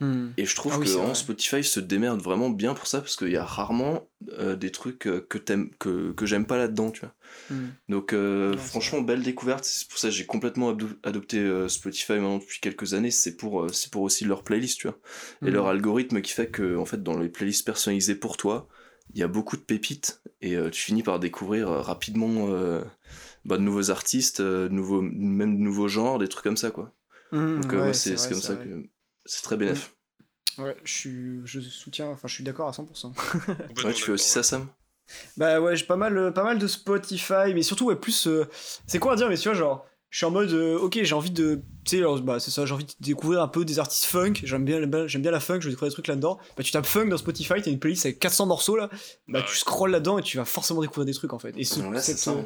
Hmm. 0.00 0.28
Et 0.36 0.44
je 0.46 0.56
trouve 0.56 0.74
Ah 0.74 0.78
oui, 0.78 0.86
que 0.86 0.90
vraiment. 0.90 1.14
Spotify 1.14 1.62
se 1.62 1.80
démerde 1.80 2.20
vraiment 2.20 2.50
bien 2.50 2.74
pour 2.74 2.86
ça 2.88 3.00
parce 3.00 3.16
qu'il 3.16 3.30
y 3.30 3.36
a 3.36 3.44
rarement 3.44 4.08
euh, 4.38 4.56
des 4.56 4.72
trucs 4.72 5.06
euh, 5.06 5.24
que 5.28 5.38
t'aimes 5.38 5.70
que, 5.78 6.12
que 6.12 6.26
j'aime 6.26 6.46
pas 6.46 6.56
là-dedans, 6.58 6.90
tu 6.90 7.00
vois. 7.00 7.14
Hmm. 7.50 7.68
Donc 7.88 8.12
euh, 8.12 8.56
franchement 8.56 9.02
belle 9.02 9.22
découverte, 9.22 9.64
c'est 9.64 9.88
pour 9.88 9.98
ça 9.98 10.08
que 10.08 10.14
j'ai 10.14 10.26
complètement 10.26 10.70
ado- 10.70 10.88
adopté 11.02 11.38
euh, 11.38 11.68
Spotify 11.68 12.12
maintenant 12.14 12.38
depuis 12.38 12.60
quelques 12.60 12.94
années, 12.94 13.10
c'est 13.10 13.36
pour 13.36 13.62
euh, 13.64 13.68
c'est 13.68 13.90
pour 13.92 14.02
aussi 14.02 14.24
leur 14.24 14.42
playlist, 14.42 14.78
tu 14.78 14.88
vois. 14.88 14.98
Et 15.44 15.50
leur 15.50 15.66
algorithme 15.68 16.20
qui 16.22 16.32
fait 16.32 16.48
que 16.50 16.76
en 16.76 16.86
fait 16.86 17.02
dans 17.02 17.18
les 17.18 17.28
playlists 17.28 17.66
personnalisées 17.66 18.14
pour 18.16 18.36
toi, 18.36 18.68
il 19.12 19.20
y 19.20 19.22
a 19.22 19.28
beaucoup 19.28 19.56
de 19.56 19.62
pépites 19.62 20.22
et 20.40 20.56
euh, 20.56 20.70
tu 20.70 20.82
finis 20.82 21.02
par 21.02 21.20
découvrir 21.20 21.70
euh, 21.70 21.80
rapidement 21.80 22.48
euh, 22.48 22.82
bah, 23.44 23.56
de 23.58 23.62
nouveaux 23.62 23.90
artistes, 23.90 24.40
euh, 24.40 24.68
de 24.68 24.74
nouveaux 24.74 25.02
même 25.02 25.56
de 25.58 25.62
nouveaux 25.62 25.88
genres, 25.88 26.18
des 26.18 26.28
trucs 26.28 26.44
comme 26.44 26.56
ça 26.56 26.70
quoi. 26.70 26.92
Donc 27.56 27.72
ouais, 27.72 27.80
ouais, 27.80 27.92
c'est 27.92 28.14
vrai, 28.14 28.28
comme 28.28 28.40
ça 28.42 28.54
vrai. 28.54 28.64
que 28.64 28.84
c'est 29.24 29.42
très 29.42 29.56
bénéf. 29.56 29.94
Ouais, 30.58 30.76
je 30.84 30.92
suis, 30.92 31.40
je 31.44 31.60
soutiens, 31.60 32.08
enfin, 32.08 32.28
je 32.28 32.34
suis 32.34 32.44
d'accord 32.44 32.68
à 32.68 32.72
100%. 32.72 33.12
complètement 33.12 33.82
Ouais, 33.84 33.92
tu 33.94 34.04
fais 34.04 34.12
aussi 34.12 34.28
ça 34.28 34.42
Sam? 34.42 34.68
Bah 35.36 35.60
ouais, 35.60 35.76
j'ai 35.76 35.84
pas 35.84 35.96
mal, 35.96 36.16
euh, 36.16 36.30
pas 36.30 36.44
mal 36.44 36.58
de 36.58 36.66
Spotify, 36.66 37.52
mais 37.54 37.62
surtout, 37.62 37.86
ouais, 37.86 37.96
plus, 37.96 38.26
euh, 38.26 38.46
c'est 38.86 38.98
quoi 38.98 39.12
à 39.14 39.16
dire, 39.16 39.28
mais 39.28 39.36
tu 39.36 39.48
vois, 39.48 39.54
genre, 39.58 39.86
je 40.10 40.18
suis 40.18 40.26
en 40.26 40.30
mode, 40.30 40.50
euh, 40.52 40.78
ok, 40.78 40.98
j'ai 41.02 41.14
envie 41.14 41.30
de, 41.32 41.60
tu 41.84 41.98
sais, 41.98 42.02
bah, 42.22 42.38
c'est 42.40 42.50
ça, 42.52 42.64
j'ai 42.66 42.72
envie 42.72 42.84
de 42.84 42.92
découvrir 43.00 43.42
un 43.42 43.48
peu 43.48 43.64
des 43.64 43.78
artistes 43.80 44.04
funk, 44.04 44.34
j'aime 44.44 44.64
bien, 44.64 44.80
j'aime 45.08 45.22
bien 45.22 45.30
la 45.32 45.40
funk, 45.40 45.60
je 45.60 45.64
veux 45.66 45.70
découvrir 45.72 45.90
des 45.90 45.94
trucs 45.94 46.06
là-dedans. 46.06 46.38
Bah, 46.56 46.62
tu 46.62 46.70
tapes 46.70 46.86
funk 46.86 47.06
dans 47.08 47.16
Spotify, 47.18 47.54
t'as 47.62 47.70
une 47.70 47.80
playlist 47.80 48.06
avec 48.06 48.18
400 48.20 48.46
morceaux 48.46 48.76
là, 48.76 48.88
bah, 48.92 48.98
Bah 49.28 49.42
tu 49.42 49.50
ouais. 49.50 49.56
scrolles 49.58 49.90
là-dedans 49.90 50.18
et 50.18 50.22
tu 50.22 50.36
vas 50.36 50.44
forcément 50.44 50.80
découvrir 50.80 51.04
des 51.04 51.14
trucs 51.14 51.32
en 51.32 51.38
fait. 51.38 51.52
Et 51.58 51.64
ce- 51.64 51.80
Ouais, 51.80 51.98
c'est 51.98 52.12
cette, 52.12 52.18
ça. 52.18 52.30
euh, 52.30 52.42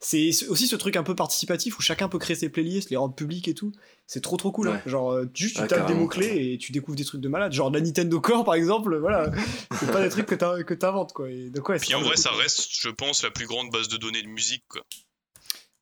c'est 0.00 0.30
aussi 0.48 0.66
ce 0.68 0.76
truc 0.76 0.94
un 0.96 1.02
peu 1.02 1.14
participatif 1.14 1.78
où 1.78 1.82
chacun 1.82 2.08
peut 2.08 2.18
créer 2.18 2.36
ses 2.36 2.48
playlists, 2.48 2.90
les 2.90 2.96
rendre 2.96 3.14
publiques 3.14 3.48
et 3.48 3.54
tout. 3.54 3.72
C'est 4.06 4.20
trop 4.20 4.36
trop 4.36 4.52
cool. 4.52 4.68
hein. 4.68 4.80
Ouais. 4.84 4.90
Genre, 4.90 5.10
euh, 5.12 5.26
juste 5.34 5.56
tu 5.56 5.62
Ouais, 5.62 5.66
tapes 5.68 5.86
des 5.88 5.94
mots-clés 5.94 6.52
et 6.52 6.58
tu 6.58 6.70
découvres 6.72 6.96
des 6.96 7.04
trucs 7.04 7.20
de 7.20 7.28
malade. 7.28 7.52
Genre 7.52 7.70
la 7.70 7.80
Nintendo 7.80 8.20
Core 8.20 8.44
par 8.44 8.54
exemple, 8.54 8.96
voilà. 9.00 9.30
c'est 9.78 9.90
pas 9.90 10.02
des 10.02 10.08
trucs 10.08 10.26
que 10.26 10.34
t'in- 10.36 10.62
que 10.62 10.74
t'inventes 10.74 11.12
quoi. 11.12 11.30
Et 11.30 11.50
donc, 11.50 11.68
ouais, 11.68 11.78
c'est 11.78 11.86
Puis 11.86 11.94
en 11.94 12.00
vrai, 12.00 12.10
cool, 12.10 12.18
ça 12.18 12.30
reste, 12.32 12.68
je 12.70 12.88
pense, 12.90 13.22
la 13.22 13.30
plus 13.30 13.46
grande 13.46 13.70
base 13.70 13.88
de 13.88 13.96
données 13.96 14.22
de 14.22 14.28
musique, 14.28 14.64
quoi. 14.68 14.82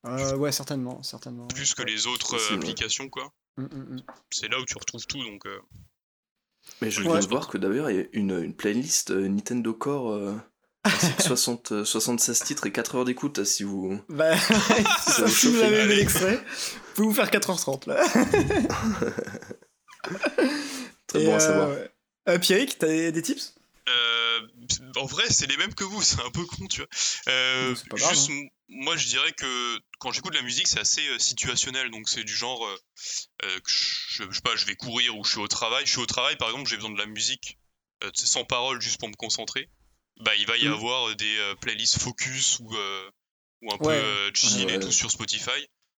Euh, 0.06 0.36
ouais, 0.36 0.52
certainement, 0.52 1.02
certainement. 1.02 1.46
Plus 1.48 1.74
que 1.74 1.82
les 1.82 2.06
autres 2.06 2.36
euh, 2.36 2.54
applications, 2.56 3.08
quoi. 3.08 3.32
Mm, 3.56 3.62
mm, 3.64 3.94
mm. 3.96 4.02
C'est 4.30 4.48
là 4.48 4.60
où 4.60 4.64
tu 4.64 4.74
retrouves 4.78 5.04
tout, 5.06 5.22
donc. 5.22 5.44
euh, 5.46 5.58
Mais 6.80 6.90
je 6.90 7.00
Ouais. 7.02 7.08
viens 7.10 7.20
de 7.20 7.26
voir 7.26 7.48
que 7.48 7.58
d'ailleurs 7.58 7.90
il 7.90 7.96
y 7.96 8.00
a 8.00 8.04
une, 8.12 8.30
une 8.42 8.54
playlist 8.54 9.10
euh, 9.10 9.28
Nintendo 9.28 9.72
Core 9.74 10.12
euh, 10.12 10.34
60, 11.18 11.72
euh, 11.72 11.84
76 11.84 12.40
titres 12.40 12.66
et 12.66 12.72
4 12.72 12.94
heures 12.96 13.04
d'écoute 13.04 13.44
si 13.44 13.62
vous. 13.62 14.00
Bah, 14.08 14.34
vous 15.18 15.28
si 15.28 15.48
vous 15.48 15.60
avez 15.60 15.84
l'extrait, 15.86 16.36
vous 16.36 16.94
pouvez 16.94 17.08
vous 17.08 17.14
faire 17.14 17.30
4h30 17.30 17.88
là. 17.88 18.04
Très 21.06 21.22
Et, 21.22 21.26
bon 21.26 21.32
à 21.32 21.36
euh, 21.36 21.40
savoir. 21.40 21.68
ouais. 21.70 21.90
Euh, 22.28 22.38
Pierrick, 22.38 22.78
t'as 22.78 22.88
des, 22.88 23.12
des 23.12 23.22
tips? 23.22 23.54
Euh, 23.88 24.40
en 24.96 25.06
vrai, 25.06 25.24
c'est 25.30 25.46
les 25.46 25.56
mêmes 25.56 25.74
que 25.74 25.84
vous, 25.84 26.02
c'est 26.02 26.20
un 26.20 26.30
peu 26.30 26.44
con, 26.44 26.66
tu 26.66 26.80
vois. 26.80 26.88
Euh, 27.28 27.74
C'est 27.76 27.88
pas 27.88 27.96
grave, 27.96 28.10
hein. 28.10 28.14
juste, 28.14 28.30
m- 28.30 28.48
moi, 28.68 28.96
je 28.96 29.06
dirais 29.06 29.32
que 29.32 29.78
quand 30.00 30.10
j'écoute 30.12 30.32
de 30.32 30.38
la 30.38 30.42
musique, 30.44 30.66
c'est 30.66 30.80
assez 30.80 31.06
euh, 31.08 31.18
situationnel. 31.18 31.90
Donc, 31.90 32.08
c'est 32.08 32.24
du 32.24 32.34
genre, 32.34 32.64
euh, 32.66 32.76
euh, 33.44 33.58
que 33.60 33.70
je, 33.70 34.24
je 34.28 34.34
sais 34.34 34.40
pas, 34.42 34.56
je 34.56 34.66
vais 34.66 34.74
courir 34.74 35.16
ou 35.16 35.24
je 35.24 35.30
suis 35.30 35.40
au 35.40 35.48
travail. 35.48 35.84
Je 35.86 35.90
suis 35.92 36.00
au 36.00 36.06
travail, 36.06 36.36
par 36.36 36.48
exemple, 36.50 36.68
j'ai 36.68 36.76
besoin 36.76 36.90
de 36.90 36.98
la 36.98 37.06
musique 37.06 37.58
euh, 38.04 38.10
sans 38.14 38.44
parole, 38.44 38.80
juste 38.80 38.98
pour 38.98 39.08
me 39.08 39.14
concentrer. 39.14 39.68
Bah, 40.20 40.32
il 40.38 40.46
va 40.46 40.56
y 40.56 40.66
Mm. 40.68 40.72
avoir 40.72 41.08
euh, 41.10 41.14
des 41.14 41.36
euh, 41.38 41.54
playlists 41.56 41.98
focus 42.00 42.58
ou, 42.60 42.74
euh, 42.74 43.10
ou 43.62 43.72
un 43.72 43.76
Ouais. 43.76 43.80
peu 43.82 43.90
euh, 43.90 44.30
chill 44.34 44.64
Ouais, 44.66 44.72
et 44.72 44.76
ouais. 44.76 44.80
tout 44.80 44.92
sur 44.92 45.10
Spotify. 45.10 45.50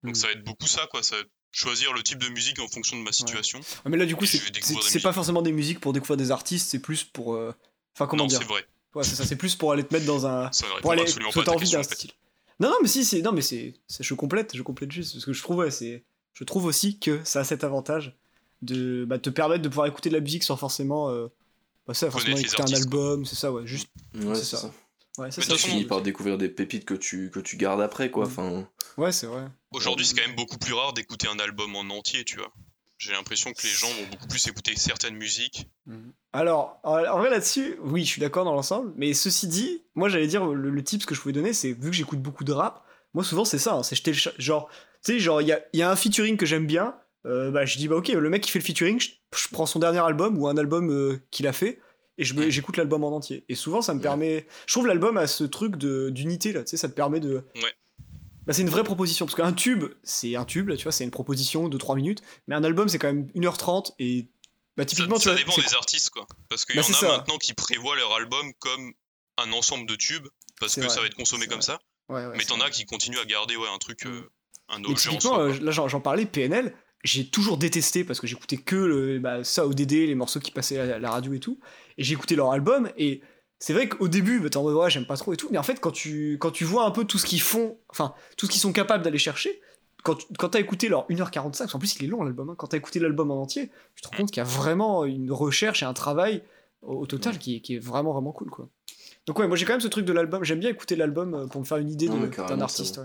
Donc, 0.03 0.13
Mm. 0.13 0.15
ça 0.15 0.27
va 0.27 0.33
être 0.33 0.43
beaucoup 0.43 0.67
ça, 0.67 0.87
quoi. 0.89 1.03
Ça 1.03 1.15
va 1.15 1.21
être 1.21 1.29
choisir 1.51 1.93
le 1.93 2.03
type 2.03 2.19
de 2.19 2.29
musique 2.29 2.59
en 2.59 2.67
fonction 2.67 2.97
de 2.97 3.03
ma 3.03 3.11
situation. 3.11 3.59
Ah, 3.85 3.89
Mais 3.89 3.97
là, 3.97 4.05
du 4.05 4.15
coup, 4.15 4.25
c'est 4.25 5.01
pas 5.01 5.13
forcément 5.13 5.41
des 5.41 5.51
musiques 5.51 5.79
pour 5.79 5.93
découvrir 5.93 6.17
des 6.17 6.31
artistes, 6.31 6.69
c'est 6.69 6.79
plus 6.79 7.03
pour. 7.03 7.35
euh, 7.35 7.53
Enfin, 7.95 8.05
comment 8.07 8.23
non, 8.23 8.27
dire 8.27 8.39
c'est 8.39 8.45
vrai. 8.47 8.65
Ouais, 8.93 9.03
c'est 9.03 9.15
ça, 9.15 9.25
c'est 9.25 9.35
plus 9.35 9.55
pour 9.55 9.71
aller 9.71 9.83
te 9.83 9.93
mettre 9.93 10.05
dans 10.05 10.25
un. 10.27 10.51
Ça 10.51 10.65
Pour 10.81 10.91
aller. 10.91 11.01
absolument 11.03 11.31
pas 11.31 11.41
envie 11.49 11.59
question, 11.61 11.79
d'un 11.79 11.85
en 11.85 11.89
fait. 11.89 11.95
style. 11.95 12.11
Non, 12.59 12.69
non, 12.69 12.75
mais 12.81 12.87
si, 12.87 13.05
c'est. 13.05 13.21
Non, 13.21 13.31
mais 13.31 13.41
c'est. 13.41 13.73
c'est- 13.87 14.03
Je 14.03 14.13
complète, 14.13 14.55
je 14.55 14.61
complète 14.63 14.91
juste. 14.91 15.13
Parce 15.13 15.25
que 15.25 15.33
je 15.33 15.41
trouve, 15.43 15.57
ouais, 15.57 15.71
c'est. 15.71 16.03
Je 16.33 16.43
trouve 16.43 16.65
aussi 16.65 16.99
que 16.99 17.23
ça 17.23 17.39
a 17.39 17.43
cet 17.43 17.63
avantage 17.63 18.15
de 18.61 19.05
bah, 19.07 19.17
te 19.19 19.29
permettre 19.31 19.61
de 19.63 19.69
pouvoir 19.69 19.87
écouter 19.87 20.09
de 20.09 20.15
la 20.15 20.21
musique 20.21 20.43
sans 20.43 20.57
forcément. 20.57 21.09
Euh... 21.09 21.27
Bah, 21.87 21.93
ça, 21.93 22.11
forcément 22.11 22.37
écouter 22.37 22.61
un 22.61 22.73
album, 22.73 23.25
c'est 23.25 23.35
ça, 23.35 23.51
ouais. 23.51 23.65
Juste. 23.65 23.87
Ouais, 24.15 24.35
c'est 24.35 24.43
ça. 24.43 24.57
ça. 24.57 24.71
Ouais, 25.17 25.31
ça, 25.31 25.41
Tu 25.41 25.57
finis 25.57 25.85
par 25.85 26.01
découvrir 26.01 26.37
des 26.37 26.49
pépites 26.49 26.85
que 26.85 26.93
tu, 26.93 27.31
que 27.31 27.39
tu 27.39 27.57
gardes 27.57 27.81
après, 27.81 28.11
quoi. 28.11 28.25
Mm. 28.25 28.27
Enfin, 28.27 28.67
Ouais, 28.97 29.11
c'est 29.11 29.25
vrai. 29.27 29.47
Aujourd'hui, 29.71 30.05
c'est 30.05 30.15
quand 30.15 30.25
même 30.27 30.35
beaucoup 30.35 30.57
plus 30.57 30.73
rare 30.73 30.93
d'écouter 30.93 31.27
un 31.27 31.39
album 31.39 31.75
en 31.75 31.81
entier, 31.95 32.23
tu 32.23 32.37
vois. 32.37 32.51
J'ai 32.99 33.11
l'impression 33.13 33.53
que 33.53 33.61
les 33.61 33.69
gens 33.69 33.87
vont 33.89 34.07
beaucoup 34.11 34.27
plus 34.27 34.47
écouter 34.47 34.75
certaines 34.75 35.15
musiques. 35.15 35.69
Alors, 36.33 36.79
en 36.83 37.17
vrai 37.19 37.29
là-dessus, 37.29 37.77
oui, 37.83 38.03
je 38.03 38.09
suis 38.09 38.21
d'accord 38.21 38.43
dans 38.43 38.53
l'ensemble, 38.55 38.91
mais 38.95 39.13
ceci 39.13 39.47
dit, 39.47 39.83
moi 39.93 40.09
j'allais 40.09 40.25
dire 40.27 40.45
le, 40.45 40.69
le 40.71 40.83
tip 40.83 41.01
ce 41.01 41.07
que 41.07 41.13
je 41.13 41.21
pouvais 41.21 41.33
donner, 41.33 41.53
c'est 41.53 41.73
vu 41.73 41.91
que 41.91 41.95
j'écoute 41.95 42.19
beaucoup 42.21 42.43
de 42.43 42.51
rap, 42.51 42.83
moi 43.13 43.23
souvent 43.23 43.45
c'est 43.45 43.59
ça, 43.59 43.75
hein, 43.75 43.83
c'est 43.83 43.95
je 43.95 44.01
télécha- 44.01 44.33
genre, 44.39 44.67
tu 45.05 45.13
sais, 45.13 45.19
genre 45.19 45.41
il 45.43 45.47
y 45.47 45.51
a, 45.51 45.61
il 45.73 45.79
y 45.79 45.83
a 45.83 45.91
un 45.91 45.95
featuring 45.95 46.37
que 46.37 46.47
j'aime 46.47 46.65
bien, 46.65 46.95
euh, 47.27 47.51
bah 47.51 47.65
je 47.65 47.77
dis 47.77 47.87
bah 47.87 47.95
ok, 47.97 48.07
le 48.09 48.29
mec 48.29 48.41
qui 48.43 48.49
fait 48.51 48.59
le 48.59 48.63
featuring, 48.65 48.99
je, 48.99 49.09
je 49.37 49.47
prends 49.51 49.65
son 49.65 49.79
dernier 49.79 49.99
album 49.99 50.37
ou 50.37 50.47
un 50.47 50.57
album 50.57 50.89
euh, 50.91 51.19
qu'il 51.31 51.45
a 51.47 51.53
fait 51.53 51.79
et 52.19 52.23
Ouais. 52.33 52.49
j'écoute 52.49 52.77
l'album 52.77 53.03
en 53.03 53.15
entier. 53.15 53.45
Et 53.49 53.53
souvent 53.55 53.81
ça 53.83 53.93
me 53.93 53.99
Ouais. 53.99 54.03
permet, 54.03 54.47
je 54.65 54.73
trouve 54.73 54.87
l'album 54.87 55.17
a 55.17 55.27
ce 55.27 55.43
truc 55.43 55.75
de 55.75 56.09
d'unité 56.09 56.51
là, 56.53 56.63
tu 56.63 56.71
sais, 56.71 56.77
ça 56.77 56.89
te 56.89 56.93
permet 56.93 57.19
de 57.19 57.43
Ouais. 57.55 57.73
bah, 58.47 58.53
c'est 58.53 58.61
une 58.63 58.69
vraie 58.69 58.83
proposition, 58.83 59.25
parce 59.25 59.35
qu'un 59.35 59.53
tube, 59.53 59.83
c'est 60.03 60.35
un 60.35 60.45
tube, 60.45 60.69
là, 60.69 60.77
tu 60.77 60.83
vois, 60.83 60.91
c'est 60.91 61.03
une 61.03 61.11
proposition 61.11 61.67
de 61.69 61.77
3 61.77 61.95
minutes, 61.95 62.21
mais 62.47 62.55
un 62.55 62.63
album, 62.63 62.87
c'est 62.89 62.97
quand 62.97 63.07
même 63.13 63.27
1h30, 63.35 63.91
et 63.99 64.23
bah, 64.77 64.83
Ça, 64.83 64.85
typiquement, 64.85 65.17
tu 65.17 65.23
ça 65.23 65.31
vois, 65.31 65.39
dépend 65.39 65.55
des 65.57 65.73
artistes, 65.75 66.09
quoi. 66.11 66.25
Parce 66.49 66.63
qu'il 66.65 66.75
Bah, 66.75 66.81
y 66.81 66.85
en 66.85 66.89
a 66.89 66.93
ça. 66.93 67.07
maintenant 67.17 67.37
qui 67.37 67.53
prévoient 67.53 67.95
leur 67.97 68.13
album 68.15 68.53
comme 68.59 68.93
un 69.37 69.51
ensemble 69.51 69.85
de 69.85 69.95
tubes, 69.95 70.27
parce 70.59 70.75
que 70.75 70.81
vrai, 70.81 70.89
ça 70.89 71.01
va 71.01 71.07
être 71.07 71.15
consommé 71.15 71.45
comme 71.47 71.61
ça. 71.61 71.79
Ouais, 72.09 72.25
ouais, 72.25 72.37
mais 72.37 72.45
t'en 72.45 72.57
vrai. 72.57 72.67
as 72.67 72.69
qui 72.71 72.85
continuent 72.85 73.19
à 73.19 73.25
garder 73.25 73.57
ouais, 73.57 73.67
un 73.67 73.77
truc, 73.79 74.05
euh, 74.05 74.31
un 74.69 74.79
Mais 74.79 74.87
objet 74.87 75.09
en 75.09 75.19
soi. 75.19 75.49
là 75.59 75.71
j'en 75.71 75.99
parlais, 75.99 76.25
PNL, 76.25 76.73
j'ai 77.03 77.27
toujours 77.27 77.57
détesté 77.57 78.03
parce 78.03 78.19
que 78.19 78.27
j'écoutais 78.27 78.57
que 78.57 78.75
le, 78.75 79.19
bah, 79.19 79.43
ça, 79.43 79.65
ODD, 79.67 79.91
les 79.91 80.15
morceaux 80.15 80.39
qui 80.39 80.51
passaient 80.51 80.79
à 80.79 80.99
la 80.99 81.09
radio 81.11 81.33
et 81.33 81.39
tout, 81.39 81.59
et 81.97 82.03
j'ai 82.03 82.13
écouté 82.13 82.35
leur 82.35 82.51
album, 82.51 82.89
et 82.97 83.21
c'est 83.59 83.73
vrai 83.73 83.87
qu'au 83.89 84.07
début, 84.07 84.39
bah, 84.39 84.49
t'es 84.49 84.57
en 84.57 84.63
mode 84.63 84.75
ouais, 84.75 84.89
j'aime 84.89 85.05
pas 85.07 85.17
trop 85.17 85.33
et 85.33 85.37
tout, 85.37 85.47
mais 85.51 85.57
en 85.57 85.63
fait, 85.63 85.79
quand 85.79 85.91
tu, 85.91 86.37
quand 86.39 86.51
tu 86.51 86.63
vois 86.65 86.85
un 86.85 86.91
peu 86.91 87.05
tout 87.05 87.17
ce 87.17 87.25
qu'ils 87.25 87.41
font, 87.41 87.77
enfin, 87.89 88.13
tout 88.37 88.45
ce 88.45 88.51
qu'ils 88.51 88.61
sont 88.61 88.73
capables 88.73 89.03
d'aller 89.03 89.17
chercher, 89.17 89.61
quand, 90.03 90.15
tu- 90.15 90.27
quand 90.37 90.49
t'as 90.49 90.59
écouté 90.59 90.89
leur 90.89 91.07
1h45, 91.09 91.57
parce 91.57 91.71
qu'en 91.71 91.79
plus 91.79 91.95
il 91.95 92.03
est 92.05 92.07
long 92.07 92.23
l'album, 92.23 92.49
hein, 92.49 92.55
quand 92.57 92.67
t'as 92.67 92.77
écouté 92.77 92.99
l'album 92.99 93.31
en 93.31 93.41
entier, 93.41 93.71
tu 93.95 94.01
te 94.03 94.07
rends 94.07 94.17
compte 94.17 94.31
qu'il 94.31 94.37
y 94.37 94.45
a 94.45 94.49
vraiment 94.49 95.05
une 95.05 95.31
recherche 95.31 95.81
et 95.83 95.85
un 95.85 95.93
travail 95.93 96.43
au, 96.81 96.93
au 97.01 97.05
total 97.07 97.37
qui, 97.39 97.55
est- 97.57 97.59
qui 97.61 97.75
est 97.75 97.79
vraiment 97.79 98.13
vraiment 98.13 98.31
cool 98.31 98.49
quoi. 98.49 98.69
Donc 99.25 99.39
ouais, 99.39 99.47
moi 99.47 99.57
j'ai 99.57 99.65
quand 99.65 99.73
même 99.73 99.81
ce 99.81 99.87
truc 99.87 100.05
de 100.05 100.13
l'album, 100.13 100.43
j'aime 100.43 100.59
bien 100.59 100.69
écouter 100.69 100.95
l'album 100.95 101.33
euh, 101.33 101.47
pour 101.47 101.59
me 101.61 101.65
faire 101.65 101.77
une 101.77 101.89
idée 101.89 102.07
d'un 102.47 102.61
artiste. 102.61 102.97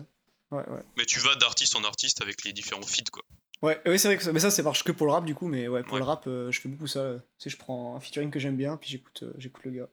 Ouais. 0.53 0.59
Ouais, 0.59 0.68
ouais. 0.68 0.82
Mais 0.99 1.07
tu 1.07 1.18
vas 1.18 1.34
d'artiste 1.34 1.74
en 1.76 1.82
artiste 1.84 2.20
avec 2.20 2.45
les 2.45 2.53
différents 2.53 2.82
feats, 2.82 3.11
quoi. 3.11 3.22
Ouais, 3.63 3.81
ouais 3.87 3.97
c'est 3.99 4.09
vrai 4.09 4.17
que 4.17 4.23
ça, 4.25 4.33
mais 4.33 4.41
ça, 4.41 4.51
ça 4.51 4.63
marche 4.63 4.83
que 4.85 4.93
pour 4.93 5.07
le 5.07 5.13
rap 5.13 5.25
du 5.25 5.35
coup, 5.35 5.47
mais 5.47 5.69
ouais, 5.69 5.83
pour 5.83 5.93
Ouais. 5.95 5.99
le 6.01 6.05
rap, 6.05 6.25
euh, 6.27 6.51
je 6.51 6.61
fais 6.61 6.69
beaucoup 6.69 6.87
ça. 6.89 6.99
euh, 7.01 7.19
Tu 7.39 7.45
sais, 7.45 7.51
je 7.51 7.57
prends 7.57 7.95
un 7.97 8.01
featuring 8.01 8.31
que 8.31 8.39
j'aime 8.41 8.57
bien, 8.57 8.77
puis 8.77 8.91
j'écoute, 8.91 9.23
euh, 9.23 9.33
j'écoute 9.39 9.65
le 9.65 9.71
gars. 9.71 9.89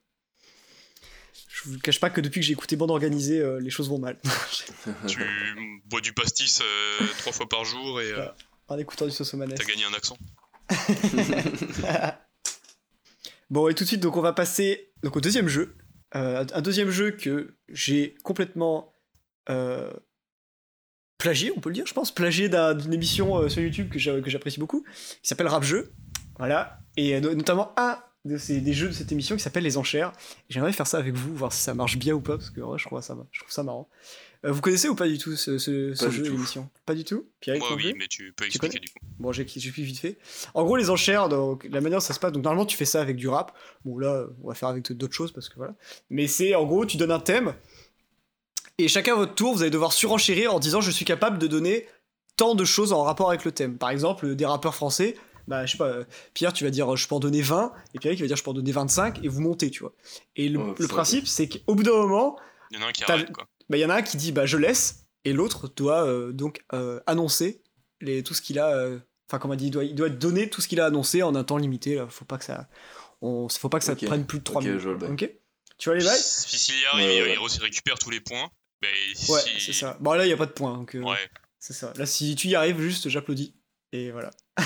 Je 1.47 1.69
vous 1.69 1.79
cache 1.79 1.99
pas 1.99 2.09
que 2.09 2.19
depuis 2.21 2.39
que 2.41 2.45
j'ai 2.45 2.53
écouté 2.53 2.75
Bande 2.75 2.91
Organisée, 2.91 3.39
euh, 3.39 3.59
les 3.59 3.69
choses 3.69 3.89
vont 3.89 3.99
mal. 3.99 4.19
tu 5.07 5.19
bois 5.85 6.01
du 6.01 6.13
pastis 6.13 6.61
euh, 6.61 7.07
trois 7.19 7.31
fois 7.33 7.47
par 7.47 7.63
jour 7.65 8.01
et 8.01 8.11
euh, 8.11 8.25
en 8.67 8.77
écoutant 8.77 9.05
du 9.05 9.11
Sosomanes. 9.11 9.53
t'as 9.53 9.63
gagné 9.65 9.83
un 9.85 9.93
accent. 9.93 10.17
bon, 13.49 13.67
et 13.67 13.75
tout 13.75 13.83
de 13.83 13.87
suite, 13.87 14.01
donc 14.01 14.15
on 14.17 14.21
va 14.21 14.33
passer 14.33 14.91
donc, 15.03 15.15
au 15.15 15.21
deuxième 15.21 15.47
jeu. 15.47 15.75
Euh, 16.15 16.45
un 16.53 16.61
deuxième 16.61 16.89
jeu 16.89 17.11
que 17.11 17.55
j'ai 17.67 18.15
complètement 18.23 18.93
euh, 19.49 19.91
plagié, 21.19 21.51
on 21.55 21.59
peut 21.59 21.69
le 21.69 21.75
dire, 21.75 21.85
je 21.85 21.93
pense, 21.93 22.11
plagié 22.11 22.49
d'un- 22.49 22.73
d'une 22.73 22.93
émission 22.93 23.37
euh, 23.37 23.49
sur 23.49 23.61
YouTube 23.61 23.89
que 23.89 23.99
j'a- 23.99 24.19
que 24.19 24.29
j'apprécie 24.31 24.59
beaucoup, 24.59 24.83
qui 25.21 25.27
s'appelle 25.29 25.47
Rap 25.47 25.63
Jeu. 25.63 25.91
Voilà. 26.39 26.79
Et 26.97 27.15
euh, 27.15 27.19
no- 27.19 27.35
notamment 27.35 27.71
un 27.77 27.99
de 28.25 28.37
ces, 28.37 28.59
des 28.61 28.73
jeux 28.73 28.87
de 28.87 28.93
cette 28.93 29.11
émission 29.11 29.35
qui 29.35 29.41
s'appelle 29.43 29.63
Les 29.63 29.77
Enchères. 29.77 30.11
J'aimerais 30.49 30.73
faire 30.73 30.87
ça 30.87 30.97
avec 30.97 31.13
vous, 31.13 31.35
voir 31.35 31.53
si 31.53 31.61
ça 31.61 31.73
marche 31.73 31.97
bien 31.97 32.13
ou 32.15 32.21
pas, 32.21 32.37
parce 32.37 32.49
que 32.49 32.61
je, 32.77 32.85
trouve 32.85 33.01
ça, 33.01 33.17
je 33.31 33.39
trouve 33.39 33.51
ça 33.51 33.63
marrant. 33.63 33.87
Euh, 34.45 34.51
vous 34.53 34.61
connaissez 34.61 34.87
ou 34.87 34.95
pas 34.95 35.07
du 35.07 35.17
tout 35.17 35.35
ce, 35.35 35.57
ce, 35.57 35.93
ce 35.93 36.09
jeu, 36.09 36.23
l'émission 36.23 36.69
Pas 36.85 36.95
du 36.95 37.03
tout? 37.03 37.25
Pierre, 37.41 37.57
Moi, 37.57 37.67
oui, 37.75 37.93
mais 37.97 38.07
tu 38.07 38.31
peux 38.33 38.45
Tu 38.45 38.51
expliquer 38.51 38.79
du 38.79 38.87
coup. 38.89 38.99
Bon, 39.19 39.31
plus 39.31 39.83
vite 39.83 39.99
fait. 39.99 40.17
En 40.53 40.63
gros, 40.63 40.77
les 40.77 40.89
enchères, 40.89 41.27
donc, 41.27 41.67
la 41.69 41.81
manière 41.81 41.97
dont 41.99 42.05
ça 42.05 42.13
se 42.13 42.19
passe, 42.19 42.31
donc 42.31 42.43
normalement 42.43 42.65
tu 42.65 42.77
fais 42.77 42.85
ça 42.85 43.01
avec 43.01 43.17
du 43.17 43.27
rap. 43.27 43.51
Bon, 43.83 43.97
là, 43.97 44.27
on 44.43 44.47
va 44.47 44.53
faire 44.55 44.69
avec 44.69 44.89
d'autres 44.93 45.13
choses 45.13 45.33
parce 45.33 45.49
que 45.49 45.55
voilà. 45.55 45.75
Mais 46.09 46.27
c'est 46.27 46.55
en 46.55 46.65
gros, 46.65 46.85
tu 46.85 46.95
donnes 46.95 47.11
un 47.11 47.19
thème 47.19 47.53
et 48.79 48.87
chacun 48.87 49.13
à 49.13 49.17
votre 49.17 49.35
tour, 49.35 49.53
vous 49.53 49.61
allez 49.61 49.69
devoir 49.71 49.93
surenchérir 49.93 50.53
en 50.53 50.59
disant 50.59 50.81
je 50.81 50.91
suis 50.91 51.05
capable 51.05 51.37
de 51.37 51.47
donner 51.47 51.87
tant 52.37 52.55
de 52.55 52.65
choses 52.65 52.93
en 52.93 53.03
rapport 53.03 53.29
avec 53.29 53.43
le 53.45 53.51
thème. 53.51 53.77
Par 53.77 53.89
exemple, 53.89 54.35
des 54.35 54.45
rappeurs 54.45 54.75
français. 54.75 55.15
Bah, 55.47 55.65
je 55.65 55.71
sais 55.71 55.77
pas, 55.77 55.87
euh, 55.87 56.03
Pierre, 56.35 56.53
tu 56.53 56.63
vas 56.63 56.69
dire 56.69 56.95
je 56.95 57.07
peux 57.07 57.15
en 57.15 57.19
donner 57.19 57.41
20, 57.41 57.73
et 57.95 57.99
Pierre 57.99 58.13
qui 58.15 58.21
va 58.21 58.27
dire 58.27 58.37
je 58.37 58.43
peux 58.43 58.51
en 58.51 58.53
donner 58.53 58.71
25, 58.71 59.23
et 59.23 59.27
vous 59.27 59.41
montez, 59.41 59.71
tu 59.71 59.79
vois. 59.79 59.93
Et 60.35 60.47
le, 60.47 60.59
principe, 60.87 61.27
c'est 61.27 61.49
qu'au 61.49 61.73
bout 61.75 61.81
d'un 61.83 61.91
moment, 61.93 62.37
Il 62.71 62.77
y 62.77 62.81
en 62.81 62.85
a 62.85 62.89
un 62.89 62.91
qui 62.91 63.03
arrête, 63.03 63.31
quoi. 63.31 63.45
bah, 63.67 63.77
il 63.77 63.81
y 63.81 63.85
en 63.85 63.89
a 63.89 63.95
un 63.95 64.01
qui 64.03 64.15
dit 64.17 64.31
bah 64.31 64.45
je 64.45 64.57
laisse 64.57 65.05
et 65.25 65.33
l'autre 65.33 65.67
doit 65.75 66.05
euh, 66.05 66.31
donc 66.31 66.63
euh, 66.73 66.99
annoncer 67.07 67.61
les, 67.99 68.21
tout 68.23 68.33
ce 68.35 68.41
qu'il 68.43 68.59
a 68.59 68.67
euh, 68.75 68.99
enfin 69.27 69.39
comment 69.39 69.55
on 69.55 69.57
dit 69.57 69.65
il 69.67 69.71
doit, 69.71 69.83
il 69.83 69.95
doit 69.95 70.09
donner 70.09 70.49
tout 70.51 70.61
ce 70.61 70.67
qu'il 70.67 70.79
a 70.79 70.85
annoncé 70.85 71.23
en 71.23 71.33
un 71.35 71.43
temps 71.43 71.57
limité 71.57 71.95
là 71.95 72.07
faut 72.07 72.25
pas 72.25 72.37
que 72.37 72.45
ça 72.45 72.69
on, 73.21 73.49
faut 73.49 73.67
pas 73.69 73.79
que 73.79 73.85
ça 73.85 73.95
te 73.95 74.01
Ok. 74.01 74.07
prenne 74.07 74.25
plus 74.25 74.39
de 74.39 74.43
3 74.43 74.61
Ok, 74.61 74.67
minutes 74.67 74.85
ok? 75.09 75.31
Tu 75.79 75.89
vois 75.89 75.97
les 75.97 76.05
bails? 76.05 76.21
Si 76.21 76.57
s'il 76.59 76.79
y 76.79 76.85
arrive, 76.85 77.05
Ouais, 77.07 77.17
il- 77.17 77.21
ouais, 77.23 77.33
il 77.33 77.39
re- 77.39 77.61
récupère 77.61 77.97
tous 77.99 78.09
les 78.11 78.21
points. 78.21 78.49
Mais 78.81 78.87
ouais 79.33 79.41
si- 79.41 79.59
c'est 79.61 79.73
ça 79.73 79.97
bon 79.99 80.13
là 80.13 80.25
il 80.25 80.29
y 80.29 80.33
a 80.33 80.37
pas 80.37 80.45
de 80.45 80.51
point 80.51 80.73
donc 80.77 80.95
euh, 80.95 81.01
Ouais. 81.01 81.17
c'est 81.59 81.73
ça 81.73 81.91
là 81.97 82.05
si 82.05 82.35
tu 82.35 82.47
y 82.47 82.55
arrives 82.55 82.79
juste 82.79 83.09
j'applaudis 83.09 83.55
et 83.91 84.11
voilà 84.11 84.29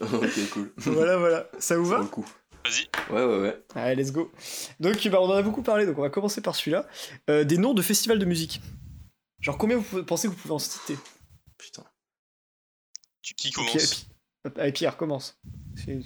ok, 0.00 0.50
cool. 0.52 0.72
voilà 0.78 1.16
voilà 1.16 1.50
ça 1.58 1.76
vous 1.76 1.86
va. 1.86 2.00
Vas-y. 2.00 3.12
Ouais, 3.12 3.24
ouais, 3.24 3.40
ouais. 3.40 3.62
allez 3.74 3.96
let's 4.02 4.12
go 4.12 4.30
donc 4.80 5.06
bah, 5.08 5.20
on 5.22 5.26
en 5.30 5.32
a 5.32 5.42
beaucoup 5.42 5.62
parlé 5.62 5.86
donc 5.86 5.98
on 5.98 6.02
va 6.02 6.10
commencer 6.10 6.40
par 6.42 6.54
celui-là 6.54 6.86
Euh, 7.30 7.44
des 7.44 7.56
noms 7.58 7.74
de 7.74 7.82
festivals 7.82 8.18
de 8.18 8.24
musique 8.26 8.60
genre 9.40 9.56
combien 9.56 9.78
vous 9.78 10.04
pensez 10.04 10.28
que 10.28 10.32
vous 10.34 10.38
pouvez 10.38 10.54
en 10.54 10.58
citer? 10.58 10.96
Putain. 11.56 11.84
Tu, 13.22 13.34
qui 13.34 13.50
commence? 13.52 14.06
Pi- 14.44 14.50
Allez, 14.60 14.72
Pierre, 14.72 14.96
commence. 14.96 15.38
C'est 15.76 16.00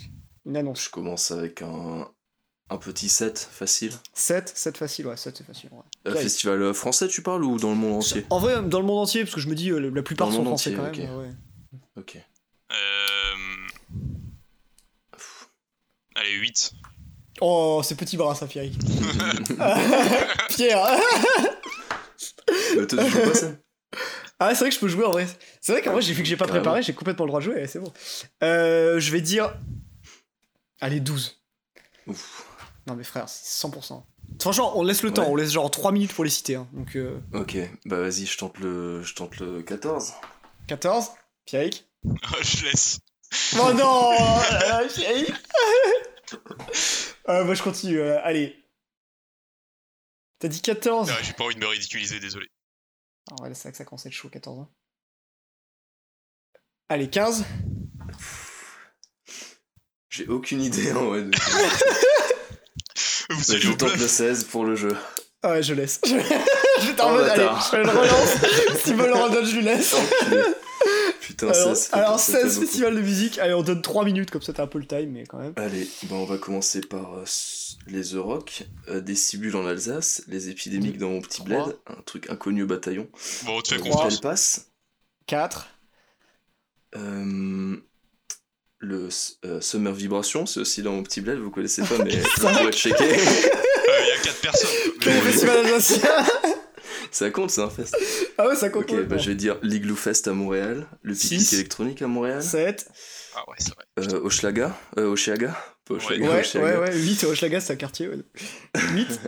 une 0.47 0.57
annonce. 0.57 0.85
Je 0.85 0.91
commence 0.91 1.31
avec 1.31 1.63
un, 1.63 2.11
un 2.73 2.77
petit 2.79 3.09
set 3.09 3.39
facile. 3.51 3.93
7, 4.15 4.51
7 4.55 4.77
facile, 4.79 5.07
ouais, 5.07 5.17
7 5.17 5.37
c'est 5.39 5.47
facile. 5.47 5.71
ouais. 5.73 5.79
Euh, 6.11 6.15
Ouais. 6.15 6.23
festival 6.23 6.61
euh, 6.63 6.73
français, 6.73 7.07
tu 7.09 7.23
parles, 7.23 7.45
ou 7.45 7.59
dans 7.59 7.71
le 7.71 7.77
monde 7.77 7.97
entier? 7.99 8.25
En 8.31 8.39
vrai, 8.39 8.63
dans 8.63 8.81
le 8.81 8.87
monde 8.87 8.99
entier, 9.01 9.23
parce 9.25 9.35
que 9.35 9.41
je 9.41 9.49
me 9.49 9.55
dis, 9.55 9.71
euh, 9.71 9.79
la 9.91 10.03
plupart 10.03 10.29
Dans 10.29 10.33
le 10.33 10.37
sont 10.39 10.43
monde 10.45 10.59
français 10.59 10.77
entier, 10.79 11.05
quand 11.05 11.19
même. 11.19 11.21
ok. 11.21 11.27
ouais. 11.27 11.81
Ok. 11.97 12.17
Euh, 12.73 12.77
Allez, 16.15 16.33
8. 16.35 16.73
Oh, 17.41 17.81
c'est 17.85 17.95
petit 17.97 18.17
bras, 18.17 18.35
ça, 18.35 18.47
Pierre. 18.47 18.65
Pierre 20.51 20.85
Bah, 22.77 22.87
toi, 22.87 23.05
tu 23.05 23.11
joues 23.11 23.19
pas 23.21 23.35
ça? 23.35 23.51
Ah, 24.39 24.55
c'est 24.55 24.61
vrai 24.61 24.69
que 24.71 24.75
je 24.75 24.81
peux 24.81 24.89
jouer 24.89 25.05
en 25.05 25.11
vrai. 25.13 25.27
C'est 25.61 25.73
vrai 25.73 25.83
qu'en 25.83 25.93
vrai, 25.93 26.03
j'ai 26.03 26.13
vu 26.15 26.23
que 26.23 26.29
j'ai 26.29 26.37
pas 26.37 26.47
Carrément. 26.47 26.63
préparé, 26.63 26.83
j'ai 26.83 26.93
complètement 26.95 27.25
le 27.25 27.31
droit 27.31 27.41
de 27.41 27.45
jouer, 27.45 27.67
c'est 27.67 27.79
bon. 27.79 27.93
Euh, 28.43 28.99
je 28.99 29.11
vais 29.13 29.21
dire. 29.21 29.55
Allez, 30.81 30.99
12. 31.01 31.41
Ouf. 32.09 32.47
Non, 32.87 32.95
mais 32.97 33.05
frère, 33.05 33.29
c'est 33.29 33.67
100%. 33.67 34.03
Franchement, 34.41 34.77
on 34.79 34.83
laisse 34.83 35.03
le 35.03 35.13
temps, 35.13 35.27
on 35.29 35.37
laisse 35.37 35.51
genre 35.53 35.71
3 35.71 35.93
minutes 35.93 36.13
pour 36.15 36.25
les 36.25 36.31
citer. 36.31 36.57
hein. 36.57 36.69
Donc, 36.73 36.97
euh, 36.97 37.21
Ok, 37.33 37.57
bah 37.85 38.01
vas-y, 38.01 38.27
je 38.27 38.37
tente 38.39 38.59
le, 38.59 39.03
je 39.03 39.15
tente 39.15 39.39
le 39.39 39.63
14. 39.63 40.13
14, 40.67 41.11
Pierre. 41.45 41.71
je 42.43 42.65
laisse. 42.65 42.99
Oh 43.59 43.73
non 43.73 44.11
euh, 44.53 44.89
Pierrick 44.89 45.33
euh, 47.29 47.45
Moi, 47.45 47.55
je 47.55 47.63
continue. 47.63 47.99
euh, 48.01 48.21
allez. 48.25 48.57
T'as 50.39 50.49
dit 50.49 50.61
14 50.61 51.11
Ah, 51.11 51.23
J'ai 51.23 51.33
pas 51.35 51.45
envie 51.45 51.55
de 51.55 51.61
me 51.61 51.67
ridiculiser, 51.67 52.19
désolé. 52.19 52.49
Ah 53.31 53.43
ouais, 53.43 53.55
c'est 53.55 53.63
vrai 53.63 53.71
que 53.73 53.79
ça 53.79 53.85
commence 53.85 54.05
à 54.07 54.09
être 54.09 54.15
chaud, 54.15 54.29
14 54.29 54.59
ans. 54.61 54.73
Allez, 56.89 57.09
15 57.09 57.45
J'ai 60.11 60.27
aucune 60.27 60.63
idée 60.63 60.93
en 60.93 61.07
vrai. 61.07 61.23
de- 61.23 61.31
Vous 63.33 63.53
Bah, 63.53 63.59
je 63.59 63.73
tente 63.73 63.97
le 63.97 64.09
16 64.09 64.45
pour 64.45 64.65
le 64.65 64.75
jeu. 64.77 64.97
Ah 65.43 65.51
ouais, 65.53 65.63
je 65.63 65.75
laisse. 65.75 66.01
Je, 66.05 66.11
je 66.11 66.87
vais 66.87 66.95
t'en 66.95 67.11
Oh, 67.11 67.15
mode, 67.15 67.29
allez, 67.29 67.49
je 67.73 67.77
le 67.77 67.89
relance. 67.89 68.83
S'il 68.85 68.97
me 68.97 69.07
le 69.07 69.13
redonne, 69.15 69.45
je 69.45 69.57
lui 69.57 69.63
laisse. 69.63 69.95
Putain, 71.21 71.49
Alors, 71.51 71.77
16. 71.77 71.79
ça 71.79 71.91
fait- 71.91 71.97
alors 71.97 72.21
ça 72.21 72.33
fait 72.33 72.43
16 72.43 72.55
beaucoup. 72.55 72.67
festivals 72.67 72.95
de 72.97 73.01
musique. 73.01 73.39
Allez, 73.39 73.55
on 73.55 73.63
donne 73.63 73.83
3 73.83 74.05
minutes, 74.05 74.31
comme 74.31 74.43
ça 74.43 74.53
t'as 74.53 74.65
un 74.65 74.67
peu 74.69 74.79
le 74.79 74.87
time, 74.87 75.11
mais 75.11 75.25
quand 75.25 75.39
même. 75.39 75.53
Allez, 75.57 75.89
on 76.11 76.25
va 76.25 76.39
commencer 76.39 76.81
par 76.81 77.15
euh, 77.15 77.25
les 77.87 78.03
The 78.11 78.15
Rock, 78.17 78.65
euh, 78.89 79.01
des 79.01 79.15
cibules 79.15 79.55
en 79.57 79.67
Alsace, 79.67 80.23
les 80.29 80.49
épidémiques 80.49 80.99
dans 80.99 81.11
mon 81.11 81.21
petit 81.21 81.43
bled, 81.43 81.77
un 81.87 82.03
truc 82.07 82.29
inconnu 82.31 82.63
au 82.65 82.67
bataillon. 82.67 83.09
Bon, 83.45 83.59
on 83.59 83.63
te 83.63 83.75
fait 83.75 83.81
confiance. 83.81 84.21
Passe, 84.21 84.67
4. 85.27 85.69
euh, 86.97 87.77
le 88.83 89.09
euh, 89.45 89.61
Summer 89.61 89.95
Vibration, 89.95 90.45
c'est 90.45 90.61
aussi 90.61 90.83
dans 90.83 90.93
mon 90.93 91.03
petit 91.05 91.21
bled, 91.21 91.39
vous 91.39 91.51
connaissez 91.51 91.83
pas, 91.83 91.97
mais 92.05 92.13
être 92.15 92.73
checké. 92.77 93.05
Euh, 93.05 93.17
Il 94.03 94.09
y 94.09 94.13
a 94.13 94.23
4 94.23 94.41
personnes. 94.41 94.69
Alsaciens 95.65 96.27
ça 97.13 97.31
compte, 97.31 97.51
c'est 97.51 97.61
un 97.63 97.71
fest. 97.71 97.97
Ah 98.39 98.49
ouais, 98.49 98.57
ça 98.57 98.69
compte. 98.71 98.91
Ok, 98.91 99.05
bah 99.07 99.19
je 99.19 99.29
vais 99.31 99.35
dire 99.37 99.59
l'Igloo 99.63 99.97
Fest 99.97 100.27
à 100.29 100.33
Montréal, 100.33 100.87
le 101.03 101.15
pique 101.15 101.53
électronique 101.53 102.03
à 102.03 102.07
Montréal, 102.09 102.43
7. 102.43 102.89
Ah 103.37 103.41
ouais, 103.49 103.57
c'est 103.59 103.75
vrai. 103.75 103.85
euh, 104.17 104.21
Oshlaga, 104.25 104.77
euh, 104.99 105.07
Oshiaga, 105.07 105.57
pas 105.87 105.95
Oshlaga, 105.95 106.29
Ouais, 106.29 106.41
Oshiaga. 106.41 106.81
ouais, 106.81 106.89
ouais, 106.91 106.97
8. 106.99 107.25
Hochelaga, 107.25 107.61
c'est 107.61 107.73
un 107.73 107.77
quartier. 107.77 108.09
Ouais. 108.09 108.17
8. 108.95 109.21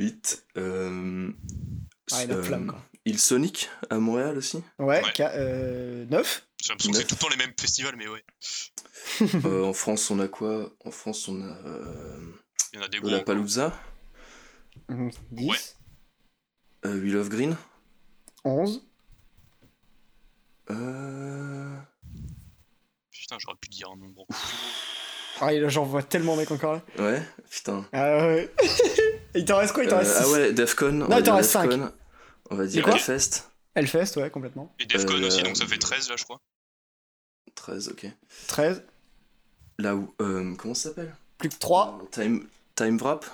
8. 0.00 0.44
Euh, 0.58 1.28
Ah, 2.12 2.24
il 2.24 2.32
a 2.32 2.34
euh, 2.34 2.42
plein, 2.42 2.60
quoi. 2.66 2.78
Il 3.04 3.18
Sonic 3.18 3.68
à 3.90 3.98
Montréal 3.98 4.36
aussi. 4.38 4.58
Ouais, 4.78 4.86
Ouais. 5.02 5.02
ca- 5.16 5.32
euh, 5.34 6.04
9 6.10 6.45
J'ai 6.66 6.72
l'impression 6.72 6.90
que 6.92 6.98
c'est 6.98 7.04
tout 7.06 7.14
le 7.14 7.20
temps 7.20 7.28
les 7.28 7.36
mêmes 7.36 7.54
festivals, 7.58 7.94
mais 7.96 8.08
ouais. 8.08 8.24
Euh, 9.44 9.64
en 9.68 9.72
France, 9.72 10.10
on 10.10 10.18
a 10.18 10.26
quoi? 10.26 10.70
En 10.84 10.90
France, 10.90 11.28
on 11.28 11.40
a 11.40 11.44
euh, 11.66 12.32
Il 12.72 12.78
y 12.78 12.82
en 12.82 12.84
a 12.84 12.88
des 12.88 12.98
gros. 12.98 13.08
Lollapalooza, 13.10 13.72
10 15.30 15.48
Ouais. 15.48 15.56
euh, 16.86 17.00
Wheel 17.00 17.16
of 17.18 17.28
Green. 17.28 17.56
11 18.44 18.82
Euh... 20.70 21.76
Putain, 23.12 23.36
j'aurais 23.38 23.56
pu 23.60 23.68
dire 23.68 23.88
un 23.92 23.96
nombre. 23.96 24.26
Ah, 25.40 25.52
là, 25.52 25.68
j'en 25.68 25.84
vois 25.84 26.02
tellement, 26.02 26.34
mec, 26.36 26.50
encore 26.50 26.74
là. 26.74 26.82
Ouais, 26.98 27.22
putain. 27.50 27.86
Ah 27.92 28.26
ouais. 28.26 28.52
il 29.34 29.44
t'en 29.44 29.58
reste 29.58 29.72
quoi? 29.74 29.84
Il 29.84 29.90
t'en 29.90 29.96
Euh, 29.96 30.00
reste 30.00 30.16
ah 30.18 30.24
6 30.24 30.32
ouais, 30.32 30.52
Defcon. 30.52 30.86
on 30.86 30.92
Non, 30.92 31.06
va 31.08 31.18
il 31.18 31.22
t'en 31.22 31.32
dire 31.32 31.34
reste 31.36 31.50
cinq. 31.50 31.70
Defcon. 31.70 31.92
On 32.50 32.56
va 32.56 32.66
dire 32.66 32.88
Hellfest. 32.88 33.44
Hellfest, 33.74 34.16
ouais, 34.16 34.30
complètement. 34.30 34.74
Et 34.80 34.86
Defcon 34.86 35.14
Euh, 35.22 35.26
aussi, 35.26 35.42
donc 35.42 35.56
ça 35.56 35.66
fait 35.66 35.78
13 35.78 36.08
là, 36.08 36.16
je 36.16 36.24
crois. 36.24 36.40
13, 37.66 37.88
ok. 37.88 38.06
13, 38.46 38.84
Là 39.78 39.96
où. 39.96 40.14
euh, 40.22 40.54
comment 40.56 40.74
ça 40.74 40.90
s'appelle? 40.90 41.14
Plus 41.38 41.48
que 41.48 41.58
3. 41.58 41.98
Euh, 42.00 42.06
Time, 42.12 42.46
Time 42.76 42.96
Wrap. 42.98 43.24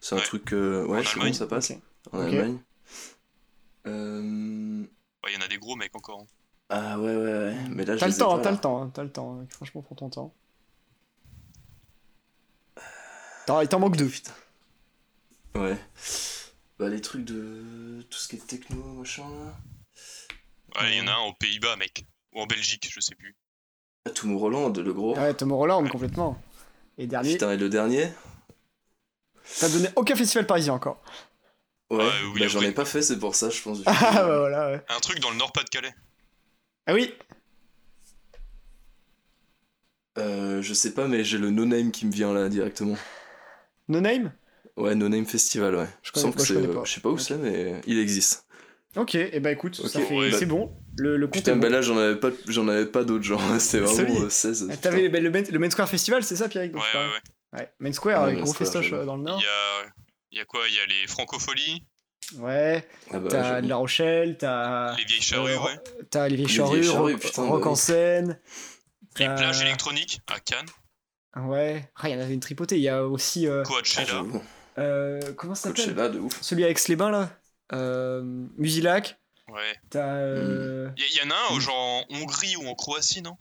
C'est 0.00 0.14
un 0.14 0.18
Ouais. 0.18 0.24
truc. 0.24 0.52
euh, 0.52 0.86
ouais, 0.86 0.98
En 0.98 1.02
je 1.02 1.08
sais 1.08 1.14
Allemagne. 1.14 1.32
comment 1.32 1.38
ça 1.38 1.46
passe. 1.48 1.70
Ok. 1.70 1.80
En. 2.12 2.20
Allemagne. 2.20 2.58
Euh, 3.86 4.82
Ouais, 5.24 5.30
il 5.32 5.34
y 5.34 5.38
en 5.38 5.44
a 5.44 5.48
des 5.48 5.58
gros, 5.58 5.74
mec, 5.76 5.94
encore. 5.96 6.20
hein. 6.20 6.26
Ah 6.68 6.98
ouais, 7.00 7.16
ouais, 7.16 7.22
ouais. 7.32 7.56
Mais 7.70 7.84
là, 7.84 7.94
je 7.96 8.00
T'as 8.00 8.06
le 8.08 8.14
temps, 8.16 8.36
hein, 8.36 8.40
t'as 8.42 8.50
le 8.52 8.58
temps, 8.58 8.82
hein, 8.82 8.90
t'as 8.94 9.02
le 9.02 9.10
temps. 9.10 9.40
hein. 9.40 9.46
Franchement, 9.50 9.82
prends 9.82 9.94
ton 9.96 10.08
temps. 10.10 10.34
T'en- 13.46 13.60
Il 13.60 13.68
t'en 13.68 13.78
manque 13.80 13.96
deux. 13.96 14.08
Putain. 14.08 14.32
Ouais. 15.56 15.76
Bah, 16.78 16.88
les 16.88 17.00
trucs 17.00 17.24
de. 17.24 18.02
Tout 18.10 18.18
ce 18.18 18.28
qui 18.28 18.36
est 18.36 18.46
techno, 18.46 18.76
machin 18.94 19.28
là. 19.28 20.80
Ouais, 20.80 20.92
il 20.92 20.98
y 20.98 21.00
en 21.02 21.06
a 21.06 21.12
un 21.12 21.20
aux 21.28 21.34
Pays-Bas, 21.34 21.76
mec. 21.76 22.06
Ou 22.32 22.40
en 22.40 22.46
Belgique, 22.46 22.88
je 22.90 23.00
sais 23.00 23.14
plus. 23.14 23.36
Ah, 24.06 24.10
Tomorrowland, 24.10 24.72
le 24.76 24.92
gros. 24.92 25.16
Ouais, 25.16 25.32
Tom 25.34 25.52
Holland, 25.52 25.88
complètement. 25.88 26.38
Et 26.98 27.06
dernier, 27.06 27.32
Putain, 27.32 27.52
et 27.52 27.56
le 27.56 27.68
dernier 27.68 28.10
t'as 29.60 29.68
donné 29.68 29.88
aucun 29.96 30.14
festival 30.16 30.46
parisien 30.46 30.74
encore. 30.74 31.02
Ouais, 31.90 31.98
Ouais, 31.98 32.10
oui, 32.32 32.40
bah, 32.40 32.48
j'en 32.48 32.60
ai 32.62 32.72
pas 32.72 32.84
fait, 32.84 33.02
c'est 33.02 33.18
pour 33.18 33.34
ça, 33.34 33.50
je 33.50 33.60
pense. 33.62 33.78
Ah 33.86 34.12
bah 34.12 34.38
voilà, 34.38 34.70
ouais. 34.72 34.82
Un 34.88 35.00
truc 35.00 35.20
dans 35.20 35.30
le 35.30 35.36
Nord-Pas-de-Calais. 35.36 35.94
Ah 36.86 36.94
oui 36.94 37.14
Euh, 40.18 40.62
je 40.62 40.74
sais 40.74 40.94
pas, 40.94 41.08
mais 41.08 41.24
j'ai 41.24 41.38
le 41.38 41.50
No 41.50 41.64
Name 41.64 41.90
qui 41.90 42.06
me 42.06 42.12
vient 42.12 42.32
là 42.32 42.48
directement. 42.48 42.96
No 43.88 44.00
Name? 44.00 44.32
Ouais, 44.76 44.94
No 44.94 45.08
Name 45.08 45.26
Festival, 45.26 45.74
ouais. 45.74 45.88
Je 46.02 46.08
Je, 46.08 46.12
connais 46.12 46.26
sens 46.26 46.34
pas, 46.34 46.40
que 46.40 46.46
je 46.46 46.54
connais 46.54 46.68
euh, 46.68 46.74
pas. 46.74 46.84
Je 46.84 46.92
sais 46.94 47.00
pas 47.00 47.10
où 47.10 47.18
c'est, 47.18 47.36
mais 47.36 47.80
il 47.86 47.98
existe. 47.98 48.43
Ok, 48.96 49.14
et 49.16 49.40
bah 49.40 49.50
écoute, 49.50 49.74
ça 49.74 49.98
Ok, 49.98 50.06
fait- 50.06 50.14
ouais. 50.16 50.30
c'est 50.32 50.46
bon. 50.46 50.72
Le, 50.98 51.16
le 51.16 51.28
Putain, 51.28 51.56
bah 51.56 51.66
bon. 51.68 51.72
là, 51.74 51.82
j'en 51.82 51.98
avais 51.98 52.16
pas, 52.16 52.30
j'en 52.46 52.68
avais 52.68 52.86
pas 52.86 53.02
d'autres, 53.04 53.24
genre. 53.24 53.40
C'était 53.58 53.84
Solide. 53.86 54.06
vraiment 54.08 54.26
euh, 54.26 54.30
16. 54.30 54.66
Ah, 54.70 54.74
putain. 54.76 54.90
T'avais 54.90 55.08
bah, 55.08 55.20
le, 55.20 55.30
Main- 55.30 55.42
le 55.50 55.58
Main 55.58 55.70
Square 55.70 55.88
Festival, 55.88 56.22
c'est 56.22 56.36
ça, 56.36 56.48
Pierre 56.48 56.64
Ouais, 56.64 56.70
ouais, 56.72 56.78
ouais. 57.54 57.58
Ouais, 57.60 57.72
Main 57.80 57.92
Square, 57.92 58.20
Ouais, 58.20 58.26
avec 58.26 58.38
Main 58.38 58.44
gros 58.44 58.52
festoche 58.54 58.92
euh, 58.92 59.04
dans 59.04 59.16
le 59.16 59.22
Il 59.22 59.26
Nord. 59.26 59.40
y 59.42 59.44
a... 59.46 59.86
il 60.32 60.38
y 60.38 60.40
a 60.40 60.44
quoi? 60.44 60.60
Il 60.68 60.74
y 60.74 60.78
a 60.80 60.86
les 60.86 61.06
Francopholies, 61.08 61.84
Ouais, 62.38 62.86
Ah 63.12 63.18
bah, 63.18 63.28
t'as 63.30 63.60
La 63.60 63.76
Rochelle, 63.76 64.38
t'as 64.38 64.96
les 64.96 65.04
vieilles 65.04 65.20
charrues, 65.20 65.50
euh, 65.50 65.58
ouais. 65.60 65.78
t'as 66.10 66.28
les 66.28 66.36
vieilles 66.36 66.46
Les 66.48 66.52
charrues, 66.52 66.88
rock, 66.88 67.18
putain, 67.20 67.42
rock 67.42 67.64
bah 67.64 67.70
en 67.70 67.74
scène. 67.74 68.40
Les 69.18 69.26
plages 69.26 69.60
électroniques 69.62 70.20
à 70.32 70.40
Cannes, 70.40 70.66
Ouais, 71.36 71.90
ah, 71.96 72.08
il 72.08 72.14
y 72.14 72.16
en 72.16 72.20
avait 72.22 72.32
une 72.34 72.40
tripotée. 72.40 72.76
Il 72.76 72.82
y 72.82 72.88
a 72.88 73.04
aussi. 73.06 73.46
euh, 73.48 73.62
Ah, 73.64 73.68
Coachella. 73.68 74.06
j'avoue. 74.06 74.42
euh, 74.78 75.20
comment 75.36 75.54
ça 75.56 75.68
s'appelle? 75.68 75.84
Coachella, 75.86 76.08
de 76.08 76.18
ouf. 76.20 76.38
Celui 76.40 76.62
avec 76.64 76.86
les 76.88 76.96
bains 76.96 77.10
là? 77.10 77.18
euh, 77.22 77.26
Musilac. 77.72 79.18
Ouais. 79.48 79.74
T'as. 79.90 80.06
euh, 80.16 80.90
Il 80.96 81.02
y, 81.02 81.06
il 81.14 81.18
y 81.18 81.26
en 81.26 81.30
a 81.30 81.54
un, 81.54 81.60
genre 81.60 81.76
en 81.76 82.04
Hongrie 82.10 82.56
ou 82.56 82.66
en 82.66 82.74
Croatie, 82.74 83.22
non? 83.22 83.36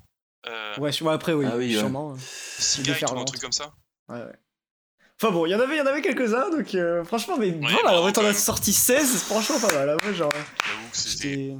Euh, 0.47 0.75
Ouais, 0.77 0.91
ouais, 1.01 1.13
après, 1.13 1.33
oui, 1.33 1.45
Ah 1.49 1.55
oui, 1.57 1.73
ouais. 1.73 1.79
sûrement. 1.79 2.15
Seagate 2.19 3.01
ou 3.11 3.19
un 3.19 3.25
truc 3.25 3.41
comme 3.41 3.51
ça. 3.53 3.73
Ouais, 4.09 4.17
ouais. 4.19 4.33
Enfin 5.21 5.31
bon, 5.31 5.45
il 5.45 5.51
y 5.51 5.55
en 5.55 5.59
avait, 5.61 5.75
il 5.75 5.77
y 5.77 5.81
en 5.81 5.85
avait 5.85 6.01
quelques-uns, 6.01 6.49
donc 6.49 6.75
euh, 6.75 7.03
franchement, 7.05 7.37
mais 7.37 7.51
voilà, 7.51 7.77
bravo, 7.83 8.03
en 8.03 8.07
fait, 8.13 8.17
on 8.19 8.25
a 8.25 8.33
sorti 8.33 8.73
16, 8.73 9.07
c'est 9.09 9.17
franchement 9.25 9.59
pas 9.59 9.73
mal. 9.73 9.89
hein, 9.91 9.97
moi, 10.03 10.11
genre, 10.11 10.33
J'avoue 10.33 10.89
que 10.91 10.97
c'était. 10.97 11.53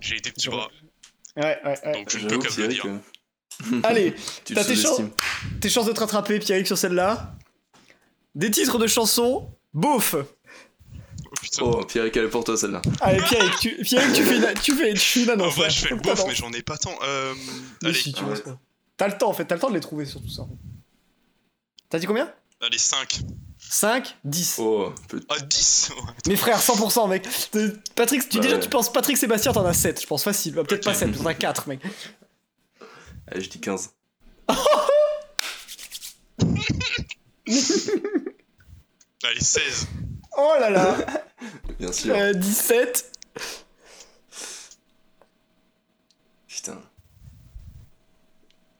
J'ai 0.00 0.16
été 0.16 0.30
petit 0.32 0.48
bras, 0.50 0.68
Ouais, 1.36 1.58
ouais, 1.64 1.78
ouais. 1.86 1.92
donc 1.92 2.10
je 2.10 2.18
ne 2.18 2.28
peux 2.28 2.90
euh, 2.90 3.80
Allez, 3.84 4.14
t'as 4.44 4.64
tes 4.64 4.74
chances 4.76 4.96
sous-estimes. 4.96 5.10
tes 5.60 5.68
chances 5.70 5.86
de 5.86 5.92
te 5.92 6.00
rattraper, 6.00 6.38
Pierrick, 6.40 6.66
sur 6.66 6.76
celle-là. 6.76 7.32
Des 8.34 8.50
titres 8.50 8.78
de 8.78 8.86
chansons, 8.86 9.50
beauf. 9.72 10.16
Oh 11.40 11.42
putain. 11.42 11.62
Oh, 11.64 11.84
Pierrick, 11.86 12.16
elle 12.16 12.24
est 12.24 12.28
pour 12.28 12.44
toi 12.44 12.56
celle-là. 12.56 12.82
Allez, 13.00 13.20
Pierrick, 13.22 13.58
tu, 13.60 13.76
Pierrick, 13.82 14.12
tu 14.12 14.22
fais 14.24 14.36
une, 14.36 14.54
tu 14.62 14.74
fais, 14.74 14.92
tu 14.94 15.00
fais 15.00 15.22
une 15.22 15.30
en 15.30 15.32
annonce. 15.34 15.54
vrai, 15.54 15.64
là. 15.64 15.68
je 15.70 15.78
fais 15.86 15.94
le 15.94 16.00
t'annonces. 16.00 16.26
mais 16.26 16.34
j'en 16.34 16.52
ai 16.52 16.62
pas 16.62 16.76
tant. 16.76 16.94
Euh, 17.02 17.34
Mais 17.82 17.88
allez, 17.90 17.98
si, 17.98 18.12
tu 18.12 18.22
vois 18.24 18.34
ouais. 18.34 18.42
ça. 18.44 18.58
T'as 18.96 19.08
le 19.08 19.16
temps, 19.16 19.30
en 19.30 19.32
fait, 19.32 19.44
t'as 19.46 19.54
le 19.54 19.60
temps 19.60 19.70
de 19.70 19.74
les 19.74 19.80
trouver, 19.80 20.04
surtout 20.04 20.28
ça. 20.28 20.46
T'as 21.88 21.98
dit 21.98 22.06
combien? 22.06 22.30
Allez 22.60 22.76
5. 22.78 23.20
5, 23.58 24.16
10. 24.24 24.56
Oh, 24.58 24.92
peut- 25.08 25.22
Ah, 25.30 25.38
10 25.40 25.92
Mes 26.28 26.36
frères, 26.36 26.60
100%, 26.60 27.08
mec. 27.08 27.26
Patrick, 27.94 28.28
tu, 28.28 28.36
Bah 28.36 28.42
déjà, 28.42 28.56
ouais. 28.56 28.60
tu 28.60 28.68
penses 28.68 28.92
Patrick 28.92 29.16
Sébastien, 29.16 29.52
t'en 29.52 29.64
as 29.64 29.72
7, 29.74 30.00
je 30.02 30.06
pense 30.06 30.22
facile. 30.22 30.52
Bah, 30.54 30.64
Peut-être 30.64 30.84
pas 30.84 30.92
7, 30.94 31.16
t'en 31.16 31.24
as 31.26 31.34
4, 31.34 31.68
mec. 31.68 31.80
Allez, 33.28 33.40
je 33.42 33.48
dis 33.48 33.60
15. 33.60 33.90
Allez, 39.24 39.40
16. 39.40 39.86
Oh 40.36 40.54
là 40.60 40.70
là 40.70 40.96
Bien 41.78 41.92
sûr. 41.92 42.14
euh, 42.14 42.32
17. 42.32 43.12
Putain. 46.48 46.78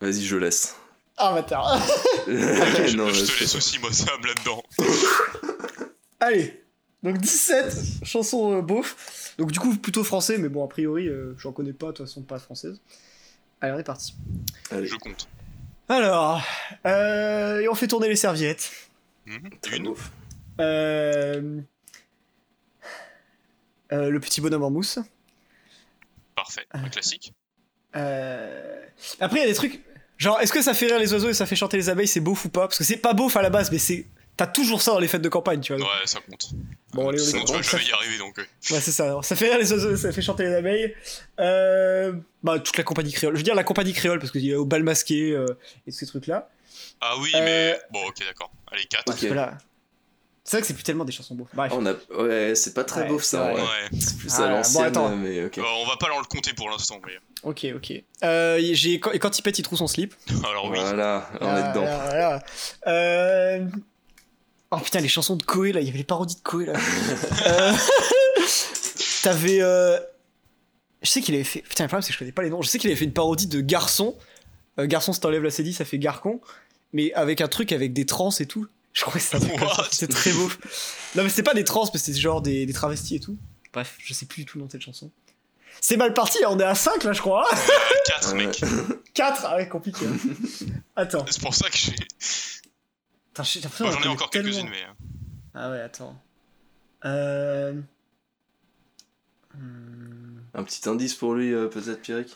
Vas-y, 0.01 0.25
je 0.25 0.37
laisse. 0.37 0.77
Ah, 1.17 1.35
bâtard. 1.35 1.79
Je, 2.27 2.33
non, 2.97 3.11
je 3.11 3.25
te 3.25 3.41
laisse 3.41 3.55
aussi, 3.55 3.79
moi, 3.79 3.93
ça 3.93 4.11
me 4.23 4.27
là-dedans. 4.27 4.63
Allez. 6.21 6.63
Donc 7.03 7.17
17 7.19 8.05
chansons 8.05 8.59
euh, 8.59 8.63
beauf. 8.63 9.35
Donc 9.39 9.53
du 9.53 9.59
coup, 9.59 9.75
plutôt 9.77 10.05
français, 10.05 10.37
mais 10.39 10.49
bon, 10.51 10.65
a 10.65 10.69
priori, 10.69 11.09
euh, 11.09 11.35
j'en 11.39 11.53
connais 11.53 11.73
pas, 11.73 11.87
de 11.89 11.93
toute 11.93 12.07
façon, 12.07 12.23
pas 12.23 12.39
française. 12.39 12.81
Allez, 13.61 13.73
on 13.75 13.79
est 13.79 13.85
parti. 13.85 14.15
Allez, 14.71 14.87
Je 14.87 14.97
compte. 14.97 15.29
Alors, 15.89 16.43
euh, 16.87 17.61
et 17.61 17.69
on 17.69 17.75
fait 17.75 17.87
tourner 17.89 18.09
les 18.09 18.17
serviettes. 18.17 18.71
Mhm. 19.27 19.51
très 19.63 19.77
Une. 19.79 19.89
ouf. 19.89 20.11
Euh, 20.61 21.61
euh, 23.93 24.11
le 24.11 24.21
petit 24.21 24.41
bonhomme 24.41 24.63
en 24.63 24.71
mousse. 24.71 24.99
Parfait. 26.37 26.67
Un 26.73 26.89
classique. 26.89 27.33
Euh, 27.97 28.85
Après, 29.19 29.39
il 29.39 29.43
y 29.43 29.45
a 29.45 29.49
des 29.49 29.55
trucs. 29.55 29.81
Genre, 30.17 30.39
est-ce 30.41 30.53
que 30.53 30.63
ça 30.63 30.75
fait 30.75 30.87
rire 30.87 30.99
les 30.99 31.13
oiseaux 31.13 31.29
et 31.31 31.35
ça 31.35 31.47
fait 31.47 31.57
chanter 31.57 31.77
les 31.77 31.89
abeilles, 31.89 32.07
c'est 32.09 32.21
beauf 32.21 32.45
ou 32.45 32.51
pas? 32.51 32.69
Parce 32.69 32.79
que 32.79 32.85
c'est 32.85 32.99
pas 32.99 33.15
beauf 33.15 33.37
à 33.37 33.43
la 33.43 33.51
base, 33.51 33.71
mais 33.73 33.79
c'est. 33.79 34.07
T'as 34.37 34.47
toujours 34.47 34.81
ça 34.81 34.93
dans 34.93 34.99
les 34.99 35.09
fêtes 35.09 35.21
de 35.23 35.29
campagne, 35.29 35.61
tu 35.61 35.75
vois. 35.75 35.83
Ouais, 35.85 36.07
ça 36.07 36.19
compte. 36.21 36.51
Bon, 36.93 37.09
allez, 37.09 37.21
on 37.21 37.25
Sinon, 37.25 37.45
tu 37.45 37.53
vas 37.53 37.63
jamais 37.63 37.85
y 37.85 37.93
arriver, 37.93 38.19
donc. 38.19 38.39
ouais, 38.39 38.47
c'est 38.81 38.93
ça. 38.93 39.05
Alors, 39.05 39.25
ça 39.25 39.37
fait 39.37 39.49
rire 39.49 39.59
les 39.59 39.71
oiseaux, 39.73 39.97
ça 39.97 40.13
fait 40.13 40.23
chanter 40.23 40.45
les 40.45 40.55
abeilles. 40.55 40.95
Euh... 41.41 42.13
Bah, 42.43 42.59
toute 42.59 42.77
la 42.79 42.85
compagnie 42.85 43.13
créole. 43.13 43.35
Je 43.35 43.39
veux 43.39 43.43
dire 43.45 43.55
la 43.55 43.65
compagnie 43.65 43.93
créole, 43.93 44.19
parce 44.19 44.31
qu'il 44.31 44.45
y 44.47 44.55
a 44.55 44.59
au 44.61 44.65
bal 44.65 44.83
masqué 44.83 45.33
euh, 45.33 45.47
et 45.87 45.91
ces 45.91 46.07
trucs-là. 46.07 46.49
Ah 47.03 47.17
oui, 47.19 47.33
Euh, 47.35 47.41
mais. 47.45 47.81
Bon, 47.91 48.07
ok, 48.07 48.19
d'accord. 48.21 48.51
Allez, 48.73 48.85
4. 48.85 49.11
Ok. 49.13 49.25
Voilà. 49.25 49.59
C'est 50.51 50.57
vrai 50.57 50.61
que 50.63 50.67
c'est 50.67 50.75
plus 50.75 50.83
tellement 50.83 51.05
des 51.05 51.13
chansons 51.13 51.37
beauf. 51.37 51.47
Bref. 51.55 51.71
Ah, 51.73 51.77
on 51.79 51.87
a... 51.87 51.93
Ouais, 52.23 52.55
c'est 52.57 52.75
pas 52.75 52.83
très 52.83 53.03
Ouais, 53.03 53.09
beau 53.09 53.21
c'est 53.21 53.37
ça. 53.37 53.53
vrai. 53.53 53.63
Ouais. 53.63 53.99
C'est 54.01 54.19
plus 54.19 54.31
Ah, 54.33 54.43
à 54.43 54.49
bon, 54.49 54.55
l'ancienne, 54.57 54.85
attends. 54.87 55.15
mais 55.17 55.45
ok. 55.45 55.59
Euh, 55.59 55.63
on 55.85 55.87
va 55.87 55.97
pas 55.97 56.09
leur 56.09 56.19
le 56.19 56.25
compter 56.25 56.53
pour 56.55 56.69
l'instant, 56.69 57.01
mais. 57.07 57.13
Ok, 57.45 57.67
ok. 57.77 57.93
Euh, 58.25 58.59
j'ai... 58.73 58.99
Quand... 58.99 59.13
Et 59.13 59.21
quand 59.21 59.39
il 59.39 59.43
pète, 59.43 59.61
il 59.61 59.63
trouve 59.63 59.79
son 59.79 59.87
slip. 59.87 60.13
Alors 60.45 60.65
oui. 60.69 60.79
Voilà, 60.81 61.31
on 61.41 61.47
est 61.47 61.49
Ah, 61.51 61.69
dedans. 61.71 61.81
voilà. 61.85 62.45
Euh... 62.89 63.65
Oh 64.73 64.79
putain, 64.79 64.99
les 65.01 65.07
chansons 65.09 65.37
de 65.37 65.43
Koé 65.45 65.71
là, 65.73 65.81
il 65.81 65.87
y 65.87 65.89
avait 65.89 65.99
les 65.99 66.05
parodies 66.05 66.35
de 66.35 66.41
Koé 66.43 66.67
là. 66.67 66.73
Euh, 67.47 67.73
T'avais. 69.23 69.59
euh, 69.61 69.99
Je 71.03 71.09
sais 71.11 71.21
qu'il 71.21 71.35
avait 71.35 71.45
fait. 71.45 71.61
Putain, 71.63 71.85
le 71.85 71.89
problème 71.89 72.03
c'est 72.03 72.09
que 72.09 72.15
je 72.15 72.19
connais 72.19 72.33
pas 72.33 72.43
les 72.43 72.51
noms. 72.51 72.63
Je 72.63 72.69
sais 72.69 72.79
qu'il 72.79 72.91
avait 72.91 72.97
fait 72.99 73.05
une 73.05 73.13
parodie 73.13 73.47
de 73.47 73.61
Garçon. 73.61 74.17
Euh, 74.79 74.87
Garçon, 74.87 75.13
si 75.13 75.21
t'enlèves 75.21 75.43
la 75.43 75.51
CD, 75.51 75.73
ça 75.73 75.85
fait 75.85 75.99
Garcon. 75.99 76.41
Mais 76.93 77.13
avec 77.15 77.41
un 77.41 77.49
truc 77.49 77.73
avec 77.73 77.93
des 77.93 78.07
trans 78.07 78.31
et 78.41 78.47
tout. 78.47 78.67
Je 78.93 79.03
crois 79.03 79.13
que 79.15 79.21
c'est 79.21 79.39
C'était 79.93 80.13
très 80.13 80.33
beau. 80.33 80.49
Non, 81.15 81.23
mais 81.23 81.29
c'est 81.29 81.43
pas 81.43 81.55
des 81.55 81.65
trans, 81.65 81.89
mais 81.93 81.99
c'était 81.99 82.19
genre 82.19 82.43
des, 82.43 82.67
des 82.67 82.73
travestis 82.73 83.17
et 83.17 83.21
tout. 83.21 83.39
Bref, 83.73 83.97
je 83.99 84.13
sais 84.15 84.27
plus 84.27 84.43
du 84.43 84.47
tout 84.47 84.59
le 84.59 84.63
nom 84.63 84.67
de 84.67 84.73
cette 84.73 84.81
chanson. 84.83 85.11
C'est 85.81 85.97
mal 85.97 86.13
parti, 86.13 86.39
on 86.49 86.59
est 86.59 86.65
à 86.65 86.75
5 86.75 87.05
là, 87.05 87.13
je 87.13 87.21
crois. 87.21 87.49
4, 88.07 88.33
Ouais. 88.35 88.47
mec. 88.47 88.61
4 89.15 89.43
Ah 89.47 89.57
ouais, 89.57 89.69
compliqué. 89.69 90.07
hein. 90.07 90.17
Attends. 90.97 91.25
C'est 91.31 91.41
pour 91.41 91.55
ça 91.55 91.69
que 91.71 91.77
j'ai. 91.77 91.95
J'en 93.79 94.03
ai 94.03 94.07
encore 94.09 94.29
tellement. 94.31 94.51
quelques-unes, 94.51 94.69
mais. 94.71 94.83
euh, 94.83 94.93
Ah 95.55 95.71
ouais, 95.71 95.81
attends. 95.81 96.21
Euh... 97.07 97.73
hmm, 99.55 100.39
Un 100.55 100.65
petit 100.65 100.87
indice 100.89 101.15
pour 101.15 101.35
lui, 101.35 101.55
euh, 101.55 101.69
peut-être, 101.69 102.03
Pierrick 102.03 102.35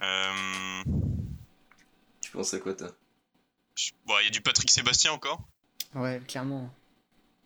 Euh. 0.00 0.82
Tu 2.20 2.30
penses 2.30 2.54
à 2.54 2.58
quoi, 2.60 2.72
toi? 2.74 2.88
Bon, 4.06 4.14
il 4.20 4.24
y 4.24 4.28
a 4.28 4.30
du 4.30 4.40
Patrick 4.40 4.70
Sébastien 4.70 5.12
encore. 5.12 5.40
Ouais, 5.94 6.20
clairement. 6.26 6.70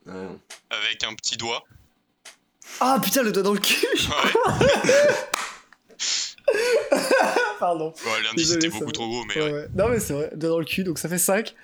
Ouais. 0.07 0.29
avec 0.71 1.05
un 1.05 1.15
petit 1.15 1.37
doigt. 1.37 1.65
Ah 2.81 2.99
putain, 3.03 3.23
le 3.23 3.33
doigt 3.33 3.43
dans 3.43 3.53
le 3.53 3.61
cul 3.61 3.87
Ouais. 3.97 4.33
Pardon. 7.59 7.93
Bon, 8.05 8.11
l'indice 8.25 8.53
était 8.53 8.69
beaucoup 8.69 8.87
va. 8.87 8.93
trop 8.93 9.09
gros, 9.09 9.25
mais 9.25 9.35
Ouais, 9.35 9.43
ouais. 9.43 9.53
ouais. 9.53 9.69
Non, 9.75 9.89
mais 9.89 10.01
c'est 10.01 10.13
vrai, 10.15 10.31
doigt 10.35 10.51
dans 10.51 10.59
le 10.59 10.65
cul, 10.65 10.85
donc 10.85 10.99
ça 10.99 11.09
fait 11.09 11.19
5. 11.19 11.55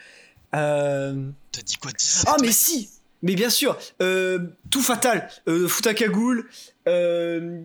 Euh... 0.54 1.30
T'as 1.52 1.62
dit 1.62 1.76
quoi 1.76 1.90
17 1.92 2.24
Ah, 2.28 2.36
mais 2.40 2.52
si 2.52 2.90
Mais 3.22 3.34
bien 3.34 3.50
sûr 3.50 3.76
euh, 4.00 4.46
Tout 4.70 4.82
fatal 4.82 5.28
euh, 5.48 5.66
Fout 5.68 5.86
à 5.86 5.94
cagoule 5.94 6.48
euh, 6.86 7.62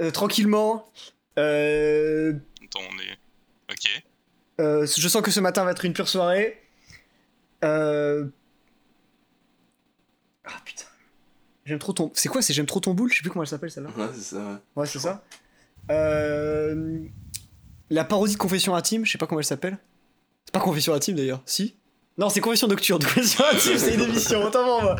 euh, 0.00 0.10
Tranquillement 0.10 0.90
euh, 1.38 2.32
Attends, 2.64 2.80
on 2.90 2.98
est. 2.98 3.18
Ok. 3.72 4.02
Euh, 4.60 4.86
Je 4.86 5.08
sens 5.08 5.22
que 5.22 5.30
ce 5.30 5.40
matin 5.40 5.64
va 5.64 5.72
être 5.72 5.84
une 5.84 5.92
pure 5.92 6.08
soirée. 6.08 6.60
Euh... 7.64 8.26
Ah 10.44 10.60
putain. 10.64 10.84
J'aime 11.64 11.78
trop 11.78 11.92
ton. 11.92 12.10
C'est 12.14 12.28
quoi 12.28 12.42
C'est 12.42 12.54
J'aime 12.54 12.66
trop 12.66 12.80
ton 12.80 12.94
boule? 12.94 13.10
Je 13.10 13.16
sais 13.16 13.22
plus 13.22 13.30
comment 13.30 13.42
elle 13.42 13.48
s'appelle 13.48 13.70
celle-là. 13.70 13.90
Ouais, 13.96 14.08
c'est 14.14 14.20
ça. 14.22 14.36
ouais. 14.36 14.56
Ouais, 14.76 14.86
c'est 14.86 14.98
ça. 14.98 15.24
Euh... 15.90 17.00
La 17.90 18.04
parodie 18.04 18.34
de 18.34 18.38
Confession 18.38 18.74
intime, 18.74 19.04
je 19.06 19.12
sais 19.12 19.18
pas 19.18 19.26
comment 19.26 19.40
elle 19.40 19.44
s'appelle. 19.46 19.78
C'est 20.44 20.52
pas 20.52 20.60
Confession 20.60 20.94
intime 20.94 21.16
d'ailleurs, 21.16 21.42
si? 21.46 21.76
Non, 22.18 22.28
c'est 22.30 22.40
Confession 22.40 22.66
nocturne. 22.68 23.02
Confession 23.04 23.44
intime, 23.52 23.78
c'est 23.78 23.94
une 23.94 24.02
émission, 24.02 24.42
autant 24.42 24.64
pour 24.64 24.82
moi. 24.82 24.96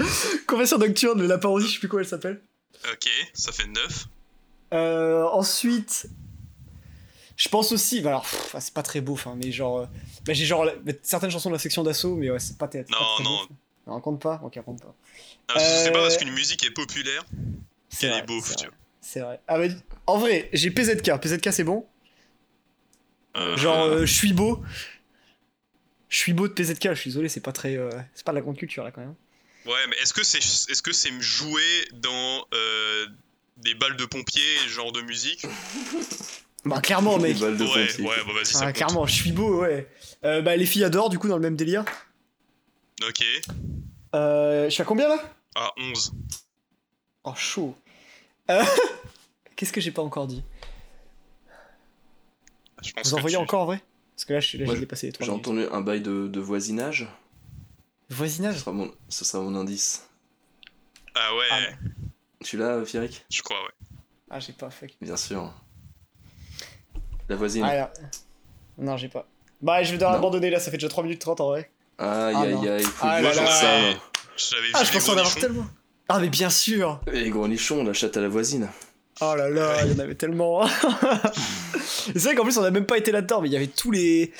Confession 0.47 0.79
nocturne, 0.79 1.21
mais 1.21 1.27
la 1.27 1.39
parodie, 1.39 1.67
je 1.67 1.73
sais 1.75 1.79
plus 1.79 1.89
comment 1.89 2.01
elle 2.01 2.09
s'appelle. 2.09 2.41
Ok, 2.93 3.09
ça 3.33 3.53
fait 3.53 3.67
9. 3.67 4.07
Euh, 4.75 5.25
ensuite, 5.25 6.07
je 7.37 7.49
pense 7.49 7.73
aussi, 7.73 8.01
bah 8.01 8.11
alors, 8.11 8.23
pff, 8.23 8.57
c'est 8.59 8.73
pas 8.75 8.83
très 8.83 9.01
beau, 9.01 9.19
mais 9.37 9.53
genre, 9.53 9.81
euh, 9.81 9.87
bah, 10.25 10.33
j'ai 10.33 10.47
genre 10.47 10.67
certaines 11.03 11.31
chansons 11.31 11.51
de 11.51 11.55
la 11.55 11.59
section 11.59 11.83
d'assaut, 11.83 12.17
mais 12.17 12.31
ouais, 12.31 12.39
c'est 12.39 12.57
pas 12.59 12.69
théâtre. 12.69 12.91
Non, 12.91 12.99
pas 12.99 13.05
très 13.17 13.25
non. 13.25 13.31
beau. 13.31 13.55
Non, 13.87 13.95
on 13.97 14.01
compte 14.01 14.21
pas, 14.23 14.41
ok, 14.43 14.55
on 14.57 14.63
compte 14.63 14.83
pas. 14.83 14.95
C'est 15.59 15.93
pas 15.93 15.99
Euh, 15.99 16.03
parce 16.03 16.17
qu'une 16.17 16.33
musique 16.33 16.65
est 16.67 16.71
populaire 16.71 17.25
C'est 17.89 18.09
qu'elle 18.09 18.19
est 18.19 18.41
c'est 18.43 18.57
tu 18.57 18.67
vois. 18.67 18.75
C'est 19.01 19.21
vrai. 19.21 19.41
Ah, 19.47 19.59
mais, 19.59 19.71
en 20.07 20.19
vrai, 20.19 20.49
j'ai 20.53 20.71
PZK. 20.71 21.21
PZK, 21.21 21.53
c'est 21.53 21.63
bon? 21.63 21.87
Euh, 23.37 23.57
Genre, 23.57 23.85
euh, 23.85 24.07
je 24.07 24.13
suis 24.13 24.33
beau. 24.33 24.63
Je 26.09 26.19
suis 26.19 26.33
beau 26.33 26.49
de 26.49 26.53
PZK. 26.55 26.89
Je 26.91 26.95
suis 26.95 27.11
désolé, 27.11 27.29
c'est 27.29 27.41
pas 27.41 27.53
très, 27.53 27.77
euh, 27.77 27.91
c'est 28.15 28.25
pas 28.25 28.33
de 28.33 28.37
la 28.37 28.43
grande 28.43 28.57
culture 28.57 28.83
là 28.83 28.91
quand 28.91 29.03
même. 29.03 29.15
Ouais, 29.67 29.87
mais 29.89 29.97
est-ce 29.99 30.13
que 30.15 30.23
c'est 30.25 30.39
est-ce 30.39 30.83
que 30.83 30.93
c'est 30.93 31.11
joué 31.21 31.63
dans 31.93 32.47
euh, 32.55 33.07
des 33.59 33.75
balles 33.75 33.97
de 33.97 34.05
pompiers, 34.07 34.57
genre 34.69 34.93
de 34.93 35.03
musique? 35.03 35.45
Bah 36.69 36.81
clairement, 36.81 37.19
mec. 37.19 37.37
Ouais, 37.41 37.49
ouais, 37.49 37.57
bah 37.59 37.65
vas-y, 38.35 38.45
ça 38.47 38.59
Ah, 38.61 38.67
compte. 38.67 38.75
clairement, 38.75 39.07
je 39.07 39.13
suis 39.15 39.33
beau, 39.33 39.61
ouais. 39.63 39.89
Euh, 40.25 40.43
bah 40.43 40.57
les 40.57 40.67
filles 40.67 40.85
adorent 40.85 41.09
du 41.11 41.19
coup 41.19 41.29
dans 41.29 41.37
le 41.37 41.43
même 41.43 41.57
délire. 41.57 41.85
Ok. 43.07 43.25
Euh, 44.15 44.65
je 44.65 44.71
suis 44.71 44.83
à 44.83 44.85
combien 44.85 45.09
là? 45.09 45.19
Ah, 45.55 45.73
11. 45.79 46.13
Oh, 47.25 47.35
chaud. 47.35 47.77
Euh, 48.51 48.63
Qu'est-ce 49.57 49.73
que 49.73 49.81
j'ai 49.81 49.91
pas 49.91 50.03
encore 50.03 50.27
dit? 50.27 50.43
Je 52.83 52.93
pense 52.93 53.09
Vous 53.09 53.15
en 53.17 53.21
voyez 53.21 53.37
tu- 53.37 53.43
encore 53.43 53.63
en 53.63 53.67
vrai? 53.67 53.83
Parce 54.15 54.25
que 54.25 54.33
là, 54.35 54.41
je 54.41 54.49
suis- 54.49 54.59
là, 54.59 54.65
Moi, 54.67 54.75
j'ai 54.75 54.81
dépassé 54.81 55.07
les 55.07 55.13
3 55.13 55.27
J'ai 55.27 55.33
entendu 55.33 55.65
un 55.71 55.81
bail 55.81 56.01
de, 56.01 56.27
de 56.29 56.41
voisinage. 56.41 57.07
Ce 58.11 58.15
Voisinage 58.15 58.59
sera, 58.59 58.73
mon, 58.73 58.93
ce 59.09 59.25
sera 59.25 59.43
mon 59.43 59.55
indice. 59.57 60.09
Ah 61.15 61.35
ouais, 61.35 61.45
Ah, 61.51 61.59
ouais. 61.59 61.77
Tu 62.45 62.57
l'as, 62.57 62.81
Pierrick 62.83 63.25
je 63.33 63.43
crois, 63.43 63.61
ouais. 63.63 63.73
Ah, 64.31 64.39
j'ai 64.41 64.53
pas, 64.53 64.71
fuck. 64.71 64.91
Bien 65.01 65.17
sûr. 65.17 65.53
La 67.29 67.37
voisine. 67.37 67.65
Ah, 67.67 67.75
là. 67.75 67.93
Non, 68.79 68.97
j'ai 68.97 69.09
pas. 69.09 69.27
Bah, 69.63 69.83
je 69.83 69.91
vais 69.91 69.97
devoir 69.97 70.13
Non. 70.13 70.19
abandonner 70.19 70.51
là, 70.51 70.61
ça 70.61 70.71
fait 70.71 70.77
déjà 70.77 70.89
3 70.89 71.03
minutes 71.05 71.21
30 71.21 71.41
en 71.41 71.49
vrai. 71.49 71.71
Aïe 71.99 72.07
Ah, 72.09 72.41
aïe 72.43 72.69
aïe, 72.69 72.83
faut 72.85 73.07
Ah 73.07 73.19
que 73.21 73.25
là 73.25 73.33
je 73.33 73.37
là. 73.41 73.47
fasse 73.47 73.61
ça. 73.61 73.69
J'avais 74.37 74.67
Ah, 74.75 74.85
je 74.85 74.93
pense 74.93 75.09
en 75.09 75.13
avoir 75.17 75.35
tellement. 75.35 75.67
Ah, 76.09 76.19
mais 76.21 76.29
bien 76.29 76.51
sûr 76.51 77.01
Et 77.13 77.21
les 77.23 77.31
gros 77.31 77.49
nichons, 77.49 77.83
la 77.83 77.93
chatte 77.95 78.17
à 78.17 78.21
la 78.21 78.29
voisine. 78.29 78.69
Oh 79.23 79.35
là 79.35 79.49
là, 79.49 79.85
il 79.87 79.93
y 79.93 79.95
en 79.97 79.99
avait 79.99 80.15
tellement. 80.15 80.67
C'est 82.15 82.19
vrai 82.23 82.35
qu'en 82.35 82.45
plus, 82.45 82.59
on 82.59 82.65
a 82.65 82.71
même 82.71 82.85
pas 82.87 82.99
été 82.99 83.13
là-dedans, 83.13 83.41
mais 83.41 83.49
il 83.49 83.53
y 83.53 83.57
avait 83.57 83.67
tous 83.67 83.91
les. 83.91 84.31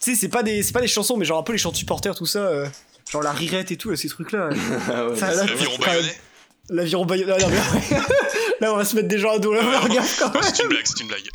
Tu 0.00 0.10
sais, 0.12 0.14
c'est 0.16 0.28
pas, 0.28 0.42
des... 0.42 0.62
c'est 0.62 0.72
pas 0.72 0.80
des 0.80 0.86
chansons, 0.88 1.16
mais 1.16 1.24
genre 1.24 1.38
un 1.38 1.42
peu 1.42 1.52
les 1.52 1.58
chants 1.58 1.70
de 1.70 1.76
supporters, 1.76 2.14
tout 2.14 2.26
ça. 2.26 2.40
euh, 2.40 2.66
Genre 3.10 3.22
la 3.22 3.32
rirette 3.32 3.70
et 3.70 3.76
tout, 3.76 3.90
là, 3.90 3.96
ces 3.96 4.08
trucs-là. 4.08 4.48
Ah 4.92 5.08
ouais, 5.08 5.20
L'aviron 5.20 5.76
bayonnais 5.78 6.14
L'aviron 6.70 7.04
bayonnais. 7.04 7.56
Mais- 8.60 8.66
là, 8.66 8.72
on 8.74 8.76
va 8.76 8.84
se 8.84 8.94
mettre 8.96 9.08
des 9.08 9.18
gens 9.18 9.32
à 9.32 9.38
dos, 9.38 9.52
là, 9.52 9.60
Ouais, 9.60 9.76
regarde 9.78 10.08
quand 10.18 10.32
même. 10.34 10.42
C'est 10.42 10.62
une 10.62 10.68
blague, 10.68 10.84
c'est 10.86 11.00
une 11.00 11.08
blague. 11.08 11.28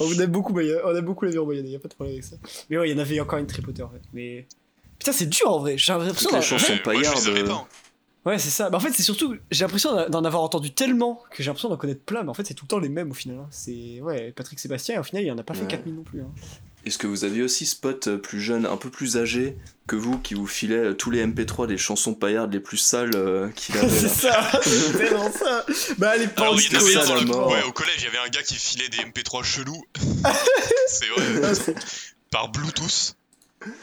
On 0.00 0.10
aime 0.12 0.30
beaucoup, 0.30 0.54
on 0.58 0.96
aime 0.96 1.04
beaucoup 1.04 1.24
l'aviron 1.24 1.46
bayonnais, 1.46 1.70
y 1.70 1.76
a 1.76 1.78
pas 1.80 1.88
de 1.88 1.94
problème 1.94 2.14
avec 2.14 2.24
ça. 2.24 2.36
Mais 2.68 2.78
ouais, 2.78 2.88
il 2.90 2.92
y 2.92 2.94
en 2.94 2.98
avait 3.02 3.18
encore 3.20 3.38
une 3.38 3.46
tripoteur, 3.46 3.90
ouais. 3.92 4.00
Mais. 4.12 4.46
Putain, 4.98 5.12
c'est 5.12 5.26
dur 5.28 5.50
en 5.50 5.58
vrai, 5.60 5.78
j'ai 5.78 5.92
l'impression. 5.92 6.28
Les 6.30 6.36
d'en- 6.36 6.42
chansons 6.42 6.78
paillardes. 6.84 7.18
hein. 7.50 7.66
Ouais, 8.26 8.38
c'est 8.38 8.50
ça. 8.50 8.68
Bah, 8.68 8.76
en 8.76 8.80
fait, 8.80 8.90
c'est 8.92 9.02
surtout. 9.02 9.34
J'ai 9.50 9.64
l'impression 9.64 10.06
d'en 10.10 10.24
avoir 10.24 10.42
entendu 10.42 10.72
tellement 10.74 11.22
que 11.30 11.42
j'ai 11.42 11.46
l'impression 11.48 11.70
d'en 11.70 11.78
connaître 11.78 12.02
plein, 12.02 12.22
mais 12.22 12.28
en 12.28 12.34
fait, 12.34 12.46
c'est 12.46 12.52
tout 12.52 12.66
le 12.66 12.68
temps 12.68 12.78
les 12.78 12.90
mêmes 12.90 13.10
au 13.10 13.14
final. 13.14 13.38
hein. 13.38 13.46
C'est. 13.50 13.98
Ouais, 14.02 14.30
Patrick 14.32 14.58
Sébastien, 14.60 14.96
et 14.96 14.98
au 14.98 15.02
final, 15.02 15.24
il 15.24 15.32
en 15.32 15.38
a 15.38 15.42
pas 15.42 15.54
fait 15.54 15.62
Ouais. 15.62 15.68
4000 15.68 15.94
non 15.94 16.02
plus. 16.02 16.20
Est-ce 16.86 16.96
que 16.98 17.06
vous 17.06 17.24
aviez 17.24 17.42
aussi 17.42 17.66
ce 17.66 17.76
pote 17.76 18.06
euh, 18.08 18.16
plus 18.16 18.40
jeune, 18.40 18.64
un 18.66 18.76
peu 18.76 18.88
plus 18.90 19.16
âgé 19.18 19.56
que 19.86 19.96
vous, 19.96 20.18
qui 20.18 20.34
vous 20.34 20.46
filait 20.46 20.76
euh, 20.76 20.94
tous 20.94 21.10
les 21.10 21.24
MP3 21.26 21.66
des 21.66 21.76
chansons 21.76 22.14
paillardes 22.14 22.52
les 22.52 22.60
plus 22.60 22.78
sales 22.78 23.10
euh, 23.14 23.48
qu'il 23.50 23.76
avait 23.76 23.88
c'est 23.88 24.08
ça, 24.08 24.50
c'est 24.62 24.92
vraiment 24.92 25.30
ça. 25.30 25.66
Bah, 25.98 26.16
les 26.16 26.26
Alors, 26.36 26.58
il 26.60 26.72
y 26.72 26.76
avait 26.76 26.92
ça, 26.92 27.14
le- 27.20 27.30
ouais, 27.30 27.62
au 27.64 27.72
collège, 27.72 27.96
il 27.98 28.04
y 28.04 28.06
avait 28.06 28.18
un 28.26 28.30
gars 28.30 28.42
qui 28.42 28.54
filait 28.54 28.88
des 28.88 28.98
MP3 28.98 29.42
chelous. 29.44 29.82
c'est 30.86 31.06
vrai. 31.08 31.24
Ah, 31.44 31.70
Par 32.30 32.48
Bluetooth. 32.50 33.14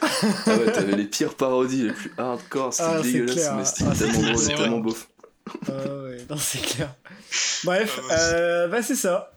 Ah 0.02 0.56
ouais, 0.56 0.72
t'avais 0.72 0.96
les 0.96 1.04
pires 1.04 1.34
parodies, 1.34 1.82
les 1.84 1.92
plus 1.92 2.12
hardcore, 2.18 2.72
c'était 2.74 2.88
Ah, 2.88 3.00
dégueulasse, 3.00 3.34
clair. 3.36 3.54
mais 3.54 3.64
c'était 3.64 3.84
Ah, 3.88 3.94
tellement 3.96 4.22
drôle, 4.32 4.46
tellement 4.46 4.78
beauf. 4.80 5.08
Ah 5.68 5.72
ouais, 6.02 6.16
non, 6.28 6.36
c'est 6.36 6.60
clair. 6.62 6.92
Bref, 7.62 8.00
Ah, 8.00 8.02
ouais, 8.08 8.18
euh, 8.34 8.66
bah, 8.68 8.82
c'est 8.82 8.96
ça. 8.96 9.32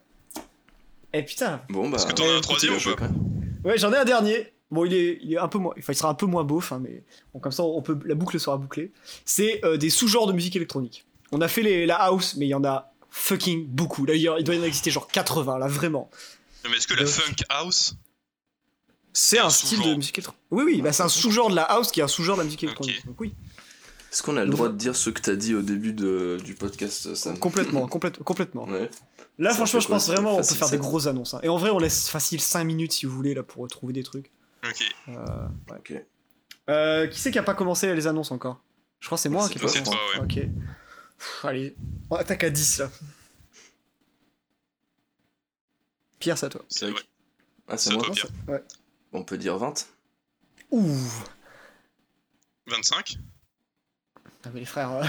Et 1.14 1.24
putain, 1.24 1.62
Bon 1.70 1.90
bah. 1.90 1.98
Est-ce 1.98 2.08
que 2.08 2.14
t'en 2.14 2.28
as 2.28 2.34
un 2.38 2.42
troisième 2.42 2.74
ou 2.76 2.96
pas. 2.96 3.08
Ouais, 3.66 3.78
j'en 3.78 3.92
ai 3.94 3.98
un 3.98 4.06
dernier. 4.06 4.54
Bon, 4.72 4.86
il 4.86 4.94
est, 4.94 5.20
il 5.22 5.34
est 5.34 5.38
un 5.38 5.48
peu 5.50 5.58
moins. 5.58 5.74
Enfin, 5.78 5.92
il 5.94 5.96
sera 5.98 6.10
un 6.10 6.14
peu 6.14 6.26
moins 6.26 6.44
beauf, 6.46 6.72
hein, 6.72 6.80
mais 6.82 7.04
bon, 7.34 7.40
comme 7.40 7.52
ça, 7.52 7.64
on 7.64 7.82
peut, 7.82 7.98
la 8.06 8.16
boucle 8.16 8.40
sera 8.40 8.58
bouclée. 8.58 8.92
C'est 9.26 9.64
euh, 9.66 9.76
des 9.78 9.90
sous-genres 9.90 10.28
de 10.28 10.34
musique 10.34 10.56
électronique. 10.56 11.06
On 11.34 11.42
a 11.42 11.48
fait 11.48 11.62
les, 11.62 11.86
la 11.86 11.96
house, 11.98 12.36
mais 12.38 12.46
il 12.46 12.50
y 12.50 12.54
en 12.56 12.64
a 12.64 12.92
fucking 13.10 13.68
beaucoup. 13.68 14.06
Là, 14.06 14.16
il 14.16 14.24
doit 14.44 14.56
y 14.56 14.60
en 14.60 14.64
exister 14.64 14.90
genre 14.92 15.08
80, 15.08 15.58
là, 15.60 15.68
vraiment. 15.68 16.10
Non, 16.64 16.70
mais 16.72 16.78
est-ce 16.78 16.88
que 16.88 16.94
la 16.94 17.06
funk 17.06 17.36
house? 17.50 17.96
C'est 19.14 19.40
un 19.40 19.50
style 19.50 19.82
de 19.82 19.94
musique 19.96 20.18
électronique. 20.18 20.40
Oui, 20.52 20.64
oui, 20.66 20.82
bah, 20.82 20.94
c'est 20.94 21.04
un 21.04 21.10
sous-genre 21.10 21.50
de 21.50 21.56
la 21.56 21.64
house 21.64 21.92
qui 21.92 22.00
est 22.00 22.04
un 22.04 22.08
sous-genre 22.08 22.38
de 22.38 22.42
la 22.42 22.46
musique 22.46 22.64
électronique. 22.64 23.06
Donc, 23.06 23.20
oui, 23.20 23.34
Est-ce 24.10 24.24
qu'on 24.24 24.38
a 24.38 24.46
le 24.46 24.50
droit 24.52 24.70
de 24.70 24.78
dire 24.78 24.96
ce 24.96 25.10
que 25.10 25.20
t'as 25.20 25.36
dit 25.36 25.54
au 25.54 25.62
début 25.62 25.92
de, 25.92 26.38
du 26.46 26.54
podcast, 26.56 27.14
Sam? 27.14 27.38
Complètement, 27.38 27.88
complète- 27.90 28.24
complètement. 28.24 28.64
Ouais. 28.70 28.90
Là, 29.42 29.54
franchement, 29.56 29.80
je 29.80 29.88
pense 29.88 30.08
vraiment, 30.08 30.34
on 30.36 30.38
peut 30.38 30.44
faire 30.44 30.70
des 30.70 30.78
grosses 30.78 31.08
annonces. 31.08 31.34
hein. 31.34 31.40
Et 31.42 31.50
en 31.50 31.58
vrai, 31.58 31.72
on 31.72 31.80
laisse 31.80 32.10
facile 32.10 32.40
5 32.40 32.64
minutes 32.64 32.92
si 32.92 33.08
vous 33.08 33.16
voulez, 33.16 33.34
là, 33.34 33.42
pour 33.42 33.68
trouver 33.68 33.92
des 33.92 34.04
trucs. 34.04 34.32
Ok. 34.64 34.84
Euh, 35.08 35.14
ouais. 35.72 35.78
Ok. 35.80 35.94
Euh, 36.70 37.08
qui 37.08 37.20
c'est 37.20 37.32
qui 37.32 37.40
a 37.40 37.44
pas 37.44 37.56
commencé 37.56 37.92
les 37.96 38.06
annonces 38.06 38.30
encore? 38.32 38.62
Je 39.00 39.08
crois 39.08 39.18
que 39.18 39.22
c'est 39.24 39.30
moi 39.30 39.50
qui 39.50 39.58
ai 39.58 39.62
pas 39.62 39.68
commencé. 39.68 39.84
toi, 39.84 39.98
Ok. 40.24 40.36
Pff, 40.36 41.46
allez, 41.46 41.76
on 42.12 42.18
attaque 42.18 42.44
à 42.44 42.52
10 42.52 42.78
là. 42.80 42.92
Pierre, 46.20 46.38
c'est 46.38 46.46
à 46.46 46.50
toi. 46.50 46.62
C'est 46.70 46.86
ouais. 46.86 46.94
Ah, 47.68 47.78
c'est 47.78 47.90
C'est 47.90 47.96
moi 47.96 48.04
toi, 48.06 48.14
Pierre. 48.14 48.32
Ouais. 48.48 48.64
On 49.12 49.24
peut 49.24 49.40
dire 49.40 49.58
20 49.58 49.88
Ouh 50.70 50.96
25 52.68 53.18
Ah, 54.44 54.50
mais 54.54 54.60
les 54.60 54.66
frères. 54.68 54.92
euh, 54.92 55.04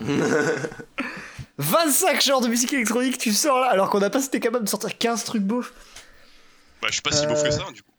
25 1.60 2.22
genres 2.22 2.40
de 2.40 2.48
musique 2.48 2.72
électronique, 2.72 3.18
tu 3.18 3.32
sors 3.32 3.60
là, 3.60 3.68
alors 3.70 3.90
qu'on 3.90 4.00
a 4.02 4.10
pas 4.10 4.24
été 4.24 4.40
capable 4.40 4.64
de 4.64 4.68
sortir 4.70 4.96
15 4.96 5.24
trucs 5.24 5.42
beaufs. 5.42 5.72
Bah, 6.80 6.88
je 6.88 6.94
suis 6.94 7.02
pas 7.02 7.12
si 7.12 7.26
beau 7.26 7.34
Euh. 7.34 7.42
que 7.42 7.50
ça, 7.50 7.66
du 7.72 7.82
coup. 7.82 7.90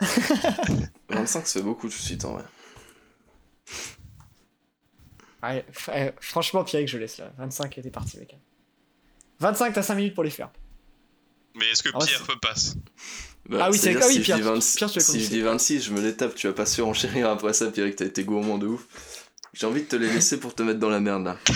25, 1.08 1.46
ça 1.46 1.60
fait 1.60 1.62
beaucoup 1.64 1.88
tout 1.88 1.96
de 1.96 2.02
suite 2.02 2.24
en 2.24 2.34
vrai. 2.34 2.44
Ouais, 5.42 5.64
euh, 5.90 6.10
franchement, 6.20 6.64
Pierre, 6.64 6.86
je 6.86 6.98
laisse 6.98 7.18
là. 7.18 7.30
25 7.38 7.78
était 7.78 7.90
parti, 7.90 8.18
mec. 8.18 8.36
25, 9.40 9.72
t'as 9.72 9.82
5 9.82 9.94
minutes 9.94 10.14
pour 10.14 10.24
les 10.24 10.30
faire. 10.30 10.50
Mais 11.54 11.66
est-ce 11.70 11.82
que 11.82 11.90
Ah 11.94 11.98
ouais, 11.98 12.06
Pierre 12.06 12.22
peut 12.24 12.38
passe 12.42 12.74
Bah, 13.48 13.58
Ah 13.62 13.70
oui, 13.70 13.78
c'est- 13.78 13.96
ah 13.96 14.06
oui, 14.08 14.14
si 14.14 14.20
Pierre, 14.20 14.38
je 14.38 14.42
dis 14.42 14.48
26, 14.48 14.76
Pierre, 14.76 14.90
tu 14.90 14.98
l'as 14.98 15.04
si 15.04 15.12
je 15.12 15.16
commencé. 15.16 15.34
dis 15.36 15.42
26, 15.42 15.82
je 15.84 15.92
me 15.92 16.00
les 16.00 16.16
tape, 16.16 16.34
tu 16.34 16.48
vas 16.48 16.52
pas 16.52 16.66
surenchérir 16.66 17.30
après 17.30 17.52
ça, 17.52 17.70
Pierre, 17.70 17.88
que 17.90 17.94
t'as 17.94 18.04
été 18.06 18.24
gourmand 18.24 18.58
de 18.58 18.66
ouf. 18.66 18.86
J'ai 19.58 19.66
envie 19.66 19.82
de 19.82 19.86
te 19.86 19.96
les 19.96 20.08
laisser 20.12 20.38
pour 20.38 20.54
te 20.54 20.62
mettre 20.62 20.78
dans 20.78 20.88
la 20.88 21.00
merde 21.00 21.24
là. 21.24 21.36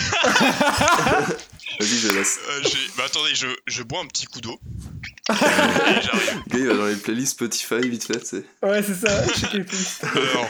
Vas-y, 1.78 1.86
je 1.98 2.08
laisse. 2.12 2.38
Euh, 2.50 2.60
j'ai- 2.64 2.78
Bah, 2.96 3.04
attendez, 3.06 3.34
je, 3.34 3.46
je 3.66 3.82
bois 3.84 4.00
un 4.00 4.06
petit 4.06 4.26
coup 4.26 4.40
d'eau. 4.40 4.58
Le 5.28 5.34
gars, 5.34 6.58
il 6.58 6.66
va 6.66 6.74
dans 6.74 6.86
les 6.86 6.96
playlists 6.96 7.32
Spotify 7.32 7.80
vite 7.88 8.04
fait, 8.04 8.18
tu 8.20 8.26
sais. 8.26 8.44
Ouais, 8.62 8.82
c'est 8.82 8.94
ça, 8.94 9.26
je 9.28 9.38
sais 9.40 9.46
qu'il 9.48 9.60
est 9.60 9.64
plus. 9.64 9.98
Alors, 10.02 10.48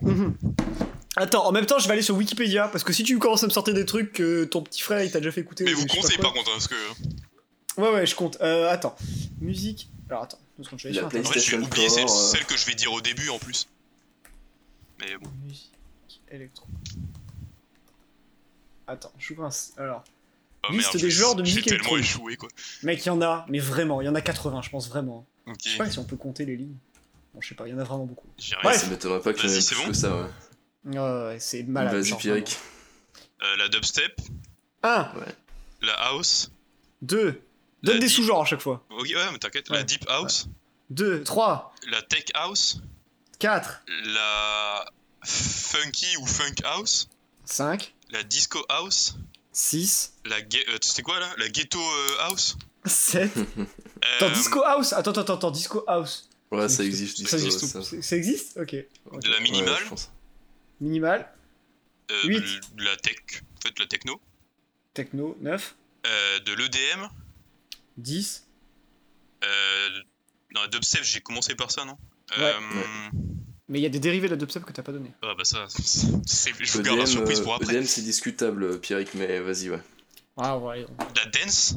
Mhm. 0.00 0.34
Attends, 1.16 1.46
en 1.46 1.52
même 1.52 1.66
temps, 1.66 1.78
je 1.78 1.86
vais 1.86 1.92
aller 1.92 2.02
sur 2.02 2.16
Wikipédia 2.16 2.66
parce 2.68 2.82
que 2.84 2.92
si 2.92 3.04
tu 3.04 3.18
commences 3.18 3.44
à 3.44 3.46
me 3.46 3.52
sortir 3.52 3.74
des 3.74 3.84
trucs 3.86 4.12
que 4.12 4.44
ton 4.44 4.60
petit 4.62 4.80
frère 4.82 5.04
il 5.04 5.10
t'a 5.12 5.20
déjà 5.20 5.30
fait 5.30 5.40
écouter. 5.42 5.62
mais 5.64 5.74
ou 5.74 5.78
vous 5.80 5.86
quoi. 5.86 6.08
par 6.20 6.32
contre, 6.32 6.48
hein, 6.50 6.54
parce 6.54 6.68
que. 6.68 6.74
Ouais, 7.80 7.90
ouais, 7.92 8.06
je 8.06 8.14
compte. 8.16 8.38
Euh, 8.40 8.68
attends, 8.70 8.96
musique. 9.40 9.88
Alors 10.10 10.24
attends, 10.24 10.38
secondes, 10.62 10.78
je 10.80 10.88
vais 10.88 10.94
La 10.94 11.00
sur 11.02 11.10
fait, 11.10 11.16
j'ai 11.18 11.22
PlayStation 11.30 11.62
oublié 11.62 11.88
celle, 11.88 12.04
euh. 12.04 12.08
celle 12.08 12.44
que 12.44 12.56
je 12.56 12.66
vais 12.66 12.74
dire 12.74 12.92
au 12.92 13.00
début 13.00 13.28
en 13.28 13.38
plus. 13.38 13.68
Mais 15.00 15.16
bon. 15.22 15.30
Musique 15.46 15.71
électro. 16.32 16.66
Attends, 18.86 19.12
j'ouvre 19.18 19.44
un. 19.44 19.50
Alors, 19.82 20.04
Oh, 20.68 20.72
Liste 20.72 20.94
merde, 20.94 21.02
des 21.04 21.10
j'ai- 21.10 21.18
genres 21.18 21.34
de 21.34 21.44
J'ai 21.44 21.54
musique 21.56 21.64
tellement 21.66 21.96
électronique. 21.96 22.04
échoué 22.06 22.36
quoi. 22.36 22.48
mec, 22.84 23.04
il 23.04 23.08
y 23.08 23.10
en 23.10 23.20
a, 23.20 23.44
mais 23.48 23.58
vraiment, 23.58 24.00
il 24.00 24.04
y 24.04 24.08
en 24.08 24.14
a 24.14 24.20
80, 24.20 24.62
je 24.62 24.70
pense 24.70 24.88
vraiment. 24.88 25.26
Ok, 25.48 25.56
Je 25.64 25.70
sais 25.70 25.76
pas 25.76 25.90
si 25.90 25.98
on 25.98 26.04
peut 26.04 26.14
compter 26.16 26.44
les 26.44 26.54
lignes. 26.56 26.76
Bon, 27.34 27.40
je 27.40 27.48
sais 27.48 27.54
pas, 27.56 27.66
il 27.66 27.72
y 27.72 27.74
en 27.74 27.78
a 27.80 27.84
vraiment 27.84 28.04
beaucoup. 28.04 28.28
Ouais. 28.62 28.74
Ça 28.78 28.86
m'étonnerait 28.86 29.20
pas 29.20 29.32
qu'il 29.32 29.42
y 29.42 29.46
en 29.46 29.48
ait 29.48 29.54
Vas-y, 29.54 29.62
c'est 29.62 29.74
plus 29.74 29.84
bon 29.86 29.90
que 29.90 29.96
ça, 29.96 30.14
ouais. 30.16 30.28
Ouais, 30.84 30.98
ouais, 31.26 31.36
c'est 31.40 31.64
malade. 31.64 31.94
Vas-y, 31.94 32.16
Pierrick. 32.16 32.56
Euh, 33.42 33.56
la 33.56 33.68
dubstep, 33.68 34.20
Un, 34.84 35.10
la 35.80 35.94
house. 35.94 36.52
deux. 37.00 37.42
Donne 37.82 37.94
La 37.94 38.00
des 38.00 38.06
deep- 38.06 38.14
sous-genres 38.14 38.42
à 38.42 38.44
chaque 38.44 38.60
fois. 38.60 38.84
Ok, 38.90 39.08
ouais, 39.08 39.32
mais 39.32 39.38
t'inquiète. 39.38 39.68
La 39.68 39.78
Ouais. 39.78 39.84
deep 39.84 40.04
house, 40.08 40.46
Deux, 40.90 41.24
trois, 41.24 41.74
la 41.90 42.02
tech 42.02 42.26
house, 42.34 42.80
quatre, 43.40 43.82
la 44.04 44.84
funky 45.24 46.16
ou 46.18 46.26
funk 46.26 46.54
house, 46.64 47.08
cinq, 47.44 47.94
la 48.10 48.22
disco 48.22 48.64
house, 48.68 49.14
six, 49.52 50.14
la 50.24 50.40
gue- 50.40 50.64
euh, 50.68 50.78
c'était 50.82 51.02
quoi 51.02 51.18
là? 51.20 51.32
La 51.38 51.48
ghetto 51.48 51.78
euh, 51.80 52.16
house. 52.20 52.56
sept. 52.86 53.30
Euh, 54.04 54.16
Attends, 54.16 54.30
Disco 54.32 54.64
House? 54.64 54.92
Attends, 54.94 55.12
attends, 55.12 55.34
attends, 55.34 55.50
Disco 55.52 55.84
House. 55.86 56.28
Ouais, 56.50 56.68
ça 56.68 56.82
existe. 56.82 57.18
Ça 57.28 57.36
Disco, 57.36 57.46
existe, 57.56 57.72
ça. 57.72 57.82
ça- 57.84 58.02
ça 58.02 58.16
existe? 58.16 58.56
Ok. 58.56 58.72
De 58.72 58.86
la 59.28 59.36
Ouais, 59.36 59.40
minimale, 59.42 59.80
je 59.84 59.88
pense. 59.90 60.10
Minimal, 60.80 61.32
euh, 62.10 62.22
Huit. 62.26 62.40
de, 62.40 62.76
de 62.78 62.84
la 62.84 62.96
tech, 62.96 63.14
en 63.58 63.60
fait 63.68 63.78
la 63.78 63.86
techno, 63.86 64.20
techno, 64.92 65.36
9, 65.40 65.76
euh, 66.04 66.40
de 66.40 66.52
l'EDM, 66.52 67.06
10, 67.96 68.44
euh, 69.44 69.88
non, 70.56 70.66
dubstep, 70.66 71.04
j'ai 71.04 71.20
commencé 71.20 71.54
par 71.54 71.70
ça, 71.70 71.84
non? 71.84 71.96
Ouais. 72.36 72.42
Euh, 72.42 73.10
mais 73.72 73.78
il 73.80 73.82
y 73.82 73.86
a 73.86 73.88
des 73.88 73.98
dérivés 73.98 74.28
de 74.28 74.34
la 74.34 74.36
dubstep 74.38 74.64
que 74.64 74.72
t'as 74.72 74.82
pas 74.82 74.92
donné. 74.92 75.10
Ah 75.22 75.34
bah 75.36 75.44
ça, 75.44 75.66
je 75.66 76.72
vous 76.76 76.82
garde 76.82 76.98
la 76.98 77.06
surprise 77.06 77.40
euh, 77.40 77.42
pour 77.42 77.54
après. 77.54 77.74
EDM, 77.74 77.84
c'est 77.86 78.02
discutable, 78.02 78.78
Pierrick, 78.78 79.14
mais 79.14 79.40
vas-y, 79.40 79.70
ouais. 79.70 79.80
Ah 80.36 80.58
ouais. 80.58 80.86
La 81.16 81.24
dance, 81.30 81.74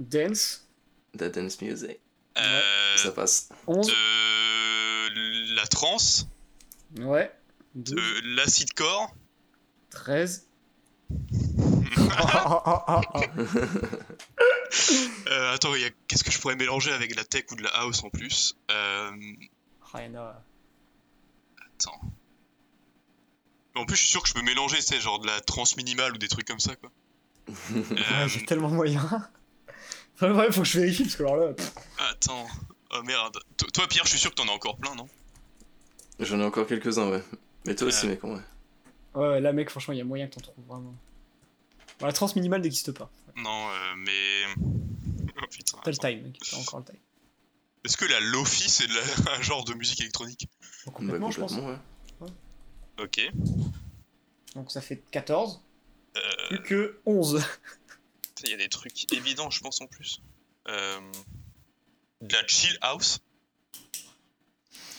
Dance, 0.00 0.66
La 1.18 1.28
dance 1.28 1.60
music. 1.62 1.98
euh, 2.38 2.96
Ça 2.96 3.12
passe. 3.12 3.48
11, 3.68 3.86
de 3.86 5.54
la 5.54 5.66
trance, 5.66 6.26
ouais, 6.98 7.32
12, 7.76 7.94
de 7.96 8.36
l'acid 8.36 8.72
core, 8.74 9.14
13. 9.90 10.46
Ah, 12.12 12.16
ah, 12.18 12.62
ah, 12.66 12.84
ah, 12.86 13.00
ah. 13.14 13.20
Euh, 15.28 15.54
attends, 15.54 15.72
a- 15.72 15.90
qu'est-ce 16.08 16.22
que 16.24 16.30
je 16.30 16.38
pourrais 16.40 16.56
mélanger 16.56 16.92
avec 16.92 17.10
de 17.12 17.16
la 17.16 17.24
tech 17.24 17.44
ou 17.50 17.56
de 17.56 17.62
la 17.62 17.70
house 17.70 18.02
en 18.04 18.10
plus? 18.10 18.56
Euh, 18.70 19.10
Rien 19.92 20.14
à- 20.14 20.42
Attends. 21.80 22.00
En 23.76 23.84
plus, 23.86 23.96
je 23.96 24.00
suis 24.02 24.10
sûr 24.10 24.22
que 24.22 24.28
je 24.28 24.34
peux 24.34 24.42
mélanger, 24.42 24.76
tu 24.76 24.82
sais, 24.82 25.00
genre 25.00 25.18
de 25.20 25.26
la 25.26 25.40
trans 25.40 25.64
minimale 25.76 26.12
ou 26.14 26.18
des 26.18 26.28
trucs 26.28 26.46
comme 26.46 26.60
ça, 26.60 26.76
quoi. 26.76 26.90
Euh, 27.72 28.28
J'ai 28.28 28.44
tellement 28.44 28.70
de 28.70 28.74
moyens. 28.76 29.04
Enfin, 30.14 30.32
ouais, 30.34 30.52
faut 30.52 30.60
que 30.62 30.66
je 30.68 30.78
vérifie 30.80 31.04
parce 31.04 31.16
que 31.16 31.22
alors 31.22 31.36
là. 31.36 31.52
pff, 31.54 31.72
attends. 32.10 32.46
Oh 32.92 33.02
merde. 33.02 33.38
To- 33.56 33.66
Toi, 33.70 33.86
Pierre, 33.88 34.04
je 34.04 34.10
suis 34.10 34.18
sûr 34.18 34.30
que 34.30 34.34
t'en 34.36 34.48
as 34.48 34.52
encore 34.52 34.76
plein, 34.76 34.94
non? 34.94 35.08
J'en 36.18 36.38
ai 36.40 36.44
encore 36.44 36.66
quelques-uns, 36.66 37.08
ouais. 37.08 37.22
Mais 37.66 37.74
toi 37.74 37.88
aussi, 37.88 38.06
Euh. 38.06 38.10
mec, 38.10 38.22
en 38.24 38.34
vrai. 38.34 38.42
Ouais, 39.14 39.28
ouais, 39.28 39.40
là, 39.40 39.52
mec, 39.52 39.70
franchement, 39.70 39.94
il 39.94 39.98
y 39.98 40.00
a 40.00 40.04
moyen 40.04 40.26
que 40.28 40.34
t'en 40.34 40.40
trouves 40.42 40.64
vraiment. 40.66 40.94
Bon, 41.98 42.06
la 42.06 42.12
trans 42.12 42.28
minimale 42.36 42.60
n'existe 42.60 42.92
pas. 42.92 43.10
Non, 43.36 43.68
euh, 43.70 43.94
mais. 43.96 44.62
Oh 45.42 45.46
putain. 45.50 45.78
T'as 45.82 45.90
le 45.90 45.96
time, 45.96 46.22
mec. 46.22 46.38
T'as 46.50 46.56
encore 46.58 46.80
le 46.80 46.84
time. 46.84 46.96
Est-ce 47.84 47.96
que 47.96 48.04
la 48.04 48.20
Lofi, 48.20 48.68
c'est 48.68 48.86
la- 48.88 49.32
un 49.38 49.42
genre 49.42 49.64
de 49.64 49.74
musique 49.74 50.00
électronique 50.00 50.48
Bah, 50.86 50.92
complètement, 50.94 51.30
je 51.30 51.40
pense. 51.40 51.52
ouais. 51.54 51.76
Ok. 53.02 53.20
Donc 54.54 54.70
ça 54.70 54.80
fait 54.80 55.02
14. 55.10 55.62
Euh, 56.16 56.20
Plus 56.48 56.62
que 56.62 57.00
11. 57.06 57.42
Il 58.44 58.50
y 58.50 58.54
a 58.54 58.56
des 58.56 58.68
trucs 58.68 59.12
évidents, 59.14 59.50
je 59.50 59.60
pense, 59.60 59.80
en 59.80 59.86
plus. 59.86 60.20
Euh, 60.68 60.98
De 62.20 62.34
la 62.34 62.46
chill 62.46 62.76
house 62.82 63.20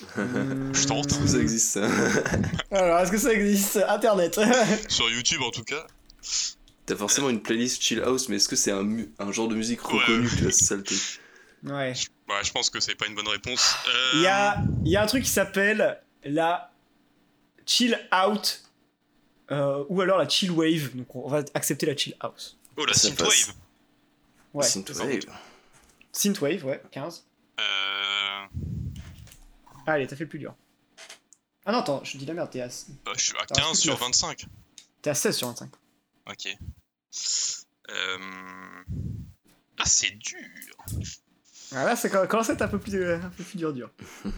Je 0.17 0.85
tente. 0.87 1.07
Est-ce 1.11 1.19
que 1.19 1.27
ça 1.27 1.37
existe, 1.39 1.67
ça 1.73 1.87
Alors, 2.71 2.99
est-ce 2.99 3.11
que 3.11 3.17
ça 3.19 3.33
existe? 3.33 3.77
Internet. 3.87 4.39
Sur 4.89 5.09
YouTube, 5.11 5.41
en 5.43 5.51
tout 5.51 5.63
cas. 5.63 5.85
T'as 6.87 6.95
forcément 6.95 7.29
une 7.29 7.41
playlist 7.41 7.81
chill 7.81 8.01
house, 8.01 8.27
mais 8.29 8.37
est-ce 8.37 8.49
que 8.49 8.55
c'est 8.55 8.71
un, 8.71 9.31
genre 9.31 9.47
de 9.47 9.55
musique 9.55 9.83
Ouais. 9.91 9.99
reconnu 9.99 10.27
Tu 10.29 10.43
vois, 10.43 10.51
c'est 10.51 10.65
ça 10.65 10.75
le 10.75 10.83
truc? 10.83 10.99
ouais. 11.63 11.93
Ouais, 12.31 12.43
je 12.43 12.51
pense 12.51 12.69
que 12.69 12.79
c'est 12.79 12.95
pas 12.95 13.07
une 13.07 13.15
bonne 13.15 13.27
réponse. 13.27 13.75
Euh, 13.89 14.11
Il 14.15 14.21
y 14.21 14.27
a, 14.27 14.57
il 14.85 14.91
y 14.91 14.95
a 14.95 15.03
un 15.03 15.07
truc 15.07 15.23
qui 15.23 15.29
s'appelle 15.29 16.01
la 16.23 16.71
chill 17.65 17.99
out. 18.13 18.63
euh, 19.51 19.83
ou 19.89 20.01
alors 20.01 20.17
la 20.17 20.27
chill 20.29 20.51
wave. 20.51 20.95
Donc 20.95 21.13
on 21.15 21.27
va 21.27 21.43
accepter 21.53 21.85
la 21.85 21.95
chill 21.97 22.15
house. 22.19 22.57
Oh, 22.77 22.85
la 22.85 22.93
Ça 22.93 23.09
synthwave 23.09 23.27
passe. 23.29 23.53
Ouais. 24.53 24.63
Synthwave. 24.65 25.25
Synthwave, 26.13 26.65
ouais, 26.65 26.81
15. 26.91 27.25
Euh... 27.59 28.45
Allez, 29.87 30.07
t'as 30.07 30.15
fait 30.15 30.23
le 30.25 30.29
plus 30.29 30.39
dur. 30.39 30.53
Ah 31.65 31.71
non, 31.71 31.79
attends, 31.79 32.03
je 32.03 32.17
dis 32.17 32.25
la 32.25 32.33
merde, 32.33 32.49
t'es 32.49 32.61
à, 32.61 32.67
bah, 33.05 33.11
je 33.15 33.23
suis 33.23 33.37
à 33.37 33.45
T'as 33.45 33.61
15 33.61 33.71
un 33.71 33.73
sur 33.75 33.93
truc 33.95 34.07
25. 34.07 34.45
t'es 35.01 35.09
à 35.09 35.13
16 35.13 35.37
sur 35.37 35.47
25. 35.47 35.69
Ok. 36.29 36.57
Euh... 37.89 38.17
Ah, 39.77 39.85
c'est 39.85 40.11
dur. 40.11 40.75
Ah 41.73 41.85
là, 41.85 41.95
ça 41.95 42.09
commence 42.09 42.49
à 42.49 42.53
être 42.53 42.61
un 42.61 42.67
peu 42.67 42.79
plus, 42.79 43.13
un 43.13 43.19
peu 43.35 43.43
plus 43.43 43.57
dur, 43.57 43.73
dur. 43.73 43.89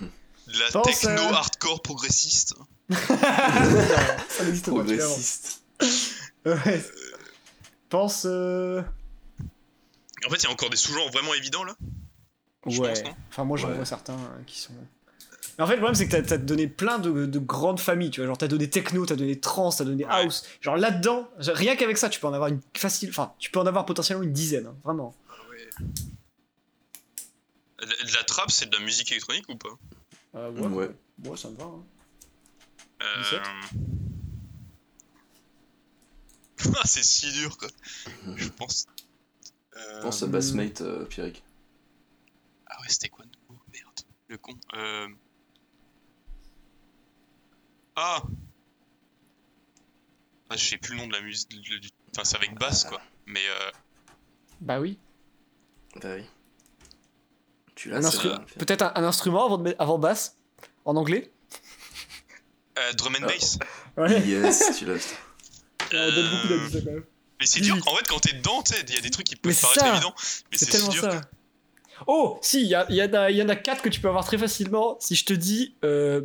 De 0.48 0.60
la 0.60 0.70
Pense, 0.72 0.84
techno 0.86 1.22
euh, 1.22 1.34
hardcore 1.34 1.82
progressiste. 1.82 2.56
ça 2.90 4.44
n'existe 4.44 4.66
pas. 4.66 4.72
Progressiste. 4.72 5.62
Ouais. 6.46 6.84
Pense. 7.88 8.24
euh, 8.26 8.82
En 10.26 10.30
fait, 10.30 10.36
il 10.38 10.44
y 10.44 10.48
a 10.48 10.52
encore 10.52 10.70
des 10.70 10.76
sous-genres 10.76 11.10
vraiment 11.12 11.34
évidents 11.34 11.64
là? 11.64 11.74
Je 12.68 12.82
Ouais. 12.82 12.90
pense, 13.02 13.14
enfin, 13.30 13.46
moi, 13.46 13.56
j'en 13.58 13.70
Ouais. 13.70 13.76
vois 13.76 13.86
certains 13.86 14.14
euh, 14.16 14.44
qui 14.46 14.60
sont. 14.60 14.74
Mais 15.58 15.64
en 15.64 15.68
fait, 15.68 15.74
le 15.76 15.80
problème, 15.80 15.96
c'est 15.96 16.08
que 16.08 16.12
t'as 16.12 16.22
t'as 16.22 16.38
donné 16.38 16.68
plein 16.68 17.00
de, 17.00 17.26
de 17.26 17.40
grandes 17.40 17.80
familles, 17.80 18.10
tu 18.10 18.20
vois. 18.20 18.28
Genre, 18.28 18.38
t'as 18.38 18.48
donné 18.50 18.70
techno, 18.70 19.06
t'as 19.06 19.16
donné 19.16 19.40
trance, 19.40 19.78
t'as 19.78 19.86
donné 19.86 20.04
Ouais. 20.06 20.12
house. 20.12 20.44
Genre, 20.60 20.76
là-dedans, 20.76 21.30
rien 21.40 21.78
qu'avec 21.78 21.98
ça, 21.98 22.10
tu 22.10 22.20
peux 22.20 22.28
en 22.28 22.34
avoir 22.34 22.50
une 22.50 22.60
facile. 22.76 23.10
Enfin, 23.10 23.32
tu 23.40 23.50
peux 23.52 23.60
en 23.62 23.66
avoir 23.66 23.86
potentiellement 23.86 24.24
une 24.24 24.34
dizaine, 24.34 24.66
hein, 24.68 24.76
vraiment. 24.84 25.16
De 25.80 25.86
de 27.86 28.14
la 28.16 28.24
trap, 28.24 28.52
c'est 28.52 28.70
de 28.70 28.76
la 28.78 28.84
musique 28.84 29.12
électronique 29.12 29.48
ou 29.50 29.56
pas? 29.56 29.70
Euh, 30.36 30.52
Ouais. 30.52 30.90
ouais, 31.26 31.38
ça 31.38 31.50
me 31.50 31.56
va. 31.56 31.66
hein. 31.66 31.84
Euh... 33.02 33.22
17. 33.24 33.42
ah, 36.76 36.82
c'est 36.86 37.04
si 37.04 37.32
dur 37.34 37.58
quoi. 37.58 37.68
Je 38.36 38.50
pense. 38.50 38.86
Euh... 39.76 40.02
Pense 40.02 40.24
à 40.24 40.28
Bassmate, 40.28 40.82
euh, 40.82 41.06
Pierrick. 41.06 41.44
Ah 42.68 42.80
ouais, 42.82 42.88
c'était 42.90 43.10
quoi 43.10 43.26
de 43.26 43.32
nouveau? 43.50 43.62
Merde, 43.72 44.00
le 44.28 44.38
con. 44.38 44.56
Euh... 44.76 45.08
Ah 47.96 48.24
ah, 50.50 50.56
Je 50.58 50.64
sais 50.66 50.78
plus 50.78 50.94
le 50.96 51.02
nom 51.02 51.08
de 51.08 51.14
la 51.14 51.22
musique. 51.22 51.50
du- 51.50 51.90
Enfin, 52.12 52.24
c'est 52.26 52.38
avec 52.38 52.54
basse 52.60 52.84
quoi. 52.86 53.02
Mais 53.26 53.42
euh... 53.48 53.72
Bah 54.62 54.80
oui. 54.80 54.98
Bah 56.02 56.16
oui. 56.16 56.26
Tu 57.76 57.90
l'as, 57.90 57.98
instru-. 58.06 58.30
Peut-être 58.58 58.82
un, 58.84 58.92
un 58.96 59.04
instrument 59.04 59.46
avant, 59.46 59.58
de 59.58 59.64
mettre- 59.64 59.82
avant 59.82 59.98
basse 59.98 60.38
En 60.86 60.96
anglais 60.96 61.32
euh, 62.80 62.94
drum 62.94 63.16
and 63.22 63.26
bass. 63.28 63.60
Ouais. 63.98 64.20
Yes, 64.22 64.78
tu 64.80 64.86
l'as. 64.86 65.14
putain. 65.78 66.12
Donne 66.12 66.30
beaucoup 66.30 66.54
Euh, 66.54 66.70
quand 66.74 66.92
même. 66.92 67.04
Mais 67.40 67.46
c'est 67.46 67.62
dur. 67.62 67.76
En 67.88 67.96
fait, 67.96 68.08
quand 68.08 68.20
t'es 68.20 68.34
dedans, 68.36 68.64
il 68.88 68.96
y 68.96 68.98
a 68.98 69.02
des 69.02 69.12
trucs 69.12 69.28
qui 69.28 69.36
peuvent 69.36 69.54
c'est 69.54 69.62
paraître 69.62 69.86
évidents. 69.96 70.14
Mais 70.52 70.58
C'est 70.58 70.66
c'est 70.66 70.66
si 70.66 70.72
tellement 70.72 70.90
dur. 70.90 71.02
ça. 71.04 71.22
Oh, 72.08 72.40
si, 72.42 72.62
il 72.62 72.68
y, 72.68 72.74
a- 72.76 72.86
il 72.90 72.96
y, 72.96 73.04
en 73.04 73.14
a- 73.14 73.30
il 73.30 73.38
y 73.38 73.44
en 73.44 73.50
a 73.50 73.56
4 73.56 73.82
que 73.84 73.90
tu 73.90 74.00
peux 74.02 74.08
avoir 74.08 74.26
très 74.26 74.38
facilement. 74.40 74.98
Si 75.00 75.16
je 75.16 75.26
te 75.26 75.34
dis. 75.34 75.76
Euh... 75.84 76.22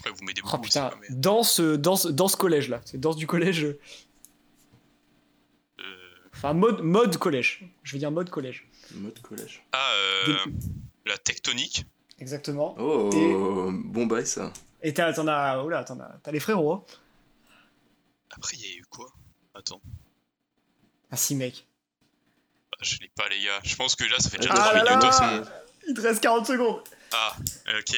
Après, 0.00 0.10
vous 0.12 0.24
m'aidez 0.24 0.40
Oh 0.44 0.46
beaucoup. 0.50 0.62
putain, 0.62 0.90
ça, 0.90 0.94
mais, 1.00 1.08
danse, 1.10 1.60
danse, 1.60 2.06
danse 2.06 2.36
collège 2.36 2.68
là. 2.68 2.80
C'est 2.86 2.98
danse 3.00 3.16
du 3.16 3.26
collège. 3.26 3.64
euh, 3.64 3.78
Enfin, 6.34 6.52
mode, 6.54 6.80
mode 6.82 7.16
collège. 7.16 7.64
Je 7.82 7.92
vais 7.92 7.98
dire 7.98 8.10
mode 8.10 8.30
collège. 8.30 8.67
Mode 8.94 9.20
collège. 9.20 9.62
Ah, 9.72 9.92
euh, 9.94 10.36
la 11.06 11.18
tectonique. 11.18 11.84
Exactement. 12.18 12.74
Oh, 12.78 13.10
Et- 13.12 13.32
bon 13.88 14.06
bail 14.06 14.26
ça. 14.26 14.52
Et 14.82 14.92
t'as, 14.94 15.12
t'en 15.12 15.26
as, 15.28 15.58
oh 15.62 15.68
là, 15.68 15.84
t'en 15.84 15.98
as, 16.00 16.18
t'as 16.22 16.30
les 16.32 16.40
frérots. 16.40 16.72
Hein. 16.72 16.84
Après, 18.30 18.56
il 18.56 18.60
y 18.62 18.72
a 18.72 18.76
eu 18.76 18.84
quoi? 18.88 19.12
Attends. 19.54 19.80
Ah 21.10 21.16
si, 21.16 21.34
mec. 21.34 21.66
Ah, 22.72 22.76
je 22.82 22.98
l'ai 22.98 23.10
pas, 23.14 23.28
les 23.28 23.42
gars. 23.44 23.60
Je 23.64 23.74
pense 23.76 23.94
que 23.96 24.04
là, 24.04 24.18
ça 24.20 24.30
fait 24.30 24.38
déjà 24.38 24.50
Ah 24.52 24.70
3 24.70 24.74
là 24.84 24.96
minutes. 24.96 25.02
là 25.20 25.62
Il 25.88 25.94
te 25.94 26.00
reste 26.00 26.20
40 26.22 26.46
secondes. 26.46 26.82
Ah, 27.12 27.36
ok. 27.78 27.96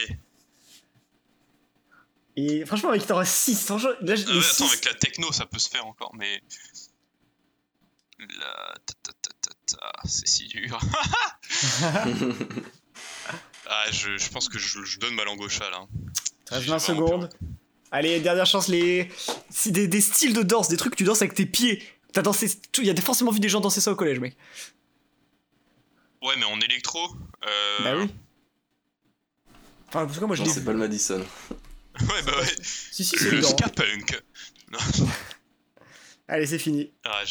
Et 2.37 2.65
franchement, 2.65 2.93
mec, 2.93 3.03
il 3.03 3.07
t'en 3.07 3.17
reste 3.17 3.35
6. 3.35 3.67
Franchement, 3.67 3.91
là, 4.01 4.15
Ah 4.17 4.21
attends, 4.23 4.41
six- 4.43 4.63
avec 4.63 4.85
la 4.85 4.95
techno, 4.95 5.33
ça 5.33 5.47
peut 5.47 5.59
se 5.59 5.69
faire 5.69 5.87
encore, 5.87 6.15
mais. 6.15 6.43
La. 8.19 8.75
C'est 10.05 10.27
si 10.27 10.47
dur. 10.49 10.79
ah, 13.67 13.85
je, 13.93 14.17
je 14.19 14.31
pense 14.31 14.49
que 14.49 14.59
je, 14.59 14.85
je 14.85 14.99
donne 14.99 15.15
ma 15.15 15.25
langue 15.25 15.41
au 15.41 15.49
chat 15.49 15.71
là. 15.71 15.87
T'as 16.45 16.61
J'ai 16.61 16.71
20 16.71 16.79
vraiment 16.79 17.07
secondes. 17.07 17.31
Allez, 17.93 18.21
dernière 18.21 18.47
chance, 18.47 18.69
les. 18.69 19.11
Si 19.51 19.73
des, 19.73 19.89
des 19.89 20.01
styles 20.01 20.33
de 20.33 20.43
danse, 20.43 20.69
des 20.69 20.77
trucs 20.77 20.93
que 20.93 20.99
tu 20.99 21.05
danses 21.05 21.23
avec 21.23 21.35
tes 21.35 21.47
pieds. 21.47 21.83
T'as 22.13 22.23
dansé. 22.23 22.51
Il 22.79 22.85
y 22.85 22.91
a 22.91 22.97
forcément 22.97 23.31
vu 23.31 23.41
des 23.41 23.49
gens 23.49 23.61
danser 23.61 23.81
ça 23.81 23.93
au 23.93 23.97
collège, 23.97 24.21
mec. 24.21 24.37
Ouais, 26.23 26.35
mais 26.37 26.45
en 26.45 26.61
électro. 26.61 27.01
Euh... 27.45 27.85
Bah 27.85 27.95
oui. 27.97 28.11
Enfin, 29.89 30.07
parce 30.07 30.19
que 30.19 30.25
moi 30.25 30.37
je 30.37 30.43
Non, 30.43 30.51
c'est 30.53 30.65
pas 30.65 30.73
le 30.73 30.79
Madison. 30.79 31.25
Ouais, 32.01 32.23
bah 32.25 32.33
ouais. 32.39 32.47
Si, 32.63 33.05
si, 33.05 33.17
c'est 33.19 33.31
Le 33.31 33.43
ska 33.43 33.69
punk. 33.69 34.23
Allez, 36.31 36.47
c'est 36.47 36.59
fini. 36.59 36.91
Ah, 37.05 37.23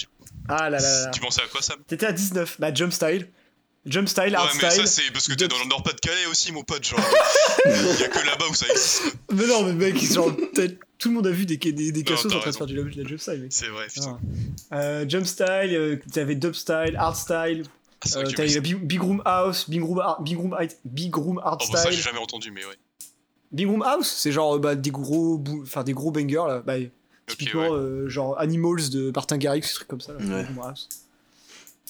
Ah 0.49 0.69
là 0.69 0.79
là 0.79 1.03
là. 1.05 1.11
Tu 1.11 1.19
pensais 1.21 1.41
à 1.41 1.47
quoi, 1.47 1.61
Sam? 1.61 1.77
T'étais 1.87 2.05
à 2.05 2.11
19. 2.11 2.57
Bah, 2.59 2.73
jump 2.73 2.91
style. 2.91 3.29
Jump 3.85 4.09
style, 4.09 4.23
Ouais, 4.25 4.35
hard 4.35 4.49
mais 4.61 4.69
style. 4.69 4.85
ça, 4.87 5.01
c'est 5.01 5.11
parce 5.13 5.27
que 5.27 5.33
t'es 5.33 5.47
dans 5.47 5.57
le 5.57 5.65
Nord-Pas-de-Calais 5.69 6.25
aussi, 6.29 6.51
mon 6.51 6.63
pote. 6.63 6.83
Genre, 6.85 6.99
il 7.65 7.71
y 7.99 8.03
a 8.03 8.07
que 8.09 8.25
là-bas 8.25 8.45
où 8.51 8.53
ça 8.53 8.67
existe. 8.67 9.15
Mais 9.31 9.47
non, 9.47 9.63
mais 9.63 9.73
mec, 9.73 10.03
genre, 10.03 10.35
tout 10.97 11.07
le 11.09 11.15
monde 11.15 11.27
a 11.27 11.31
vu 11.31 11.45
des, 11.45 11.55
des, 11.57 11.91
des 11.93 12.03
cassos 12.03 12.25
en 12.33 12.39
train 12.39 12.51
de 12.51 12.55
faire 12.57 12.65
du 12.67 12.75
la 12.75 13.07
jump 13.07 13.19
style. 13.19 13.47
C'est 13.49 13.69
vrai, 13.69 13.87
putain. 13.87 14.19
Ah. 14.69 14.77
Euh, 14.79 15.05
jump 15.07 15.25
style, 15.25 15.45
euh, 15.47 15.95
t'avais 16.11 16.35
dub 16.35 16.53
style, 16.53 16.95
hard 16.97 17.15
style, 17.15 17.63
Ah, 18.03 18.17
euh, 18.17 18.31
t'avais 18.31 18.59
big, 18.59 18.75
big 18.85 19.01
room 19.01 19.21
house, 19.25 19.69
big 19.69 19.81
room, 19.81 19.99
hard- 19.99 20.23
big 20.25 20.37
room, 20.37 20.57
big 20.83 21.15
room 21.15 21.39
hard 21.41 21.61
Oh, 21.63 21.67
bon, 21.71 21.77
ça, 21.77 21.85
j'ai 21.85 21.91
style. 21.93 22.03
jamais 22.03 22.19
entendu, 22.19 22.51
mais 22.51 22.65
ouais. 22.65 22.75
Big 23.53 23.65
room 23.65 23.81
house, 23.81 24.13
c'est 24.19 24.33
genre 24.33 24.59
bah, 24.59 24.75
des 24.75 24.91
gros, 24.91 25.41
enfin 25.63 25.83
des 25.83 25.93
gros 25.93 26.11
bangers 26.11 26.45
là. 26.47 26.61
Bah, 26.65 26.75
typiquement, 27.29 27.61
ouais. 27.69 27.77
euh, 27.77 28.09
genre 28.09 28.39
Animals 28.39 28.89
de 28.89 29.11
Martin 29.15 29.37
Garrix, 29.37 29.63
ces 29.67 29.73
trucs 29.73 29.87
comme 29.87 30.01
ça. 30.01 30.13
Là, 30.13 30.19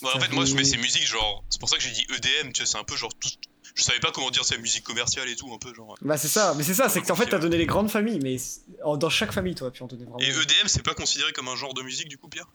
Ouais. 0.02 0.10
En 0.16 0.20
fait, 0.20 0.32
moi, 0.34 0.46
je 0.46 0.56
mets 0.56 0.64
ces 0.64 0.78
musiques, 0.78 1.06
genre. 1.06 1.44
C'est 1.50 1.60
pour 1.60 1.68
ça 1.70 1.76
que 1.76 1.84
j'ai 1.84 1.92
dit 1.92 2.06
EDM, 2.16 2.52
tu 2.54 2.62
sais, 2.62 2.66
c'est 2.72 2.78
un 2.78 2.84
peu 2.86 2.96
genre. 2.96 3.14
Tout... 3.20 3.30
Je 3.76 3.84
savais 3.84 4.00
pas 4.00 4.12
comment 4.12 4.30
dire 4.32 4.44
c'est 4.46 4.58
musique 4.58 4.84
commerciale 4.84 5.28
et 5.30 5.36
tout, 5.36 5.52
un 5.54 5.58
peu 5.58 5.74
genre. 5.74 5.96
Bah 6.02 6.18
c'est 6.18 6.28
ça, 6.30 6.54
mais 6.58 6.64
c'est 6.64 6.74
ça, 6.74 6.90
c'est 6.90 7.02
que 7.02 7.12
en 7.12 7.16
fait 7.16 7.28
t'as 7.28 7.38
donné 7.40 7.58
les 7.58 7.66
grandes 7.66 7.90
familles, 7.90 8.20
mais 8.22 8.38
dans 8.98 9.10
chaque 9.10 9.32
famille 9.32 9.56
toi, 9.56 9.72
puis 9.72 9.84
on 9.84 9.88
donnait 9.88 10.04
vraiment. 10.06 10.20
Et 10.20 10.30
EDM, 10.30 10.68
c'est 10.68 10.84
pas 10.84 10.94
considéré 10.94 11.32
comme 11.34 11.48
un 11.50 11.56
genre 11.56 11.74
de 11.74 11.82
musique, 11.82 12.08
du 12.10 12.18
coup, 12.18 12.28
Pierre? 12.30 12.48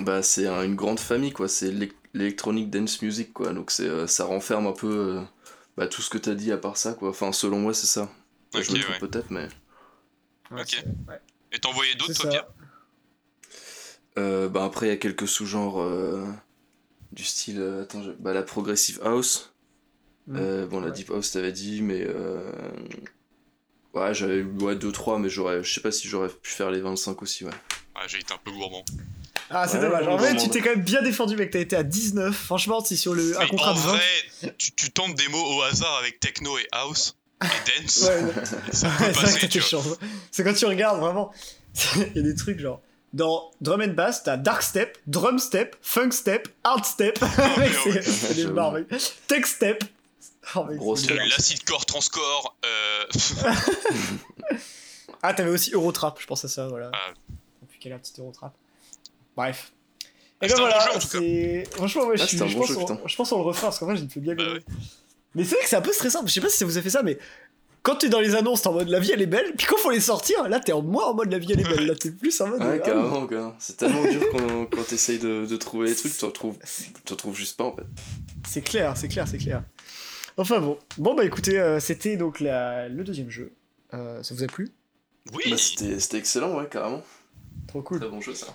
Bah, 0.00 0.22
c'est 0.22 0.46
un- 0.46 0.62
une 0.64 0.74
grande 0.74 1.00
famille, 1.00 1.32
quoi. 1.32 1.48
C'est 1.48 1.70
l'e- 1.70 1.92
l'electronic 2.14 2.70
dance 2.70 3.00
music, 3.02 3.32
quoi. 3.32 3.52
Donc, 3.52 3.70
c'est, 3.70 3.86
euh, 3.86 4.06
ça 4.06 4.24
renferme 4.24 4.66
un 4.66 4.72
peu 4.72 4.88
euh, 5.18 5.22
bah, 5.76 5.86
tout 5.86 6.00
ce 6.02 6.08
que 6.10 6.18
t'as 6.18 6.34
dit 6.34 6.50
à 6.50 6.56
part 6.56 6.76
ça, 6.78 6.94
quoi. 6.94 7.10
Enfin, 7.10 7.30
selon 7.32 7.58
moi, 7.60 7.74
c'est 7.74 7.86
ça. 7.86 8.10
Ok, 8.54 8.62
je 8.62 8.72
me 8.72 8.80
trompe 8.80 8.92
ouais. 8.94 8.98
peut-être, 9.08 9.30
mais. 9.30 9.48
Ouais, 10.50 10.62
ok. 10.62 10.84
ouais. 11.08 11.20
Et 11.52 11.58
t'en 11.58 11.72
voyais 11.72 11.94
d'autres, 11.94 12.14
toi. 12.14 12.30
Pierre? 12.30 12.46
Euh, 14.18 14.48
bah, 14.48 14.64
après, 14.64 14.86
il 14.86 14.88
y 14.90 14.92
a 14.92 14.96
quelques 14.96 15.28
sous-genres 15.28 15.80
euh, 15.80 16.26
du 17.12 17.24
style. 17.24 17.60
euh, 17.60 17.82
attends, 17.82 18.02
je- 18.02 18.10
bah, 18.12 18.32
la 18.32 18.42
progressive 18.42 19.00
house. 19.02 19.54
Euh, 20.30 20.66
bon, 20.66 20.80
la 20.80 20.90
deep 20.90 21.10
house, 21.10 21.32
t'avais 21.32 21.52
dit, 21.52 21.82
mais. 21.82 22.02
euh, 22.06 22.52
Ouais, 23.94 24.14
j'avais 24.14 24.36
eu 24.36 24.44
ouais, 24.60 24.74
2-3, 24.74 25.18
mais 25.18 25.28
j'aurais, 25.28 25.62
je 25.62 25.70
sais 25.74 25.82
pas 25.82 25.92
si 25.92 26.08
j'aurais 26.08 26.30
pu 26.30 26.50
faire 26.50 26.70
les 26.70 26.80
25 26.80 27.20
aussi, 27.20 27.44
ouais. 27.44 27.50
Ouais, 27.94 28.08
j'ai 28.08 28.20
été 28.20 28.32
un 28.32 28.38
peu 28.38 28.50
gourmand. 28.50 28.82
Ah 29.50 29.68
c'est 29.68 29.76
Ouais, 29.76 29.82
dommage. 29.82 30.08
En 30.08 30.16
vrai, 30.16 30.34
tu 30.34 30.48
t'es 30.48 30.60
quand 30.62 30.70
même 30.70 30.80
bien 30.82 31.02
défendu, 31.02 31.36
mec. 31.36 31.50
T'as 31.50 31.58
été 31.58 31.76
à 31.76 31.82
19. 31.82 32.34
Franchement, 32.34 32.82
si 32.82 32.96
sur 32.96 33.12
le 33.12 33.38
un 33.38 33.46
contrat 33.46 33.72
en 33.72 33.74
de 33.74 33.80
20. 33.80 33.92
vrai, 33.92 34.54
tu, 34.56 34.72
tu 34.72 34.90
tentes 34.92 35.14
des 35.14 35.28
mots 35.28 35.44
au 35.56 35.60
hasard 35.60 35.94
avec 35.98 36.20
techno 36.20 36.56
et 36.56 36.66
house? 36.72 37.18
Et 37.44 37.82
dance. 37.82 38.02
Ouais, 38.08 38.22
non. 38.22 38.28
et 38.30 38.46
ça 38.46 38.56
peut 38.56 38.62
c'est 38.72 38.86
vrai 38.88 39.12
que 39.12 39.20
passer, 39.20 39.48
tu 39.48 39.60
vois. 39.60 39.82
C'est 40.30 40.44
quand 40.44 40.54
tu 40.54 40.66
regardes 40.66 41.00
vraiment. 41.00 41.32
Il 41.96 42.16
y 42.16 42.18
a 42.20 42.22
des 42.22 42.34
trucs 42.34 42.58
genre. 42.60 42.80
Dans 43.12 43.50
drum 43.60 43.82
and 43.82 43.88
bass, 43.94 44.22
t'as 44.22 44.38
dark 44.38 44.62
step, 44.62 44.96
drum 45.06 45.38
step, 45.38 45.76
funk 45.82 46.12
step, 46.12 46.48
hard 46.64 46.84
step. 46.86 47.18
C'est 48.04 48.34
des 48.34 48.46
barres. 48.46 48.76
Tech 49.26 49.44
step. 49.44 49.84
Oh. 50.56 50.66
L'acid 51.28 51.62
core, 51.64 51.84
transcore, 51.86 52.56
euh... 52.64 53.04
Ah, 55.22 55.34
t'avais 55.34 55.50
aussi 55.50 55.72
Eurotrap, 55.72 56.18
je 56.20 56.26
pense 56.26 56.44
à 56.44 56.48
ça, 56.48 56.66
voilà. 56.68 56.90
Ah. 56.94 57.12
Depuis 57.62 57.78
qu'elle 57.78 57.92
a 57.92 57.96
un 57.96 57.98
petit 57.98 58.14
Eurotrap. 58.18 58.52
Bref. 59.36 59.72
Et 60.40 60.48
C'était 60.48 60.60
ben 60.60 60.66
un 60.66 60.70
bon 60.70 60.76
voilà, 60.76 61.00
c'est. 61.00 61.64
Franchement, 61.72 62.04
ouais, 62.06 62.16
je, 62.16 62.22
Ah, 62.22 62.24
un 62.44 62.48
je 62.48 62.54
bon 62.54 62.60
pense 62.60 62.68
jeu, 62.70 62.76
on- 62.78 63.08
je 63.08 63.16
pense 63.16 63.28
qu'on 63.30 63.36
le 63.38 63.42
refera 63.44 63.68
parce 63.68 63.78
qu'en 63.78 63.86
vrai, 63.86 63.96
j'ai 63.96 64.08
fait 64.08 64.18
bien 64.20 64.34
Bah 64.34 64.42
ouais. 64.54 64.64
Mais 65.34 65.44
c'est 65.44 65.54
vrai 65.54 65.64
que 65.64 65.68
c'est 65.68 65.76
un 65.76 65.82
peu 65.82 65.92
stressant. 65.92 66.26
Je 66.26 66.32
sais 66.32 66.40
pas 66.40 66.48
si 66.48 66.58
ça 66.58 66.64
vous 66.64 66.78
a 66.78 66.82
fait 66.82 66.90
ça, 66.90 67.02
mais 67.02 67.18
quand 67.82 67.96
t'es 67.96 68.08
dans 68.08 68.20
les 68.20 68.34
annonces, 68.36 68.62
t'es 68.62 68.68
en 68.68 68.74
mode 68.74 68.88
la 68.88 69.00
vie 69.00 69.10
elle 69.12 69.22
est 69.22 69.26
belle, 69.26 69.54
puis 69.56 69.66
quand 69.66 69.76
faut 69.76 69.90
les 69.90 70.00
sortir, 70.00 70.48
là 70.48 70.60
t'es 70.60 70.72
en 70.72 70.82
moins 70.82 71.06
en 71.06 71.14
mode 71.14 71.32
la 71.32 71.38
vie 71.38 71.52
elle 71.52 71.60
est 71.60 71.68
belle. 71.68 71.86
Là 71.86 71.94
t'es 71.94 72.10
plus 72.10 72.40
en 72.40 72.48
mode. 72.48 72.60
Ouais, 72.60 72.74
ah, 72.74 72.78
carrément, 72.78 73.26
quoi. 73.26 73.56
C'est 73.58 73.76
tellement 73.76 74.02
dur 74.04 74.22
quand, 74.30 74.66
quand 74.66 74.84
t'essayes 74.84 75.18
de, 75.18 75.46
de 75.46 75.56
trouver 75.56 75.88
les 75.88 75.96
trucs, 75.96 76.16
tu 76.16 76.24
retrouves, 76.24 76.58
tu 77.04 77.12
retrouves 77.12 77.36
juste 77.36 77.56
pas, 77.56 77.64
en 77.64 77.74
fait. 77.74 77.82
C'est 78.48 78.62
clair, 78.62 78.96
c'est 78.96 79.08
clair, 79.08 79.26
c'est 79.26 79.38
clair. 79.38 79.64
Enfin 80.36 80.60
bon. 80.60 80.78
Bon 80.96 81.14
bah 81.14 81.24
écoutez, 81.24 81.58
euh, 81.58 81.80
c'était 81.80 82.16
donc 82.16 82.40
la... 82.40 82.88
le 82.88 83.04
deuxième 83.04 83.30
jeu. 83.30 83.52
Euh, 83.94 84.22
ça 84.22 84.34
vous 84.34 84.42
a 84.42 84.46
plu? 84.46 84.70
Oui 85.34 85.50
Bah, 85.50 85.56
c'était 85.58 86.00
c'était 86.00 86.18
excellent, 86.18 86.56
ouais, 86.56 86.66
carrément. 86.70 87.02
Trop 87.66 87.82
cool. 87.82 88.00
Très 88.00 88.08
bon 88.08 88.20
jeu, 88.20 88.34
ça. 88.34 88.46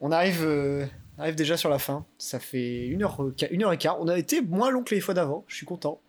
On 0.00 0.10
arrive, 0.10 0.42
euh, 0.44 0.84
on 1.16 1.22
arrive 1.22 1.36
déjà 1.36 1.56
sur 1.56 1.68
la 1.68 1.78
fin. 1.78 2.04
Ça 2.18 2.40
fait 2.40 2.86
une 2.86 3.04
heure, 3.04 3.20
une 3.50 3.62
heure 3.62 3.72
et 3.72 3.78
quart. 3.78 4.00
On 4.00 4.08
a 4.08 4.18
été 4.18 4.40
moins 4.40 4.70
long 4.70 4.82
que 4.82 4.94
les 4.94 5.00
fois 5.00 5.14
d'avant. 5.14 5.44
Je 5.46 5.54
suis 5.54 5.66
content. 5.66 6.00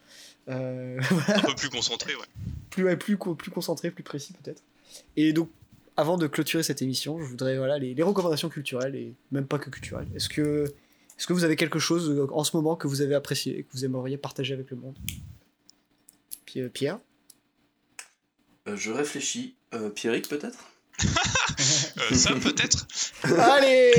Euh, 0.50 1.00
Un 1.28 1.40
peu 1.42 1.56
plus 1.56 1.70
concentré, 1.70 2.16
ouais. 2.16 2.26
plus, 2.70 2.84
ouais, 2.84 2.98
plus, 2.98 3.18
co- 3.18 3.36
plus 3.36 3.52
concentré, 3.52 3.92
plus 3.92 4.04
précis 4.04 4.34
peut-être. 4.44 4.62
Et 5.16 5.32
donc, 5.34 5.50
avant 5.96 6.18
de 6.18 6.28
clôturer 6.28 6.64
cette 6.64 6.82
émission, 6.82 7.20
je 7.20 7.24
voudrais 7.26 7.58
voilà 7.58 7.78
les, 7.80 7.94
les 7.94 8.04
recommandations 8.04 8.50
culturelles 8.50 8.96
et 8.96 9.14
même 9.32 9.46
pas 9.48 9.60
que 9.60 9.70
culturelles. 9.70 10.08
Est-ce 10.16 10.28
que, 10.30 10.66
est-ce 11.18 11.28
que 11.28 11.34
vous 11.34 11.44
avez 11.44 11.56
quelque 11.56 11.80
chose 11.80 12.10
euh, 12.10 12.28
en 12.32 12.44
ce 12.44 12.56
moment 12.58 12.76
que 12.76 12.88
vous 12.88 13.02
avez 13.02 13.16
apprécié 13.16 13.60
et 13.60 13.64
que 13.64 13.70
vous 13.74 13.86
aimeriez 13.86 14.18
partager 14.18 14.54
avec 14.54 14.70
le 14.72 14.78
monde? 14.78 14.98
Puis, 16.46 16.60
euh, 16.62 16.70
Pierre? 16.70 17.00
Euh, 18.68 18.76
je 18.76 18.92
réfléchis. 18.92 19.56
Euh, 19.74 19.90
Pierrick, 19.90 20.28
peut-être? 20.28 20.60
Euh, 22.12 22.16
ça, 22.16 22.34
peut-être 22.34 22.88
Allez 23.24 23.94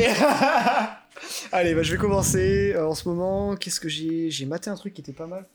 Allez, 1.52 1.74
bah, 1.74 1.82
je 1.82 1.92
vais 1.92 1.98
commencer. 1.98 2.72
Euh, 2.74 2.86
en 2.88 2.94
ce 2.94 3.08
moment, 3.08 3.56
qu'est-ce 3.56 3.80
que 3.80 3.88
j'ai? 3.88 4.30
J'ai 4.30 4.44
maté 4.46 4.68
un 4.68 4.74
truc 4.74 4.92
qui 4.94 5.00
était 5.00 5.12
pas 5.12 5.26
mal. 5.28 5.46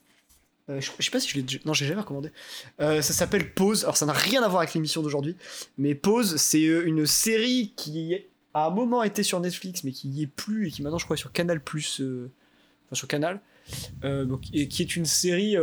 Euh, 0.70 0.80
je, 0.80 0.92
je 0.98 1.06
sais 1.06 1.12
pas 1.12 1.20
si 1.20 1.30
je 1.30 1.40
l'ai. 1.40 1.46
Non, 1.66 1.74
j'ai 1.74 1.86
jamais 1.86 2.02
recommandé. 2.02 2.32
Euh, 2.80 3.02
ça 3.02 3.14
s'appelle 3.14 3.54
Pause. 3.54 3.84
Alors, 3.84 3.98
ça 3.98 4.06
n'a 4.06 4.14
rien 4.14 4.44
à 4.44 4.48
voir 4.48 4.62
avec 4.62 4.74
l'émission 4.74 5.02
d'aujourd'hui. 5.02 5.36
Mais 5.78 5.96
Pause, 5.96 6.38
c'est 6.38 6.66
euh, 6.66 6.86
une 6.86 7.06
série 7.06 7.74
qui 7.76 8.16
a 8.54 8.68
un 8.68 8.70
moment 8.70 9.04
été 9.04 9.24
sur 9.24 9.40
Netflix, 9.40 9.84
mais 9.84 9.92
qui 9.92 10.10
y 10.10 10.24
est 10.24 10.28
plus 10.28 10.68
et 10.68 10.72
qui 10.72 10.82
maintenant, 10.82 10.98
je 10.98 11.06
crois, 11.06 11.16
est 11.16 11.20
sur 11.20 11.32
Canal+. 11.32 11.62
Enfin, 11.66 12.30
sur 12.94 13.08
Canal. 13.08 13.42
Et 14.54 14.68
qui 14.68 14.82
est 14.82 14.96
une 14.96 15.06
série 15.06 15.56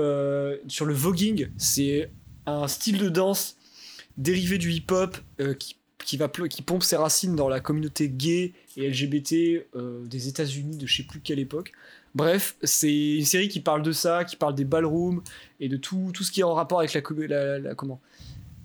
sur 0.69 0.85
le 0.87 0.95
voguing. 0.95 1.49
C'est 1.57 2.11
un 2.47 2.69
style 2.69 2.99
de 2.99 3.09
danse 3.09 3.57
dérivé 4.17 4.59
du 4.59 4.73
hip-hop 4.73 5.17
euh, 5.41 5.55
qui 5.55 5.77
qui, 6.05 6.21
qui 6.51 6.63
pompe 6.63 6.85
ses 6.85 6.95
racines 6.95 7.35
dans 7.35 7.49
la 7.49 7.59
communauté 7.59 8.09
gay 8.09 8.53
et 8.77 8.89
LGBT 8.89 9.67
des 10.05 10.29
États-Unis 10.29 10.77
de 10.77 10.87
je 10.87 10.99
sais 10.99 11.03
plus 11.03 11.19
quelle 11.19 11.41
époque. 11.41 11.73
Bref, 12.17 12.57
c'est 12.63 13.17
une 13.19 13.25
série 13.27 13.49
qui 13.49 13.61
parle 13.61 13.83
de 13.83 13.93
ça, 13.93 14.25
qui 14.25 14.37
parle 14.37 14.55
des 14.55 14.65
ballrooms 14.65 15.23
et 15.61 15.69
de 15.69 15.77
tout, 15.77 16.11
tout 16.15 16.25
ce 16.25 16.33
qui 16.33 16.41
est 16.41 16.45
en 16.45 16.55
rapport 16.55 16.79
avec 16.81 16.95
la, 16.95 17.03
com- 17.03 17.23
la- 17.23 17.59
la- 17.59 17.75
comment 17.75 18.01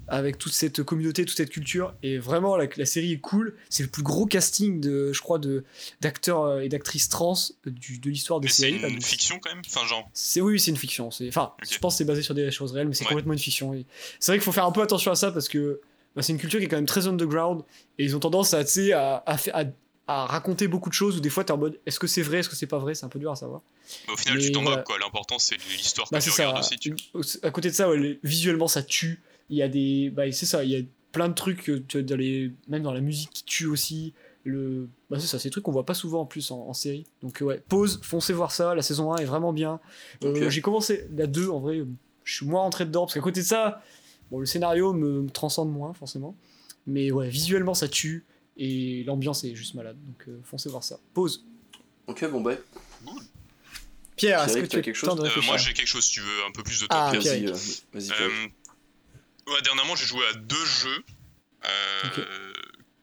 avec 0.08 0.38
toute 0.38 0.52
cette 0.52 0.84
communauté, 0.84 1.24
toute 1.24 1.38
cette 1.38 1.50
culture. 1.52 1.94
Et 2.04 2.18
vraiment, 2.18 2.58
la, 2.58 2.68
la 2.76 2.86
série 2.86 3.14
est 3.14 3.20
cool. 3.20 3.56
C'est 3.70 3.84
le 3.84 3.90
plus 3.90 4.04
gros 4.04 4.26
casting, 4.26 4.82
de, 4.82 5.14
je 5.14 5.22
crois, 5.22 5.38
de 5.40 5.64
d'acteurs 6.02 6.44
euh, 6.44 6.60
et 6.62 6.68
d'actrices 6.70 7.08
trans 7.08 7.34
du- 7.66 7.98
de 8.00 8.10
l'histoire 8.10 8.40
des 8.42 8.48
Mais 8.48 8.52
c'est 8.52 8.62
séries. 8.64 8.80
là. 8.82 8.88
une 8.90 9.02
fiction 9.02 9.40
quand 9.42 9.50
même? 9.54 9.62
Enfin, 9.66 9.86
genre. 9.88 10.10
c'est 10.14 10.42
oui, 10.42 10.60
c'est 10.60 10.72
une 10.72 10.76
fiction. 10.78 11.12
C'est 11.12 11.30
enfin, 11.30 11.54
je 11.70 11.78
pense 11.78 11.94
que 11.94 11.98
c'est 12.00 12.06
basé 12.06 12.22
sur 12.24 12.34
des 12.36 12.52
choses 12.52 12.74
réelles, 12.74 12.88
mais 12.90 12.94
c'est 12.94 13.04
Ouais. 13.06 13.10
complètement 13.10 13.34
une 13.34 13.40
fiction. 13.40 13.74
Et 13.74 13.86
C'est 14.20 14.32
vrai 14.34 14.38
qu'il 14.40 14.44
faut 14.44 14.52
faire 14.52 14.66
un 14.66 14.72
peu 14.74 14.82
attention 14.82 15.12
à 15.12 15.16
ça 15.16 15.32
parce 15.32 15.48
que 15.48 15.80
bah, 16.16 16.22
c'est 16.22 16.34
une 16.34 16.40
culture 16.40 16.60
qui 16.60 16.66
est 16.66 16.70
quand 16.70 16.76
même 16.78 16.86
très 16.86 17.08
underground 17.08 17.62
et 17.98 18.04
ils 18.04 18.14
ont 18.14 18.20
tendance 18.20 18.54
à, 18.54 18.60
à, 19.26 19.64
à 20.12 20.26
raconter 20.26 20.68
beaucoup 20.68 20.90
de 20.90 20.94
choses 20.94 21.18
où 21.18 21.20
des 21.20 21.30
fois 21.30 21.44
t'es 21.44 21.52
en 21.52 21.58
mode 21.58 21.80
est-ce 21.86 22.00
que 22.00 22.08
c'est 22.08 22.22
vrai, 22.22 22.40
est-ce 22.40 22.50
que 22.50 22.56
c'est 22.56 22.68
pas 22.68 22.78
vrai, 22.80 22.94
c'est 22.96 23.06
un 23.06 23.10
peu 23.10 23.20
dur 23.20 23.32
à 23.32 23.36
savoir. 23.36 23.62
Mais 24.08 24.14
au 24.14 24.18
final, 24.18 24.38
Mais 24.38 24.44
tu 24.46 24.52
t'en 24.52 24.62
moques, 24.62 24.84
quoi. 24.84 24.98
L'important, 25.00 25.40
c'est 25.40 25.56
l'histoire 25.78 26.08
que 26.10 26.16
Bah, 26.16 26.22
tu 26.22 26.30
c'est 26.30 26.36
ça. 26.38 26.48
regardes 26.48 26.64
aussi, 26.64 26.78
tu 26.78 26.96
vois. 27.14 27.22
À 27.44 27.52
côté 27.52 27.70
de 27.70 27.74
ça, 27.76 27.90
ouais, 27.90 28.20
visuellement 28.24 28.68
ça 28.68 28.84
tue. 28.84 29.22
Il 29.50 29.58
y 29.58 29.62
a 29.62 29.68
des, 29.68 30.10
bah, 30.10 30.32
c'est 30.32 30.46
ça, 30.46 30.64
il 30.64 30.70
y 30.72 30.76
a 30.78 30.82
plein 31.12 31.28
de 31.30 31.34
trucs 31.34 31.70
euh, 31.70 31.84
dans 32.04 32.16
les, 32.16 32.52
même 32.68 32.84
dans 32.84 32.94
la 32.94 33.02
musique 33.02 33.30
qui 33.32 33.44
tue 33.44 33.66
aussi. 33.66 34.14
Le, 34.44 34.88
bah, 35.10 35.18
c'est 35.20 35.28
ça, 35.28 35.38
c'est 35.40 35.50
des 35.50 35.52
trucs 35.52 35.64
qu'on 35.66 35.72
voit 35.72 35.86
pas 35.86 35.94
souvent 35.94 36.22
en 36.22 36.26
plus 36.26 36.50
en, 36.52 36.62
en 36.68 36.74
série. 36.74 37.06
Donc 37.22 37.42
euh, 37.42 37.46
ouais, 37.46 37.64
pause, 37.70 38.00
foncez 38.04 38.34
voir 38.34 38.52
ça. 38.52 38.74
La 38.76 38.82
saison 38.82 39.14
1 39.14 39.18
est 39.18 39.26
vraiment 39.26 39.54
bien. 39.54 39.80
Euh. 40.24 40.50
J'ai 40.50 40.62
commencé 40.62 41.08
la 41.16 41.28
2 41.28 41.50
en 41.50 41.60
vrai, 41.60 41.84
je 42.24 42.36
suis 42.36 42.46
moins 42.46 42.62
rentré 42.62 42.86
dedans 42.86 43.02
parce 43.02 43.14
qu'à 43.14 43.20
côté 43.20 43.42
de 43.42 43.46
ça, 43.46 43.84
bon, 44.32 44.40
le 44.40 44.46
scénario 44.46 44.94
me, 44.94 45.22
me 45.24 45.30
transcende 45.30 45.72
moins 45.72 45.94
forcément. 45.94 46.36
Mais 46.88 47.12
ouais, 47.12 47.30
visuellement 47.30 47.74
ça 47.76 47.88
tue 47.88 48.26
et 48.58 49.04
l'ambiance 49.04 49.44
est 49.44 49.56
juste 49.56 49.74
malade. 49.74 49.98
Donc 50.06 50.28
euh, 50.28 50.40
foncez 50.44 50.70
voir 50.70 50.84
ça. 50.84 51.00
Pause. 51.14 51.46
Ok, 52.08 52.26
bon, 52.30 52.42
bah. 52.42 52.56
Pierre, 54.16 54.44
est-ce 54.44 54.58
que 54.58 54.66
tu 54.66 54.78
as 54.78 54.82
quelque 54.82 55.16
de 55.16 55.28
Euh, 55.28 55.42
moi, 55.44 55.58
j'ai 55.58 55.74
quelque 55.74 55.88
chose, 55.88 56.06
si 56.06 56.12
tu 56.12 56.22
veux, 56.22 56.46
un 56.46 56.52
peu 56.52 56.64
plus 56.64 56.82
de 56.82 56.88
temps. 56.88 56.96
Ah, 57.08 57.12
Pierre. 57.12 57.54
Vas-y, 57.94 58.12
euh, 58.12 58.30
Euh, 59.48 59.52
ouais, 59.54 59.62
dernièrement, 59.64 59.96
j'ai 59.96 60.06
joué 60.06 60.26
à 60.28 60.34
deux 60.34 60.66
jeux 60.66 61.04
euh, 61.66 62.54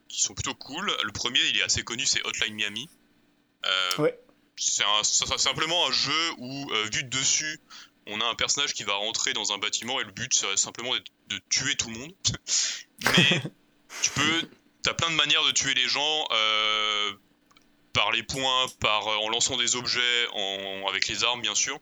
qui 0.09 0.23
sont 0.23 0.35
plutôt 0.35 0.55
cool. 0.55 0.93
Le 1.05 1.13
premier, 1.13 1.41
il 1.51 1.59
est 1.59 1.63
assez 1.63 1.83
connu, 1.83 2.05
c'est 2.07 2.25
Hotline 2.25 2.55
Miami. 2.55 2.89
Euh, 3.67 4.03
Ouais. 4.03 4.19
C'est 4.61 4.85
simplement 5.39 5.87
un 5.87 5.93
jeu 5.93 6.31
où, 6.39 6.71
euh, 6.73 6.89
vu 6.93 7.05
de 7.05 7.09
dessus, 7.09 7.61
on 8.07 8.21
a 8.21 8.25
un 8.25 8.35
personnage 8.35 8.75
qui 8.75 8.83
va 8.83 8.95
rentrer 8.95 9.33
dans 9.33 9.53
un 9.53 9.59
bâtiment 9.59 10.01
et 10.01 10.05
le 10.05 10.11
but 10.11 10.35
c'est 10.35 10.57
simplement 10.57 10.93
de 11.29 11.41
tuer 11.49 11.77
tout 11.77 11.91
le 11.91 11.99
monde. 11.99 12.13
Mais 13.17 13.43
tu 14.03 14.11
peux, 14.11 14.49
t'as 14.89 14.95
plein 14.95 15.11
de 15.11 15.17
manières 15.17 15.45
de 15.45 15.53
tuer 15.53 15.75
les 15.75 15.87
gens 15.89 16.27
euh, 16.33 17.13
par 17.93 18.11
les 18.13 18.23
points, 18.23 18.67
par 18.81 19.07
en 19.07 19.29
lançant 19.29 19.57
des 19.57 19.77
objets, 19.77 20.27
en, 20.33 20.87
avec 20.89 21.09
les 21.09 21.25
armes 21.25 21.43
bien 21.43 21.55
sûr. 21.55 21.79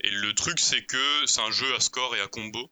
Et 0.00 0.10
le 0.10 0.34
truc 0.34 0.58
c'est 0.58 0.82
que 0.84 1.26
c'est 1.26 1.40
un 1.40 1.50
jeu 1.52 1.72
à 1.74 1.80
score 1.80 2.16
et 2.16 2.20
à 2.20 2.26
combo. 2.26 2.70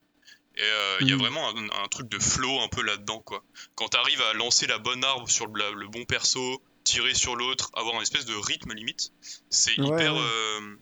Et 0.56 0.62
euh, 0.62 0.96
il 1.02 1.08
y 1.08 1.12
a 1.12 1.14
Mhm. 1.16 1.20
vraiment 1.20 1.48
un, 1.50 1.84
un 1.84 1.88
truc 1.88 2.08
de 2.08 2.18
flow 2.18 2.60
un 2.60 2.68
peu 2.68 2.82
là-dedans 2.82 3.20
quoi. 3.20 3.44
Quand 3.74 3.88
t'arrives 3.88 4.22
à 4.22 4.32
lancer 4.32 4.66
la 4.66 4.78
bonne 4.78 5.04
arme 5.04 5.26
sur 5.28 5.46
le, 5.46 5.74
le 5.74 5.86
bon 5.88 6.04
perso, 6.04 6.62
tirer 6.84 7.14
sur 7.14 7.36
l'autre, 7.36 7.70
avoir 7.74 7.96
un 7.96 8.00
espèce 8.00 8.24
de 8.24 8.34
rythme 8.34 8.72
limite, 8.72 9.12
c'est 9.50 9.78
Ouais, 9.78 9.86
hyper 9.86 10.14
ouais. 10.14 10.20
euh, 10.20 10.76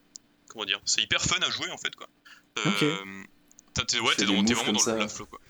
comment 0.48 0.64
dire, 0.64 0.80
c'est 0.84 1.02
hyper 1.02 1.20
fun 1.22 1.40
à 1.42 1.50
jouer 1.50 1.70
en 1.70 1.78
fait 1.78 1.94
quoi. 1.96 2.06
T'es- 2.54 3.98
ouais, 3.98 4.14
dans- 4.16 4.16
des 4.16 4.16
t'es 4.16 4.26
moves 4.26 4.64
vraiment 4.64 4.72
dans 4.72 4.96
le 5.02 5.08
flow 5.08 5.26
quoi. 5.26 5.40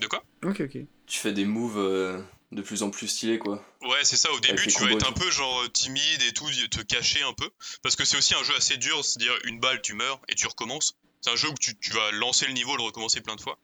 De 0.00 0.06
quoi? 0.06 0.24
Ok, 0.44 0.60
ok. 0.60 0.78
Tu 1.06 1.18
fais 1.18 1.32
des 1.32 1.44
moves 1.44 1.78
euh, 1.78 2.22
de 2.52 2.62
plus 2.62 2.82
en 2.82 2.90
plus 2.90 3.08
stylés, 3.08 3.38
quoi. 3.38 3.64
Ouais, 3.82 4.04
c'est 4.04 4.16
ça. 4.16 4.30
Au 4.32 4.40
début, 4.40 4.66
tu 4.66 4.84
vas 4.84 4.92
être 4.92 5.08
un 5.08 5.12
peu 5.12 5.30
genre 5.30 5.64
timide 5.72 6.22
et 6.22 6.32
tout, 6.32 6.48
te 6.70 6.80
cacher 6.82 7.22
un 7.22 7.32
peu, 7.32 7.50
parce 7.82 7.96
que 7.96 8.04
c'est 8.04 8.16
aussi 8.16 8.34
un 8.34 8.42
jeu 8.42 8.54
assez 8.56 8.76
dur. 8.76 9.04
C'est-à-dire 9.04 9.36
une 9.44 9.58
balle, 9.58 9.80
tu 9.82 9.94
meurs 9.94 10.20
et 10.28 10.34
tu 10.34 10.46
recommences. 10.46 10.96
C'est 11.20 11.30
un 11.30 11.36
jeu 11.36 11.48
où 11.48 11.54
tu, 11.54 11.78
tu 11.78 11.92
vas 11.92 12.10
lancer 12.12 12.46
le 12.46 12.52
niveau, 12.52 12.76
le 12.76 12.82
recommencer 12.82 13.20
plein 13.20 13.36
de 13.36 13.40
fois. 13.40 13.58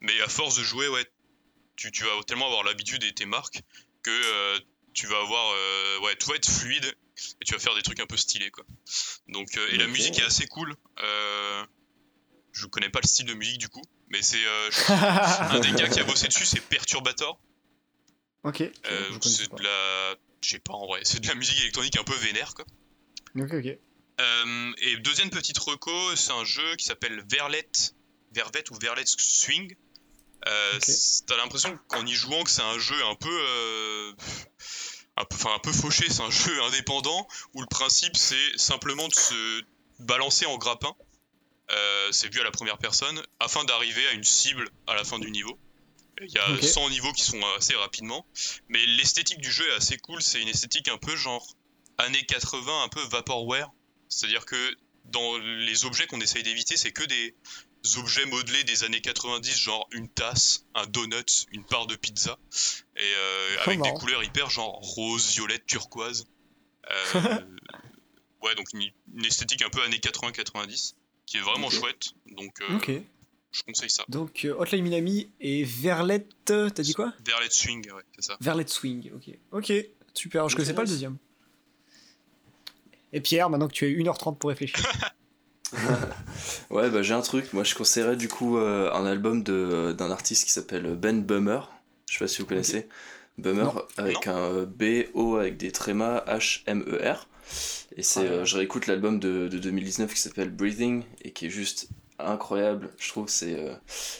Mais 0.00 0.20
à 0.20 0.28
force 0.28 0.56
de 0.56 0.62
jouer, 0.62 0.88
ouais, 0.88 1.04
tu, 1.76 1.90
tu 1.90 2.04
vas 2.04 2.10
tellement 2.26 2.46
avoir 2.46 2.64
l'habitude 2.64 3.02
et 3.04 3.12
tes 3.12 3.26
marques 3.26 3.62
que 4.02 4.10
euh, 4.10 4.58
tu 4.92 5.06
vas 5.06 5.18
avoir, 5.18 5.52
euh, 5.54 6.00
ouais, 6.00 6.14
tout 6.16 6.30
va 6.30 6.36
être 6.36 6.50
fluide 6.50 6.94
et 7.40 7.44
tu 7.44 7.54
vas 7.54 7.58
faire 7.58 7.74
des 7.74 7.82
trucs 7.82 8.00
un 8.00 8.06
peu 8.06 8.16
stylés, 8.16 8.50
quoi. 8.50 8.64
Donc, 9.28 9.56
euh, 9.56 9.68
et 9.72 9.78
la 9.78 9.86
musique 9.86 10.18
est 10.18 10.24
assez 10.24 10.46
cool. 10.46 10.74
Euh, 11.02 11.64
je 12.52 12.66
connais 12.66 12.88
pas 12.88 13.00
le 13.02 13.08
style 13.08 13.26
de 13.26 13.34
musique 13.34 13.58
du 13.58 13.68
coup, 13.68 13.82
mais 14.08 14.22
c'est 14.22 14.44
euh, 14.44 14.70
un 14.88 15.60
des 15.60 15.72
gars 15.72 15.88
qui 15.88 16.00
a 16.00 16.04
bossé 16.04 16.28
dessus, 16.28 16.46
c'est 16.46 16.60
Perturbator. 16.60 17.40
Ok. 18.44 18.60
Euh, 18.60 19.18
c'est 19.22 19.52
de 19.52 19.62
la, 19.62 20.16
je 20.42 20.50
sais 20.50 20.58
pas 20.58 20.74
en 20.74 20.86
vrai, 20.86 21.00
c'est 21.04 21.20
de 21.20 21.26
la 21.28 21.34
musique 21.34 21.60
électronique 21.60 21.98
un 21.98 22.04
peu 22.04 22.14
vénère 22.14 22.54
quoi. 22.54 22.64
Ok, 23.36 23.52
ok. 23.52 23.78
Euh, 24.20 24.72
et 24.78 24.96
deuxième 24.98 25.30
petite 25.30 25.58
reco, 25.58 26.16
c'est 26.16 26.32
un 26.32 26.44
jeu 26.44 26.76
qui 26.76 26.84
s'appelle 26.84 27.22
Verlet, 27.30 27.68
Vervet 28.32 28.64
ou 28.70 28.74
Verlet 28.80 29.04
Swing. 29.06 29.76
Euh, 30.46 30.78
T'as 31.26 31.36
l'impression 31.36 31.78
qu'en 31.88 32.04
y 32.06 32.14
jouant 32.14 32.42
que 32.44 32.50
c'est 32.50 32.62
un 32.62 32.78
jeu 32.78 32.96
un 33.04 33.14
peu, 33.14 33.28
euh, 33.28 34.12
un 35.16 35.24
peu, 35.24 35.36
enfin 35.36 35.54
un 35.54 35.58
peu 35.58 35.72
fauché, 35.72 36.08
c'est 36.10 36.22
un 36.22 36.30
jeu 36.30 36.62
indépendant 36.64 37.28
où 37.54 37.60
le 37.60 37.66
principe 37.66 38.16
c'est 38.16 38.56
simplement 38.58 39.06
de 39.08 39.14
se 39.14 39.62
balancer 40.00 40.46
en 40.46 40.56
grappin. 40.58 40.94
C'est 42.10 42.32
vu 42.32 42.40
à 42.40 42.44
la 42.44 42.50
première 42.50 42.78
personne 42.78 43.22
afin 43.38 43.64
d'arriver 43.64 44.06
à 44.08 44.12
une 44.12 44.24
cible 44.24 44.70
à 44.86 44.94
la 44.94 45.04
fin 45.04 45.18
du 45.18 45.30
niveau. 45.30 45.58
Il 46.22 46.30
y 46.32 46.38
a 46.38 46.50
Ok. 46.52 46.64
100 46.64 46.90
niveaux 46.90 47.12
qui 47.12 47.22
sont 47.22 47.40
assez 47.56 47.74
rapidement, 47.74 48.26
mais 48.68 48.84
l'esthétique 48.86 49.40
du 49.40 49.50
jeu 49.50 49.68
est 49.70 49.74
assez 49.74 49.96
cool. 49.98 50.22
C'est 50.22 50.40
une 50.40 50.48
esthétique 50.48 50.88
un 50.88 50.98
peu 50.98 51.14
genre 51.16 51.46
années 51.98 52.24
80, 52.24 52.82
un 52.84 52.88
peu 52.88 53.02
vaporware. 53.08 53.70
C'est-à-dire 54.08 54.44
que 54.46 54.76
dans 55.06 55.36
les 55.38 55.84
objets 55.84 56.06
qu'on 56.06 56.20
essaye 56.20 56.42
d'éviter, 56.42 56.76
c'est 56.76 56.92
que 56.92 57.04
des 57.04 57.34
objets 57.96 58.26
modelés 58.26 58.64
des 58.64 58.84
années 58.84 59.00
90, 59.00 59.56
genre 59.56 59.86
une 59.92 60.08
tasse, 60.08 60.66
un 60.74 60.86
donut, 60.86 61.46
une 61.52 61.64
part 61.64 61.86
de 61.86 61.96
pizza, 61.96 62.38
et 62.96 63.00
euh, 63.00 63.56
Oh, 63.58 63.60
avec 63.70 63.82
des 63.82 63.92
couleurs 63.94 64.22
hyper 64.24 64.50
genre 64.50 64.72
rose, 64.80 65.30
violette, 65.32 65.66
turquoise. 65.66 66.26
Euh, 66.90 67.38
ouais, 68.42 68.54
donc 68.54 68.66
une, 68.72 68.90
une 69.14 69.24
esthétique 69.24 69.62
un 69.62 69.70
peu 69.70 69.82
années 69.82 69.98
80-90, 69.98 70.94
qui 71.26 71.36
est 71.38 71.40
vraiment 71.40 71.70
chouette. 71.70 72.10
Donc 72.26 72.60
euh, 72.62 72.76
Ok. 72.76 72.90
Je 73.58 73.62
conseille 73.64 73.90
ça. 73.90 74.04
Donc, 74.08 74.44
euh, 74.44 74.54
Hotline 74.58 74.82
Miami 74.88 75.30
et 75.40 75.64
Verlet, 75.64 76.26
t'as 76.44 76.68
dit 76.70 76.94
quoi? 76.94 77.12
Verlet 77.26 77.50
Swing, 77.50 77.90
ouais, 77.92 78.02
c'est 78.16 78.24
ça. 78.24 78.36
Verlet 78.40 78.66
Swing, 78.66 79.10
ok. 79.14 79.34
Ok, 79.52 79.72
super, 80.14 80.48
je 80.48 80.54
Ok, 80.54 80.58
connaissais 80.58 80.74
pas 80.74 80.82
le 80.82 80.88
deuxième. 80.88 81.16
Et 83.12 83.20
Pierre, 83.20 83.48
maintenant 83.50 83.68
que 83.68 83.72
tu 83.72 83.84
as 83.86 83.88
1h30 83.88 84.36
pour 84.38 84.50
réfléchir. 84.50 84.78
Ouais, 86.70 86.88
bah 86.90 87.02
j'ai 87.02 87.14
un 87.14 87.20
truc. 87.20 87.52
Moi, 87.52 87.64
je 87.64 87.74
conseillerais 87.74 88.16
du 88.16 88.28
coup 88.28 88.56
euh, 88.58 88.90
un 88.92 89.04
album 89.06 89.42
de- 89.42 89.94
d'un 89.96 90.10
artiste 90.10 90.44
qui 90.46 90.52
s'appelle 90.52 90.94
Ben 90.96 91.22
Bummer. 91.22 91.70
Je 92.08 92.14
sais 92.14 92.24
pas 92.24 92.28
si 92.28 92.40
vous 92.40 92.46
connaissez. 92.46 92.88
Bummer 93.38 93.74
Non. 93.74 93.82
avec 93.98 94.26
un 94.26 94.36
euh, 94.38 94.66
B-O 94.66 95.36
avec 95.36 95.56
des 95.56 95.70
trémas 95.72 96.24
H-M-E-R. 96.26 97.26
Et 97.96 98.02
c'est, 98.02 98.20
Ah 98.20 98.22
ouais. 98.22 98.28
euh, 98.30 98.44
je 98.44 98.56
réécoute 98.56 98.86
l'album 98.86 99.18
de, 99.20 99.48
de 99.48 99.58
2019 99.58 100.12
qui 100.14 100.20
s'appelle 100.20 100.50
Breathing 100.50 101.04
et 101.22 101.32
qui 101.32 101.46
est 101.46 101.50
juste 101.50 101.88
incroyable. 102.18 102.90
Je 102.98 103.08
trouve 103.08 103.28
c'est 103.28 103.58
euh, 103.58 103.74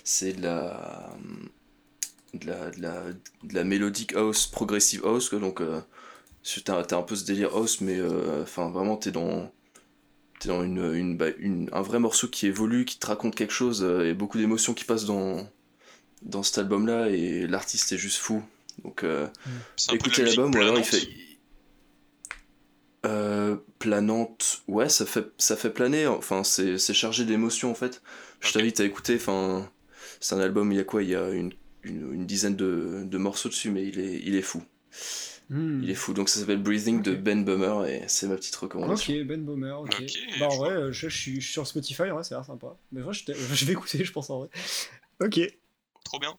c'est 0.05 0.33
de 0.35 0.43
la 0.43 1.11
de 2.35 2.47
la, 2.47 2.71
de 2.71 2.83
la 2.83 3.03
de 3.45 3.55
la 3.55 3.65
melodic 3.65 4.15
house, 4.15 4.47
progressive 4.47 5.05
house 5.05 5.29
quoi. 5.29 5.39
Donc 5.39 5.61
euh, 5.61 5.81
t'as 6.65 6.85
t'as 6.85 6.99
un 6.99 7.03
peu 7.03 7.17
ce 7.17 7.25
délire 7.25 7.55
house, 7.55 7.81
mais 7.81 7.99
euh, 7.99 8.43
enfin 8.43 8.71
vraiment 8.71 8.97
t'es 8.97 9.11
dans 9.11 9.53
t'es 10.41 10.49
dans 10.49 10.63
une, 10.63 10.95
une, 10.95 11.17
bah, 11.17 11.31
une- 11.39 11.69
un 11.73 11.83
vrai 11.83 11.99
morceau 11.99 12.29
qui 12.29 12.47
évolue, 12.47 12.85
qui 12.85 12.99
te 12.99 13.07
raconte 13.07 13.35
quelque 13.35 13.53
chose, 13.53 13.83
euh, 13.83 14.09
et 14.09 14.15
beaucoup 14.15 14.39
d'émotions 14.39 14.73
qui 14.73 14.85
passent 14.85 15.05
dans, 15.05 15.49
dans 16.23 16.45
cet 16.45 16.59
album-là, 16.59 17.09
et 17.11 17.47
l'artiste 17.49 17.91
est 17.93 17.99
juste 17.99 18.19
fou. 18.19 18.43
Donc 18.85 19.03
euh, 19.03 19.27
de 19.89 19.97
écoutez 19.97 20.23
l'album, 20.25 20.55
ou 20.55 20.61
alors 20.61 20.79
il 20.79 20.85
fait... 20.85 21.09
Euh, 23.07 23.57
planante, 23.79 24.63
ouais, 24.67 24.89
ça 24.89 25.07
fait, 25.07 25.27
ça 25.39 25.57
fait 25.57 25.71
planer, 25.71 26.07
enfin 26.09 26.43
c'est 26.43 26.79
c'est 26.79 26.95
chargé 26.95 27.25
d'émotions 27.25 27.71
en 27.71 27.75
fait. 27.75 28.03
Je 28.41 28.53
t'invite 28.53 28.81
à 28.81 28.85
écouter, 28.85 29.15
enfin 29.17 29.71
c'est 30.21 30.35
un 30.35 30.41
album, 30.41 30.73
il 30.73 30.79
y 30.79 30.81
a 30.81 30.85
quoi 30.85 31.03
Il 31.05 31.11
y 31.11 31.15
a 31.15 31.31
une, 31.31 31.53
une, 31.85 32.13
une 32.13 32.27
dizaine 32.27 32.57
de, 32.57 33.05
de 33.05 33.19
morceaux 33.19 33.49
dessus, 33.49 33.71
mais 33.71 33.87
il 33.87 34.01
est, 34.01 34.21
il 34.25 34.35
est 34.35 34.43
fou. 34.43 34.63
Hmm. 35.51 35.83
Il 35.83 35.91
est 35.91 35.95
fou, 35.95 36.13
donc 36.13 36.29
ça 36.29 36.41
s'appelle 36.41 36.63
Breathing 36.63 37.01
de. 37.01 37.15
Ben 37.15 37.45
Bummer, 37.45 37.87
et 37.87 38.03
c'est 38.07 38.27
ma 38.27 38.37
petite 38.37 38.57
recommandation. 38.57 39.15
Ok, 39.15 39.27
Ben 39.27 39.43
Baumer, 39.45 39.73
ok. 39.73 40.05
Bah 40.41 40.47
en 40.47 40.51
je 40.51 40.57
vrai, 40.59 40.71
euh, 40.73 40.93
je, 40.93 41.09
je 41.09 41.17
suis, 41.17 41.35
je 41.37 41.41
suis 41.41 41.53
sur 41.53 41.67
Spotify, 41.67 42.11
ouais, 42.11 42.23
ça 42.23 42.35
a 42.35 42.39
l'air 42.39 42.45
sympa. 42.47 42.77
Mais 42.93 43.01
moi, 43.01 43.13
je, 43.13 43.23
je 43.55 43.65
vais 43.65 43.73
écouter, 43.73 44.05
je 44.05 44.13
pense 44.13 44.29
en 44.29 44.41
vrai. 44.41 44.49
Ok. 45.21 45.39
Eh 45.39 45.59
Trop 46.05 46.19
bien. 46.19 46.37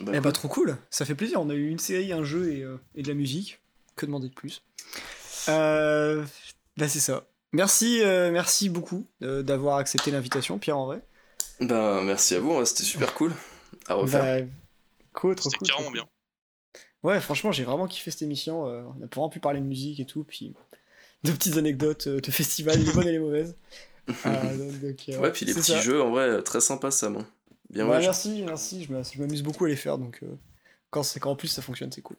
Bah, 0.00 0.18
bah 0.20 0.32
trop 0.32 0.48
cool, 0.48 0.76
ça 0.90 1.04
fait 1.04 1.14
plaisir. 1.14 1.40
On 1.40 1.50
a 1.50 1.54
eu 1.54 1.68
une 1.68 1.78
série, 1.78 2.12
un 2.12 2.24
jeu 2.24 2.52
et, 2.52 2.62
euh, 2.62 2.76
et 2.96 3.02
de 3.02 3.08
la 3.08 3.14
musique. 3.14 3.60
Que 3.94 4.06
demander 4.06 4.28
de 4.28 4.34
plus? 4.34 4.64
Euh, 5.48 6.24
Bah 6.76 6.88
c'est 6.88 7.00
ça. 7.00 7.24
Merci, 7.52 8.00
euh, 8.02 8.30
merci 8.32 8.68
beaucoup 8.68 9.06
euh, 9.22 9.42
d'avoir 9.42 9.76
accepté 9.78 10.10
l'invitation, 10.10 10.58
Pierre 10.58 10.78
en 10.78 10.86
vrai. 10.86 11.02
Bah, 11.60 12.00
merci 12.02 12.34
à 12.34 12.40
vous, 12.40 12.52
hein, 12.54 12.64
c'était 12.64 12.82
super 12.82 13.14
cool 13.14 13.32
à 13.86 13.94
refaire. 13.94 14.22
Bah, 14.22 14.46
cool, 15.12 15.36
trop 15.36 15.50
C'était 15.50 15.58
cool. 15.58 15.68
carrément 15.68 15.90
bien. 15.92 16.08
Ouais, 17.04 17.20
franchement, 17.20 17.52
j'ai 17.52 17.64
vraiment 17.64 17.86
kiffé 17.86 18.10
cette 18.10 18.22
émission. 18.22 18.66
euh, 18.66 18.82
on 18.98 19.02
a 19.02 19.06
vraiment 19.06 19.28
pu 19.28 19.38
parler 19.38 19.60
de 19.60 19.66
musique 19.66 20.00
et 20.00 20.06
tout, 20.06 20.24
puis 20.24 20.54
de 21.22 21.30
petites 21.30 21.56
anecdotes 21.56 22.06
euh, 22.08 22.20
de 22.20 22.30
festival, 22.30 22.82
les 22.82 22.92
bonnes 22.92 23.06
et 23.08 23.12
les 23.12 23.18
mauvaises. 23.18 23.56
Euh, 24.26 24.58
donc, 24.58 24.80
donc, 24.82 24.98
euh, 25.08 25.18
ouais, 25.18 25.32
puis 25.32 25.46
les 25.46 25.54
petits 25.54 25.72
ça. 25.72 25.80
jeux, 25.80 26.02
en 26.02 26.10
vrai, 26.10 26.42
très 26.42 26.60
sympa 26.60 26.90
ça, 26.90 27.08
bon. 27.08 27.24
Bien 27.70 27.86
Bah, 27.86 27.92
ouais, 27.92 28.00
merci, 28.00 28.42
merci, 28.42 28.84
je 28.84 28.92
m'am- 28.92 29.02
je 29.02 29.18
m'amuse 29.18 29.42
beaucoup 29.42 29.64
à 29.64 29.68
les 29.68 29.76
faire, 29.76 29.96
donc 29.96 30.18
euh, 30.22 30.26
quand, 30.90 31.02
quand 31.20 31.30
en 31.30 31.36
plus 31.36 31.48
ça 31.48 31.62
fonctionne, 31.62 31.90
c'est 31.90 32.02
cool. 32.02 32.18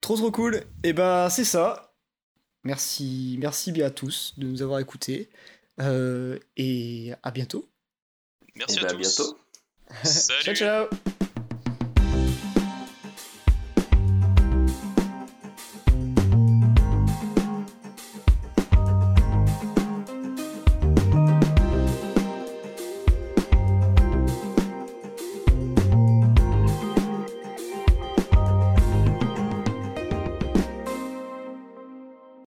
Trop 0.00 0.16
trop 0.16 0.30
cool, 0.30 0.62
et 0.84 0.94
ben 0.94 1.28
c'est 1.28 1.44
ça. 1.44 1.92
Merci, 2.66 3.36
merci 3.38 3.70
bien 3.70 3.86
à 3.86 3.90
tous 3.90 4.34
de 4.38 4.46
nous 4.48 4.60
avoir 4.60 4.80
écoutés, 4.80 5.30
euh, 5.80 6.36
et 6.56 7.12
à 7.22 7.30
bientôt. 7.30 7.68
Merci 8.56 8.78
Et 8.78 8.80
à 8.80 8.82
bah, 8.82 8.88
à 8.88 8.94
tous. 8.94 8.98
bientôt. 8.98 9.38
Salut. 10.02 10.56
Ciao 10.56 10.88
ciao 10.88 11.25